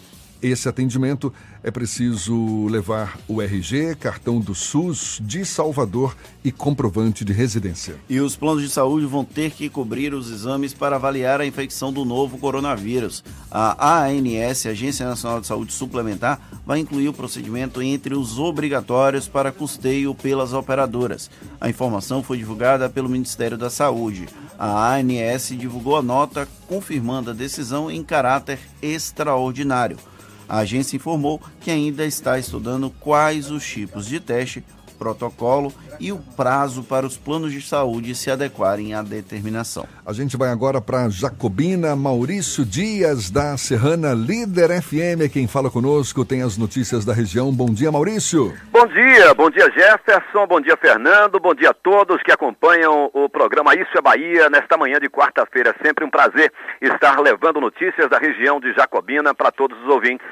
esse 0.43 0.69
atendimento 0.69 1.33
é 1.63 1.71
preciso 1.71 2.67
levar 2.67 3.19
o 3.27 3.41
RG, 3.43 3.97
cartão 3.97 4.39
do 4.39 4.55
SUS 4.55 5.21
de 5.23 5.45
Salvador 5.45 6.17
e 6.45 6.53
comprovante 6.53 7.25
de 7.25 7.33
residência. 7.33 7.97
E 8.09 8.21
os 8.21 8.37
planos 8.37 8.63
de 8.63 8.69
saúde 8.69 9.07
vão 9.07 9.25
ter 9.25 9.51
que 9.51 9.69
cobrir 9.69 10.15
os 10.15 10.31
exames 10.31 10.73
para 10.73 10.97
avaliar 10.97 11.41
a 11.41 11.47
infecção 11.47 11.93
do 11.93 12.05
novo 12.05 12.39
coronavírus. 12.39 13.25
A 13.51 14.05
ANS, 14.05 14.67
Agência 14.67 15.07
Nacional 15.07 15.41
de 15.41 15.47
Saúde 15.47 15.73
Suplementar, 15.73 16.41
vai 16.65 16.79
incluir 16.79 17.09
o 17.09 17.13
procedimento 17.13 17.83
entre 17.83 18.15
os 18.15 18.39
obrigatórios 18.39 19.27
para 19.27 19.53
custeio 19.53 20.15
pelas 20.15 20.53
operadoras. 20.53 21.31
A 21.61 21.69
informação 21.69 22.23
foi 22.23 22.39
divulgada 22.39 22.89
pelo 22.89 23.09
Ministério 23.09 23.57
da 23.57 23.71
Saúde. 23.71 24.29
A 24.59 24.95
ANS 24.95 25.49
divulgou 25.51 25.97
a 25.97 26.03
nota 26.03 26.49
confirmando 26.67 27.31
a 27.31 27.35
decisão 27.35 27.91
em 27.91 28.03
caráter 28.03 28.59
extraordinário. 28.81 29.97
A 30.49 30.59
agência 30.59 30.97
informou 30.97 31.41
que 31.61 31.71
ainda 31.71 32.05
está 32.05 32.39
estudando 32.39 32.91
quais 33.01 33.51
os 33.51 33.67
tipos 33.67 34.07
de 34.07 34.21
teste, 34.21 34.65
protocolo 34.99 35.73
e 36.01 36.13
o 36.13 36.19
prazo 36.37 36.83
para 36.83 37.07
os 37.07 37.17
planos 37.17 37.53
de 37.53 37.61
saúde 37.61 38.15
se 38.15 38.31
adequarem 38.31 38.95
à 38.95 39.03
determinação. 39.03 39.87
A 40.05 40.13
gente 40.13 40.37
vai 40.37 40.51
agora 40.51 40.81
para 40.81 41.09
Jacobina, 41.09 41.97
Maurício 41.97 42.65
Dias, 42.65 43.31
da 43.31 43.57
Serrana 43.57 44.13
Líder 44.13 44.83
FM. 44.83 45.33
Quem 45.33 45.47
fala 45.47 45.71
conosco 45.71 46.25
tem 46.25 46.43
as 46.43 46.57
notícias 46.57 47.05
da 47.05 47.13
região. 47.13 47.53
Bom 47.53 47.67
dia, 47.67 47.91
Maurício. 47.91 48.55
Bom 48.71 48.87
dia, 48.87 49.35
bom 49.35 49.51
dia, 49.51 49.71
Jefferson, 49.73 50.47
bom 50.47 50.61
dia, 50.61 50.77
Fernando, 50.77 51.41
bom 51.41 51.55
dia 51.55 51.71
a 51.71 51.75
todos 51.75 52.23
que 52.23 52.33
acompanham 52.33 53.11
o 53.13 53.29
programa 53.29 53.75
Isso 53.75 53.97
é 53.97 54.01
Bahia 54.01 54.49
nesta 54.51 54.77
manhã 54.77 54.99
de 54.99 55.09
quarta-feira. 55.09 55.75
É 55.79 55.85
sempre 55.85 56.05
um 56.05 56.11
prazer 56.11 56.53
estar 56.81 57.19
levando 57.21 57.61
notícias 57.61 58.09
da 58.09 58.19
região 58.19 58.61
de 58.61 58.73
Jacobina 58.75 59.35
para 59.35 59.51
todos 59.51 59.77
os 59.83 59.89
ouvintes. 59.89 60.27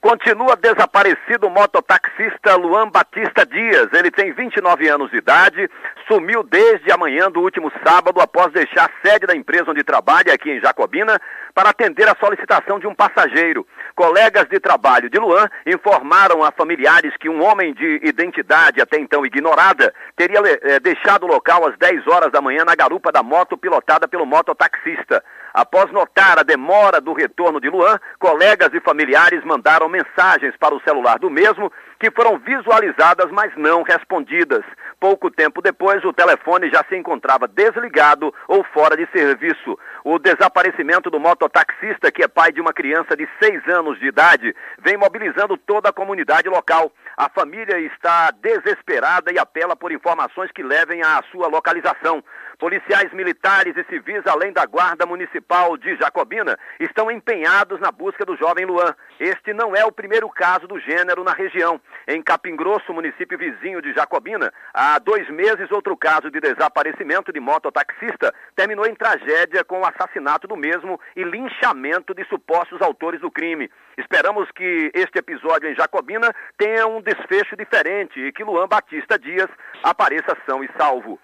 Continua 0.00 0.54
desaparecido 0.54 1.48
o 1.48 1.50
mototaxista 1.50 2.54
Luan 2.54 2.88
Batista 2.88 3.44
Dias. 3.44 3.88
Ele 3.92 4.12
tem 4.12 4.32
29 4.32 4.88
anos 4.88 5.10
de 5.10 5.16
idade, 5.16 5.68
sumiu 6.06 6.44
desde 6.44 6.92
a 6.92 6.96
manhã 6.96 7.28
do 7.28 7.40
último 7.40 7.70
sábado 7.84 8.20
após 8.20 8.52
deixar 8.52 8.88
a 8.88 9.08
sede 9.08 9.26
da 9.26 9.34
empresa 9.34 9.72
onde 9.72 9.82
trabalha 9.82 10.32
aqui 10.32 10.50
em 10.50 10.60
Jacobina 10.60 11.20
para 11.54 11.70
atender 11.70 12.08
a 12.08 12.16
solicitação 12.18 12.78
de 12.78 12.86
um 12.86 12.94
passageiro. 12.94 13.66
Colegas 13.94 14.48
de 14.48 14.60
trabalho 14.60 15.10
de 15.10 15.18
Luan 15.18 15.48
informaram 15.66 16.44
a 16.44 16.52
familiares 16.52 17.16
que 17.18 17.28
um 17.28 17.42
homem 17.42 17.74
de 17.74 18.00
identidade 18.02 18.80
até 18.80 18.98
então 18.98 19.24
ignorada 19.24 19.92
teria 20.16 20.40
eh, 20.44 20.80
deixado 20.80 21.24
o 21.24 21.28
local 21.28 21.66
às 21.66 21.76
10 21.78 22.06
horas 22.06 22.32
da 22.32 22.40
manhã 22.40 22.64
na 22.64 22.74
garupa 22.74 23.10
da 23.10 23.22
moto 23.22 23.56
pilotada 23.56 24.06
pelo 24.06 24.26
mototaxista. 24.26 25.22
Após 25.52 25.90
notar 25.90 26.38
a 26.38 26.42
demora 26.42 27.00
do 27.00 27.12
retorno 27.12 27.60
de 27.60 27.68
Luan, 27.68 27.98
colegas 28.18 28.70
e 28.72 28.80
familiares 28.80 29.44
mandaram 29.44 29.88
mensagens 29.88 30.54
para 30.56 30.74
o 30.74 30.80
celular 30.82 31.18
do 31.18 31.30
mesmo, 31.30 31.72
que 31.98 32.10
foram 32.10 32.38
visualizadas, 32.38 33.30
mas 33.32 33.52
não 33.56 33.82
respondidas. 33.82 34.64
Pouco 35.00 35.30
tempo 35.30 35.62
depois, 35.62 36.04
o 36.04 36.12
telefone 36.12 36.68
já 36.70 36.84
se 36.88 36.96
encontrava 36.96 37.46
desligado 37.46 38.34
ou 38.48 38.64
fora 38.64 38.96
de 38.96 39.06
serviço. 39.12 39.78
O 40.02 40.18
desaparecimento 40.18 41.08
do 41.08 41.20
mototaxista, 41.20 42.10
que 42.10 42.24
é 42.24 42.26
pai 42.26 42.50
de 42.50 42.60
uma 42.60 42.72
criança 42.72 43.16
de 43.16 43.28
seis 43.40 43.62
anos 43.68 43.96
de 44.00 44.06
idade, 44.06 44.56
vem 44.80 44.96
mobilizando 44.96 45.56
toda 45.56 45.90
a 45.90 45.92
comunidade 45.92 46.48
local. 46.48 46.90
A 47.16 47.28
família 47.28 47.78
está 47.78 48.32
desesperada 48.42 49.32
e 49.32 49.38
apela 49.38 49.76
por 49.76 49.92
informações 49.92 50.50
que 50.50 50.64
levem 50.64 51.00
à 51.02 51.22
sua 51.30 51.46
localização. 51.46 52.24
Policiais 52.58 53.12
militares 53.12 53.76
e 53.76 53.84
civis, 53.84 54.26
além 54.26 54.52
da 54.52 54.66
Guarda 54.66 55.06
Municipal 55.06 55.76
de 55.76 55.94
Jacobina, 55.94 56.58
estão 56.80 57.08
empenhados 57.08 57.78
na 57.78 57.92
busca 57.92 58.24
do 58.24 58.36
jovem 58.36 58.66
Luan. 58.66 58.96
Este 59.20 59.54
não 59.54 59.76
é 59.76 59.84
o 59.84 59.92
primeiro 59.92 60.28
caso 60.28 60.66
do 60.66 60.76
gênero 60.80 61.22
na 61.22 61.32
região. 61.32 61.80
Em 62.08 62.20
Capim 62.20 62.56
Grosso, 62.56 62.92
município 62.92 63.38
vizinho 63.38 63.80
de 63.80 63.92
Jacobina, 63.92 64.52
há 64.74 64.98
dois 64.98 65.30
meses, 65.30 65.70
outro 65.70 65.96
caso 65.96 66.32
de 66.32 66.40
desaparecimento 66.40 67.32
de 67.32 67.38
mototaxista 67.38 68.34
terminou 68.56 68.86
em 68.86 68.94
tragédia 68.96 69.62
com 69.62 69.82
o 69.82 69.86
assassinato 69.86 70.48
do 70.48 70.56
mesmo 70.56 71.00
e 71.14 71.22
linchamento 71.22 72.12
de 72.12 72.24
supostos 72.24 72.82
autores 72.82 73.20
do 73.20 73.30
crime. 73.30 73.70
Esperamos 73.96 74.50
que 74.50 74.90
este 74.94 75.20
episódio 75.20 75.70
em 75.70 75.76
Jacobina 75.76 76.34
tenha 76.56 76.88
um 76.88 77.00
desfecho 77.00 77.56
diferente 77.56 78.18
e 78.18 78.32
que 78.32 78.42
Luan 78.42 78.66
Batista 78.66 79.16
Dias 79.16 79.48
apareça 79.84 80.36
são 80.44 80.64
e 80.64 80.68
salvo. 80.76 81.20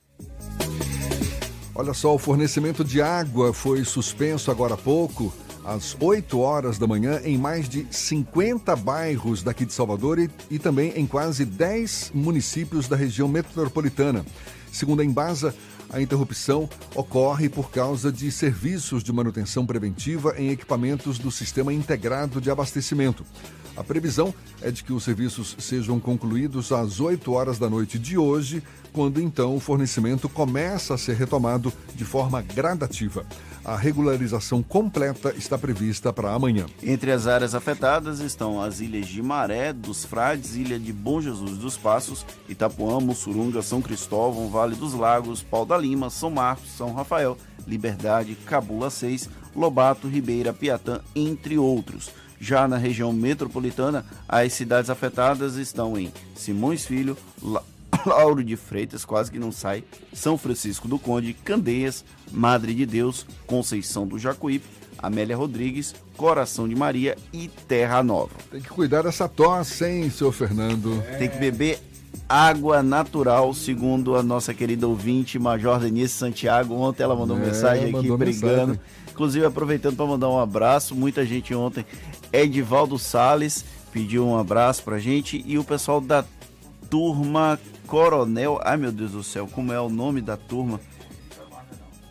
Olha 1.78 1.92
só, 1.92 2.14
o 2.14 2.18
fornecimento 2.18 2.82
de 2.82 3.02
água 3.02 3.52
foi 3.52 3.84
suspenso 3.84 4.50
agora 4.50 4.72
há 4.72 4.76
pouco, 4.78 5.30
às 5.62 5.94
8 6.00 6.40
horas 6.40 6.78
da 6.78 6.86
manhã, 6.86 7.20
em 7.22 7.36
mais 7.36 7.68
de 7.68 7.86
50 7.90 8.74
bairros 8.76 9.42
daqui 9.42 9.66
de 9.66 9.74
Salvador 9.74 10.18
e, 10.18 10.30
e 10.50 10.58
também 10.58 10.94
em 10.96 11.06
quase 11.06 11.44
10 11.44 12.12
municípios 12.14 12.88
da 12.88 12.96
região 12.96 13.28
metropolitana. 13.28 14.24
Segundo 14.72 15.00
a 15.00 15.04
Embasa, 15.04 15.54
a 15.90 16.00
interrupção 16.00 16.66
ocorre 16.94 17.50
por 17.50 17.70
causa 17.70 18.10
de 18.10 18.32
serviços 18.32 19.04
de 19.04 19.12
manutenção 19.12 19.66
preventiva 19.66 20.34
em 20.38 20.48
equipamentos 20.48 21.18
do 21.18 21.30
Sistema 21.30 21.74
Integrado 21.74 22.40
de 22.40 22.50
Abastecimento. 22.50 23.22
A 23.76 23.84
previsão 23.84 24.34
é 24.62 24.70
de 24.70 24.82
que 24.82 24.92
os 24.92 25.04
serviços 25.04 25.54
sejam 25.58 26.00
concluídos 26.00 26.72
às 26.72 26.98
8 26.98 27.30
horas 27.32 27.58
da 27.58 27.68
noite 27.68 27.98
de 27.98 28.16
hoje, 28.16 28.62
quando 28.92 29.20
então 29.20 29.54
o 29.54 29.60
fornecimento 29.60 30.28
começa 30.28 30.94
a 30.94 30.98
ser 30.98 31.14
retomado 31.16 31.72
de 31.94 32.04
forma 32.04 32.40
gradativa. 32.40 33.26
A 33.62 33.76
regularização 33.76 34.62
completa 34.62 35.34
está 35.36 35.58
prevista 35.58 36.12
para 36.12 36.32
amanhã. 36.32 36.66
Entre 36.82 37.10
as 37.10 37.26
áreas 37.26 37.54
afetadas 37.54 38.20
estão 38.20 38.62
as 38.62 38.80
ilhas 38.80 39.06
de 39.08 39.20
Maré, 39.20 39.72
dos 39.72 40.04
Frades, 40.04 40.54
Ilha 40.54 40.78
de 40.78 40.92
Bom 40.92 41.20
Jesus 41.20 41.58
dos 41.58 41.76
Passos, 41.76 42.24
Itapuã, 42.48 43.00
Mussurunga, 43.00 43.60
São 43.60 43.82
Cristóvão, 43.82 44.48
Vale 44.48 44.76
dos 44.76 44.94
Lagos, 44.94 45.42
Pau 45.42 45.66
da 45.66 45.76
Lima, 45.76 46.08
São 46.08 46.30
Marcos, 46.30 46.70
São 46.76 46.94
Rafael, 46.94 47.36
Liberdade, 47.66 48.36
Cabula 48.46 48.88
6, 48.88 49.28
Lobato, 49.54 50.06
Ribeira, 50.06 50.52
Piatã, 50.52 51.00
entre 51.14 51.58
outros. 51.58 52.10
Já 52.40 52.66
na 52.68 52.76
região 52.76 53.12
metropolitana, 53.12 54.04
as 54.28 54.52
cidades 54.52 54.90
afetadas 54.90 55.56
estão 55.56 55.98
em 55.98 56.12
Simões 56.34 56.84
Filho, 56.84 57.16
La... 57.42 57.62
Lauro 58.04 58.44
de 58.44 58.56
Freitas, 58.56 59.04
quase 59.04 59.30
que 59.30 59.38
não 59.38 59.50
sai, 59.50 59.82
São 60.12 60.36
Francisco 60.36 60.86
do 60.86 60.98
Conde, 60.98 61.32
Candeias, 61.32 62.04
Madre 62.30 62.74
de 62.74 62.84
Deus, 62.86 63.26
Conceição 63.46 64.06
do 64.06 64.18
Jacuípe, 64.18 64.66
Amélia 64.98 65.36
Rodrigues, 65.36 65.94
Coração 66.16 66.68
de 66.68 66.74
Maria 66.74 67.16
e 67.32 67.48
Terra 67.68 68.02
Nova. 68.02 68.30
Tem 68.50 68.60
que 68.60 68.68
cuidar 68.68 69.02
dessa 69.02 69.28
tosse, 69.28 69.84
hein, 69.84 70.10
seu 70.10 70.32
Fernando? 70.32 71.02
É. 71.08 71.16
Tem 71.16 71.28
que 71.28 71.38
beber 71.38 71.78
água 72.28 72.82
natural, 72.82 73.52
segundo 73.54 74.16
a 74.16 74.22
nossa 74.22 74.52
querida 74.54 74.86
ouvinte, 74.88 75.38
Major 75.38 75.78
Denise 75.78 76.14
Santiago. 76.14 76.74
Ontem 76.74 77.02
ela 77.02 77.14
mandou 77.14 77.36
É, 77.36 77.40
mensagem 77.40 77.92
mandou 77.92 78.14
aqui 78.14 78.24
brigando. 78.24 78.68
mensagem. 78.68 78.80
Inclusive, 79.10 79.46
aproveitando 79.46 79.96
para 79.96 80.06
mandar 80.06 80.28
um 80.28 80.38
abraço, 80.38 80.94
muita 80.94 81.24
gente 81.24 81.54
ontem. 81.54 81.86
Edivaldo 82.32 82.98
Sales 82.98 83.64
pediu 83.92 84.26
um 84.26 84.38
abraço 84.38 84.82
pra 84.82 84.98
gente 84.98 85.42
e 85.46 85.58
o 85.58 85.64
pessoal 85.64 86.00
da 86.00 86.24
turma 86.90 87.58
Coronel. 87.86 88.60
Ai 88.62 88.76
meu 88.76 88.92
Deus 88.92 89.12
do 89.12 89.22
céu, 89.22 89.48
como 89.50 89.72
é 89.72 89.80
o 89.80 89.88
nome 89.88 90.20
da 90.20 90.36
turma? 90.36 90.80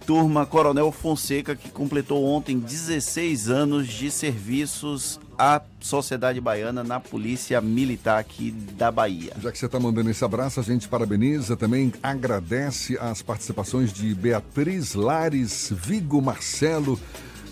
Turma 0.06 0.46
Coronel 0.46 0.92
Fonseca, 0.92 1.56
que 1.56 1.70
completou 1.70 2.24
ontem 2.26 2.60
16 2.60 3.50
anos 3.50 3.88
de 3.88 4.12
serviços 4.12 5.20
à 5.38 5.62
sociedade 5.80 6.40
baiana 6.40 6.84
na 6.84 7.00
Polícia 7.00 7.60
Militar 7.60 8.20
aqui 8.20 8.52
da 8.52 8.92
Bahia. 8.92 9.34
Já 9.42 9.52
que 9.52 9.58
você 9.58 9.66
está 9.66 9.80
mandando 9.80 10.10
esse 10.10 10.24
abraço, 10.24 10.60
a 10.60 10.64
gente 10.64 10.88
parabeniza, 10.88 11.58
também 11.58 11.92
agradece 12.04 12.98
as 13.00 13.22
participações 13.22 13.92
de 13.92 14.14
Beatriz 14.14 14.94
Lares, 14.94 15.74
Vigo 15.76 16.22
Marcelo, 16.22 17.00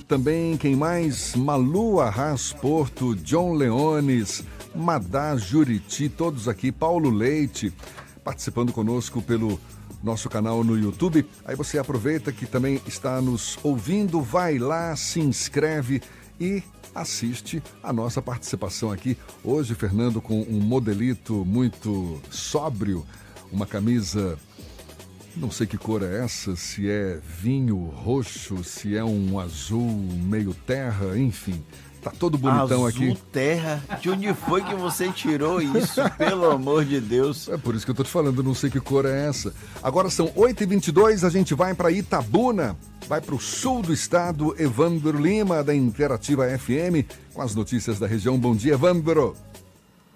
também 0.07 0.57
quem 0.57 0.75
mais? 0.75 1.35
Malu 1.35 1.99
Arras 1.99 2.53
Porto, 2.53 3.15
John 3.15 3.53
Leones, 3.53 4.43
Madá 4.75 5.35
Juriti, 5.35 6.09
todos 6.09 6.47
aqui, 6.47 6.71
Paulo 6.71 7.09
Leite, 7.09 7.73
participando 8.23 8.71
conosco 8.71 9.21
pelo 9.21 9.59
nosso 10.03 10.29
canal 10.29 10.63
no 10.63 10.77
YouTube. 10.77 11.25
Aí 11.45 11.55
você 11.55 11.77
aproveita 11.77 12.31
que 12.31 12.45
também 12.45 12.81
está 12.85 13.21
nos 13.21 13.57
ouvindo, 13.63 14.21
vai 14.21 14.57
lá, 14.59 14.95
se 14.95 15.19
inscreve 15.19 16.01
e 16.39 16.61
assiste 16.93 17.63
a 17.81 17.93
nossa 17.93 18.21
participação 18.21 18.91
aqui. 18.91 19.17
Hoje, 19.43 19.73
Fernando, 19.73 20.21
com 20.21 20.41
um 20.41 20.59
modelito 20.59 21.45
muito 21.45 22.21
sóbrio, 22.29 23.05
uma 23.51 23.65
camisa. 23.65 24.37
Não 25.35 25.49
sei 25.49 25.65
que 25.65 25.77
cor 25.77 26.03
é 26.03 26.23
essa, 26.23 26.55
se 26.55 26.89
é 26.89 27.19
vinho 27.41 27.77
roxo, 27.87 28.63
se 28.63 28.95
é 28.95 29.03
um 29.03 29.39
azul 29.39 29.89
meio 30.23 30.53
terra, 30.53 31.17
enfim. 31.17 31.63
Tá 32.03 32.11
todo 32.11 32.37
bonitão 32.37 32.85
Azul 32.85 33.11
aqui. 33.11 33.17
terra. 33.31 33.81
De 34.01 34.09
onde 34.09 34.33
foi 34.33 34.61
que 34.61 34.75
você 34.75 35.09
tirou 35.09 35.61
isso? 35.61 36.01
Pelo 36.17 36.51
amor 36.51 36.83
de 36.83 36.99
Deus. 36.99 37.47
É 37.47 37.57
por 37.57 37.73
isso 37.73 37.85
que 37.85 37.91
eu 37.91 37.95
tô 37.95 38.03
te 38.03 38.09
falando, 38.09 38.43
não 38.43 38.53
sei 38.53 38.69
que 38.69 38.79
cor 38.79 39.05
é 39.05 39.25
essa. 39.27 39.53
Agora 39.81 40.09
são 40.09 40.27
8h22, 40.33 41.25
a 41.25 41.29
gente 41.29 41.53
vai 41.55 41.73
para 41.73 41.89
Itabuna, 41.91 42.75
vai 43.07 43.21
para 43.21 43.33
o 43.33 43.39
sul 43.39 43.81
do 43.81 43.93
estado. 43.93 44.53
Evandro 44.61 45.17
Lima, 45.17 45.63
da 45.63 45.73
Interativa 45.73 46.45
FM, 46.59 47.07
com 47.33 47.41
as 47.41 47.55
notícias 47.55 47.97
da 47.97 48.05
região. 48.05 48.37
Bom 48.37 48.53
dia, 48.53 48.73
Evandro. 48.73 49.33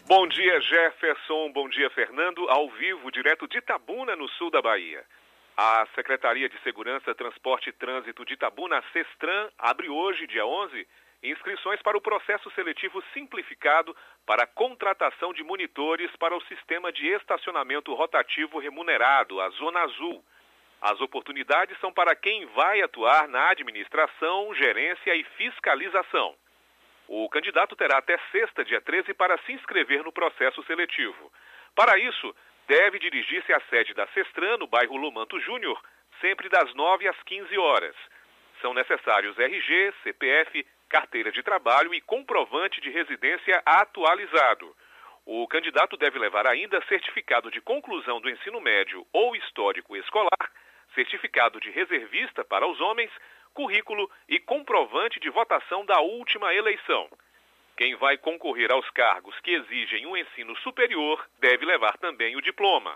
Bom 0.08 0.26
dia, 0.26 0.62
Jefferson. 0.62 1.52
Bom 1.52 1.68
dia, 1.68 1.90
Fernando. 1.90 2.48
Ao 2.48 2.70
vivo, 2.70 3.12
direto 3.12 3.46
de 3.46 3.58
Itabuna, 3.58 4.16
no 4.16 4.26
sul 4.30 4.50
da 4.50 4.62
Bahia. 4.62 5.04
A 5.58 5.86
Secretaria 5.96 6.48
de 6.48 6.58
Segurança, 6.62 7.14
Transporte 7.14 7.68
e 7.68 7.74
Trânsito 7.74 8.24
de 8.24 8.36
Itabuna, 8.36 8.82
Sestran, 8.94 9.50
abre 9.58 9.90
hoje, 9.90 10.26
dia 10.26 10.46
11, 10.46 10.88
inscrições 11.24 11.82
para 11.82 11.98
o 11.98 12.02
processo 12.02 12.50
seletivo 12.52 13.04
simplificado 13.14 13.94
para 14.26 14.44
a 14.44 14.48
contratação 14.48 15.34
de 15.34 15.44
monitores 15.44 16.10
para 16.16 16.38
o 16.38 16.44
sistema 16.44 16.90
de 16.90 17.06
estacionamento 17.08 17.94
rotativo 17.94 18.60
remunerado, 18.60 19.42
a 19.42 19.50
Zona 19.50 19.82
Azul. 19.82 20.24
As 20.82 21.02
oportunidades 21.02 21.78
são 21.82 21.92
para 21.92 22.16
quem 22.16 22.46
vai 22.46 22.82
atuar 22.82 23.28
na 23.28 23.50
administração, 23.50 24.56
gerência 24.56 25.14
e 25.14 25.26
fiscalização. 25.36 26.34
O 27.08 27.30
candidato 27.30 27.76
terá 27.76 28.00
até 28.00 28.18
sexta, 28.32 28.66
dia 28.66 28.82
13, 28.82 29.14
para 29.14 29.38
se 29.40 29.54
inscrever 29.54 30.04
no 30.04 30.12
processo 30.12 30.62
seletivo. 30.64 31.32
Para 31.74 31.98
isso, 31.98 32.36
deve 32.68 33.00
dirigir-se 33.00 33.54
à 33.54 33.62
sede 33.70 33.94
da 33.94 34.06
Sestran, 34.08 34.58
no 34.58 34.68
bairro 34.68 34.98
Lumanto 34.98 35.40
Júnior, 35.40 35.82
sempre 36.20 36.50
das 36.50 36.74
9 36.74 37.08
às 37.08 37.24
15 37.24 37.58
horas. 37.58 37.96
São 38.62 38.74
necessários 38.74 39.40
RG, 39.40 39.94
CPF, 40.04 40.68
carteira 40.90 41.32
de 41.32 41.42
trabalho 41.44 41.94
e 41.94 42.02
comprovante 42.02 42.82
de 42.82 42.90
residência 42.90 43.62
atualizado. 43.66 44.76
O 45.26 45.48
candidato 45.48 45.98
deve 45.98 46.18
levar 46.18 46.48
ainda 46.48 46.82
certificado 46.88 47.52
de 47.52 47.62
conclusão 47.62 48.20
do 48.20 48.30
ensino 48.30 48.60
médio 48.62 49.06
ou 49.14 49.36
histórico 49.36 49.96
escolar, 49.96 50.52
certificado 50.96 51.60
de 51.60 51.70
reservista 51.70 52.44
para 52.44 52.66
os 52.66 52.80
homens, 52.80 53.12
currículo 53.58 54.08
e 54.30 54.38
comprovante 54.38 55.20
de 55.20 55.32
votação 55.32 55.84
da 55.84 56.00
última 56.00 56.54
eleição. 56.54 57.10
Quem 57.76 57.96
vai 57.96 58.16
concorrer 58.16 58.72
aos 58.72 58.88
cargos 58.92 59.34
que 59.40 59.50
exigem 59.50 60.06
um 60.06 60.16
ensino 60.16 60.56
superior 60.58 61.28
deve 61.40 61.66
levar 61.66 61.98
também 61.98 62.36
o 62.36 62.42
diploma. 62.42 62.96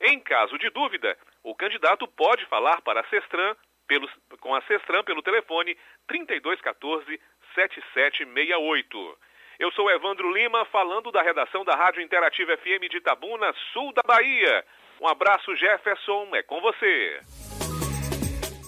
Em 0.00 0.20
caso 0.20 0.56
de 0.58 0.70
dúvida, 0.70 1.18
o 1.42 1.56
candidato 1.56 2.06
pode 2.06 2.46
falar 2.46 2.80
para 2.82 3.00
a 3.00 3.04
Sestran 3.08 3.56
pelos, 3.88 4.08
com 4.40 4.54
a 4.54 4.62
Sestran 4.62 5.02
pelo 5.02 5.22
telefone 5.22 5.76
3214 6.06 7.20
7768. 7.56 9.18
Eu 9.58 9.72
sou 9.72 9.90
Evandro 9.90 10.30
Lima, 10.32 10.64
falando 10.66 11.10
da 11.10 11.22
redação 11.22 11.64
da 11.64 11.74
Rádio 11.74 12.00
Interativa 12.00 12.56
FM 12.58 12.88
de 12.88 12.98
Itabuna, 12.98 13.52
sul 13.72 13.92
da 13.92 14.02
Bahia. 14.06 14.64
Um 15.00 15.08
abraço, 15.08 15.56
Jefferson, 15.56 16.28
é 16.36 16.44
com 16.44 16.60
você. 16.60 17.65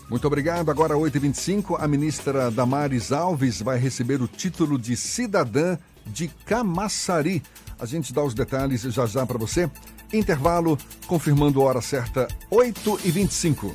Muito 0.09 0.27
obrigado. 0.27 0.71
Agora, 0.71 0.95
8h25, 0.95 1.77
a 1.79 1.87
ministra 1.87 2.51
Damares 2.51 3.13
Alves 3.13 3.61
vai 3.61 3.79
receber 3.79 4.23
o 4.23 4.27
título 4.27 4.79
de 4.79 4.97
cidadã 4.97 5.77
de 6.07 6.29
Camaçari. 6.47 7.43
A 7.79 7.85
gente 7.85 8.13
dá 8.13 8.23
os 8.23 8.33
detalhes 8.33 8.83
já 8.83 9.05
já 9.05 9.27
para 9.27 9.39
você. 9.39 9.71
Intervalo, 10.13 10.79
confirmando 11.07 11.61
a 11.61 11.65
hora 11.65 11.83
certa, 11.83 12.27
8h25. 12.51 13.73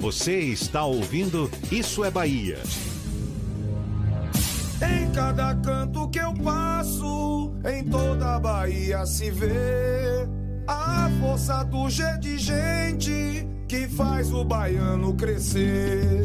Você 0.00 0.40
está 0.40 0.84
ouvindo 0.84 1.48
Isso 1.70 2.04
é 2.04 2.10
Bahia. 2.10 2.58
Em 4.82 5.12
cada 5.12 5.54
canto 5.54 6.08
que 6.08 6.18
eu 6.18 6.34
passo, 6.34 7.54
em 7.64 7.84
toda 7.84 8.34
a 8.34 8.40
Bahia 8.40 9.06
se 9.06 9.30
vê 9.30 10.41
a 10.66 11.10
força 11.20 11.64
do 11.64 11.88
G 11.88 12.04
de 12.18 12.38
gente 12.38 13.48
que 13.66 13.88
faz 13.88 14.32
o 14.32 14.44
baiano 14.44 15.14
crescer. 15.14 16.22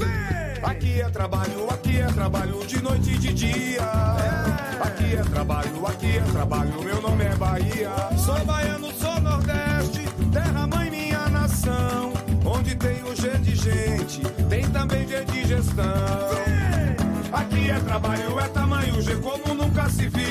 Aqui 0.62 1.02
é 1.02 1.10
trabalho, 1.10 1.70
aqui 1.70 1.98
é 2.00 2.08
trabalho 2.08 2.66
de 2.66 2.82
noite 2.82 3.12
e 3.12 3.18
de 3.18 3.34
dia. 3.34 3.82
Aqui 4.82 5.16
é 5.16 5.24
trabalho, 5.24 5.88
aqui 5.88 6.18
é 6.18 6.22
trabalho, 6.32 6.84
meu 6.84 7.02
nome 7.02 7.24
é 7.24 7.36
Bahia. 7.36 7.92
Sou 8.18 8.46
baiano, 8.46 8.92
sou 8.94 9.20
Nordeste, 9.22 10.06
terra 10.32 10.68
mãe 10.68 10.90
minha 10.90 11.30
nação. 11.30 12.14
Onde 12.46 12.76
tem 12.76 13.04
o 13.04 13.16
G 13.16 13.38
de 13.40 13.56
gente, 13.56 14.22
tem 14.50 14.70
também 14.70 15.08
G 15.08 15.24
de 15.26 15.48
gestão. 15.48 15.84
Aqui 17.32 17.70
é 17.70 17.80
trabalho, 17.80 18.40
é 18.40 18.48
tamanho 18.50 19.02
G 19.02 19.16
como 19.18 19.54
nunca 19.54 19.90
se 19.90 20.08
viu. 20.08 20.28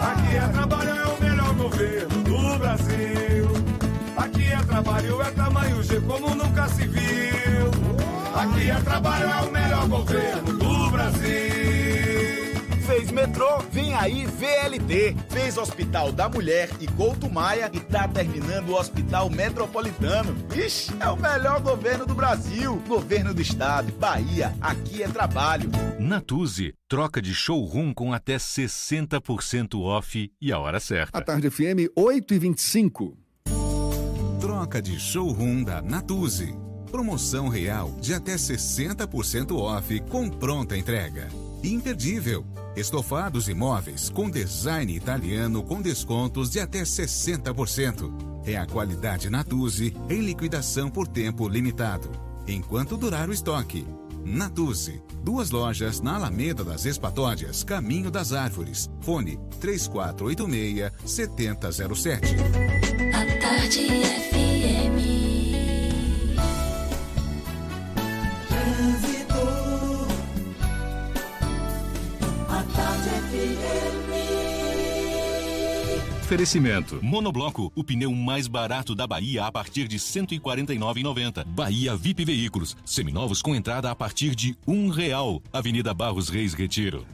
Aqui 0.00 0.36
é 0.36 0.48
trabalho, 0.52 0.90
é 0.90 1.06
o 1.06 1.20
melhor 1.20 1.54
governo 1.54 2.13
Brasil. 2.74 3.48
Aqui 4.16 4.52
é 4.52 4.62
trabalho, 4.64 5.22
é 5.22 5.30
tamanho 5.30 5.82
G 5.82 6.00
como 6.00 6.34
nunca 6.34 6.68
se 6.68 6.86
viu. 6.88 7.70
Aqui 8.34 8.70
é 8.70 8.74
trabalho, 8.80 9.30
é 9.30 9.42
o 9.42 9.52
melhor 9.52 9.88
governo 9.88 10.52
do 10.58 10.90
Brasil. 10.90 11.63
Fez 12.86 13.10
metrô, 13.10 13.60
vem 13.70 13.94
aí 13.94 14.26
VLT. 14.26 15.16
Fez 15.30 15.56
Hospital 15.56 16.12
da 16.12 16.28
Mulher 16.28 16.68
e 16.80 16.86
Couto 16.86 17.30
Maia 17.30 17.70
e 17.72 17.80
tá 17.80 18.06
terminando 18.06 18.68
o 18.68 18.74
Hospital 18.78 19.30
Metropolitano. 19.30 20.36
Ixi, 20.54 20.92
é 21.00 21.08
o 21.08 21.16
melhor 21.16 21.60
governo 21.62 22.04
do 22.04 22.14
Brasil. 22.14 22.76
Governo 22.86 23.32
do 23.32 23.40
Estado, 23.40 23.90
Bahia, 23.94 24.54
aqui 24.60 25.02
é 25.02 25.08
trabalho. 25.08 25.70
Natuse, 25.98 26.74
troca 26.86 27.22
de 27.22 27.34
showroom 27.34 27.94
com 27.94 28.12
até 28.12 28.36
60% 28.36 29.80
off 29.80 30.30
e 30.38 30.52
a 30.52 30.58
hora 30.58 30.78
certa. 30.78 31.18
A 31.18 31.22
tarde 31.22 31.48
FM, 31.48 31.88
8h25. 31.96 33.14
Troca 34.40 34.82
de 34.82 35.00
showroom 35.00 35.64
da 35.64 35.80
Natuse. 35.80 36.54
Promoção 36.90 37.48
real 37.48 37.96
de 37.98 38.12
até 38.12 38.34
60% 38.34 39.56
off 39.56 40.00
com 40.10 40.28
pronta 40.28 40.76
entrega. 40.76 41.28
Imperdível. 41.64 42.44
Estofados 42.76 43.48
e 43.48 43.54
móveis 43.54 44.10
com 44.10 44.28
design 44.28 44.94
italiano 44.94 45.62
com 45.62 45.80
descontos 45.80 46.50
de 46.50 46.60
até 46.60 46.82
60%. 46.82 48.12
É 48.44 48.58
a 48.58 48.66
qualidade 48.66 49.30
Natuzzi 49.30 49.96
em 50.10 50.20
liquidação 50.20 50.90
por 50.90 51.08
tempo 51.08 51.48
limitado. 51.48 52.10
Enquanto 52.46 52.98
durar 52.98 53.30
o 53.30 53.32
estoque. 53.32 53.86
Natuzzi. 54.22 55.02
Duas 55.22 55.50
lojas 55.50 56.02
na 56.02 56.16
Alameda 56.16 56.62
das 56.62 56.84
Espatódias, 56.84 57.64
Caminho 57.64 58.10
das 58.10 58.34
Árvores. 58.34 58.90
Fone 59.00 59.38
3486-7007. 59.60 62.20
A 63.14 63.24
tarde 63.40 63.88
FM. 64.30 65.13
Oferecimento. 76.24 76.98
Monobloco, 77.02 77.70
o 77.76 77.84
pneu 77.84 78.10
mais 78.12 78.48
barato 78.48 78.94
da 78.94 79.06
Bahia 79.06 79.44
a 79.44 79.52
partir 79.52 79.86
de 79.86 79.96
R$ 79.96 80.02
149,90. 80.02 81.44
Bahia 81.44 81.94
VIP 81.94 82.24
Veículos, 82.24 82.76
seminovos 82.84 83.42
com 83.42 83.54
entrada 83.54 83.90
a 83.90 83.94
partir 83.94 84.34
de 84.34 84.56
um 84.66 84.88
real. 84.88 85.42
Avenida 85.52 85.92
Barros 85.92 86.30
Reis 86.30 86.54
Retiro. 86.54 87.06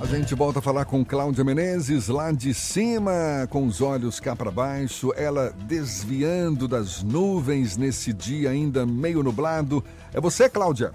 A 0.00 0.06
gente 0.06 0.34
volta 0.34 0.58
a 0.58 0.62
falar 0.62 0.86
com 0.86 1.04
Cláudia 1.04 1.44
Menezes, 1.44 2.08
lá 2.08 2.32
de 2.32 2.52
cima, 2.52 3.46
com 3.48 3.64
os 3.66 3.80
olhos 3.80 4.18
cá 4.18 4.34
para 4.34 4.50
baixo, 4.50 5.12
ela 5.14 5.54
desviando 5.66 6.66
das 6.66 7.02
nuvens 7.02 7.76
nesse 7.76 8.12
dia 8.12 8.50
ainda 8.50 8.84
meio 8.84 9.22
nublado. 9.22 9.84
É 10.12 10.20
você, 10.20 10.48
Cláudia? 10.48 10.90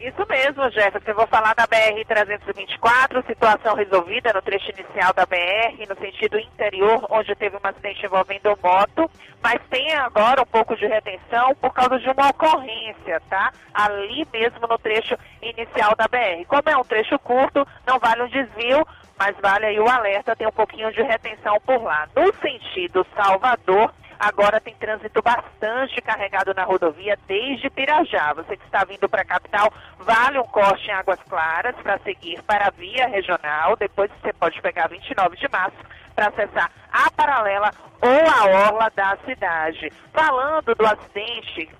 Isso 0.00 0.26
mesmo, 0.26 0.70
Jefferson. 0.70 1.10
Eu 1.10 1.14
vou 1.14 1.26
falar 1.26 1.54
da 1.54 1.68
BR-324, 1.68 3.26
situação 3.26 3.74
resolvida 3.74 4.32
no 4.32 4.40
trecho 4.40 4.70
inicial 4.70 5.12
da 5.12 5.26
BR, 5.26 5.86
no 5.86 5.94
sentido 5.96 6.38
interior, 6.38 7.06
onde 7.10 7.34
teve 7.34 7.54
um 7.54 7.60
acidente 7.62 8.06
envolvendo 8.06 8.58
moto, 8.62 9.10
mas 9.42 9.60
tem 9.68 9.92
agora 9.92 10.40
um 10.40 10.46
pouco 10.46 10.74
de 10.74 10.86
retenção 10.86 11.54
por 11.56 11.74
causa 11.74 11.98
de 11.98 12.08
uma 12.08 12.30
ocorrência, 12.30 13.20
tá? 13.28 13.52
Ali 13.74 14.26
mesmo 14.32 14.66
no 14.66 14.78
trecho 14.78 15.18
inicial 15.42 15.94
da 15.94 16.08
BR. 16.08 16.46
Como 16.48 16.62
é 16.70 16.76
um 16.78 16.84
trecho 16.84 17.18
curto, 17.18 17.68
não 17.86 17.98
vale 17.98 18.22
um 18.22 18.28
desvio, 18.28 18.86
mas 19.18 19.36
vale 19.36 19.66
aí 19.66 19.78
o 19.78 19.86
alerta, 19.86 20.34
tem 20.34 20.46
um 20.46 20.52
pouquinho 20.52 20.90
de 20.92 21.02
retenção 21.02 21.60
por 21.60 21.82
lá. 21.82 22.08
No 22.16 22.32
sentido 22.36 23.06
Salvador, 23.14 23.92
agora 24.20 24.60
tem 24.60 24.74
trânsito 24.74 25.22
bastante 25.22 26.00
carregado 26.02 26.52
na 26.52 26.64
rodovia 26.64 27.18
desde 27.26 27.70
Pirajá. 27.70 28.34
Você 28.34 28.56
que 28.56 28.64
está 28.64 28.84
vindo 28.84 29.08
para 29.08 29.22
a 29.22 29.24
capital, 29.24 29.72
vale 29.98 30.38
um 30.38 30.44
corte 30.44 30.86
em 30.88 30.92
Águas 30.92 31.18
Claras 31.28 31.74
para 31.82 31.98
seguir 32.00 32.42
para 32.42 32.66
a 32.66 32.70
via 32.70 33.08
regional. 33.08 33.76
Depois 33.76 34.10
você 34.20 34.32
pode 34.34 34.60
pegar 34.60 34.88
29 34.88 35.36
de 35.38 35.48
março 35.50 35.78
para 36.14 36.28
acessar 36.28 36.70
a 36.92 37.10
paralela 37.10 37.70
ou 38.02 38.08
a 38.10 38.66
orla 38.66 38.92
da 38.94 39.16
cidade. 39.24 39.90
Falando 40.12 40.74
do 40.74 40.86
acidente 40.86 41.70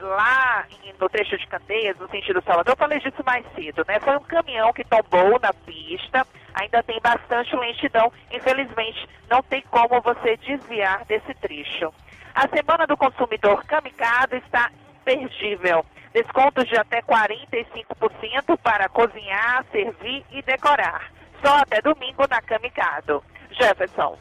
lá 0.00 0.66
no 1.00 1.08
trecho 1.08 1.36
de 1.38 1.46
Candeias, 1.46 1.96
no 1.98 2.08
sentido 2.10 2.42
Salvador, 2.42 2.72
eu 2.72 2.76
falei 2.76 2.98
disso 3.00 3.22
mais 3.24 3.44
cedo, 3.54 3.84
né? 3.86 3.98
Foi 4.00 4.16
um 4.16 4.22
caminhão 4.22 4.72
que 4.72 4.84
tombou 4.84 5.38
na 5.40 5.52
pista, 5.52 6.26
ainda 6.54 6.82
tem 6.82 7.00
bastante 7.00 7.54
lentidão, 7.56 8.12
infelizmente 8.30 9.08
não 9.30 9.42
tem 9.42 9.62
como 9.70 10.00
você 10.00 10.36
desviar 10.36 11.04
desse 11.06 11.32
trecho. 11.34 11.92
A 12.34 12.48
Semana 12.48 12.86
do 12.86 12.96
Consumidor 12.96 13.64
Kamikado 13.64 14.36
está 14.36 14.70
imperdível. 15.00 15.84
Descontos 16.12 16.66
de 16.66 16.76
até 16.76 17.00
45% 17.02 18.58
para 18.62 18.88
cozinhar, 18.88 19.64
servir 19.70 20.24
e 20.32 20.42
decorar. 20.42 21.10
Só 21.44 21.58
até 21.58 21.80
domingo 21.80 22.26
na 22.28 22.42
Kamikado. 22.42 23.22
Jefferson. 23.52 24.18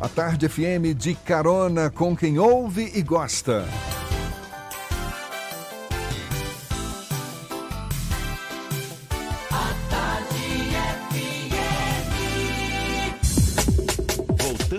A 0.00 0.08
Tarde 0.08 0.48
FM 0.48 0.94
de 0.94 1.14
carona 1.14 1.90
com 1.90 2.14
quem 2.14 2.38
ouve 2.38 2.90
e 2.94 3.02
gosta. 3.02 3.64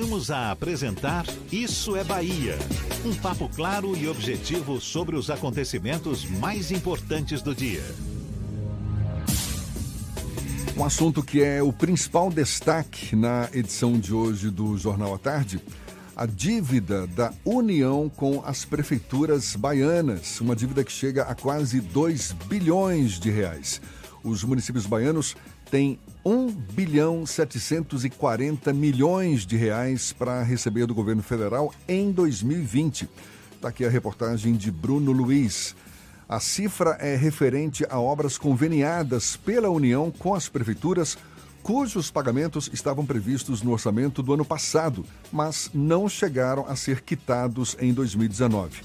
Voltamos 0.07 0.31
a 0.31 0.51
apresentar 0.51 1.25
Isso 1.51 1.93
é 1.97 2.01
Bahia. 2.01 2.57
Um 3.05 3.13
papo 3.13 3.49
claro 3.49 3.93
e 3.93 4.07
objetivo 4.07 4.79
sobre 4.79 5.17
os 5.17 5.29
acontecimentos 5.29 6.23
mais 6.23 6.71
importantes 6.71 7.41
do 7.41 7.53
dia. 7.53 7.83
Um 10.77 10.85
assunto 10.85 11.21
que 11.21 11.43
é 11.43 11.61
o 11.61 11.73
principal 11.73 12.29
destaque 12.29 13.17
na 13.17 13.49
edição 13.51 13.99
de 13.99 14.13
hoje 14.13 14.49
do 14.49 14.77
Jornal 14.77 15.13
à 15.13 15.17
Tarde, 15.17 15.59
a 16.15 16.25
dívida 16.25 17.05
da 17.07 17.33
União 17.43 18.07
com 18.07 18.41
as 18.45 18.63
prefeituras 18.63 19.57
baianas, 19.57 20.39
uma 20.39 20.55
dívida 20.55 20.85
que 20.85 20.91
chega 20.91 21.23
a 21.23 21.35
quase 21.35 21.81
2 21.81 22.31
bilhões 22.47 23.19
de 23.19 23.29
reais. 23.29 23.81
Os 24.23 24.41
municípios 24.41 24.85
baianos 24.85 25.35
têm 25.69 25.99
1 26.27 26.47
bilhão 26.73 27.25
740 27.25 28.73
milhões 28.73 29.45
de 29.45 29.55
reais 29.55 30.11
para 30.11 30.43
receber 30.43 30.85
do 30.85 30.93
governo 30.93 31.23
federal 31.23 31.73
em 31.87 32.11
2020. 32.11 33.07
Está 33.55 33.69
aqui 33.69 33.85
a 33.85 33.89
reportagem 33.89 34.53
de 34.53 34.69
Bruno 34.69 35.13
Luiz. 35.13 35.73
A 36.27 36.41
cifra 36.41 36.97
é 36.99 37.15
referente 37.15 37.85
a 37.89 37.97
obras 37.97 38.37
conveniadas 38.37 39.37
pela 39.37 39.69
União 39.69 40.11
com 40.11 40.35
as 40.35 40.49
prefeituras, 40.49 41.17
cujos 41.63 42.11
pagamentos 42.11 42.69
estavam 42.73 43.05
previstos 43.05 43.61
no 43.61 43.71
orçamento 43.71 44.21
do 44.21 44.33
ano 44.33 44.43
passado, 44.43 45.05
mas 45.31 45.71
não 45.73 46.09
chegaram 46.09 46.65
a 46.67 46.75
ser 46.75 47.03
quitados 47.03 47.77
em 47.79 47.93
2019. 47.93 48.81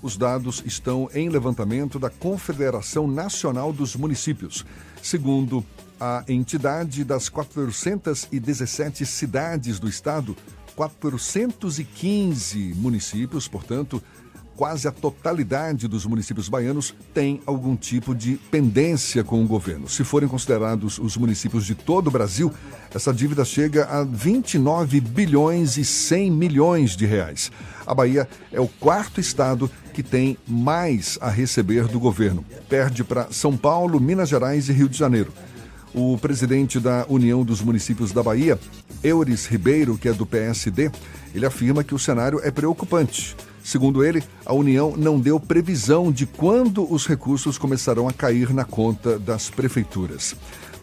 Os 0.00 0.16
dados 0.16 0.62
estão 0.64 1.10
em 1.12 1.28
levantamento 1.28 1.98
da 1.98 2.08
Confederação 2.08 3.08
Nacional 3.08 3.72
dos 3.72 3.96
Municípios. 3.96 4.64
Segundo 5.02 5.64
a 6.00 6.24
entidade 6.28 7.04
das 7.04 7.28
417 7.28 9.06
cidades 9.06 9.78
do 9.78 9.88
estado, 9.88 10.36
415 10.74 12.74
municípios, 12.76 13.46
portanto, 13.46 14.02
quase 14.56 14.86
a 14.86 14.92
totalidade 14.92 15.88
dos 15.88 16.06
municípios 16.06 16.48
baianos 16.48 16.94
tem 17.12 17.40
algum 17.46 17.76
tipo 17.76 18.14
de 18.14 18.36
pendência 18.50 19.24
com 19.24 19.42
o 19.42 19.46
governo. 19.46 19.88
Se 19.88 20.04
forem 20.04 20.28
considerados 20.28 20.98
os 20.98 21.16
municípios 21.16 21.64
de 21.64 21.74
todo 21.74 22.08
o 22.08 22.10
Brasil, 22.10 22.52
essa 22.94 23.12
dívida 23.12 23.44
chega 23.44 23.86
a 23.86 24.04
29 24.04 25.00
bilhões 25.00 25.76
e 25.76 25.84
100 25.84 26.30
milhões 26.30 26.96
de 26.96 27.06
reais. 27.06 27.50
A 27.86 27.94
Bahia 27.94 28.28
é 28.52 28.60
o 28.60 28.68
quarto 28.68 29.20
estado 29.20 29.70
que 29.92 30.02
tem 30.02 30.36
mais 30.46 31.18
a 31.20 31.28
receber 31.28 31.86
do 31.86 32.00
governo. 32.00 32.44
Perde 32.68 33.04
para 33.04 33.30
São 33.30 33.56
Paulo, 33.56 34.00
Minas 34.00 34.28
Gerais 34.28 34.68
e 34.68 34.72
Rio 34.72 34.88
de 34.88 34.98
Janeiro. 34.98 35.32
O 35.94 36.18
presidente 36.18 36.80
da 36.80 37.06
União 37.08 37.44
dos 37.44 37.60
Municípios 37.60 38.10
da 38.10 38.20
Bahia, 38.20 38.58
Eures 39.02 39.46
Ribeiro, 39.46 39.96
que 39.96 40.08
é 40.08 40.12
do 40.12 40.26
PSD, 40.26 40.90
ele 41.32 41.46
afirma 41.46 41.84
que 41.84 41.94
o 41.94 41.98
cenário 41.98 42.40
é 42.42 42.50
preocupante. 42.50 43.36
Segundo 43.62 44.04
ele, 44.04 44.22
a 44.44 44.52
União 44.52 44.94
não 44.96 45.20
deu 45.20 45.38
previsão 45.38 46.10
de 46.10 46.26
quando 46.26 46.92
os 46.92 47.06
recursos 47.06 47.56
começarão 47.56 48.08
a 48.08 48.12
cair 48.12 48.52
na 48.52 48.64
conta 48.64 49.18
das 49.20 49.48
prefeituras. 49.48 50.34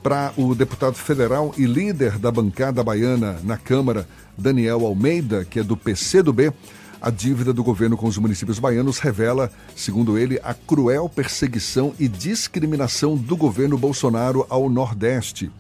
Para 0.02 0.34
o 0.38 0.56
deputado 0.56 0.96
federal 0.96 1.54
e 1.58 1.66
líder 1.66 2.18
da 2.18 2.32
bancada 2.32 2.82
baiana 2.82 3.38
na 3.44 3.58
Câmara, 3.58 4.08
Daniel 4.38 4.86
Almeida, 4.86 5.46
que 5.46 5.60
é 5.60 5.64
do 5.64 5.76
PCdoB, 5.76 6.52
a 7.02 7.10
dívida 7.10 7.52
do 7.52 7.64
governo 7.64 7.98
com 7.98 8.06
os 8.06 8.18
municípios 8.18 8.60
baianos 8.60 9.00
revela, 9.00 9.52
segundo 9.76 10.20
ele, 10.20 10.40
a 10.44 10.54
cruel 10.54 11.10
perseguição 11.10 11.96
e 12.00 12.08
discriminação 12.08 13.18
do 13.18 13.36
governo 13.36 13.76
Bolsonaro 13.78 14.46
ao 14.48 14.70
Nordeste. 14.70 15.52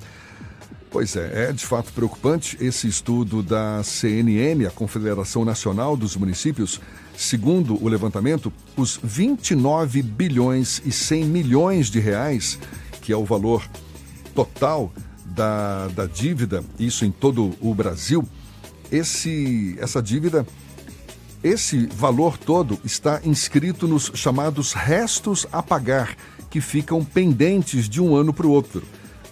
Pois 0.92 1.16
é, 1.16 1.50
é 1.50 1.52
de 1.54 1.66
fato 1.66 1.92
preocupante 1.94 2.58
esse 2.62 2.88
estudo 2.88 3.42
da 3.42 3.82
CNN, 3.82 4.68
a 4.68 4.72
Confederação 4.72 5.44
Nacional 5.44 5.98
dos 5.98 6.16
Municípios. 6.16 6.80
Segundo 7.18 7.82
o 7.84 7.88
levantamento, 7.88 8.54
os 8.76 9.00
29 9.02 10.04
bilhões 10.04 10.82
e 10.86 10.92
100 10.92 11.26
milhões 11.26 11.88
de 11.88 12.00
reais, 12.00 12.60
que 13.02 13.12
é 13.12 13.18
o 13.18 13.26
valor 13.26 13.68
total 14.36 14.94
da, 15.26 15.88
da 15.88 16.06
dívida, 16.06 16.64
isso 16.78 17.06
em 17.06 17.12
todo 17.12 17.56
o 17.62 17.74
Brasil, 17.74 18.28
esse, 18.92 19.78
essa 19.80 20.02
dívida 20.04 20.46
esse 21.44 21.88
valor 21.88 22.38
todo 22.38 22.80
está 22.84 23.22
inscrito 23.24 23.88
nos 23.88 24.12
chamados 24.14 24.74
restos 24.74 25.48
a 25.52 25.64
pagar, 25.64 26.16
que 26.50 26.62
ficam 26.62 27.04
pendentes 27.04 27.90
de 27.90 28.02
um 28.02 28.16
ano 28.16 28.34
para 28.34 28.46
o 28.46 28.52
outro. 28.52 28.84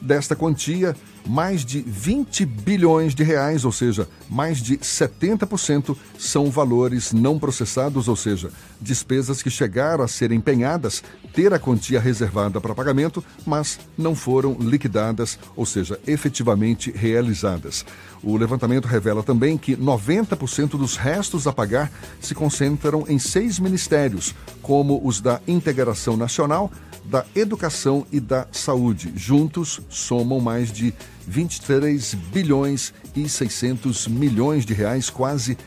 Desta 0.02 0.36
quantia, 0.36 0.96
mais 1.30 1.64
de 1.64 1.80
20 1.80 2.44
bilhões 2.44 3.14
de 3.14 3.24
reais, 3.24 3.64
ou 3.64 3.72
seja, 3.72 4.08
mais 4.28 4.58
de 4.58 4.80
70% 4.80 5.96
são 6.18 6.50
valores 6.50 7.14
não 7.14 7.38
processados, 7.38 8.08
ou 8.08 8.16
seja, 8.16 8.50
despesas 8.82 9.44
que 9.44 9.50
chegaram 9.52 10.04
a 10.04 10.08
ser 10.08 10.32
empenhadas, 10.32 11.04
ter 11.32 11.54
a 11.54 11.60
quantia 11.60 12.00
reservada 12.00 12.60
para 12.60 12.74
pagamento, 12.74 13.24
mas 13.46 13.80
não 13.96 14.16
foram 14.16 14.58
liquidadas, 14.60 15.38
ou 15.56 15.68
seja, 15.68 16.00
efetivamente 16.08 16.92
realizadas. 16.92 17.86
O 18.24 18.36
levantamento 18.36 18.88
revela 18.88 19.22
também 19.22 19.56
que 19.56 19.78
90% 19.78 20.72
dos 20.72 20.98
restos 20.98 21.46
a 21.46 21.54
pagar 21.54 21.92
se 22.20 22.34
concentram 22.34 23.06
em 23.08 23.20
seis 23.20 23.60
ministérios, 23.60 24.34
como 24.64 25.00
os 25.06 25.22
da 25.22 25.40
Integração 25.48 26.18
Nacional, 26.18 26.72
da 27.10 27.26
Educação 27.36 28.06
e 28.12 28.20
da 28.20 28.48
Saúde. 28.52 29.12
Juntos, 29.16 29.82
somam 29.90 30.40
mais 30.40 30.72
de 30.72 30.94
23 31.30 32.16
bilhões 32.16 32.94
e 33.16 33.30
600 33.30 34.08
milhões 34.08 34.66
de 34.66 34.74
reais, 34.74 35.10
quase 35.10 35.58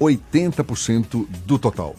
80% 0.00 1.26
do 1.44 1.58
total. 1.58 1.96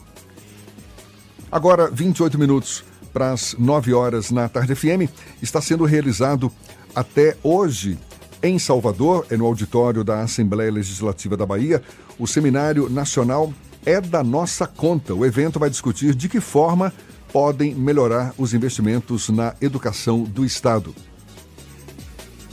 Agora, 1.51 1.91
28 1.91 2.39
minutos 2.39 2.85
para 3.11 3.33
as 3.33 3.53
9 3.59 3.93
horas 3.93 4.31
na 4.31 4.47
Tarde 4.47 4.73
FM, 4.73 5.11
está 5.41 5.61
sendo 5.61 5.83
realizado 5.83 6.49
até 6.95 7.35
hoje 7.43 7.99
em 8.41 8.57
Salvador, 8.57 9.25
é 9.29 9.35
no 9.35 9.45
auditório 9.45 10.03
da 10.03 10.21
Assembleia 10.21 10.71
Legislativa 10.71 11.35
da 11.35 11.45
Bahia, 11.45 11.83
o 12.17 12.25
Seminário 12.25 12.89
Nacional 12.89 13.53
é 13.85 13.99
da 13.99 14.23
nossa 14.23 14.65
conta. 14.65 15.13
O 15.13 15.25
evento 15.25 15.59
vai 15.59 15.69
discutir 15.69 16.15
de 16.15 16.29
que 16.29 16.39
forma 16.39 16.93
podem 17.33 17.75
melhorar 17.75 18.33
os 18.37 18.53
investimentos 18.53 19.29
na 19.29 19.53
educação 19.61 20.23
do 20.23 20.45
Estado. 20.45 20.95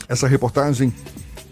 Essa 0.08 0.26
reportagem 0.26 0.90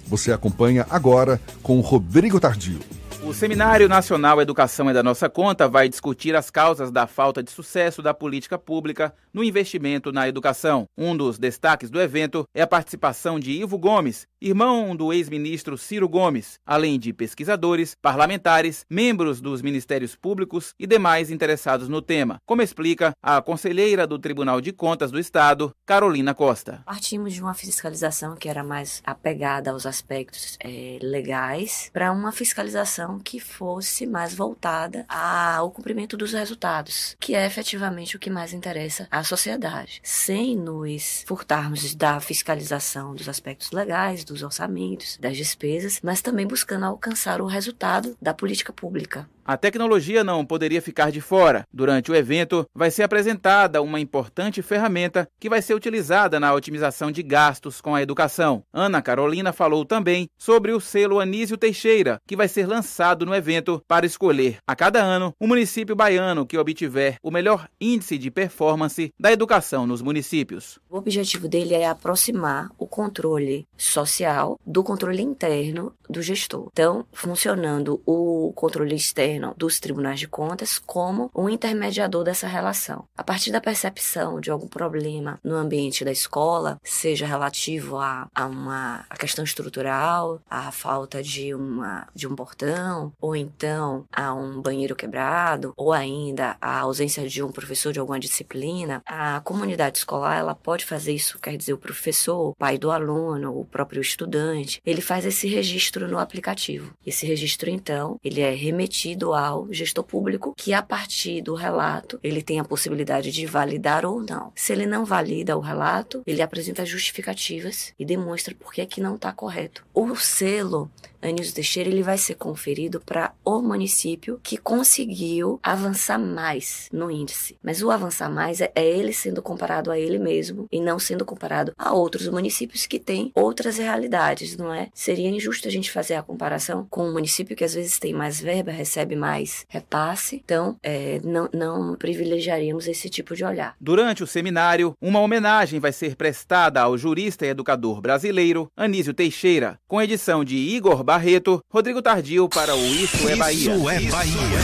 você 0.06 0.32
acompanha 0.32 0.86
agora 0.88 1.38
com 1.62 1.78
Rodrigo 1.80 2.40
Tardio. 2.40 2.80
O 3.22 3.34
Seminário 3.34 3.88
Nacional 3.88 4.40
Educação 4.40 4.88
é 4.88 4.94
da 4.94 5.02
Nossa 5.02 5.28
Conta 5.28 5.68
vai 5.68 5.88
discutir 5.88 6.34
as 6.36 6.48
causas 6.48 6.92
da 6.92 7.06
falta 7.06 7.42
de 7.42 7.50
sucesso 7.50 8.00
da 8.00 8.14
política 8.14 8.56
pública 8.56 9.12
no 9.34 9.42
investimento 9.42 10.12
na 10.12 10.28
educação. 10.28 10.86
Um 10.96 11.14
dos 11.14 11.38
destaques 11.38 11.90
do 11.90 12.00
evento 12.00 12.48
é 12.54 12.62
a 12.62 12.66
participação 12.66 13.38
de 13.40 13.50
Ivo 13.50 13.76
Gomes, 13.76 14.28
irmão 14.40 14.94
do 14.94 15.12
ex-ministro 15.12 15.78
Ciro 15.78 16.08
Gomes, 16.08 16.58
além 16.66 16.98
de 16.98 17.12
pesquisadores, 17.12 17.94
parlamentares, 18.00 18.84
membros 18.88 19.40
dos 19.40 19.62
ministérios 19.62 20.14
públicos 20.14 20.74
e 20.78 20.86
demais 20.86 21.30
interessados 21.30 21.88
no 21.88 22.02
tema, 22.02 22.38
como 22.44 22.62
explica 22.62 23.12
a 23.22 23.40
conselheira 23.40 24.06
do 24.06 24.18
Tribunal 24.18 24.60
de 24.60 24.72
Contas 24.72 25.10
do 25.10 25.18
Estado, 25.18 25.72
Carolina 25.86 26.34
Costa. 26.34 26.82
Partimos 26.84 27.32
de 27.32 27.42
uma 27.42 27.54
fiscalização 27.54 28.36
que 28.36 28.48
era 28.48 28.62
mais 28.62 29.02
apegada 29.04 29.70
aos 29.70 29.86
aspectos 29.86 30.56
é, 30.60 30.98
legais 31.00 31.90
para 31.92 32.12
uma 32.12 32.32
fiscalização 32.32 33.18
que 33.18 33.40
fosse 33.40 34.06
mais 34.06 34.34
voltada 34.34 35.06
ao 35.08 35.70
cumprimento 35.70 36.16
dos 36.16 36.32
resultados, 36.32 37.16
que 37.18 37.34
é 37.34 37.46
efetivamente 37.46 38.16
o 38.16 38.18
que 38.18 38.28
mais 38.28 38.52
interessa 38.52 39.08
à 39.10 39.24
sociedade, 39.24 40.00
sem 40.02 40.56
nos 40.56 41.24
furtarmos 41.26 41.94
da 41.94 42.20
fiscalização 42.20 43.14
dos 43.14 43.28
aspectos 43.28 43.70
legais, 43.70 44.25
dos 44.26 44.42
orçamentos, 44.42 45.16
das 45.18 45.36
despesas, 45.36 46.00
mas 46.02 46.20
também 46.20 46.46
buscando 46.46 46.84
alcançar 46.84 47.40
o 47.40 47.46
resultado 47.46 48.16
da 48.20 48.34
política 48.34 48.72
pública 48.72 49.28
A 49.48 49.56
tecnologia 49.56 50.24
não 50.24 50.44
poderia 50.44 50.82
ficar 50.82 51.12
de 51.12 51.20
fora. 51.20 51.64
Durante 51.72 52.10
o 52.10 52.16
evento, 52.16 52.66
vai 52.74 52.90
ser 52.90 53.04
apresentada 53.04 53.80
uma 53.80 54.00
importante 54.00 54.60
ferramenta 54.60 55.28
que 55.38 55.48
vai 55.48 55.62
ser 55.62 55.72
utilizada 55.72 56.40
na 56.40 56.52
otimização 56.52 57.12
de 57.12 57.22
gastos 57.22 57.80
com 57.80 57.94
a 57.94 58.02
educação. 58.02 58.64
Ana 58.72 59.00
Carolina 59.00 59.52
falou 59.52 59.84
também 59.84 60.28
sobre 60.36 60.72
o 60.72 60.80
selo 60.80 61.20
Anísio 61.20 61.56
Teixeira, 61.56 62.20
que 62.26 62.34
vai 62.34 62.48
ser 62.48 62.66
lançado 62.66 63.24
no 63.24 63.32
evento 63.32 63.80
para 63.86 64.04
escolher 64.04 64.58
a 64.66 64.74
cada 64.74 65.00
ano 65.00 65.32
o 65.38 65.46
município 65.46 65.94
baiano 65.94 66.44
que 66.44 66.58
obtiver 66.58 67.16
o 67.22 67.30
melhor 67.30 67.68
índice 67.80 68.18
de 68.18 68.32
performance 68.32 69.12
da 69.16 69.30
educação 69.30 69.86
nos 69.86 70.02
municípios. 70.02 70.80
O 70.90 70.96
objetivo 70.96 71.46
dele 71.46 71.74
é 71.74 71.88
aproximar 71.88 72.68
o 72.76 72.86
controle 72.88 73.64
social 73.78 74.58
do 74.66 74.82
controle 74.82 75.22
interno 75.22 75.94
do 76.10 76.20
gestor. 76.20 76.68
Então, 76.72 77.06
funcionando 77.12 78.02
o 78.04 78.52
controle 78.56 78.96
externo 78.96 79.35
dos 79.56 79.80
tribunais 79.80 80.18
de 80.20 80.28
contas 80.28 80.78
como 80.78 81.30
um 81.34 81.48
intermediador 81.48 82.24
dessa 82.24 82.46
relação. 82.46 83.04
A 83.16 83.24
partir 83.24 83.50
da 83.50 83.60
percepção 83.60 84.40
de 84.40 84.50
algum 84.50 84.68
problema 84.68 85.38
no 85.42 85.56
ambiente 85.56 86.04
da 86.04 86.12
escola, 86.12 86.78
seja 86.82 87.26
relativo 87.26 87.98
a, 87.98 88.28
a 88.34 88.46
uma 88.46 89.04
a 89.08 89.16
questão 89.16 89.44
estrutural, 89.44 90.40
a 90.48 90.70
falta 90.70 91.22
de, 91.22 91.54
uma, 91.54 92.06
de 92.14 92.26
um 92.26 92.34
portão, 92.34 93.12
ou 93.20 93.34
então 93.34 94.04
a 94.12 94.32
um 94.34 94.60
banheiro 94.60 94.96
quebrado, 94.96 95.72
ou 95.76 95.92
ainda 95.92 96.56
a 96.60 96.80
ausência 96.80 97.28
de 97.28 97.42
um 97.42 97.50
professor 97.50 97.92
de 97.92 98.00
alguma 98.00 98.20
disciplina, 98.20 99.02
a 99.06 99.40
comunidade 99.40 99.98
escolar 99.98 100.38
ela 100.38 100.54
pode 100.54 100.84
fazer 100.84 101.12
isso, 101.12 101.38
quer 101.38 101.56
dizer, 101.56 101.72
o 101.72 101.78
professor, 101.78 102.50
o 102.50 102.54
pai 102.54 102.78
do 102.78 102.90
aluno, 102.90 103.58
o 103.58 103.64
próprio 103.64 104.00
estudante, 104.00 104.80
ele 104.84 105.00
faz 105.00 105.24
esse 105.24 105.46
registro 105.46 106.08
no 106.08 106.18
aplicativo. 106.18 106.92
Esse 107.06 107.26
registro, 107.26 107.70
então, 107.70 108.18
ele 108.22 108.40
é 108.40 108.50
remetido 108.54 109.25
ao 109.32 109.72
gestor 109.72 110.04
público, 110.04 110.54
que 110.56 110.72
a 110.72 110.82
partir 110.82 111.42
do 111.42 111.54
relato, 111.54 112.18
ele 112.22 112.42
tem 112.42 112.60
a 112.60 112.64
possibilidade 112.64 113.30
de 113.30 113.46
validar 113.46 114.04
ou 114.04 114.22
não. 114.22 114.52
Se 114.54 114.72
ele 114.72 114.86
não 114.86 115.04
valida 115.04 115.56
o 115.56 115.60
relato, 115.60 116.22
ele 116.26 116.42
apresenta 116.42 116.84
justificativas 116.84 117.92
e 117.98 118.04
demonstra 118.04 118.54
por 118.54 118.72
que, 118.72 118.80
é 118.80 118.86
que 118.86 119.00
não 119.00 119.16
está 119.16 119.32
correto. 119.32 119.84
O 119.94 120.14
selo 120.16 120.90
Anísio 121.28 121.54
Teixeira 121.54 121.90
ele 121.90 122.02
vai 122.02 122.18
ser 122.18 122.34
conferido 122.34 123.00
para 123.00 123.32
o 123.44 123.60
município 123.60 124.40
que 124.42 124.56
conseguiu 124.56 125.58
avançar 125.62 126.18
mais 126.18 126.88
no 126.92 127.10
índice. 127.10 127.56
Mas 127.62 127.82
o 127.82 127.90
avançar 127.90 128.30
mais 128.30 128.60
é, 128.60 128.70
é 128.74 128.86
ele 128.86 129.12
sendo 129.12 129.42
comparado 129.42 129.90
a 129.90 129.98
ele 129.98 130.18
mesmo 130.18 130.66
e 130.70 130.80
não 130.80 130.98
sendo 130.98 131.24
comparado 131.24 131.72
a 131.76 131.92
outros 131.92 132.28
municípios 132.28 132.86
que 132.86 132.98
têm 132.98 133.30
outras 133.34 133.78
realidades, 133.78 134.56
não 134.56 134.72
é? 134.72 134.88
Seria 134.94 135.28
injusto 135.28 135.68
a 135.68 135.70
gente 135.70 135.90
fazer 135.90 136.14
a 136.14 136.22
comparação 136.22 136.86
com 136.90 137.08
um 137.08 137.12
município 137.12 137.56
que 137.56 137.64
às 137.64 137.74
vezes 137.74 137.98
tem 137.98 138.12
mais 138.12 138.40
verba, 138.40 138.70
recebe 138.70 139.16
mais 139.16 139.64
repasse. 139.68 140.40
Então, 140.44 140.76
é, 140.82 141.20
não, 141.24 141.48
não 141.52 141.96
privilegiaríamos 141.96 142.86
esse 142.86 143.08
tipo 143.08 143.34
de 143.34 143.44
olhar. 143.44 143.74
Durante 143.80 144.22
o 144.22 144.26
seminário, 144.26 144.94
uma 145.00 145.20
homenagem 145.20 145.80
vai 145.80 145.92
ser 145.92 146.16
prestada 146.16 146.80
ao 146.80 146.96
jurista 146.96 147.46
e 147.46 147.50
educador 147.50 148.00
brasileiro 148.00 148.70
Anísio 148.76 149.14
Teixeira, 149.14 149.78
com 149.88 150.00
edição 150.00 150.44
de 150.44 150.56
Igor 150.56 151.02
Barreto, 151.16 151.64
Rodrigo 151.70 152.02
Tardio 152.02 152.46
para 152.46 152.74
o 152.74 152.78
Isso 152.78 153.26
é 153.26 153.36
Bahia. 153.36 153.74
Isso 153.74 153.88
é 153.88 154.00
Bahia. 154.10 154.58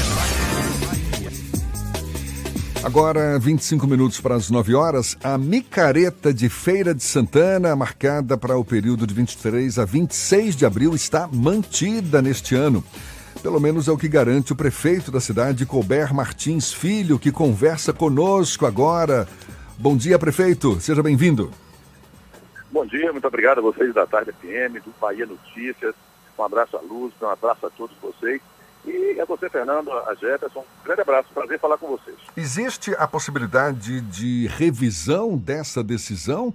Agora, 2.84 3.38
25 3.38 3.86
minutos 3.86 4.20
para 4.20 4.34
as 4.34 4.50
9 4.50 4.74
horas, 4.74 5.16
a 5.24 5.38
micareta 5.38 6.34
de 6.34 6.50
Feira 6.50 6.94
de 6.94 7.02
Santana, 7.02 7.74
marcada 7.74 8.36
para 8.36 8.58
o 8.58 8.64
período 8.64 9.06
de 9.06 9.14
23 9.14 9.78
a 9.78 9.86
26 9.86 10.54
de 10.54 10.66
abril, 10.66 10.94
está 10.94 11.26
mantida 11.26 12.20
neste 12.20 12.54
ano. 12.54 12.84
Pelo 13.42 13.58
menos 13.58 13.88
é 13.88 13.92
o 13.92 13.96
que 13.96 14.06
garante 14.06 14.52
o 14.52 14.56
prefeito 14.56 15.10
da 15.10 15.20
cidade, 15.20 15.64
Colbert 15.64 16.12
Martins 16.12 16.70
Filho, 16.70 17.18
que 17.18 17.32
conversa 17.32 17.94
conosco 17.94 18.66
agora. 18.66 19.26
Bom 19.78 19.96
dia, 19.96 20.18
prefeito. 20.18 20.78
Seja 20.80 21.02
bem-vindo. 21.02 21.50
Bom 22.70 22.84
dia, 22.84 23.10
muito 23.10 23.26
obrigado 23.26 23.60
a 23.60 23.62
vocês 23.62 23.94
da 23.94 24.06
Tarde 24.06 24.32
FM, 24.32 24.84
do 24.84 24.92
Bahia 25.00 25.24
Notícias. 25.24 25.94
Um 26.38 26.44
abraço 26.44 26.76
à 26.76 26.80
Luz, 26.80 27.12
um 27.20 27.28
abraço 27.28 27.66
a 27.66 27.70
todos 27.70 27.96
vocês. 27.98 28.40
E 28.84 29.20
a 29.20 29.24
você, 29.24 29.48
Fernando, 29.48 29.92
a 29.92 30.14
Jefferson, 30.14 30.60
um 30.60 30.84
grande 30.84 31.02
abraço, 31.02 31.28
prazer 31.32 31.58
falar 31.58 31.78
com 31.78 31.86
vocês. 31.86 32.16
Existe 32.36 32.94
a 32.96 33.06
possibilidade 33.06 34.00
de 34.00 34.48
revisão 34.48 35.36
dessa 35.36 35.84
decisão? 35.84 36.52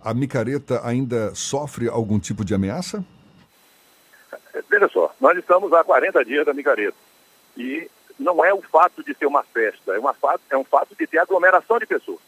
A 0.00 0.12
micareta 0.12 0.86
ainda 0.86 1.34
sofre 1.34 1.88
algum 1.88 2.18
tipo 2.18 2.44
de 2.44 2.54
ameaça? 2.54 3.02
Veja 4.68 4.88
só, 4.88 5.14
nós 5.20 5.38
estamos 5.38 5.72
há 5.72 5.82
40 5.82 6.24
dias 6.24 6.44
da 6.44 6.52
micareta. 6.52 6.96
E 7.56 7.90
não 8.18 8.44
é 8.44 8.52
o 8.52 8.60
fato 8.60 9.02
de 9.02 9.14
ser 9.14 9.26
uma 9.26 9.42
festa, 9.42 9.94
é, 9.94 9.98
uma 9.98 10.12
fato, 10.12 10.42
é 10.50 10.56
um 10.56 10.64
fato 10.64 10.94
de 10.94 11.06
ter 11.06 11.18
aglomeração 11.18 11.78
de 11.78 11.86
pessoas. 11.86 12.20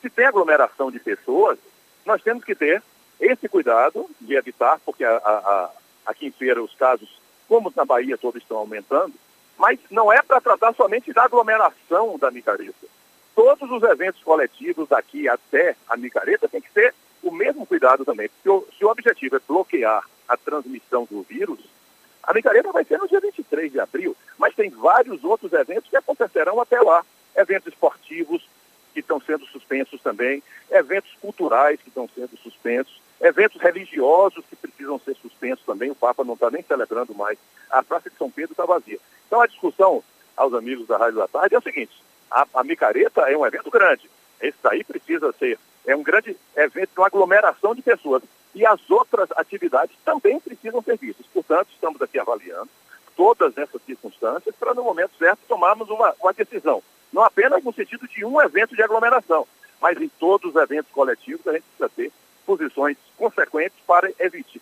Se 0.00 0.10
tem 0.10 0.26
aglomeração 0.26 0.90
de 0.90 0.98
pessoas, 0.98 1.58
nós 2.04 2.22
temos 2.22 2.44
que 2.44 2.54
ter 2.54 2.82
esse 3.20 3.48
cuidado 3.48 4.08
de 4.20 4.34
evitar, 4.34 4.80
porque 4.84 5.04
a, 5.04 5.16
a, 5.16 5.70
aqui 6.06 6.26
em 6.26 6.32
Feira 6.32 6.62
os 6.62 6.74
casos, 6.74 7.08
como 7.48 7.72
na 7.74 7.84
Bahia, 7.84 8.18
todos 8.18 8.42
estão 8.42 8.56
aumentando, 8.56 9.14
mas 9.58 9.78
não 9.90 10.12
é 10.12 10.22
para 10.22 10.40
tratar 10.40 10.74
somente 10.74 11.12
da 11.12 11.24
aglomeração 11.24 12.18
da 12.18 12.30
micareta. 12.30 12.86
Todos 13.34 13.70
os 13.70 13.82
eventos 13.82 14.22
coletivos 14.22 14.88
daqui 14.88 15.28
até 15.28 15.76
a 15.88 15.96
micareta 15.96 16.48
tem 16.48 16.60
que 16.60 16.70
ter 16.72 16.94
o 17.22 17.30
mesmo 17.30 17.64
cuidado 17.64 18.04
também. 18.04 18.28
Porque 18.28 18.48
o, 18.48 18.66
se 18.76 18.84
o 18.84 18.90
objetivo 18.90 19.36
é 19.36 19.40
bloquear 19.46 20.04
a 20.28 20.36
transmissão 20.36 21.06
do 21.10 21.22
vírus, 21.22 21.60
a 22.22 22.32
micareta 22.32 22.70
vai 22.72 22.84
ser 22.84 22.98
no 22.98 23.08
dia 23.08 23.20
23 23.20 23.72
de 23.72 23.80
abril, 23.80 24.16
mas 24.38 24.54
tem 24.54 24.70
vários 24.70 25.24
outros 25.24 25.52
eventos 25.52 25.90
que 25.90 25.96
acontecerão 25.96 26.60
até 26.60 26.80
lá. 26.80 27.04
Eventos 27.34 27.72
esportivos 27.72 28.46
que 28.92 29.00
estão 29.00 29.20
sendo 29.20 29.46
suspensos 29.46 30.00
também, 30.02 30.42
eventos 30.70 31.10
culturais 31.20 31.80
que 31.80 31.88
estão 31.88 32.08
sendo 32.14 32.36
suspensos, 32.42 33.00
eventos 33.22 33.60
religiosos 33.60 34.44
que 34.46 34.56
precisam 34.56 34.98
ser 34.98 35.16
suspensos 35.16 35.64
também, 35.64 35.90
o 35.90 35.94
Papa 35.94 36.24
não 36.24 36.34
está 36.34 36.50
nem 36.50 36.62
celebrando 36.62 37.14
mais, 37.14 37.38
a 37.70 37.82
Praça 37.82 38.10
de 38.10 38.16
São 38.16 38.30
Pedro 38.30 38.52
está 38.52 38.66
vazia. 38.66 38.98
Então 39.26 39.40
a 39.40 39.46
discussão 39.46 40.02
aos 40.36 40.52
amigos 40.52 40.86
da 40.86 40.98
Rádio 40.98 41.20
da 41.20 41.28
Tarde 41.28 41.54
é 41.54 41.58
o 41.58 41.62
seguinte, 41.62 41.92
a, 42.30 42.46
a 42.52 42.64
micareta 42.64 43.22
é 43.22 43.36
um 43.36 43.46
evento 43.46 43.70
grande, 43.70 44.10
esse 44.40 44.58
daí 44.62 44.82
precisa 44.82 45.32
ser, 45.38 45.58
é 45.86 45.94
um 45.94 46.02
grande 46.02 46.36
evento, 46.56 46.90
uma 46.98 47.06
aglomeração 47.06 47.74
de 47.74 47.82
pessoas, 47.82 48.22
e 48.54 48.66
as 48.66 48.90
outras 48.90 49.30
atividades 49.36 49.96
também 50.04 50.38
precisam 50.38 50.82
ser 50.82 50.98
vistas. 50.98 51.24
Portanto, 51.32 51.68
estamos 51.72 52.00
aqui 52.02 52.18
avaliando 52.18 52.68
todas 53.16 53.56
essas 53.56 53.80
circunstâncias 53.82 54.54
para, 54.56 54.74
no 54.74 54.84
momento 54.84 55.12
certo, 55.18 55.38
tomarmos 55.48 55.88
uma, 55.88 56.14
uma 56.20 56.32
decisão. 56.32 56.82
Não 57.12 57.22
apenas 57.22 57.62
no 57.62 57.72
sentido 57.72 58.06
de 58.08 58.24
um 58.24 58.40
evento 58.40 58.74
de 58.74 58.82
aglomeração, 58.82 59.46
mas 59.80 60.00
em 60.00 60.08
todos 60.08 60.54
os 60.54 60.62
eventos 60.62 60.90
coletivos 60.92 61.46
a 61.46 61.52
gente 61.52 61.64
precisa 61.64 61.88
ter 61.88 62.12
posições 62.46 62.96
consequentes 63.16 63.76
para 63.86 64.10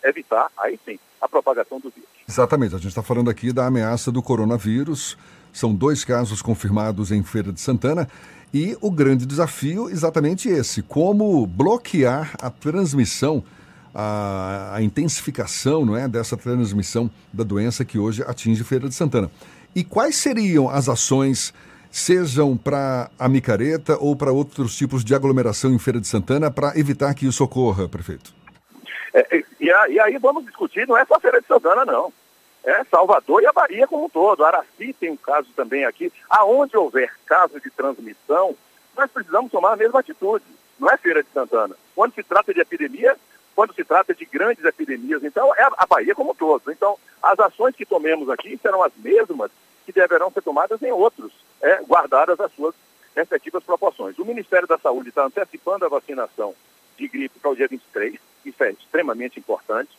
evitar, 0.02 0.48
aí 0.59 0.78
sim, 0.85 0.98
a 1.20 1.28
propagação 1.28 1.78
do 1.78 1.90
vírus. 1.90 2.09
Exatamente, 2.28 2.74
a 2.74 2.78
gente 2.78 2.89
está 2.89 3.02
falando 3.02 3.31
aqui 3.31 3.52
da 3.52 3.66
ameaça 3.66 4.12
do 4.12 4.23
coronavírus. 4.23 5.16
São 5.52 5.74
dois 5.74 6.05
casos 6.05 6.40
confirmados 6.40 7.11
em 7.11 7.23
Feira 7.23 7.52
de 7.52 7.61
Santana. 7.61 8.09
E 8.52 8.77
o 8.81 8.90
grande 8.90 9.27
desafio 9.27 9.89
exatamente 9.89 10.48
esse: 10.48 10.82
como 10.82 11.47
bloquear 11.47 12.35
a 12.40 12.51
transmissão, 12.51 13.43
a, 13.94 14.74
a, 14.74 14.82
intensificação 14.82 15.85
não 15.85 15.97
é, 15.97 16.07
dessa 16.09 16.36
transmissão 16.36 17.11
da 17.32 17.44
doença 17.44 17.85
que 17.85 17.98
hoje 17.98 18.23
atinge 18.27 18.62
Feira 18.65 18.89
de 18.89 18.94
Santana. 18.94 19.31
E 19.74 19.85
quais 19.85 20.16
seriam 20.16 20.69
as 20.69 20.89
ações 20.89 21.55
sejam 21.91 22.57
para 22.57 23.11
a 23.19 23.29
micareta 23.29 23.97
ou 23.99 24.15
para 24.15 24.33
outros 24.33 24.77
tipos 24.77 25.05
de 25.05 25.15
aglomeração 25.15 25.73
em 25.73 25.79
Feira 25.79 26.01
de 26.01 26.07
Santana, 26.07 26.51
para 26.51 26.79
evitar 26.79 27.15
que 27.15 27.27
isso 27.27 27.43
ocorra, 27.43 27.89
prefeito? 27.89 28.33
É, 29.12 29.37
e, 29.61 29.67
e, 29.67 30.01
aí 30.01 30.17
vamos 30.19 30.45
discutir, 30.45 30.87
não 30.87 30.97
é 30.97 31.05
só 31.05 31.19
Feira 31.19 31.41
de 31.41 31.47
Santana, 31.47 31.85
não. 31.85 32.12
É 32.62 32.85
Salvador 32.85 33.43
e 33.43 33.47
a 33.47 33.53
Bahia 33.53 33.87
como 33.87 34.05
um 34.05 34.09
todo. 34.09 34.45
Araci 34.45 34.93
tem 34.93 35.11
um 35.11 35.17
caso 35.17 35.49
também 35.57 35.85
aqui. 35.85 36.12
Aonde 36.29 36.77
houver 36.77 37.11
caso 37.27 37.59
de 37.59 37.71
transmissão, 37.71 38.55
nós 38.97 39.11
precisamos 39.11 39.51
tomar 39.51 39.73
a 39.73 39.77
mesma 39.77 40.01
atitude. 40.01 40.45
Não 40.79 40.91
é 40.91 40.97
Feira 40.97 41.23
de 41.23 41.29
Santana. 41.33 41.75
Quando 41.95 42.15
se 42.15 42.23
trata 42.23 42.53
de 42.53 42.61
epidemia, 42.61 43.17
quando 43.57 43.75
se 43.75 43.83
trata 43.83 44.15
de 44.15 44.25
grandes 44.27 44.65
epidemias, 44.65 45.25
então 45.25 45.55
é 45.55 45.62
a 45.62 45.87
Bahia 45.87 46.15
como 46.15 46.33
um 46.33 46.35
todo. 46.35 46.71
Então, 46.71 46.97
as 47.23 47.39
ações 47.39 47.75
que 47.75 47.87
tomemos 47.87 48.29
aqui 48.31 48.59
serão 48.62 48.83
as 48.83 48.93
mesmas 48.97 49.51
que 49.93 50.01
deverão 50.01 50.31
ser 50.31 50.43
tomadas 50.43 50.81
em 50.83 50.93
outros 50.93 51.33
é, 51.61 51.83
guardadas 51.83 52.39
as 52.41 52.53
suas 52.53 52.75
respectivas 53.15 53.62
proporções. 53.62 54.19
O 54.19 54.25
Ministério 54.25 54.69
da 54.69 54.79
Saúde 54.79 55.09
está 55.09 55.25
antecipando 55.25 55.85
a 55.85 55.89
vacinação 55.89 56.55
de 56.97 57.09
gripe 57.09 57.39
para 57.39 57.51
o 57.51 57.57
dia 57.57 57.69
23, 57.69 58.19
isso 58.45 58.62
é 58.62 58.71
extremamente 58.71 59.39
importante. 59.39 59.91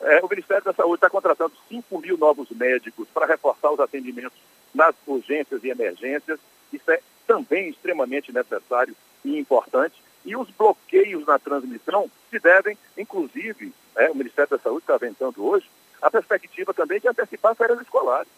É, 0.00 0.20
o 0.24 0.28
Ministério 0.28 0.64
da 0.64 0.72
Saúde 0.72 0.96
está 0.96 1.10
contratando 1.10 1.52
5 1.68 1.98
mil 1.98 2.16
novos 2.16 2.48
médicos 2.50 3.06
para 3.12 3.26
reforçar 3.26 3.70
os 3.70 3.80
atendimentos 3.80 4.38
nas 4.74 4.94
urgências 5.06 5.62
e 5.64 5.68
emergências, 5.68 6.38
isso 6.72 6.90
é 6.90 7.00
também 7.26 7.68
extremamente 7.68 8.32
necessário 8.32 8.96
e 9.24 9.38
importante. 9.38 9.94
E 10.24 10.36
os 10.36 10.48
bloqueios 10.50 11.26
na 11.26 11.38
transmissão 11.38 12.10
se 12.30 12.38
devem, 12.38 12.76
inclusive, 12.96 13.72
é, 13.96 14.10
o 14.10 14.14
Ministério 14.14 14.50
da 14.50 14.58
Saúde 14.58 14.82
está 14.82 14.94
aventando 14.94 15.44
hoje, 15.44 15.66
a 16.00 16.10
perspectiva 16.10 16.72
também 16.72 17.00
de 17.00 17.08
antecipar 17.08 17.54
férias 17.54 17.80
escolares. 17.80 18.28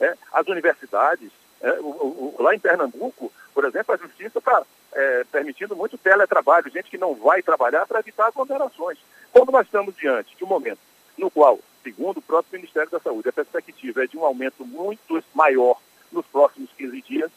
É, 0.00 0.14
as 0.32 0.46
universidades. 0.46 1.30
É, 1.60 1.72
o, 1.80 2.34
o, 2.36 2.36
lá 2.38 2.54
em 2.54 2.58
Pernambuco, 2.58 3.32
por 3.52 3.64
exemplo, 3.64 3.94
a 3.94 3.98
justiça 3.98 4.38
está 4.38 4.62
é, 4.92 5.24
permitindo 5.30 5.74
muito 5.74 5.98
teletrabalho, 5.98 6.70
gente 6.70 6.90
que 6.90 6.98
não 6.98 7.14
vai 7.14 7.42
trabalhar 7.42 7.86
para 7.86 8.00
evitar 8.00 8.26
aglomerações. 8.26 8.98
Como 9.32 9.50
nós 9.50 9.66
estamos 9.66 9.96
diante 9.96 10.36
de 10.36 10.44
um 10.44 10.48
momento 10.48 10.78
no 11.16 11.30
qual, 11.30 11.58
segundo 11.82 12.18
o 12.18 12.22
próprio 12.22 12.58
Ministério 12.58 12.90
da 12.90 13.00
Saúde, 13.00 13.28
a 13.28 13.32
perspectiva 13.32 14.04
é 14.04 14.06
de 14.06 14.16
um 14.16 14.24
aumento 14.24 14.64
muito 14.64 15.22
maior 15.34 15.80
nos 16.12 16.24
próximos 16.26 16.70
15 16.78 17.02
dias, 17.02 17.30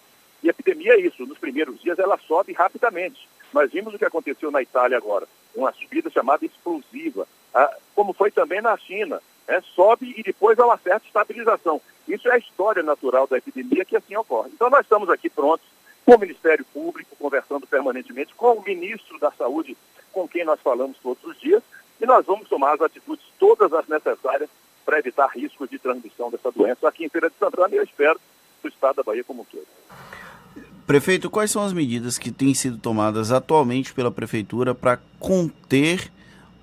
e 0.44 0.48
a 0.48 0.52
epidemia 0.52 0.94
é 0.94 1.00
isso, 1.00 1.26
nos 1.26 1.38
primeiros 1.38 1.82
dias 1.82 2.00
ela 2.00 2.18
sobe 2.18 2.54
rapidamente. 2.54 3.28
Nós 3.54 3.72
vimos 3.72 3.94
o 3.94 3.98
que 3.98 4.06
aconteceu 4.06 4.50
na 4.50 4.62
Itália 4.62 4.98
agora, 4.98 5.28
uma 5.54 5.74
subida 5.74 6.10
chamada 6.10 6.46
explosiva, 6.46 7.28
ah, 7.54 7.76
como 7.94 8.14
foi 8.14 8.32
também 8.32 8.62
na 8.62 8.78
China. 8.78 9.22
É, 9.48 9.60
sobe 9.76 10.14
e 10.16 10.24
depois 10.24 10.58
há 10.60 10.66
uma 10.66 10.78
certa 10.78 11.06
estabilização. 11.06 11.82
Isso 12.08 12.28
é 12.28 12.34
a 12.34 12.38
história 12.38 12.84
natural 12.84 13.28
da 13.28 13.38
epidemia 13.38 13.86
que 13.86 13.96
assim 13.96 14.16
ocorre. 14.16 14.50
Então 14.54 14.70
nós 14.70 14.82
estamos 14.82 15.10
aqui 15.10 15.30
prontos 15.30 15.66
com 16.06 16.16
o 16.16 16.20
Ministério 16.20 16.66
Público, 16.74 17.16
conversando 17.18 17.68
permanentemente 17.68 18.34
com 18.36 18.54
o 18.54 18.64
Ministro 18.64 19.20
da 19.20 19.32
Saúde, 19.32 19.78
com 20.12 20.28
quem 20.28 20.44
nós 20.44 20.60
falamos 20.62 20.98
todos 21.02 21.24
os 21.24 21.40
dias, 21.40 21.62
e 22.00 22.06
nós 22.06 22.26
vamos 22.26 22.50
tomar 22.50 22.74
as 22.74 22.82
atitudes 22.82 23.26
todas 23.40 23.72
as 23.72 23.88
necessárias 23.88 24.50
para 24.86 25.00
evitar 25.00 25.28
riscos 25.28 25.70
de 25.70 25.78
transmissão 25.78 26.32
dessa 26.32 26.52
doença 26.52 26.88
aqui 26.88 27.06
em 27.06 27.10
Feira 27.10 27.30
de 27.30 27.36
Santana 27.38 27.74
e 27.74 27.78
eu 27.78 27.84
espero 27.84 28.20
do 28.62 28.68
estado 28.68 28.98
da 28.98 29.04
Bahia 29.04 29.24
como 29.24 29.44
um 29.44 29.46
todo. 29.46 29.66
Prefeito, 30.86 31.30
quais 31.30 31.52
são 31.52 31.64
as 31.64 31.72
medidas 31.72 32.18
que 32.18 32.32
têm 32.32 32.54
sido 32.54 32.78
tomadas 32.78 33.32
atualmente 33.32 33.94
pela 33.94 34.12
Prefeitura 34.12 34.76
para 34.76 35.00
conter 35.20 36.12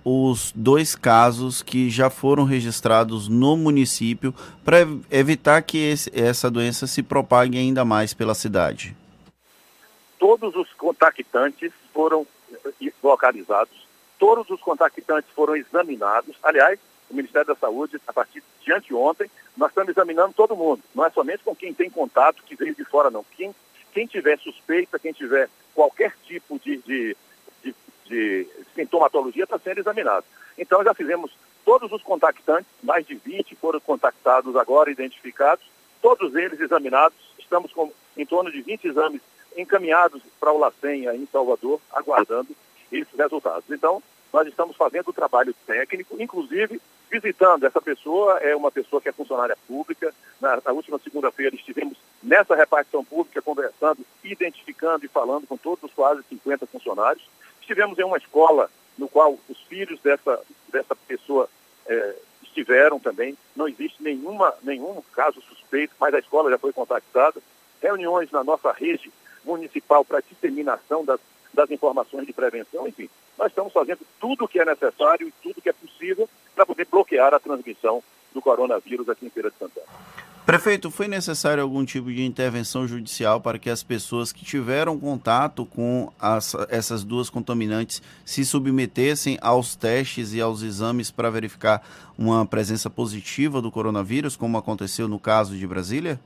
os 0.05 0.53
dois 0.55 0.95
casos 0.95 1.63
que 1.63 1.91
já 1.91 2.11
foram 2.11 2.45
registrados 2.45 3.29
no 3.29 3.57
município 3.57 4.35
para 4.65 4.79
evitar 5.11 5.63
que 5.63 5.79
esse, 5.79 6.11
essa 6.15 6.51
doença 6.51 6.87
se 6.87 7.03
propague 7.03 7.59
ainda 7.59 7.85
mais 7.85 8.15
pela 8.15 8.35
cidade? 8.35 8.97
Todos 10.19 10.55
os 10.57 10.73
contactantes 10.75 11.73
foram 11.93 12.27
eh, 12.53 12.93
localizados, 13.03 13.87
todos 14.19 14.49
os 14.51 14.61
contactantes 14.61 15.31
foram 15.35 15.57
examinados. 15.57 16.37
Aliás, 16.43 16.79
o 17.11 17.15
Ministério 17.15 17.47
da 17.47 17.55
Saúde, 17.55 18.01
a 18.07 18.13
partir 18.13 18.43
de 18.63 18.73
anteontem, 18.73 19.31
nós 19.57 19.71
estamos 19.71 19.91
examinando 19.91 20.35
todo 20.35 20.57
mundo. 20.57 20.83
Não 20.95 21.05
é 21.05 21.11
somente 21.11 21.43
com 21.43 21.55
quem 21.55 21.73
tem 21.73 21.91
contato, 21.91 22.43
que 22.45 22.57
veio 22.57 22.75
de 22.75 22.85
fora, 22.85 23.11
não. 23.11 23.25
Quem, 23.37 23.55
quem 23.93 24.07
tiver 24.07 24.39
suspeita, 24.39 24.99
quem 24.99 25.13
tiver 25.13 25.49
qualquer 25.75 26.15
tipo 26.25 26.59
de, 26.59 26.77
de, 26.79 27.17
de, 27.63 27.75
de 28.09 28.47
sintomatologia 28.75 29.45
está 29.45 29.59
sendo 29.59 29.79
examinado. 29.79 30.25
Então 30.57 30.83
já 30.83 30.95
fizemos 30.95 31.31
todos 31.65 31.93
os 31.93 32.03
contactantes, 32.03 32.71
mais 32.83 33.07
de 33.07 33.15
20 33.15 33.55
foram 33.57 33.81
contactados 33.81 34.57
agora, 34.57 34.91
identificados, 34.91 35.65
todos 36.01 36.35
eles 36.35 36.61
examinados. 36.61 37.17
Estamos 37.39 37.73
com 37.73 37.93
em 38.17 38.27
torno 38.27 38.51
de 38.51 38.61
20 38.61 38.89
exames 38.89 39.21
encaminhados 39.57 40.23
para 40.41 40.53
o 40.53 40.59
LACEN 40.59 41.09
em 41.09 41.27
Salvador, 41.31 41.81
aguardando 41.93 42.49
esses 42.91 43.15
resultados. 43.17 43.65
Então, 43.71 44.03
nós 44.33 44.47
estamos 44.47 44.77
fazendo 44.77 45.09
o 45.09 45.13
trabalho 45.13 45.55
técnico, 45.67 46.17
inclusive 46.21 46.81
visitando. 47.11 47.65
Essa 47.65 47.81
pessoa 47.81 48.39
é 48.39 48.55
uma 48.55 48.71
pessoa 48.71 49.01
que 49.01 49.09
é 49.09 49.13
funcionária 49.13 49.57
pública. 49.67 50.15
Na, 50.41 50.61
na 50.65 50.73
última 50.73 50.99
segunda-feira 50.99 51.57
estivemos 51.57 51.97
nessa 52.23 52.55
repartição 52.55 53.05
pública 53.05 53.41
conversando, 53.41 54.05
identificando 54.23 55.05
e 55.05 55.09
falando 55.09 55.47
com 55.47 55.57
todos 55.57 55.85
os 55.85 55.93
quase 55.93 56.23
50 56.29 56.67
funcionários. 56.67 57.25
Estivemos 57.69 57.99
em 57.99 58.03
uma 58.03 58.17
escola 58.17 58.71
no 58.97 59.07
qual 59.11 59.39
os 59.47 59.61
filhos 59.65 60.01
dessa, 60.01 60.41
dessa 60.73 60.97
pessoa 60.97 61.51
é, 61.87 62.15
estiveram 62.43 62.99
também. 62.99 63.37
Não 63.55 63.69
existe 63.69 64.03
nenhuma, 64.03 64.55
nenhum 64.63 65.03
caso 65.13 65.43
suspeito, 65.43 65.95
mas 66.01 66.15
a 66.15 66.19
escola 66.19 66.49
já 66.49 66.57
foi 66.57 66.73
contactada. 66.73 67.43
Reuniões 67.83 68.31
na 68.31 68.43
nossa 68.43 68.73
rede 68.73 69.13
municipal 69.45 70.03
para 70.03 70.23
disseminação 70.23 71.05
das, 71.05 71.21
das 71.53 71.71
informações 71.71 72.27
de 72.27 72.33
prevenção, 72.33 72.89
enfim. 72.89 73.11
Nós 73.37 73.49
estamos 73.49 73.75
fazendo 73.75 74.01
tudo 74.19 74.47
o 74.47 74.49
que 74.49 74.61
é 74.61 74.65
necessário 74.65 75.29
e 75.29 75.33
tudo 75.43 75.59
o 75.59 75.61
que 75.61 75.69
é 75.69 75.75
possível 75.75 76.27
para 76.55 76.65
poder 76.65 76.87
bloquear 76.87 77.35
a 77.35 77.39
transmissão 77.39 78.03
do 78.33 78.41
coronavírus 78.41 79.11
aqui 79.11 79.27
em 79.27 79.31
Feira 79.31 79.51
de 79.51 79.59
Santana. 79.59 79.87
Prefeito, 80.49 80.91
foi 80.91 81.09
necessário 81.09 81.63
algum 81.63 81.85
tipo 81.85 82.11
de 82.11 82.25
intervenção 82.25 82.89
judicial 82.89 83.39
para 83.39 83.59
que 83.59 83.69
as 83.69 83.83
pessoas 83.83 84.33
que 84.33 84.47
tiveram 84.47 84.99
contato 84.99 85.67
com 85.67 86.11
as, 86.19 86.55
essas 86.71 87.05
duas 87.05 87.29
contaminantes 87.29 88.03
se 88.25 88.47
submetessem 88.47 89.37
aos 89.43 89.77
testes 89.77 90.33
e 90.33 90.41
aos 90.41 90.63
exames 90.63 91.11
para 91.11 91.29
verificar 91.29 91.87
uma 92.17 92.47
presença 92.47 92.89
positiva 92.89 93.61
do 93.61 93.71
coronavírus, 93.71 94.37
como 94.37 94.57
aconteceu 94.57 95.07
no 95.07 95.21
caso 95.21 95.55
de 95.55 95.67
Brasília? 95.67 96.19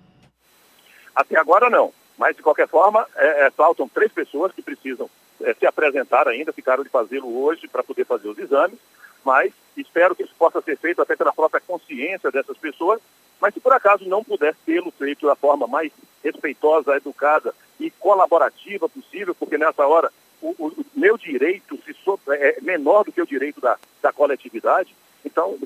Até 1.16 1.36
agora 1.36 1.68
não, 1.68 1.92
mas 2.16 2.36
de 2.36 2.44
qualquer 2.44 2.68
forma, 2.68 3.04
é, 3.16 3.46
é, 3.46 3.50
faltam 3.50 3.88
três 3.88 4.12
pessoas 4.12 4.52
que 4.52 4.62
precisam 4.62 5.10
é, 5.40 5.52
se 5.52 5.66
apresentar 5.66 6.28
ainda, 6.28 6.52
ficaram 6.52 6.84
de 6.84 6.90
fazê-lo 6.90 7.42
hoje 7.42 7.66
para 7.66 7.82
poder 7.82 8.04
fazer 8.04 8.28
os 8.28 8.38
exames, 8.38 8.78
mas 9.24 9.52
espero 9.76 10.14
que 10.14 10.22
isso 10.22 10.34
possa 10.38 10.62
ser 10.62 10.78
feito 10.78 11.02
até 11.02 11.16
pela 11.16 11.32
própria 11.32 11.60
consciência 11.60 12.30
dessas 12.30 12.56
pessoas, 12.56 13.00
mas 13.42 13.52
se 13.52 13.58
por 13.58 13.72
acaso 13.72 14.08
não 14.08 14.22
puder 14.22 14.54
tê-lo 14.64 14.92
feito 14.92 15.26
da 15.26 15.34
forma 15.34 15.66
mais 15.66 15.90
respeitosa, 16.22 16.96
educada 16.96 17.52
e 17.80 17.90
colaborativa 17.90 18.88
possível, 18.88 19.34
porque 19.34 19.58
nessa 19.58 19.84
hora 19.84 20.12
o, 20.40 20.50
o 20.58 20.86
meu 20.94 21.18
direito 21.18 21.76
se 21.84 21.92
so, 22.04 22.18
é 22.28 22.60
menor 22.60 23.04
do 23.04 23.10
que 23.10 23.20
o 23.20 23.26
direito 23.26 23.60
da, 23.60 23.76
da 24.00 24.12
coletividade, 24.12 24.94
então, 25.24 25.58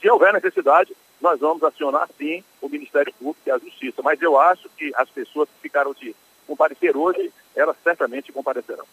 se 0.00 0.08
houver 0.08 0.32
necessidade, 0.32 0.96
nós 1.20 1.40
vamos 1.40 1.62
acionar 1.64 2.08
sim 2.16 2.44
o 2.60 2.68
Ministério 2.68 3.12
Público 3.14 3.40
e 3.46 3.50
a 3.50 3.58
Justiça. 3.58 4.02
Mas 4.02 4.20
eu 4.22 4.38
acho 4.38 4.68
que 4.76 4.92
as 4.96 5.08
pessoas 5.08 5.48
que 5.48 5.62
ficaram 5.62 5.92
de 5.94 6.14
comparecer 6.46 6.96
hoje, 6.96 7.32
elas 7.54 7.76
certamente 7.82 8.32
comparecerão. 8.32 8.84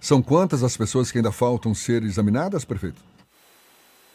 São 0.00 0.20
quantas 0.20 0.62
as 0.62 0.76
pessoas 0.76 1.10
que 1.10 1.18
ainda 1.18 1.30
faltam 1.30 1.74
ser 1.74 2.02
examinadas, 2.02 2.64
prefeito? 2.64 3.00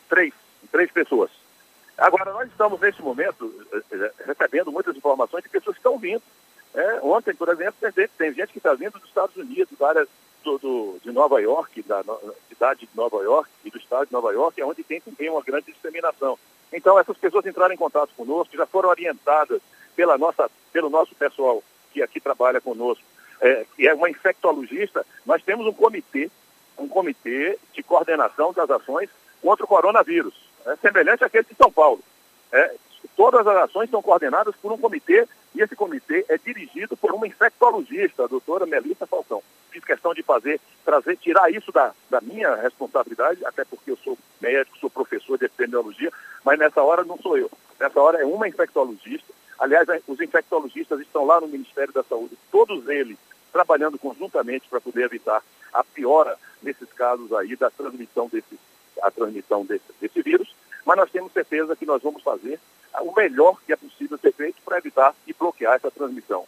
Três, 0.09 0.33
três 0.71 0.91
pessoas. 0.91 1.31
Agora, 1.97 2.31
nós 2.31 2.47
estamos 2.49 2.79
nesse 2.79 3.01
momento 3.01 3.53
eh, 3.73 3.81
eh, 3.91 4.11
recebendo 4.25 4.71
muitas 4.71 4.95
informações 4.95 5.43
de 5.43 5.49
pessoas 5.49 5.75
que 5.75 5.79
estão 5.79 5.97
vindo. 5.97 6.21
É, 6.73 6.99
ontem, 7.01 7.33
por 7.33 7.49
exemplo, 7.49 7.75
tem, 8.17 8.33
gente 8.33 8.51
que 8.51 8.59
está 8.59 8.73
vindo 8.73 8.99
dos 8.99 9.07
Estados 9.07 9.35
Unidos, 9.35 9.77
da 9.79 9.87
área 9.87 10.07
do, 10.43 10.57
do, 10.59 10.99
de 11.03 11.11
Nova 11.11 11.41
York, 11.41 11.81
da 11.83 12.03
no, 12.03 12.19
cidade 12.49 12.81
de 12.81 12.89
Nova 12.95 13.17
York 13.23 13.49
e 13.65 13.71
do 13.71 13.77
estado 13.79 14.07
de 14.07 14.13
Nova 14.13 14.31
York, 14.31 14.61
é 14.61 14.65
onde 14.65 14.83
tem 14.83 15.01
também 15.01 15.29
uma 15.29 15.41
grande 15.41 15.71
disseminação. 15.71 16.37
Então, 16.71 16.99
essas 16.99 17.17
pessoas 17.17 17.45
entraram 17.45 17.73
em 17.73 17.77
contato 17.77 18.13
conosco, 18.15 18.55
já 18.55 18.65
foram 18.67 18.89
orientadas 18.89 19.59
pela 19.95 20.17
nossa, 20.17 20.51
pelo 20.71 20.89
nosso 20.89 21.15
pessoal 21.15 21.63
que 21.91 22.03
aqui 22.03 22.19
trabalha 22.19 22.61
conosco 22.61 23.03
é, 23.41 23.65
que 23.75 23.87
é 23.87 23.93
uma 23.93 24.09
infectologista, 24.09 25.05
nós 25.25 25.41
temos 25.43 25.65
um 25.65 25.73
comitê, 25.73 26.29
um 26.77 26.87
comitê 26.87 27.57
de 27.73 27.83
coordenação 27.83 28.53
das 28.53 28.69
ações 28.69 29.09
contra 29.41 29.65
o 29.65 29.67
coronavírus, 29.67 30.33
é, 30.67 30.75
semelhante 30.77 31.23
àquele 31.23 31.45
de 31.45 31.55
São 31.55 31.71
Paulo. 31.71 32.01
É, 32.51 32.75
todas 33.15 33.45
as 33.45 33.57
ações 33.57 33.89
são 33.89 34.01
coordenadas 34.01 34.55
por 34.61 34.71
um 34.71 34.77
comitê 34.77 35.27
e 35.55 35.61
esse 35.61 35.75
comitê 35.75 36.25
é 36.29 36.37
dirigido 36.37 36.95
por 36.95 37.11
uma 37.11 37.25
infectologista, 37.25 38.23
a 38.23 38.27
doutora 38.27 38.65
Melissa 38.65 39.07
Falcão. 39.07 39.41
Fiz 39.71 39.83
questão 39.83 40.13
de 40.13 40.21
fazer, 40.21 40.59
trazer, 40.85 41.17
tirar 41.17 41.51
isso 41.51 41.71
da, 41.71 41.93
da 42.09 42.21
minha 42.21 42.55
responsabilidade, 42.55 43.43
até 43.45 43.65
porque 43.65 43.91
eu 43.91 43.97
sou 43.97 44.17
médico, 44.39 44.77
sou 44.77 44.89
professor 44.89 45.37
de 45.37 45.45
epidemiologia, 45.45 46.11
mas 46.43 46.59
nessa 46.59 46.83
hora 46.83 47.03
não 47.03 47.17
sou 47.17 47.37
eu. 47.37 47.49
Nessa 47.79 47.99
hora 47.99 48.21
é 48.21 48.25
uma 48.25 48.47
infectologista. 48.47 49.33
Aliás, 49.59 49.87
os 50.07 50.21
infectologistas 50.21 50.99
estão 50.99 51.25
lá 51.25 51.41
no 51.41 51.47
Ministério 51.47 51.93
da 51.93 52.03
Saúde, 52.03 52.37
todos 52.51 52.87
eles 52.87 53.17
trabalhando 53.51 53.97
conjuntamente 53.97 54.67
para 54.69 54.79
poder 54.79 55.05
evitar 55.05 55.41
a 55.73 55.83
piora 55.83 56.37
nesses 56.61 56.91
casos 56.93 57.33
aí 57.33 57.55
da 57.55 57.71
transmissão 57.71 58.27
desse, 58.27 58.59
a 59.01 59.09
transmissão 59.09 59.65
desse, 59.65 59.85
desse 59.99 60.21
vírus, 60.21 60.53
mas 60.87 60.95
nós 60.95 61.11
temos 61.11 61.33
certeza 61.33 61.75
que 61.75 61.85
nós 61.85 62.01
vamos 62.01 62.23
fazer 62.23 62.57
o 63.01 63.13
melhor 63.13 63.57
que 63.65 63.73
é 63.73 63.75
possível 63.75 64.17
ser 64.17 64.33
feito 64.33 64.55
para 64.63 64.77
evitar 64.77 65.13
e 65.27 65.33
bloquear 65.33 65.75
essa 65.75 65.91
transmissão. 65.91 66.45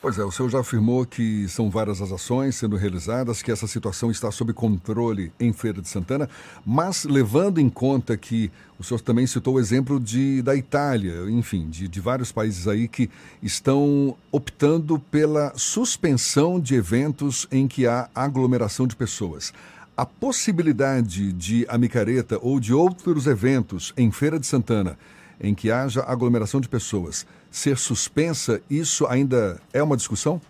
Pois 0.00 0.18
é, 0.18 0.24
o 0.24 0.30
senhor 0.30 0.50
já 0.50 0.60
afirmou 0.60 1.06
que 1.06 1.46
são 1.48 1.70
várias 1.70 2.00
as 2.00 2.10
ações 2.10 2.56
sendo 2.56 2.76
realizadas, 2.76 3.42
que 3.42 3.52
essa 3.52 3.66
situação 3.66 4.10
está 4.10 4.30
sob 4.30 4.52
controle 4.52 5.32
em 5.38 5.52
Feira 5.52 5.80
de 5.80 5.88
Santana, 5.88 6.28
mas 6.64 7.04
levando 7.04 7.58
em 7.58 7.70
conta 7.70 8.16
que 8.16 8.50
o 8.78 8.84
senhor 8.84 9.00
também 9.00 9.26
citou 9.26 9.54
o 9.54 9.60
exemplo 9.60 10.00
de, 10.00 10.42
da 10.42 10.54
Itália, 10.54 11.30
enfim, 11.30 11.68
de, 11.68 11.86
de 11.86 12.00
vários 12.00 12.32
países 12.32 12.66
aí 12.66 12.88
que 12.88 13.10
estão 13.42 14.16
optando 14.32 14.98
pela 14.98 15.52
suspensão 15.56 16.58
de 16.58 16.74
eventos 16.74 17.46
em 17.50 17.68
que 17.68 17.86
há 17.86 18.08
aglomeração 18.14 18.86
de 18.86 18.96
pessoas. 18.96 19.54
A 19.96 20.04
possibilidade 20.04 21.32
de 21.32 21.64
a 21.68 21.78
micareta 21.78 22.36
ou 22.42 22.58
de 22.58 22.74
outros 22.74 23.28
eventos 23.28 23.94
em 23.96 24.10
Feira 24.10 24.40
de 24.40 24.46
Santana 24.46 24.98
em 25.40 25.54
que 25.54 25.70
haja 25.70 26.02
aglomeração 26.02 26.60
de 26.60 26.68
pessoas 26.68 27.24
ser 27.48 27.78
suspensa, 27.78 28.60
isso 28.68 29.06
ainda 29.06 29.60
é 29.72 29.80
uma 29.80 29.96
discussão? 29.96 30.40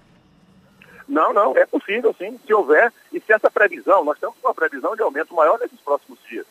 Não, 1.07 1.35
não, 1.35 1.55
é 1.59 1.67
possível 1.67 2.15
sim, 2.17 2.41
se 2.47 2.55
houver, 2.55 2.91
e 3.13 3.21
se 3.21 3.35
essa 3.35 3.51
previsão, 3.51 4.03
nós 4.03 4.19
temos 4.19 4.35
uma 4.43 4.55
previsão 4.55 4.97
de 4.97 5.03
aumento 5.03 5.35
maior 5.35 5.59
nesses 5.59 5.79
próximos 5.81 6.19
dias. 6.27 6.47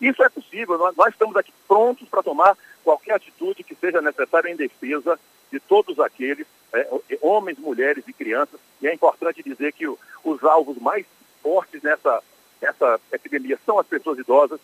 Isso 0.00 0.22
é 0.22 0.28
possível, 0.28 0.78
nós, 0.78 0.94
nós 0.96 1.08
estamos 1.08 1.34
aqui 1.34 1.52
prontos 1.66 2.08
para 2.08 2.22
tomar 2.22 2.56
qualquer 2.84 3.14
atitude 3.14 3.64
que 3.64 3.74
seja 3.74 4.00
necessária 4.00 4.48
em 4.48 4.56
defesa 4.56 5.18
de 5.50 5.58
todos 5.58 5.98
aqueles, 5.98 6.46
é, 6.72 6.88
homens, 7.20 7.58
mulheres 7.58 8.04
e 8.06 8.12
crianças. 8.12 8.60
E 8.80 8.86
é 8.86 8.94
importante 8.94 9.42
dizer 9.42 9.72
que 9.72 9.88
o, 9.88 9.98
os 10.22 10.44
alvos 10.44 10.78
mais 10.78 11.04
fortes 11.42 11.82
nessa, 11.82 12.22
nessa 12.60 13.00
epidemia 13.12 13.58
são 13.64 13.78
as 13.78 13.86
pessoas 13.86 14.18
idosas, 14.18 14.60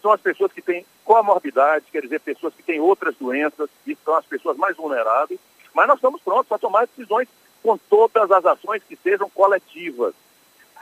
são 0.00 0.12
as 0.12 0.20
pessoas 0.20 0.52
que 0.52 0.62
têm 0.62 0.84
comorbidade, 1.04 1.86
quer 1.90 2.02
dizer, 2.02 2.20
pessoas 2.20 2.54
que 2.54 2.62
têm 2.62 2.80
outras 2.80 3.14
doenças, 3.16 3.68
e 3.86 3.96
são 4.04 4.14
as 4.14 4.24
pessoas 4.24 4.56
mais 4.56 4.76
vulneráveis. 4.76 5.40
Mas 5.74 5.86
nós 5.86 5.96
estamos 5.96 6.20
prontos 6.22 6.48
para 6.48 6.58
tomar 6.58 6.86
decisões 6.86 7.28
com 7.62 7.76
todas 7.76 8.30
as 8.30 8.44
ações 8.44 8.82
que 8.82 8.96
sejam 8.96 9.28
coletivas. 9.30 10.14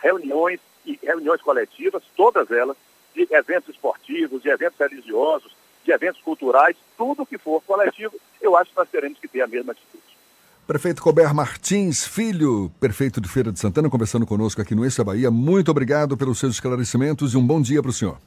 Reuniões 0.01 0.60
e 0.86 0.98
reuniões 1.02 1.43
coletivas, 1.43 2.02
todas 2.16 2.51
elas, 2.51 2.77
de 3.15 3.27
eventos 3.31 3.74
esportivos, 3.74 4.43
de 4.43 4.48
eventos 4.48 4.78
religiosos, 4.78 5.52
de 5.85 5.90
eventos 5.90 6.20
culturais, 6.23 6.77
tudo 6.97 7.27
que 7.27 7.39
for 7.39 7.62
coletivo, 7.62 8.15
eu 8.40 8.56
acho 8.56 8.70
que 8.70 8.77
nós 8.77 8.89
teremos 8.89 9.19
que 9.19 9.28
ter 9.28 9.40
a 9.40 9.47
mesma 9.47 9.73
atitude. 9.73 10.08
Prefeito 10.69 11.01
Colbert 11.01 11.32
Martins, 11.32 12.07
filho, 12.07 12.70
prefeito 12.78 13.23
de 13.23 13.27
Feira 13.27 13.51
de 13.51 13.59
Santana, 13.59 13.89
conversando 13.89 14.27
conosco 14.27 14.61
aqui 14.61 14.74
no 14.74 14.85
Eixo 14.85 15.03
Bahia. 15.03 15.31
Muito 15.31 15.70
obrigado 15.70 16.15
pelos 16.15 16.39
seus 16.39 16.57
esclarecimentos 16.57 17.32
e 17.32 17.39
um 17.39 17.47
bom 17.47 17.59
dia 17.59 17.81
para 17.81 17.89
o 17.89 17.93
senhor. 17.93 18.19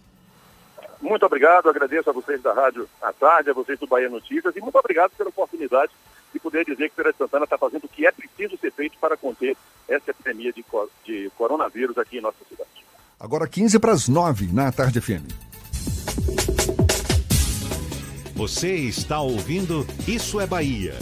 Muito 1.00 1.24
obrigado, 1.24 1.70
agradeço 1.70 2.10
a 2.10 2.14
vocês 2.14 2.42
da 2.42 2.52
Rádio 2.52 2.90
à 3.00 3.14
Tarde, 3.14 3.52
a 3.52 3.54
vocês 3.54 3.80
do 3.80 3.86
Bahia 3.86 4.10
Notícias 4.10 4.56
e 4.56 4.60
muito 4.60 4.76
obrigado 4.76 5.12
pela 5.12 5.30
oportunidade 5.30 5.92
de 6.34 6.40
poder 6.40 6.66
dizer 6.66 6.90
que 6.90 6.96
Feira 6.96 7.12
de 7.12 7.20
Santana 7.20 7.44
está 7.44 7.60
fazendo 7.60 7.84
o 7.84 7.88
que 7.88 8.08
é 8.08 8.12
preciso 8.12 8.58
ser 8.58 8.72
feito 8.72 8.98
para 9.00 9.16
conter 9.16 9.56
essa 9.88 10.10
epidemia 10.10 10.52
de, 10.52 10.66
de 11.06 11.30
coronavírus 11.38 11.96
aqui 12.00 12.18
em 12.18 12.22
nossa 12.22 12.38
cidade. 12.50 12.72
Agora 13.20 13.48
15 13.48 13.78
para 13.78 13.92
as 13.92 14.08
9 14.08 14.48
na 14.52 14.72
Tarde 14.72 15.00
FM. 15.00 15.30
Você 18.34 18.74
está 18.78 19.22
ouvindo 19.22 19.86
Isso 20.08 20.42
é 20.42 20.48
Bahia. 20.48 20.96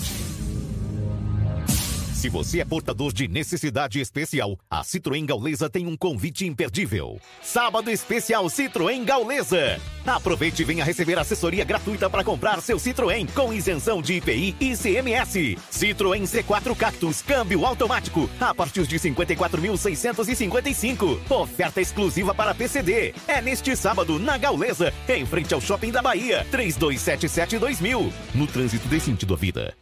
Se 2.19 2.27
você 2.27 2.59
é 2.59 2.65
portador 2.65 3.13
de 3.13 3.29
necessidade 3.29 3.97
especial, 3.97 4.59
a 4.69 4.83
Citroën 4.83 5.25
Gaulesa 5.25 5.69
tem 5.69 5.87
um 5.87 5.95
convite 5.95 6.45
imperdível. 6.45 7.17
Sábado 7.41 7.89
especial 7.89 8.47
Citroën 8.47 9.05
Gaulesa. 9.05 9.79
Aproveite 10.05 10.61
e 10.61 10.65
venha 10.65 10.83
receber 10.83 11.17
assessoria 11.17 11.63
gratuita 11.63 12.09
para 12.09 12.21
comprar 12.21 12.61
seu 12.61 12.75
Citroën 12.75 13.25
com 13.33 13.53
isenção 13.53 14.01
de 14.01 14.15
IPI 14.15 14.53
e 14.59 14.75
CMS. 14.75 15.55
Citroën 15.71 16.23
C4 16.23 16.75
Cactus, 16.75 17.21
câmbio 17.21 17.65
automático, 17.65 18.29
a 18.37 18.53
partir 18.53 18.85
de 18.85 18.99
54.655. 18.99 21.19
Oferta 21.29 21.79
exclusiva 21.79 22.35
para 22.35 22.53
PCD. 22.53 23.13
É 23.29 23.41
neste 23.41 23.73
sábado 23.77 24.19
na 24.19 24.37
Gaulesa, 24.37 24.93
em 25.07 25.25
frente 25.25 25.53
ao 25.53 25.61
Shopping 25.61 25.91
da 25.91 26.01
Bahia. 26.01 26.45
3277-2000. 26.51 28.11
No 28.35 28.45
trânsito 28.45 28.89
desse 28.89 29.05
sentido 29.05 29.33
à 29.33 29.37
vida. 29.37 29.73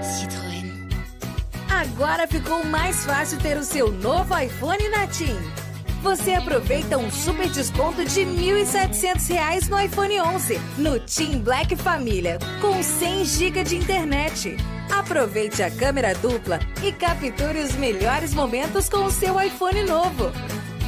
Citroën. 0.00 0.85
Agora 1.76 2.26
ficou 2.26 2.64
mais 2.64 3.04
fácil 3.04 3.38
ter 3.38 3.58
o 3.58 3.62
seu 3.62 3.92
novo 3.92 4.34
iPhone 4.38 4.88
na 4.88 5.06
TIM. 5.06 5.36
Você 6.02 6.32
aproveita 6.32 6.96
um 6.96 7.10
super 7.10 7.50
desconto 7.50 8.02
de 8.02 8.24
R$ 8.24 8.64
1.700 8.64 9.68
no 9.68 9.78
iPhone 9.78 10.18
11 10.18 10.58
no 10.78 10.98
TIM 11.00 11.40
Black 11.40 11.76
Família 11.76 12.38
com 12.62 12.82
100 12.82 13.24
GB 13.26 13.64
de 13.64 13.76
internet. 13.76 14.56
Aproveite 14.90 15.62
a 15.62 15.70
câmera 15.70 16.14
dupla 16.14 16.60
e 16.82 16.90
capture 16.92 17.58
os 17.58 17.74
melhores 17.74 18.32
momentos 18.32 18.88
com 18.88 19.04
o 19.04 19.10
seu 19.10 19.38
iPhone 19.38 19.82
novo. 19.82 20.32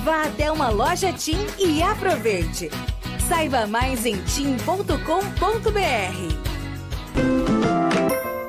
Vá 0.04 0.22
até 0.22 0.50
uma 0.50 0.70
loja 0.70 1.12
TIM 1.12 1.46
e 1.58 1.82
aproveite. 1.82 2.70
Saiba 3.28 3.66
mais 3.66 4.06
em 4.06 4.16
tim.com.br. 4.22 4.88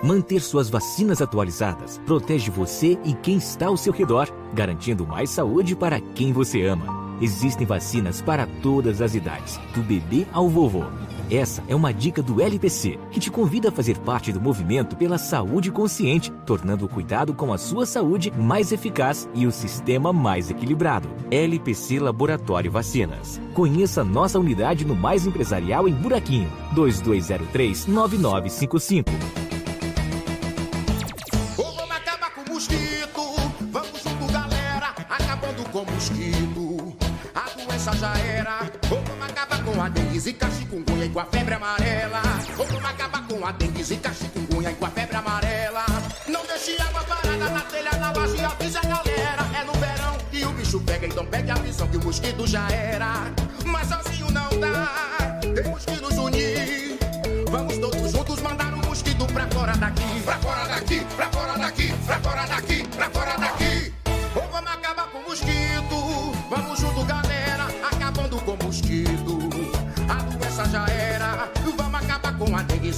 Manter 0.09 0.41
suas 0.41 0.71
vacinas 0.71 1.21
atualizadas 1.21 1.99
protege 2.03 2.49
você 2.49 2.97
e 3.05 3.13
quem 3.13 3.37
está 3.37 3.67
ao 3.67 3.77
seu 3.77 3.93
redor, 3.93 4.27
garantindo 4.55 5.05
mais 5.05 5.29
saúde 5.29 5.75
para 5.75 6.01
quem 6.01 6.33
você 6.33 6.65
ama. 6.65 6.87
Existem 7.21 7.67
vacinas 7.67 8.19
para 8.19 8.47
todas 8.59 9.03
as 9.03 9.13
idades, 9.13 9.59
do 9.71 9.83
bebê 9.83 10.25
ao 10.33 10.49
vovô. 10.49 10.83
Essa 11.29 11.63
é 11.67 11.75
uma 11.75 11.93
dica 11.93 12.23
do 12.23 12.41
LPC, 12.41 12.97
que 13.11 13.19
te 13.19 13.29
convida 13.29 13.69
a 13.69 13.71
fazer 13.71 13.99
parte 13.99 14.33
do 14.33 14.41
movimento 14.41 14.95
pela 14.95 15.19
saúde 15.19 15.69
consciente, 15.69 16.31
tornando 16.43 16.85
o 16.85 16.89
cuidado 16.89 17.31
com 17.31 17.53
a 17.53 17.57
sua 17.59 17.85
saúde 17.85 18.33
mais 18.35 18.71
eficaz 18.71 19.29
e 19.35 19.45
o 19.45 19.51
sistema 19.51 20.11
mais 20.11 20.49
equilibrado. 20.49 21.07
LPC 21.29 21.99
Laboratório 21.99 22.71
Vacinas. 22.71 23.39
Conheça 23.53 24.03
nossa 24.03 24.39
unidade 24.39 24.83
no 24.85 24.95
Mais 24.95 25.27
Empresarial 25.27 25.87
em 25.87 25.93
Buraquinho, 25.93 26.49
2203 26.73 27.85
9955. 27.85 29.48
Já 37.99 38.13
era. 38.19 38.59
Ou 38.89 39.01
vamos 39.03 39.29
acabar 39.29 39.63
com 39.63 39.81
a 39.81 39.89
dengue, 39.89 40.19
zika, 40.19 40.49
chikungunya 40.51 41.05
e 41.05 41.09
com 41.09 41.19
a 41.19 41.25
febre 41.25 41.53
amarela. 41.53 42.21
Ou 42.57 42.65
vamos 42.65 42.85
acabar 42.85 43.27
com 43.27 43.45
a 43.45 43.51
dengue, 43.51 43.83
zika, 43.83 44.13
chikungunya 44.13 44.71
e 44.71 44.75
com 44.75 44.85
a 44.85 44.89
febre 44.89 45.17
amarela. 45.17 45.85
Não 46.27 46.45
deixe 46.45 46.81
água 46.81 47.03
parada 47.03 47.49
na 47.49 47.61
telha, 47.61 47.91
na 47.99 48.11
base 48.11 48.37
e 48.37 48.41
avisa 48.41 48.79
a 48.79 48.81
galera. 48.81 49.45
É 49.59 49.63
no 49.65 49.73
verão 49.73 50.17
que 50.31 50.45
o 50.45 50.51
bicho 50.51 50.79
pega, 50.81 51.07
então 51.07 51.25
pegue 51.25 51.51
a 51.51 51.55
visão 51.55 51.87
que 51.87 51.97
o 51.97 52.03
mosquito 52.03 52.47
já 52.47 52.67
era. 52.69 53.31
Mas 53.65 53.87
sozinho 53.89 54.31
não 54.31 54.49
dá, 54.59 55.39
temos 55.55 55.85
que 55.85 56.01
nos 56.01 56.17
unir. 56.17 56.97
Vamos 57.49 57.77
todos 57.79 58.11
juntos 58.11 58.41
mandar 58.41 58.73
o 58.73 58.77
um 58.77 58.89
mosquito 58.89 59.25
pra 59.27 59.47
fora 59.47 59.75
daqui. 59.75 60.21
Pra 60.23 60.37
fora 60.39 60.67
daqui, 60.67 61.05
pra 61.15 61.29
fora 61.29 61.57
daqui, 61.57 61.93
pra 62.05 62.19
fora 62.19 62.45
daqui, 62.47 62.87
pra 62.87 63.09
fora 63.09 63.37
daqui. 63.37 63.48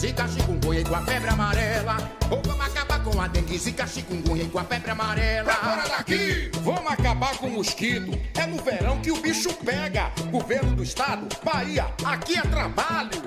Zika, 0.02 0.28
chikungunya 0.28 0.82
e 0.82 0.84
com 0.84 0.96
a 0.96 1.02
febre 1.02 1.30
amarela. 1.30 1.98
Ou 2.32 2.42
vamos 2.44 2.66
acabar 2.66 3.04
com 3.04 3.22
a 3.22 3.28
dengue, 3.28 3.58
zika, 3.58 3.86
chikungunya 3.86 4.44
e 4.44 4.50
com 4.50 4.58
a 4.58 4.64
febre 4.64 4.92
amarela. 4.92 5.44
Pra 5.44 5.56
fora 5.56 5.90
daqui! 5.90 6.52
Vamos 6.64 6.92
acabar 6.92 7.38
com 7.38 7.48
o 7.48 7.52
mosquito. 7.52 8.20
É 8.36 8.48
no 8.48 8.58
verão 8.64 9.00
que 9.00 9.12
o 9.12 9.22
bicho 9.22 9.54
pega. 9.64 10.12
Governo 10.32 10.76
do 10.76 10.82
estado, 10.82 11.28
Bahia, 11.44 11.86
aqui 12.04 12.36
é 12.36 12.42
trabalho. 12.42 13.22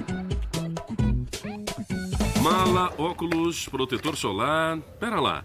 Mala, 2.43 2.93
óculos, 2.99 3.69
protetor 3.69 4.17
solar. 4.17 4.79
Pera 4.99 5.21
lá. 5.21 5.45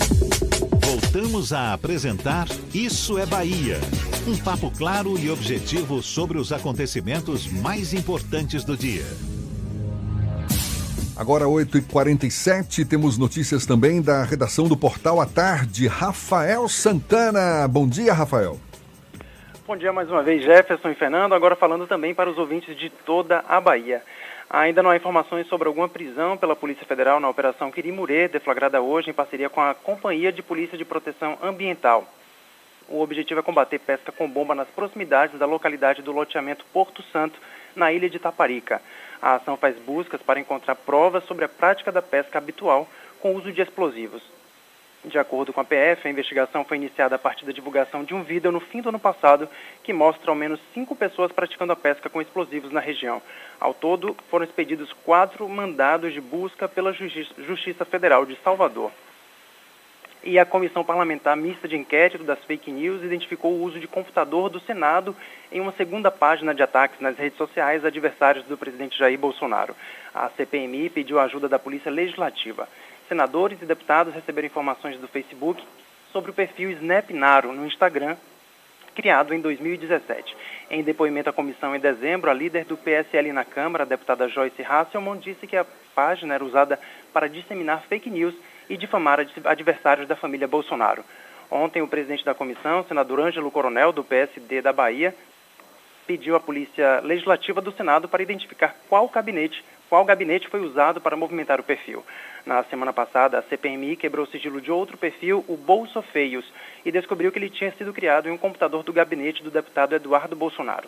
Voltamos 1.11 1.51
a 1.51 1.73
apresentar 1.73 2.47
Isso 2.73 3.19
é 3.19 3.25
Bahia. 3.25 3.75
Um 4.25 4.41
papo 4.41 4.71
claro 4.71 5.19
e 5.19 5.29
objetivo 5.29 6.01
sobre 6.01 6.37
os 6.37 6.53
acontecimentos 6.53 7.51
mais 7.51 7.93
importantes 7.93 8.63
do 8.63 8.77
dia. 8.77 9.03
Agora 11.17 11.43
8h47, 11.47 12.87
temos 12.87 13.17
notícias 13.17 13.65
também 13.65 14.01
da 14.01 14.23
redação 14.23 14.69
do 14.69 14.77
Portal 14.77 15.19
à 15.19 15.25
Tarde. 15.25 15.85
Rafael 15.85 16.69
Santana. 16.69 17.67
Bom 17.67 17.85
dia, 17.89 18.13
Rafael. 18.13 18.57
Bom 19.67 19.75
dia 19.75 19.91
mais 19.91 20.09
uma 20.09 20.23
vez, 20.23 20.41
Jefferson 20.45 20.91
e 20.91 20.95
Fernando. 20.95 21.33
Agora 21.33 21.57
falando 21.57 21.87
também 21.87 22.15
para 22.15 22.31
os 22.31 22.37
ouvintes 22.37 22.77
de 22.77 22.89
toda 22.89 23.43
a 23.49 23.59
Bahia. 23.59 24.01
Ainda 24.53 24.83
não 24.83 24.89
há 24.89 24.97
informações 24.97 25.47
sobre 25.47 25.69
alguma 25.69 25.87
prisão 25.87 26.35
pela 26.35 26.57
Polícia 26.57 26.85
Federal 26.85 27.21
na 27.21 27.29
Operação 27.29 27.71
Quirimurê, 27.71 28.27
deflagrada 28.27 28.81
hoje 28.81 29.09
em 29.09 29.13
parceria 29.13 29.49
com 29.49 29.61
a 29.61 29.73
Companhia 29.73 30.29
de 30.29 30.43
Polícia 30.43 30.77
de 30.77 30.83
Proteção 30.83 31.37
Ambiental. 31.41 32.05
O 32.89 32.99
objetivo 32.99 33.39
é 33.39 33.43
combater 33.43 33.79
pesca 33.79 34.11
com 34.11 34.29
bomba 34.29 34.53
nas 34.53 34.67
proximidades 34.67 35.39
da 35.39 35.45
localidade 35.45 36.01
do 36.01 36.11
loteamento 36.11 36.65
Porto 36.73 37.01
Santo, 37.13 37.39
na 37.73 37.93
ilha 37.93 38.09
de 38.09 38.19
Taparica. 38.19 38.81
A 39.21 39.35
ação 39.35 39.55
faz 39.55 39.77
buscas 39.77 40.21
para 40.21 40.41
encontrar 40.41 40.75
provas 40.75 41.23
sobre 41.23 41.45
a 41.45 41.49
prática 41.49 41.89
da 41.89 42.01
pesca 42.01 42.37
habitual 42.37 42.89
com 43.21 43.33
uso 43.33 43.53
de 43.53 43.61
explosivos. 43.61 44.21
De 45.03 45.17
acordo 45.17 45.51
com 45.51 45.59
a 45.59 45.63
PF, 45.63 46.07
a 46.07 46.11
investigação 46.11 46.63
foi 46.63 46.77
iniciada 46.77 47.15
a 47.15 47.19
partir 47.19 47.43
da 47.43 47.51
divulgação 47.51 48.03
de 48.03 48.13
um 48.13 48.21
vídeo 48.21 48.51
no 48.51 48.59
fim 48.59 48.81
do 48.81 48.89
ano 48.89 48.99
passado 48.99 49.49
que 49.83 49.91
mostra 49.91 50.29
ao 50.29 50.35
menos 50.35 50.59
cinco 50.75 50.95
pessoas 50.95 51.31
praticando 51.31 51.73
a 51.73 51.75
pesca 51.75 52.07
com 52.07 52.21
explosivos 52.21 52.71
na 52.71 52.79
região. 52.79 53.19
Ao 53.59 53.73
todo, 53.73 54.15
foram 54.29 54.45
expedidos 54.45 54.93
quatro 55.03 55.49
mandados 55.49 56.13
de 56.13 56.21
busca 56.21 56.67
pela 56.67 56.93
Justiça 56.93 57.83
Federal 57.83 58.27
de 58.27 58.37
Salvador. 58.43 58.91
E 60.23 60.37
a 60.37 60.45
Comissão 60.45 60.83
Parlamentar 60.83 61.35
Mista 61.35 61.67
de 61.67 61.75
Inquérito 61.75 62.23
das 62.23 62.37
Fake 62.45 62.71
News 62.71 63.01
identificou 63.03 63.53
o 63.53 63.63
uso 63.63 63.79
de 63.79 63.87
computador 63.87 64.51
do 64.51 64.59
Senado 64.59 65.15
em 65.51 65.59
uma 65.59 65.71
segunda 65.71 66.11
página 66.11 66.53
de 66.53 66.61
ataques 66.61 66.99
nas 66.99 67.17
redes 67.17 67.39
sociais 67.39 67.83
adversários 67.83 68.45
do 68.45 68.55
presidente 68.55 68.99
Jair 68.99 69.17
Bolsonaro. 69.17 69.75
A 70.13 70.29
CPMI 70.29 70.91
pediu 70.91 71.17
a 71.17 71.23
ajuda 71.23 71.49
da 71.49 71.57
Polícia 71.57 71.89
Legislativa 71.89 72.67
senadores 73.11 73.61
e 73.61 73.65
deputados 73.65 74.13
receberam 74.13 74.45
informações 74.45 74.97
do 74.97 75.05
Facebook 75.05 75.61
sobre 76.13 76.31
o 76.31 76.33
perfil 76.33 76.71
SnapNaro 76.71 77.51
no 77.51 77.67
Instagram, 77.67 78.15
criado 78.95 79.33
em 79.33 79.41
2017. 79.41 80.33
Em 80.69 80.81
depoimento 80.81 81.29
à 81.29 81.33
comissão 81.33 81.75
em 81.75 81.79
dezembro, 81.79 82.31
a 82.31 82.33
líder 82.33 82.63
do 82.63 82.77
PSL 82.77 83.33
na 83.33 83.43
Câmara, 83.43 83.83
a 83.83 83.85
deputada 83.85 84.29
Joyce 84.29 84.63
Hasselman, 84.63 85.19
disse 85.19 85.45
que 85.45 85.57
a 85.57 85.65
página 85.93 86.35
era 86.35 86.45
usada 86.45 86.79
para 87.11 87.27
disseminar 87.27 87.83
fake 87.89 88.09
news 88.09 88.33
e 88.69 88.77
difamar 88.77 89.19
adversários 89.43 90.07
da 90.07 90.15
família 90.15 90.47
Bolsonaro. 90.47 91.03
Ontem, 91.49 91.81
o 91.81 91.89
presidente 91.89 92.23
da 92.23 92.33
comissão, 92.33 92.85
senador 92.85 93.19
Ângelo 93.19 93.51
Coronel, 93.51 93.91
do 93.91 94.05
PSD 94.05 94.61
da 94.61 94.71
Bahia, 94.71 95.13
pediu 96.07 96.33
à 96.33 96.39
Polícia 96.39 97.01
Legislativa 97.01 97.59
do 97.59 97.73
Senado 97.73 98.07
para 98.07 98.23
identificar 98.23 98.73
qual 98.87 99.09
gabinete, 99.09 99.61
qual 99.91 100.05
gabinete 100.05 100.47
foi 100.47 100.61
usado 100.61 101.01
para 101.01 101.17
movimentar 101.17 101.59
o 101.59 101.63
perfil. 101.63 102.01
Na 102.45 102.63
semana 102.63 102.93
passada, 102.93 103.37
a 103.37 103.41
CPMI 103.41 103.97
quebrou 103.97 104.25
o 104.25 104.29
sigilo 104.29 104.61
de 104.61 104.71
outro 104.71 104.97
perfil, 104.97 105.43
o 105.49 105.57
Bolso 105.57 106.01
Feios, 106.01 106.45
e 106.85 106.91
descobriu 106.93 107.29
que 107.29 107.37
ele 107.37 107.49
tinha 107.49 107.73
sido 107.73 107.91
criado 107.91 108.29
em 108.29 108.31
um 108.31 108.37
computador 108.37 108.83
do 108.83 108.93
gabinete 108.93 109.43
do 109.43 109.51
deputado 109.51 109.93
Eduardo 109.93 110.33
Bolsonaro. 110.33 110.87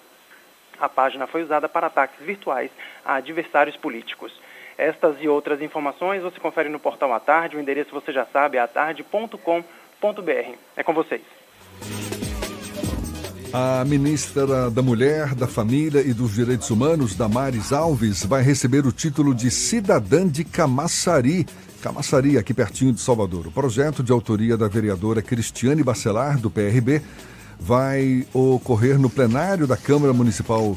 A 0.80 0.88
página 0.88 1.28
foi 1.28 1.44
usada 1.44 1.68
para 1.68 1.88
ataques 1.88 2.26
virtuais 2.26 2.72
a 3.04 3.16
adversários 3.16 3.76
políticos. 3.76 4.32
Estas 4.78 5.22
e 5.22 5.28
outras 5.28 5.62
informações 5.62 6.24
você 6.24 6.40
confere 6.40 6.70
no 6.70 6.80
portal 6.80 7.12
A 7.12 7.20
Tarde, 7.20 7.58
o 7.58 7.60
endereço 7.60 7.92
você 7.92 8.14
já 8.14 8.26
sabe, 8.28 8.56
é 8.56 8.62
atarde.com.br. 8.62 10.58
É 10.78 10.82
com 10.82 10.94
vocês. 10.94 11.43
A 13.56 13.86
ministra 13.86 14.72
da 14.72 14.82
Mulher, 14.82 15.36
da 15.36 15.46
Família 15.46 16.02
e 16.02 16.12
dos 16.12 16.34
Direitos 16.34 16.72
Humanos, 16.72 17.14
Damares 17.14 17.72
Alves, 17.72 18.26
vai 18.26 18.42
receber 18.42 18.84
o 18.88 18.92
título 18.92 19.32
de 19.36 19.52
cidadã 19.52 20.28
de 20.28 20.44
Camaçari. 20.44 21.46
Camaçari, 21.80 22.36
aqui 22.36 22.52
pertinho 22.52 22.92
de 22.92 23.00
Salvador. 23.00 23.46
O 23.46 23.52
projeto 23.52 24.02
de 24.02 24.12
autoria 24.12 24.58
da 24.58 24.68
vereadora 24.68 25.22
Cristiane 25.22 25.84
Bacelar, 25.84 26.40
do 26.40 26.50
PRB, 26.50 27.00
vai 27.60 28.26
ocorrer 28.34 28.98
no 28.98 29.08
plenário 29.08 29.68
da 29.68 29.78
Câmara 29.78 30.14
Municipal 30.14 30.76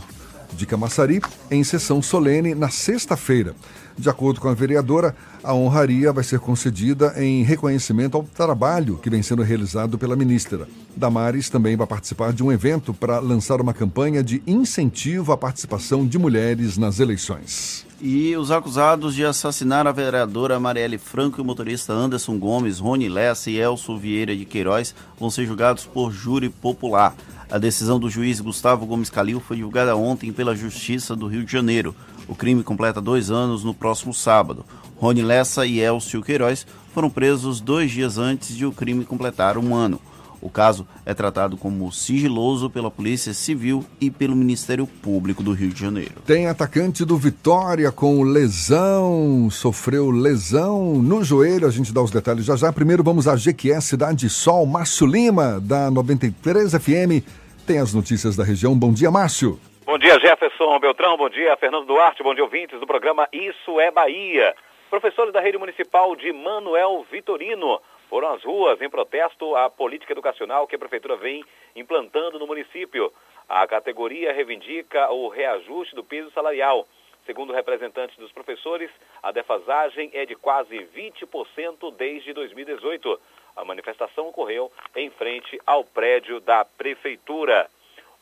de 0.57 0.67
Camaçari, 0.67 1.21
em 1.51 1.63
sessão 1.63 2.01
solene, 2.01 2.55
na 2.55 2.69
sexta-feira. 2.69 3.55
De 3.99 4.11
acordo 4.11 4.41
com 4.41 4.49
a 4.49 4.55
vereadora, 4.55 5.17
a 5.43 5.55
honraria 5.55 6.13
vai 6.13 6.23
ser 6.23 6.39
concedida 6.39 7.15
em 7.17 7.43
reconhecimento 7.43 8.17
ao 8.17 8.25
trabalho 8.25 8.99
que 8.99 9.09
vem 9.09 9.23
sendo 9.23 9.43
realizado 9.43 9.97
pela 9.97 10.15
ministra. 10.15 10.69
Damares 10.95 11.49
também 11.49 11.77
vai 11.77 11.87
participar 11.87 12.33
de 12.33 12.43
um 12.43 12.53
evento 12.53 12.93
para 12.93 13.19
lançar 13.21 13.59
uma 13.61 13.73
campanha 13.73 14.23
de 14.23 14.43
incentivo 14.47 15.33
à 15.33 15.37
participação 15.37 16.07
de 16.07 16.19
mulheres 16.19 16.77
nas 16.77 17.01
eleições. 17.01 17.87
E 17.99 18.37
os 18.37 18.51
acusados 18.51 19.15
de 19.15 19.25
assassinar 19.25 19.87
a 19.87 19.93
vereadora 19.93 20.61
Marielle 20.61 20.99
Franco 20.99 21.41
e 21.41 21.43
o 21.43 21.45
motorista 21.45 21.95
Anderson 21.95 22.39
Gomes, 22.39 22.79
Rony 22.79 23.09
Lessa 23.09 23.51
e 23.51 23.57
Elso 23.57 23.97
Vieira 23.97 24.37
de 24.37 24.45
Queiroz 24.45 24.95
vão 25.19 25.31
ser 25.31 25.47
julgados 25.47 25.87
por 25.87 26.13
júri 26.13 26.51
popular. 26.51 27.15
A 27.49 27.59
decisão 27.59 28.01
do 28.01 28.11
juiz 28.11 28.41
Gustavo 28.41 28.85
Gomes 28.87 29.09
Calil 29.09 29.39
foi 29.39 29.59
divulgada 29.59 29.95
ontem 29.95 30.33
pela 30.33 30.57
Justiça 30.57 31.15
do 31.15 31.29
Rio 31.29 31.45
de 31.45 31.53
Janeiro. 31.53 31.95
O 32.27 32.35
crime 32.35 32.65
completa 32.65 33.01
dois 33.01 33.31
anos 33.31 33.63
no 33.63 33.73
próximo 33.73 34.13
sábado. 34.13 34.65
Rony 34.97 35.23
Lessa 35.23 35.65
e 35.65 35.79
Elcio 35.79 36.23
Queiroz 36.23 36.67
foram 36.93 37.09
presos 37.09 37.61
dois 37.61 37.93
dias 37.93 38.19
antes 38.19 38.57
de 38.57 38.67
o 38.67 38.73
crime 38.73 39.05
completar 39.05 39.57
um 39.57 39.77
ano. 39.77 40.01
O 40.47 40.49
caso 40.49 40.87
é 41.05 41.13
tratado 41.13 41.57
como 41.57 41.91
sigiloso 41.91 42.71
pela 42.71 42.89
Polícia 42.89 43.35
Civil 43.35 43.85
e 44.01 44.13
pelo 44.13 44.37
Ministério 44.37 44.87
Público 44.87 45.43
do 45.43 45.53
Rio 45.53 45.71
de 45.71 45.81
Janeiro. 45.81 46.23
Tem 46.25 46.47
atacante 46.47 47.05
do 47.05 47.17
Vitória 47.17 47.91
com 47.91 48.23
lesão, 48.23 49.51
sofreu 49.51 50.09
lesão 50.09 51.03
no 51.03 51.25
joelho. 51.25 51.67
A 51.67 51.71
gente 51.73 51.93
dá 51.93 52.01
os 52.01 52.13
detalhes 52.13 52.45
já 52.45 52.55
já. 52.55 52.73
Primeiro 52.73 53.03
vamos 53.03 53.27
à 53.27 53.35
GQS 53.35 53.87
Cidade 53.87 54.29
Sol. 54.31 54.65
Márcio 54.67 55.05
Lima, 55.05 55.59
da 55.61 55.91
93 55.91 56.75
FM, 56.75 57.27
tem 57.67 57.81
as 57.81 57.93
notícias 57.93 58.37
da 58.37 58.45
região. 58.45 58.79
Bom 58.79 58.93
dia, 58.93 59.11
Márcio. 59.11 59.59
Bom 59.85 59.99
dia, 59.99 60.17
Jefferson 60.21 60.79
Beltrão. 60.79 61.17
Bom 61.17 61.29
dia, 61.29 61.57
Fernando 61.57 61.87
Duarte. 61.87 62.23
Bom 62.23 62.37
dia, 62.37 62.45
ouvintes 62.45 62.79
do 62.79 62.87
programa 62.87 63.27
Isso 63.33 63.81
é 63.81 63.91
Bahia. 63.91 64.55
Professores 64.89 65.33
da 65.33 65.41
rede 65.41 65.59
municipal 65.59 66.15
de 66.15 66.33
Manuel 66.33 67.05
Vitorino 67.11 67.81
foram 68.09 68.33
às 68.33 68.43
ruas 68.43 68.81
em 68.81 68.89
protesto 68.89 69.55
à 69.57 69.69
política 69.69 70.13
educacional 70.13 70.67
que 70.67 70.77
a 70.77 70.79
prefeitura 70.79 71.17
vem 71.17 71.45
implantando 71.75 72.39
no 72.39 72.47
município. 72.47 73.13
A 73.49 73.67
categoria 73.67 74.33
reivindica 74.33 75.11
o 75.11 75.29
reajuste 75.29 75.95
do 75.95 76.05
piso 76.05 76.31
salarial. 76.31 76.87
Segundo 77.25 77.53
representantes 77.53 78.17
dos 78.17 78.31
professores, 78.31 78.91
a 79.23 79.33
defasagem 79.33 80.11
é 80.15 80.25
de 80.25 80.37
quase 80.37 80.77
20% 80.97 81.95
desde 81.97 82.33
2018. 82.33 83.21
A 83.57 83.65
manifestação 83.65 84.29
ocorreu 84.29 84.71
em 84.95 85.11
frente 85.11 85.61
ao 85.67 85.83
prédio 85.83 86.41
da 86.41 86.65
prefeitura. 86.65 87.69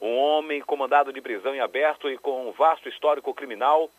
Um 0.01 0.17
homem 0.17 0.61
comandado 0.63 1.13
de 1.13 1.21
prisão 1.21 1.55
em 1.55 1.61
aberto 1.61 2.09
e 2.11 2.17
com 2.17 2.49
um 2.49 2.53
vasto 2.53 2.89
histórico 2.89 3.35
criminal 3.35 3.91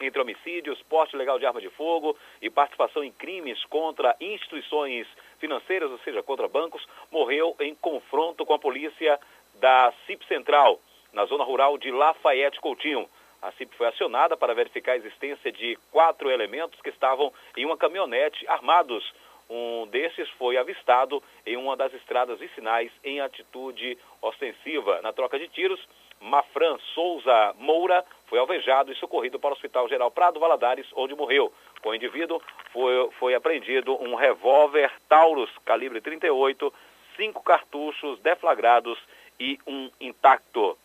entre 0.00 0.20
homicídios, 0.20 0.82
porte 0.82 1.16
legal 1.16 1.38
de 1.38 1.46
arma 1.46 1.60
de 1.60 1.70
fogo 1.70 2.16
e 2.40 2.50
participação 2.50 3.02
em 3.02 3.12
crimes 3.12 3.64
contra 3.66 4.16
instituições 4.20 5.06
financeiras, 5.38 5.90
ou 5.90 5.98
seja, 5.98 6.22
contra 6.22 6.48
bancos, 6.48 6.86
morreu 7.10 7.54
em 7.60 7.74
confronto 7.74 8.44
com 8.44 8.54
a 8.54 8.58
polícia 8.58 9.18
da 9.54 9.92
CIP 10.06 10.26
Central, 10.26 10.80
na 11.12 11.24
zona 11.26 11.44
rural 11.44 11.78
de 11.78 11.90
Lafayette 11.90 12.60
Coutinho. 12.60 13.08
A 13.40 13.52
CIP 13.52 13.74
foi 13.76 13.86
acionada 13.86 14.36
para 14.36 14.54
verificar 14.54 14.92
a 14.92 14.96
existência 14.96 15.52
de 15.52 15.76
quatro 15.90 16.30
elementos 16.30 16.80
que 16.80 16.88
estavam 16.88 17.32
em 17.56 17.64
uma 17.64 17.76
caminhonete 17.76 18.46
armados 18.48 19.04
um 19.48 19.86
desses 19.88 20.28
foi 20.30 20.56
avistado 20.56 21.22
em 21.44 21.56
uma 21.56 21.76
das 21.76 21.92
estradas 21.92 22.38
vicinais 22.38 22.90
em 23.02 23.20
atitude 23.20 23.98
ostensiva. 24.22 25.00
Na 25.02 25.12
troca 25.12 25.38
de 25.38 25.48
tiros, 25.48 25.80
Mafran 26.20 26.78
Souza 26.94 27.54
Moura 27.58 28.04
foi 28.34 28.40
alvejado 28.40 28.90
e 28.90 28.96
socorrido 28.96 29.38
para 29.38 29.50
o 29.50 29.52
Hospital 29.52 29.88
Geral 29.88 30.10
Prado 30.10 30.40
Valadares, 30.40 30.88
onde 30.96 31.14
morreu. 31.14 31.52
Com 31.80 31.90
o 31.90 31.94
indivíduo 31.94 32.42
foi, 32.72 33.08
foi 33.12 33.32
apreendido 33.32 33.94
um 34.02 34.16
revólver 34.16 34.90
Taurus 35.08 35.48
calibre 35.64 36.00
38, 36.00 36.74
cinco 37.16 37.44
cartuchos 37.44 38.18
deflagrados 38.22 38.98
e 39.38 39.56
um 39.64 39.88
intacto. 40.00 40.76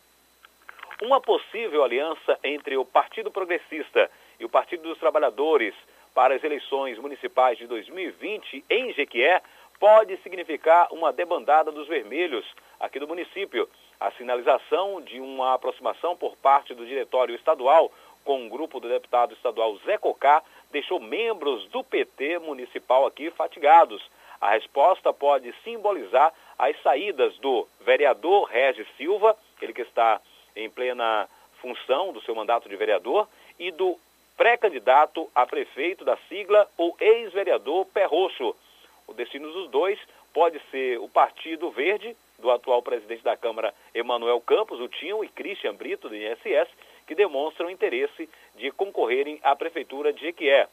Uma 1.01 1.19
possível 1.19 1.83
aliança 1.83 2.37
entre 2.43 2.77
o 2.77 2.85
Partido 2.85 3.31
Progressista 3.31 4.11
e 4.39 4.45
o 4.45 4.49
Partido 4.49 4.83
dos 4.83 4.99
Trabalhadores 4.99 5.73
para 6.13 6.35
as 6.35 6.43
eleições 6.43 6.99
municipais 6.99 7.57
de 7.57 7.65
2020 7.65 8.63
em 8.69 8.93
Jequié 8.93 9.41
pode 9.79 10.15
significar 10.17 10.87
uma 10.91 11.11
debandada 11.11 11.71
dos 11.71 11.87
vermelhos 11.87 12.45
aqui 12.79 12.99
do 12.99 13.07
município. 13.07 13.67
A 13.99 14.11
sinalização 14.11 15.01
de 15.01 15.19
uma 15.19 15.53
aproximação 15.53 16.15
por 16.15 16.37
parte 16.37 16.73
do 16.73 16.85
diretório 16.85 17.35
estadual 17.35 17.91
com 18.23 18.43
um 18.43 18.49
grupo 18.49 18.79
do 18.79 18.87
deputado 18.87 19.33
estadual 19.33 19.75
Zé 19.85 19.97
Cocá 19.97 20.41
deixou 20.71 20.99
membros 20.99 21.65
do 21.69 21.83
PT 21.83 22.39
municipal 22.39 23.05
aqui 23.05 23.29
fatigados. 23.31 24.01
A 24.39 24.51
resposta 24.51 25.11
pode 25.11 25.53
simbolizar 25.63 26.33
as 26.57 26.81
saídas 26.81 27.37
do 27.39 27.67
vereador 27.81 28.45
Regis 28.45 28.87
Silva, 28.95 29.35
ele 29.61 29.73
que 29.73 29.81
está 29.81 30.21
em 30.55 30.69
plena 30.69 31.27
função 31.61 32.13
do 32.13 32.21
seu 32.21 32.33
mandato 32.33 32.69
de 32.69 32.75
vereador, 32.77 33.27
e 33.59 33.69
do 33.71 33.97
pré-candidato 34.37 35.29
a 35.35 35.45
prefeito 35.45 36.05
da 36.05 36.15
sigla, 36.29 36.65
o 36.77 36.95
ex-vereador 36.99 37.85
Pé 37.87 38.05
Roxo. 38.05 38.55
O 39.05 39.13
destino 39.13 39.51
dos 39.51 39.69
dois 39.69 39.99
pode 40.33 40.61
ser 40.71 40.99
o 40.99 41.09
Partido 41.09 41.69
Verde, 41.71 42.15
do 42.41 42.51
atual 42.51 42.81
presidente 42.81 43.23
da 43.23 43.37
Câmara, 43.37 43.73
Emanuel 43.93 44.41
Campos, 44.41 44.79
o 44.79 44.87
Tinho, 44.87 45.23
e 45.23 45.29
Christian 45.29 45.75
Brito, 45.75 46.09
do 46.09 46.15
INSS, 46.15 46.69
que 47.07 47.15
demonstram 47.15 47.69
interesse 47.69 48.29
de 48.55 48.71
concorrerem 48.71 49.39
à 49.43 49.55
prefeitura 49.55 50.13
de 50.13 50.21
Jequié. 50.21 50.67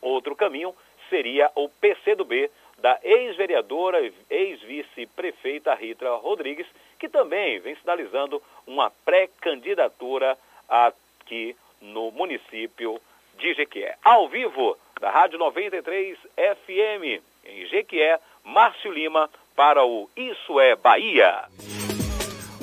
Outro 0.00 0.34
caminho 0.36 0.74
seria 1.08 1.50
o 1.54 1.68
PCdoB, 1.68 2.50
da 2.78 2.98
ex-vereadora, 3.02 3.98
ex-vice-prefeita 4.30 5.74
Rita 5.74 6.14
Rodrigues, 6.16 6.66
que 6.98 7.08
também 7.08 7.58
vem 7.58 7.74
sinalizando 7.76 8.40
uma 8.66 8.90
pré-candidatura 9.04 10.38
aqui 10.68 11.56
no 11.80 12.10
município 12.12 13.00
de 13.36 13.54
Jequié. 13.54 13.96
Ao 14.04 14.28
vivo, 14.28 14.76
da 15.00 15.10
Rádio 15.10 15.38
93 15.38 16.18
FM, 16.36 17.22
Em 17.44 17.66
Jequié, 17.66 18.20
Márcio 18.44 18.92
Lima 18.92 19.28
para 19.58 19.84
o 19.84 20.08
Isso 20.16 20.60
é 20.60 20.76
Bahia. 20.76 21.34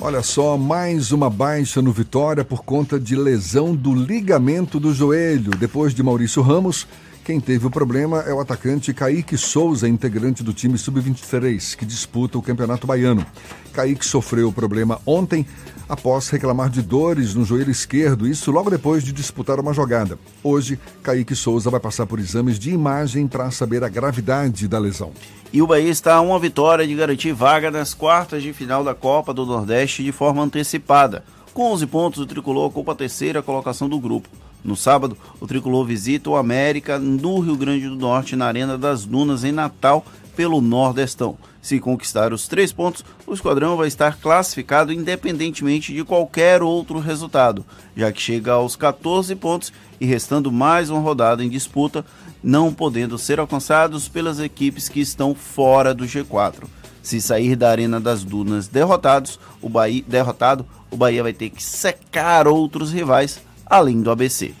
Olha 0.00 0.22
só, 0.22 0.56
mais 0.56 1.12
uma 1.12 1.28
baixa 1.28 1.82
no 1.82 1.92
Vitória 1.92 2.42
por 2.42 2.64
conta 2.64 2.98
de 2.98 3.14
lesão 3.14 3.76
do 3.76 3.94
ligamento 3.94 4.80
do 4.80 4.94
joelho. 4.94 5.50
Depois 5.50 5.94
de 5.94 6.02
Maurício 6.02 6.40
Ramos, 6.40 6.88
quem 7.26 7.40
teve 7.40 7.66
o 7.66 7.70
problema 7.70 8.20
é 8.20 8.32
o 8.32 8.38
atacante 8.38 8.94
Kaique 8.94 9.36
Souza, 9.36 9.88
integrante 9.88 10.44
do 10.44 10.52
time 10.52 10.78
Sub-23, 10.78 11.74
que 11.74 11.84
disputa 11.84 12.38
o 12.38 12.42
Campeonato 12.42 12.86
Baiano. 12.86 13.26
Kaique 13.72 14.06
sofreu 14.06 14.46
o 14.48 14.52
problema 14.52 15.00
ontem 15.04 15.44
após 15.88 16.28
reclamar 16.28 16.70
de 16.70 16.80
dores 16.82 17.34
no 17.34 17.44
joelho 17.44 17.72
esquerdo, 17.72 18.28
isso 18.28 18.52
logo 18.52 18.70
depois 18.70 19.02
de 19.02 19.12
disputar 19.12 19.58
uma 19.58 19.74
jogada. 19.74 20.16
Hoje, 20.40 20.78
Kaique 21.02 21.34
Souza 21.34 21.68
vai 21.68 21.80
passar 21.80 22.06
por 22.06 22.20
exames 22.20 22.60
de 22.60 22.70
imagem 22.70 23.26
para 23.26 23.50
saber 23.50 23.82
a 23.82 23.88
gravidade 23.88 24.68
da 24.68 24.78
lesão. 24.78 25.10
E 25.52 25.60
o 25.60 25.66
Bahia 25.66 25.90
está 25.90 26.14
a 26.14 26.20
uma 26.20 26.38
vitória 26.38 26.86
de 26.86 26.94
garantir 26.94 27.32
vaga 27.32 27.72
nas 27.72 27.92
quartas 27.92 28.40
de 28.40 28.52
final 28.52 28.84
da 28.84 28.94
Copa 28.94 29.34
do 29.34 29.44
Nordeste 29.44 30.04
de 30.04 30.12
forma 30.12 30.44
antecipada. 30.44 31.24
Com 31.52 31.72
11 31.72 31.86
pontos, 31.88 32.20
o 32.20 32.26
tricolor 32.26 32.66
ocupa 32.66 32.92
a 32.92 32.94
terceira 32.94 33.42
colocação 33.42 33.88
do 33.88 33.98
grupo. 33.98 34.28
No 34.66 34.74
sábado, 34.74 35.16
o 35.40 35.46
tricolor 35.46 35.86
visita 35.86 36.28
o 36.28 36.34
América 36.34 36.98
no 36.98 37.38
Rio 37.38 37.56
Grande 37.56 37.88
do 37.88 37.94
Norte, 37.94 38.34
na 38.34 38.46
Arena 38.46 38.76
das 38.76 39.04
Dunas, 39.04 39.44
em 39.44 39.52
Natal, 39.52 40.04
pelo 40.34 40.60
Nordestão. 40.60 41.38
Se 41.62 41.78
conquistar 41.78 42.32
os 42.32 42.48
três 42.48 42.72
pontos, 42.72 43.04
o 43.28 43.32
esquadrão 43.32 43.76
vai 43.76 43.86
estar 43.86 44.18
classificado 44.18 44.92
independentemente 44.92 45.94
de 45.94 46.02
qualquer 46.02 46.64
outro 46.64 46.98
resultado, 46.98 47.64
já 47.96 48.10
que 48.10 48.20
chega 48.20 48.54
aos 48.54 48.74
14 48.74 49.36
pontos 49.36 49.72
e 50.00 50.04
restando 50.04 50.50
mais 50.50 50.90
uma 50.90 51.00
rodada 51.00 51.44
em 51.44 51.48
disputa, 51.48 52.04
não 52.42 52.74
podendo 52.74 53.16
ser 53.18 53.38
alcançados 53.38 54.08
pelas 54.08 54.40
equipes 54.40 54.88
que 54.88 54.98
estão 54.98 55.32
fora 55.32 55.94
do 55.94 56.04
G4. 56.04 56.64
Se 57.00 57.20
sair 57.20 57.54
da 57.54 57.70
Arena 57.70 58.00
das 58.00 58.24
Dunas 58.24 58.66
derrotados, 58.66 59.38
o 59.62 59.68
Bahia, 59.68 60.02
derrotado, 60.08 60.66
o 60.90 60.96
Bahia 60.96 61.22
vai 61.22 61.32
ter 61.32 61.50
que 61.50 61.62
secar 61.62 62.48
outros 62.48 62.90
rivais, 62.90 63.45
além 63.66 64.00
do 64.00 64.10
ABC. 64.10 64.54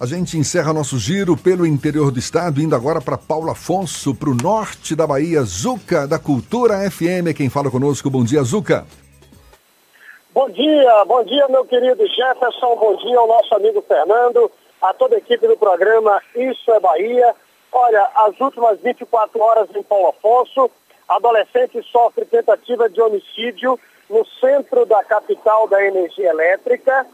A 0.00 0.06
gente 0.06 0.38
encerra 0.38 0.72
nosso 0.72 0.98
giro 0.98 1.36
pelo 1.36 1.66
interior 1.66 2.10
do 2.10 2.18
estado, 2.18 2.62
indo 2.62 2.74
agora 2.74 3.02
para 3.02 3.18
Paulo 3.18 3.50
Afonso, 3.50 4.14
para 4.14 4.30
o 4.30 4.34
norte 4.34 4.96
da 4.96 5.06
Bahia. 5.06 5.42
Zuca, 5.42 6.08
da 6.08 6.18
Cultura 6.18 6.90
FM, 6.90 7.28
é 7.28 7.34
quem 7.34 7.50
fala 7.50 7.70
conosco. 7.70 8.08
Bom 8.08 8.24
dia, 8.24 8.42
Zuca. 8.42 8.86
Bom 10.32 10.48
dia, 10.48 11.04
bom 11.04 11.22
dia, 11.24 11.46
meu 11.48 11.66
querido 11.66 12.06
Jefferson. 12.06 12.76
Bom 12.76 12.96
dia 12.96 13.18
ao 13.18 13.28
nosso 13.28 13.54
amigo 13.54 13.84
Fernando, 13.86 14.50
a 14.80 14.94
toda 14.94 15.16
a 15.16 15.18
equipe 15.18 15.46
do 15.46 15.56
programa 15.58 16.22
Isso 16.34 16.70
é 16.70 16.80
Bahia. 16.80 17.34
Olha, 17.70 18.08
as 18.14 18.40
últimas 18.40 18.80
24 18.80 19.38
horas 19.38 19.68
em 19.76 19.82
Paulo 19.82 20.08
Afonso, 20.08 20.70
adolescente 21.08 21.82
sofre 21.92 22.24
tentativa 22.24 22.88
de 22.88 23.02
homicídio 23.02 23.78
no 24.08 24.24
centro 24.40 24.86
da 24.86 25.04
capital 25.04 25.68
da 25.68 25.84
energia 25.84 26.30
elétrica. 26.30 27.06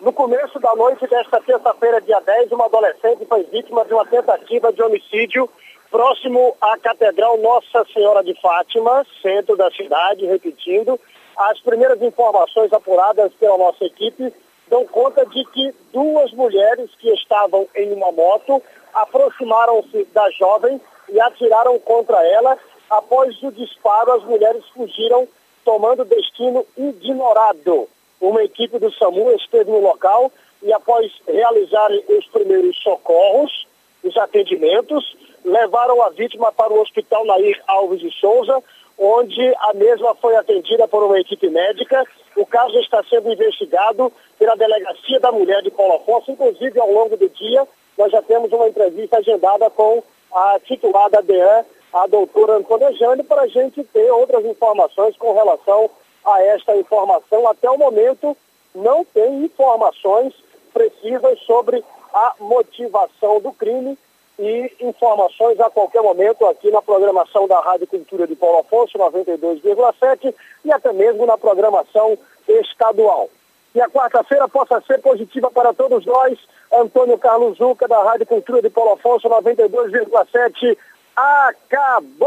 No 0.00 0.12
começo 0.12 0.58
da 0.58 0.74
noite 0.74 1.06
desta 1.06 1.40
terça-feira, 1.40 2.00
dia 2.00 2.20
10, 2.20 2.50
uma 2.52 2.66
adolescente 2.66 3.24
foi 3.26 3.44
vítima 3.44 3.84
de 3.84 3.94
uma 3.94 4.04
tentativa 4.04 4.72
de 4.72 4.82
homicídio 4.82 5.48
próximo 5.88 6.56
à 6.60 6.76
Catedral 6.76 7.38
Nossa 7.38 7.84
Senhora 7.92 8.22
de 8.24 8.34
Fátima, 8.40 9.06
centro 9.22 9.56
da 9.56 9.70
cidade, 9.70 10.26
repetindo. 10.26 10.98
As 11.36 11.60
primeiras 11.60 12.02
informações 12.02 12.72
apuradas 12.72 13.32
pela 13.34 13.56
nossa 13.56 13.84
equipe 13.84 14.34
dão 14.68 14.84
conta 14.86 15.24
de 15.26 15.44
que 15.46 15.72
duas 15.92 16.32
mulheres 16.32 16.90
que 16.98 17.08
estavam 17.10 17.68
em 17.76 17.92
uma 17.92 18.10
moto 18.10 18.60
aproximaram-se 18.92 20.04
da 20.12 20.28
jovem 20.30 20.80
e 21.08 21.20
atiraram 21.20 21.78
contra 21.78 22.20
ela. 22.26 22.58
Após 22.90 23.40
o 23.42 23.52
disparo, 23.52 24.12
as 24.12 24.24
mulheres 24.24 24.64
fugiram, 24.74 25.28
tomando 25.64 26.04
destino 26.04 26.66
ignorado. 26.76 27.88
Uma 28.24 28.42
equipe 28.42 28.78
do 28.78 28.90
SAMU 28.90 29.32
esteve 29.32 29.70
no 29.70 29.80
local 29.80 30.32
e, 30.62 30.72
após 30.72 31.12
realizarem 31.28 32.02
os 32.08 32.26
primeiros 32.28 32.74
socorros, 32.82 33.66
os 34.02 34.16
atendimentos, 34.16 35.14
levaram 35.44 36.00
a 36.00 36.08
vítima 36.08 36.50
para 36.50 36.72
o 36.72 36.80
Hospital 36.80 37.26
Nair 37.26 37.62
Alves 37.66 38.00
de 38.00 38.10
Souza, 38.12 38.62
onde 38.98 39.54
a 39.58 39.74
mesma 39.74 40.14
foi 40.14 40.34
atendida 40.36 40.88
por 40.88 41.04
uma 41.04 41.20
equipe 41.20 41.50
médica. 41.50 42.02
O 42.34 42.46
caso 42.46 42.78
está 42.78 43.04
sendo 43.10 43.30
investigado 43.30 44.10
pela 44.38 44.56
Delegacia 44.56 45.20
da 45.20 45.30
Mulher 45.30 45.60
de 45.60 45.70
Paulo 45.70 45.96
Afonso. 45.96 46.30
Inclusive, 46.30 46.80
ao 46.80 46.90
longo 46.90 47.18
do 47.18 47.28
dia, 47.28 47.68
nós 47.98 48.10
já 48.10 48.22
temos 48.22 48.50
uma 48.50 48.68
entrevista 48.68 49.18
agendada 49.18 49.68
com 49.68 50.02
a 50.32 50.58
titulada 50.64 51.20
DEAN, 51.20 51.62
a 51.92 52.06
doutora 52.06 52.54
Antônia 52.54 52.90
Jane, 52.94 53.22
para 53.22 53.42
a 53.42 53.48
gente 53.48 53.84
ter 53.84 54.10
outras 54.10 54.46
informações 54.46 55.14
com 55.18 55.34
relação 55.34 55.90
a 56.24 56.42
esta 56.42 56.76
informação. 56.76 57.48
Até 57.48 57.70
o 57.70 57.78
momento, 57.78 58.36
não 58.74 59.04
tem 59.04 59.44
informações 59.44 60.34
precisas 60.72 61.38
sobre 61.40 61.84
a 62.12 62.34
motivação 62.40 63.40
do 63.40 63.52
crime 63.52 63.96
e 64.38 64.72
informações 64.80 65.60
a 65.60 65.70
qualquer 65.70 66.02
momento 66.02 66.44
aqui 66.46 66.70
na 66.70 66.82
programação 66.82 67.46
da 67.46 67.60
Rádio 67.60 67.86
Cultura 67.86 68.26
de 68.26 68.34
Paulo 68.34 68.58
Afonso, 68.58 68.98
92,7, 68.98 70.34
e 70.64 70.72
até 70.72 70.92
mesmo 70.92 71.24
na 71.24 71.38
programação 71.38 72.18
estadual. 72.48 73.30
E 73.74 73.80
a 73.80 73.88
quarta-feira 73.88 74.48
possa 74.48 74.80
ser 74.82 75.00
positiva 75.00 75.50
para 75.50 75.72
todos 75.72 76.04
nós. 76.06 76.38
Antônio 76.72 77.18
Carlos 77.18 77.58
Zuca, 77.58 77.86
da 77.86 78.02
Rádio 78.02 78.26
Cultura 78.26 78.62
de 78.62 78.70
Paulo 78.70 78.92
Afonso, 78.92 79.28
92,7. 79.28 80.76
Acabou! 81.16 82.24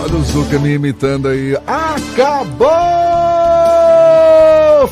Olha 0.00 0.14
o 0.14 0.22
Zuca 0.22 0.60
me 0.60 0.74
imitando 0.74 1.26
aí. 1.26 1.56
Acabou, 1.66 2.68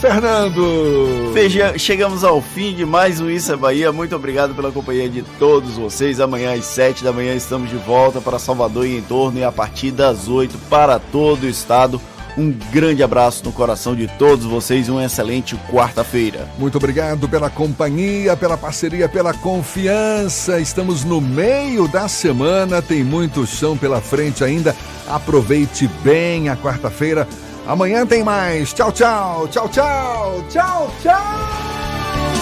Fernando! 0.00 1.30
Veja, 1.32 1.78
chegamos 1.78 2.24
ao 2.24 2.42
fim 2.42 2.74
de 2.74 2.84
mais 2.84 3.20
um 3.20 3.30
Isso 3.30 3.52
é 3.52 3.56
Bahia. 3.56 3.92
Muito 3.92 4.16
obrigado 4.16 4.52
pela 4.52 4.72
companhia 4.72 5.08
de 5.08 5.22
todos 5.38 5.74
vocês. 5.74 6.18
Amanhã 6.18 6.54
às 6.54 6.64
7 6.64 7.04
da 7.04 7.12
manhã 7.12 7.34
estamos 7.36 7.70
de 7.70 7.76
volta 7.76 8.20
para 8.20 8.40
Salvador 8.40 8.84
e 8.84 8.96
em 8.96 9.02
torno 9.02 9.38
e 9.38 9.44
a 9.44 9.52
partir 9.52 9.92
das 9.92 10.26
8 10.26 10.58
para 10.68 10.98
todo 10.98 11.44
o 11.44 11.48
estado. 11.48 12.00
Um 12.36 12.52
grande 12.70 13.02
abraço 13.02 13.42
no 13.44 13.52
coração 13.52 13.96
de 13.96 14.06
todos 14.06 14.44
vocês 14.44 14.88
e 14.88 14.90
uma 14.90 15.04
excelente 15.04 15.56
quarta-feira. 15.70 16.46
Muito 16.58 16.76
obrigado 16.76 17.26
pela 17.28 17.48
companhia, 17.48 18.36
pela 18.36 18.58
parceria, 18.58 19.08
pela 19.08 19.32
confiança. 19.32 20.60
Estamos 20.60 21.02
no 21.02 21.20
meio 21.20 21.88
da 21.88 22.08
semana, 22.08 22.82
tem 22.82 23.02
muito 23.02 23.46
chão 23.46 23.76
pela 23.76 24.02
frente 24.02 24.44
ainda. 24.44 24.76
Aproveite 25.08 25.88
bem 26.04 26.50
a 26.50 26.56
quarta-feira. 26.56 27.26
Amanhã 27.66 28.06
tem 28.06 28.22
mais. 28.22 28.72
Tchau, 28.72 28.92
tchau, 28.92 29.48
tchau, 29.48 29.68
tchau, 29.68 30.44
tchau, 30.50 30.90
tchau. 31.02 32.35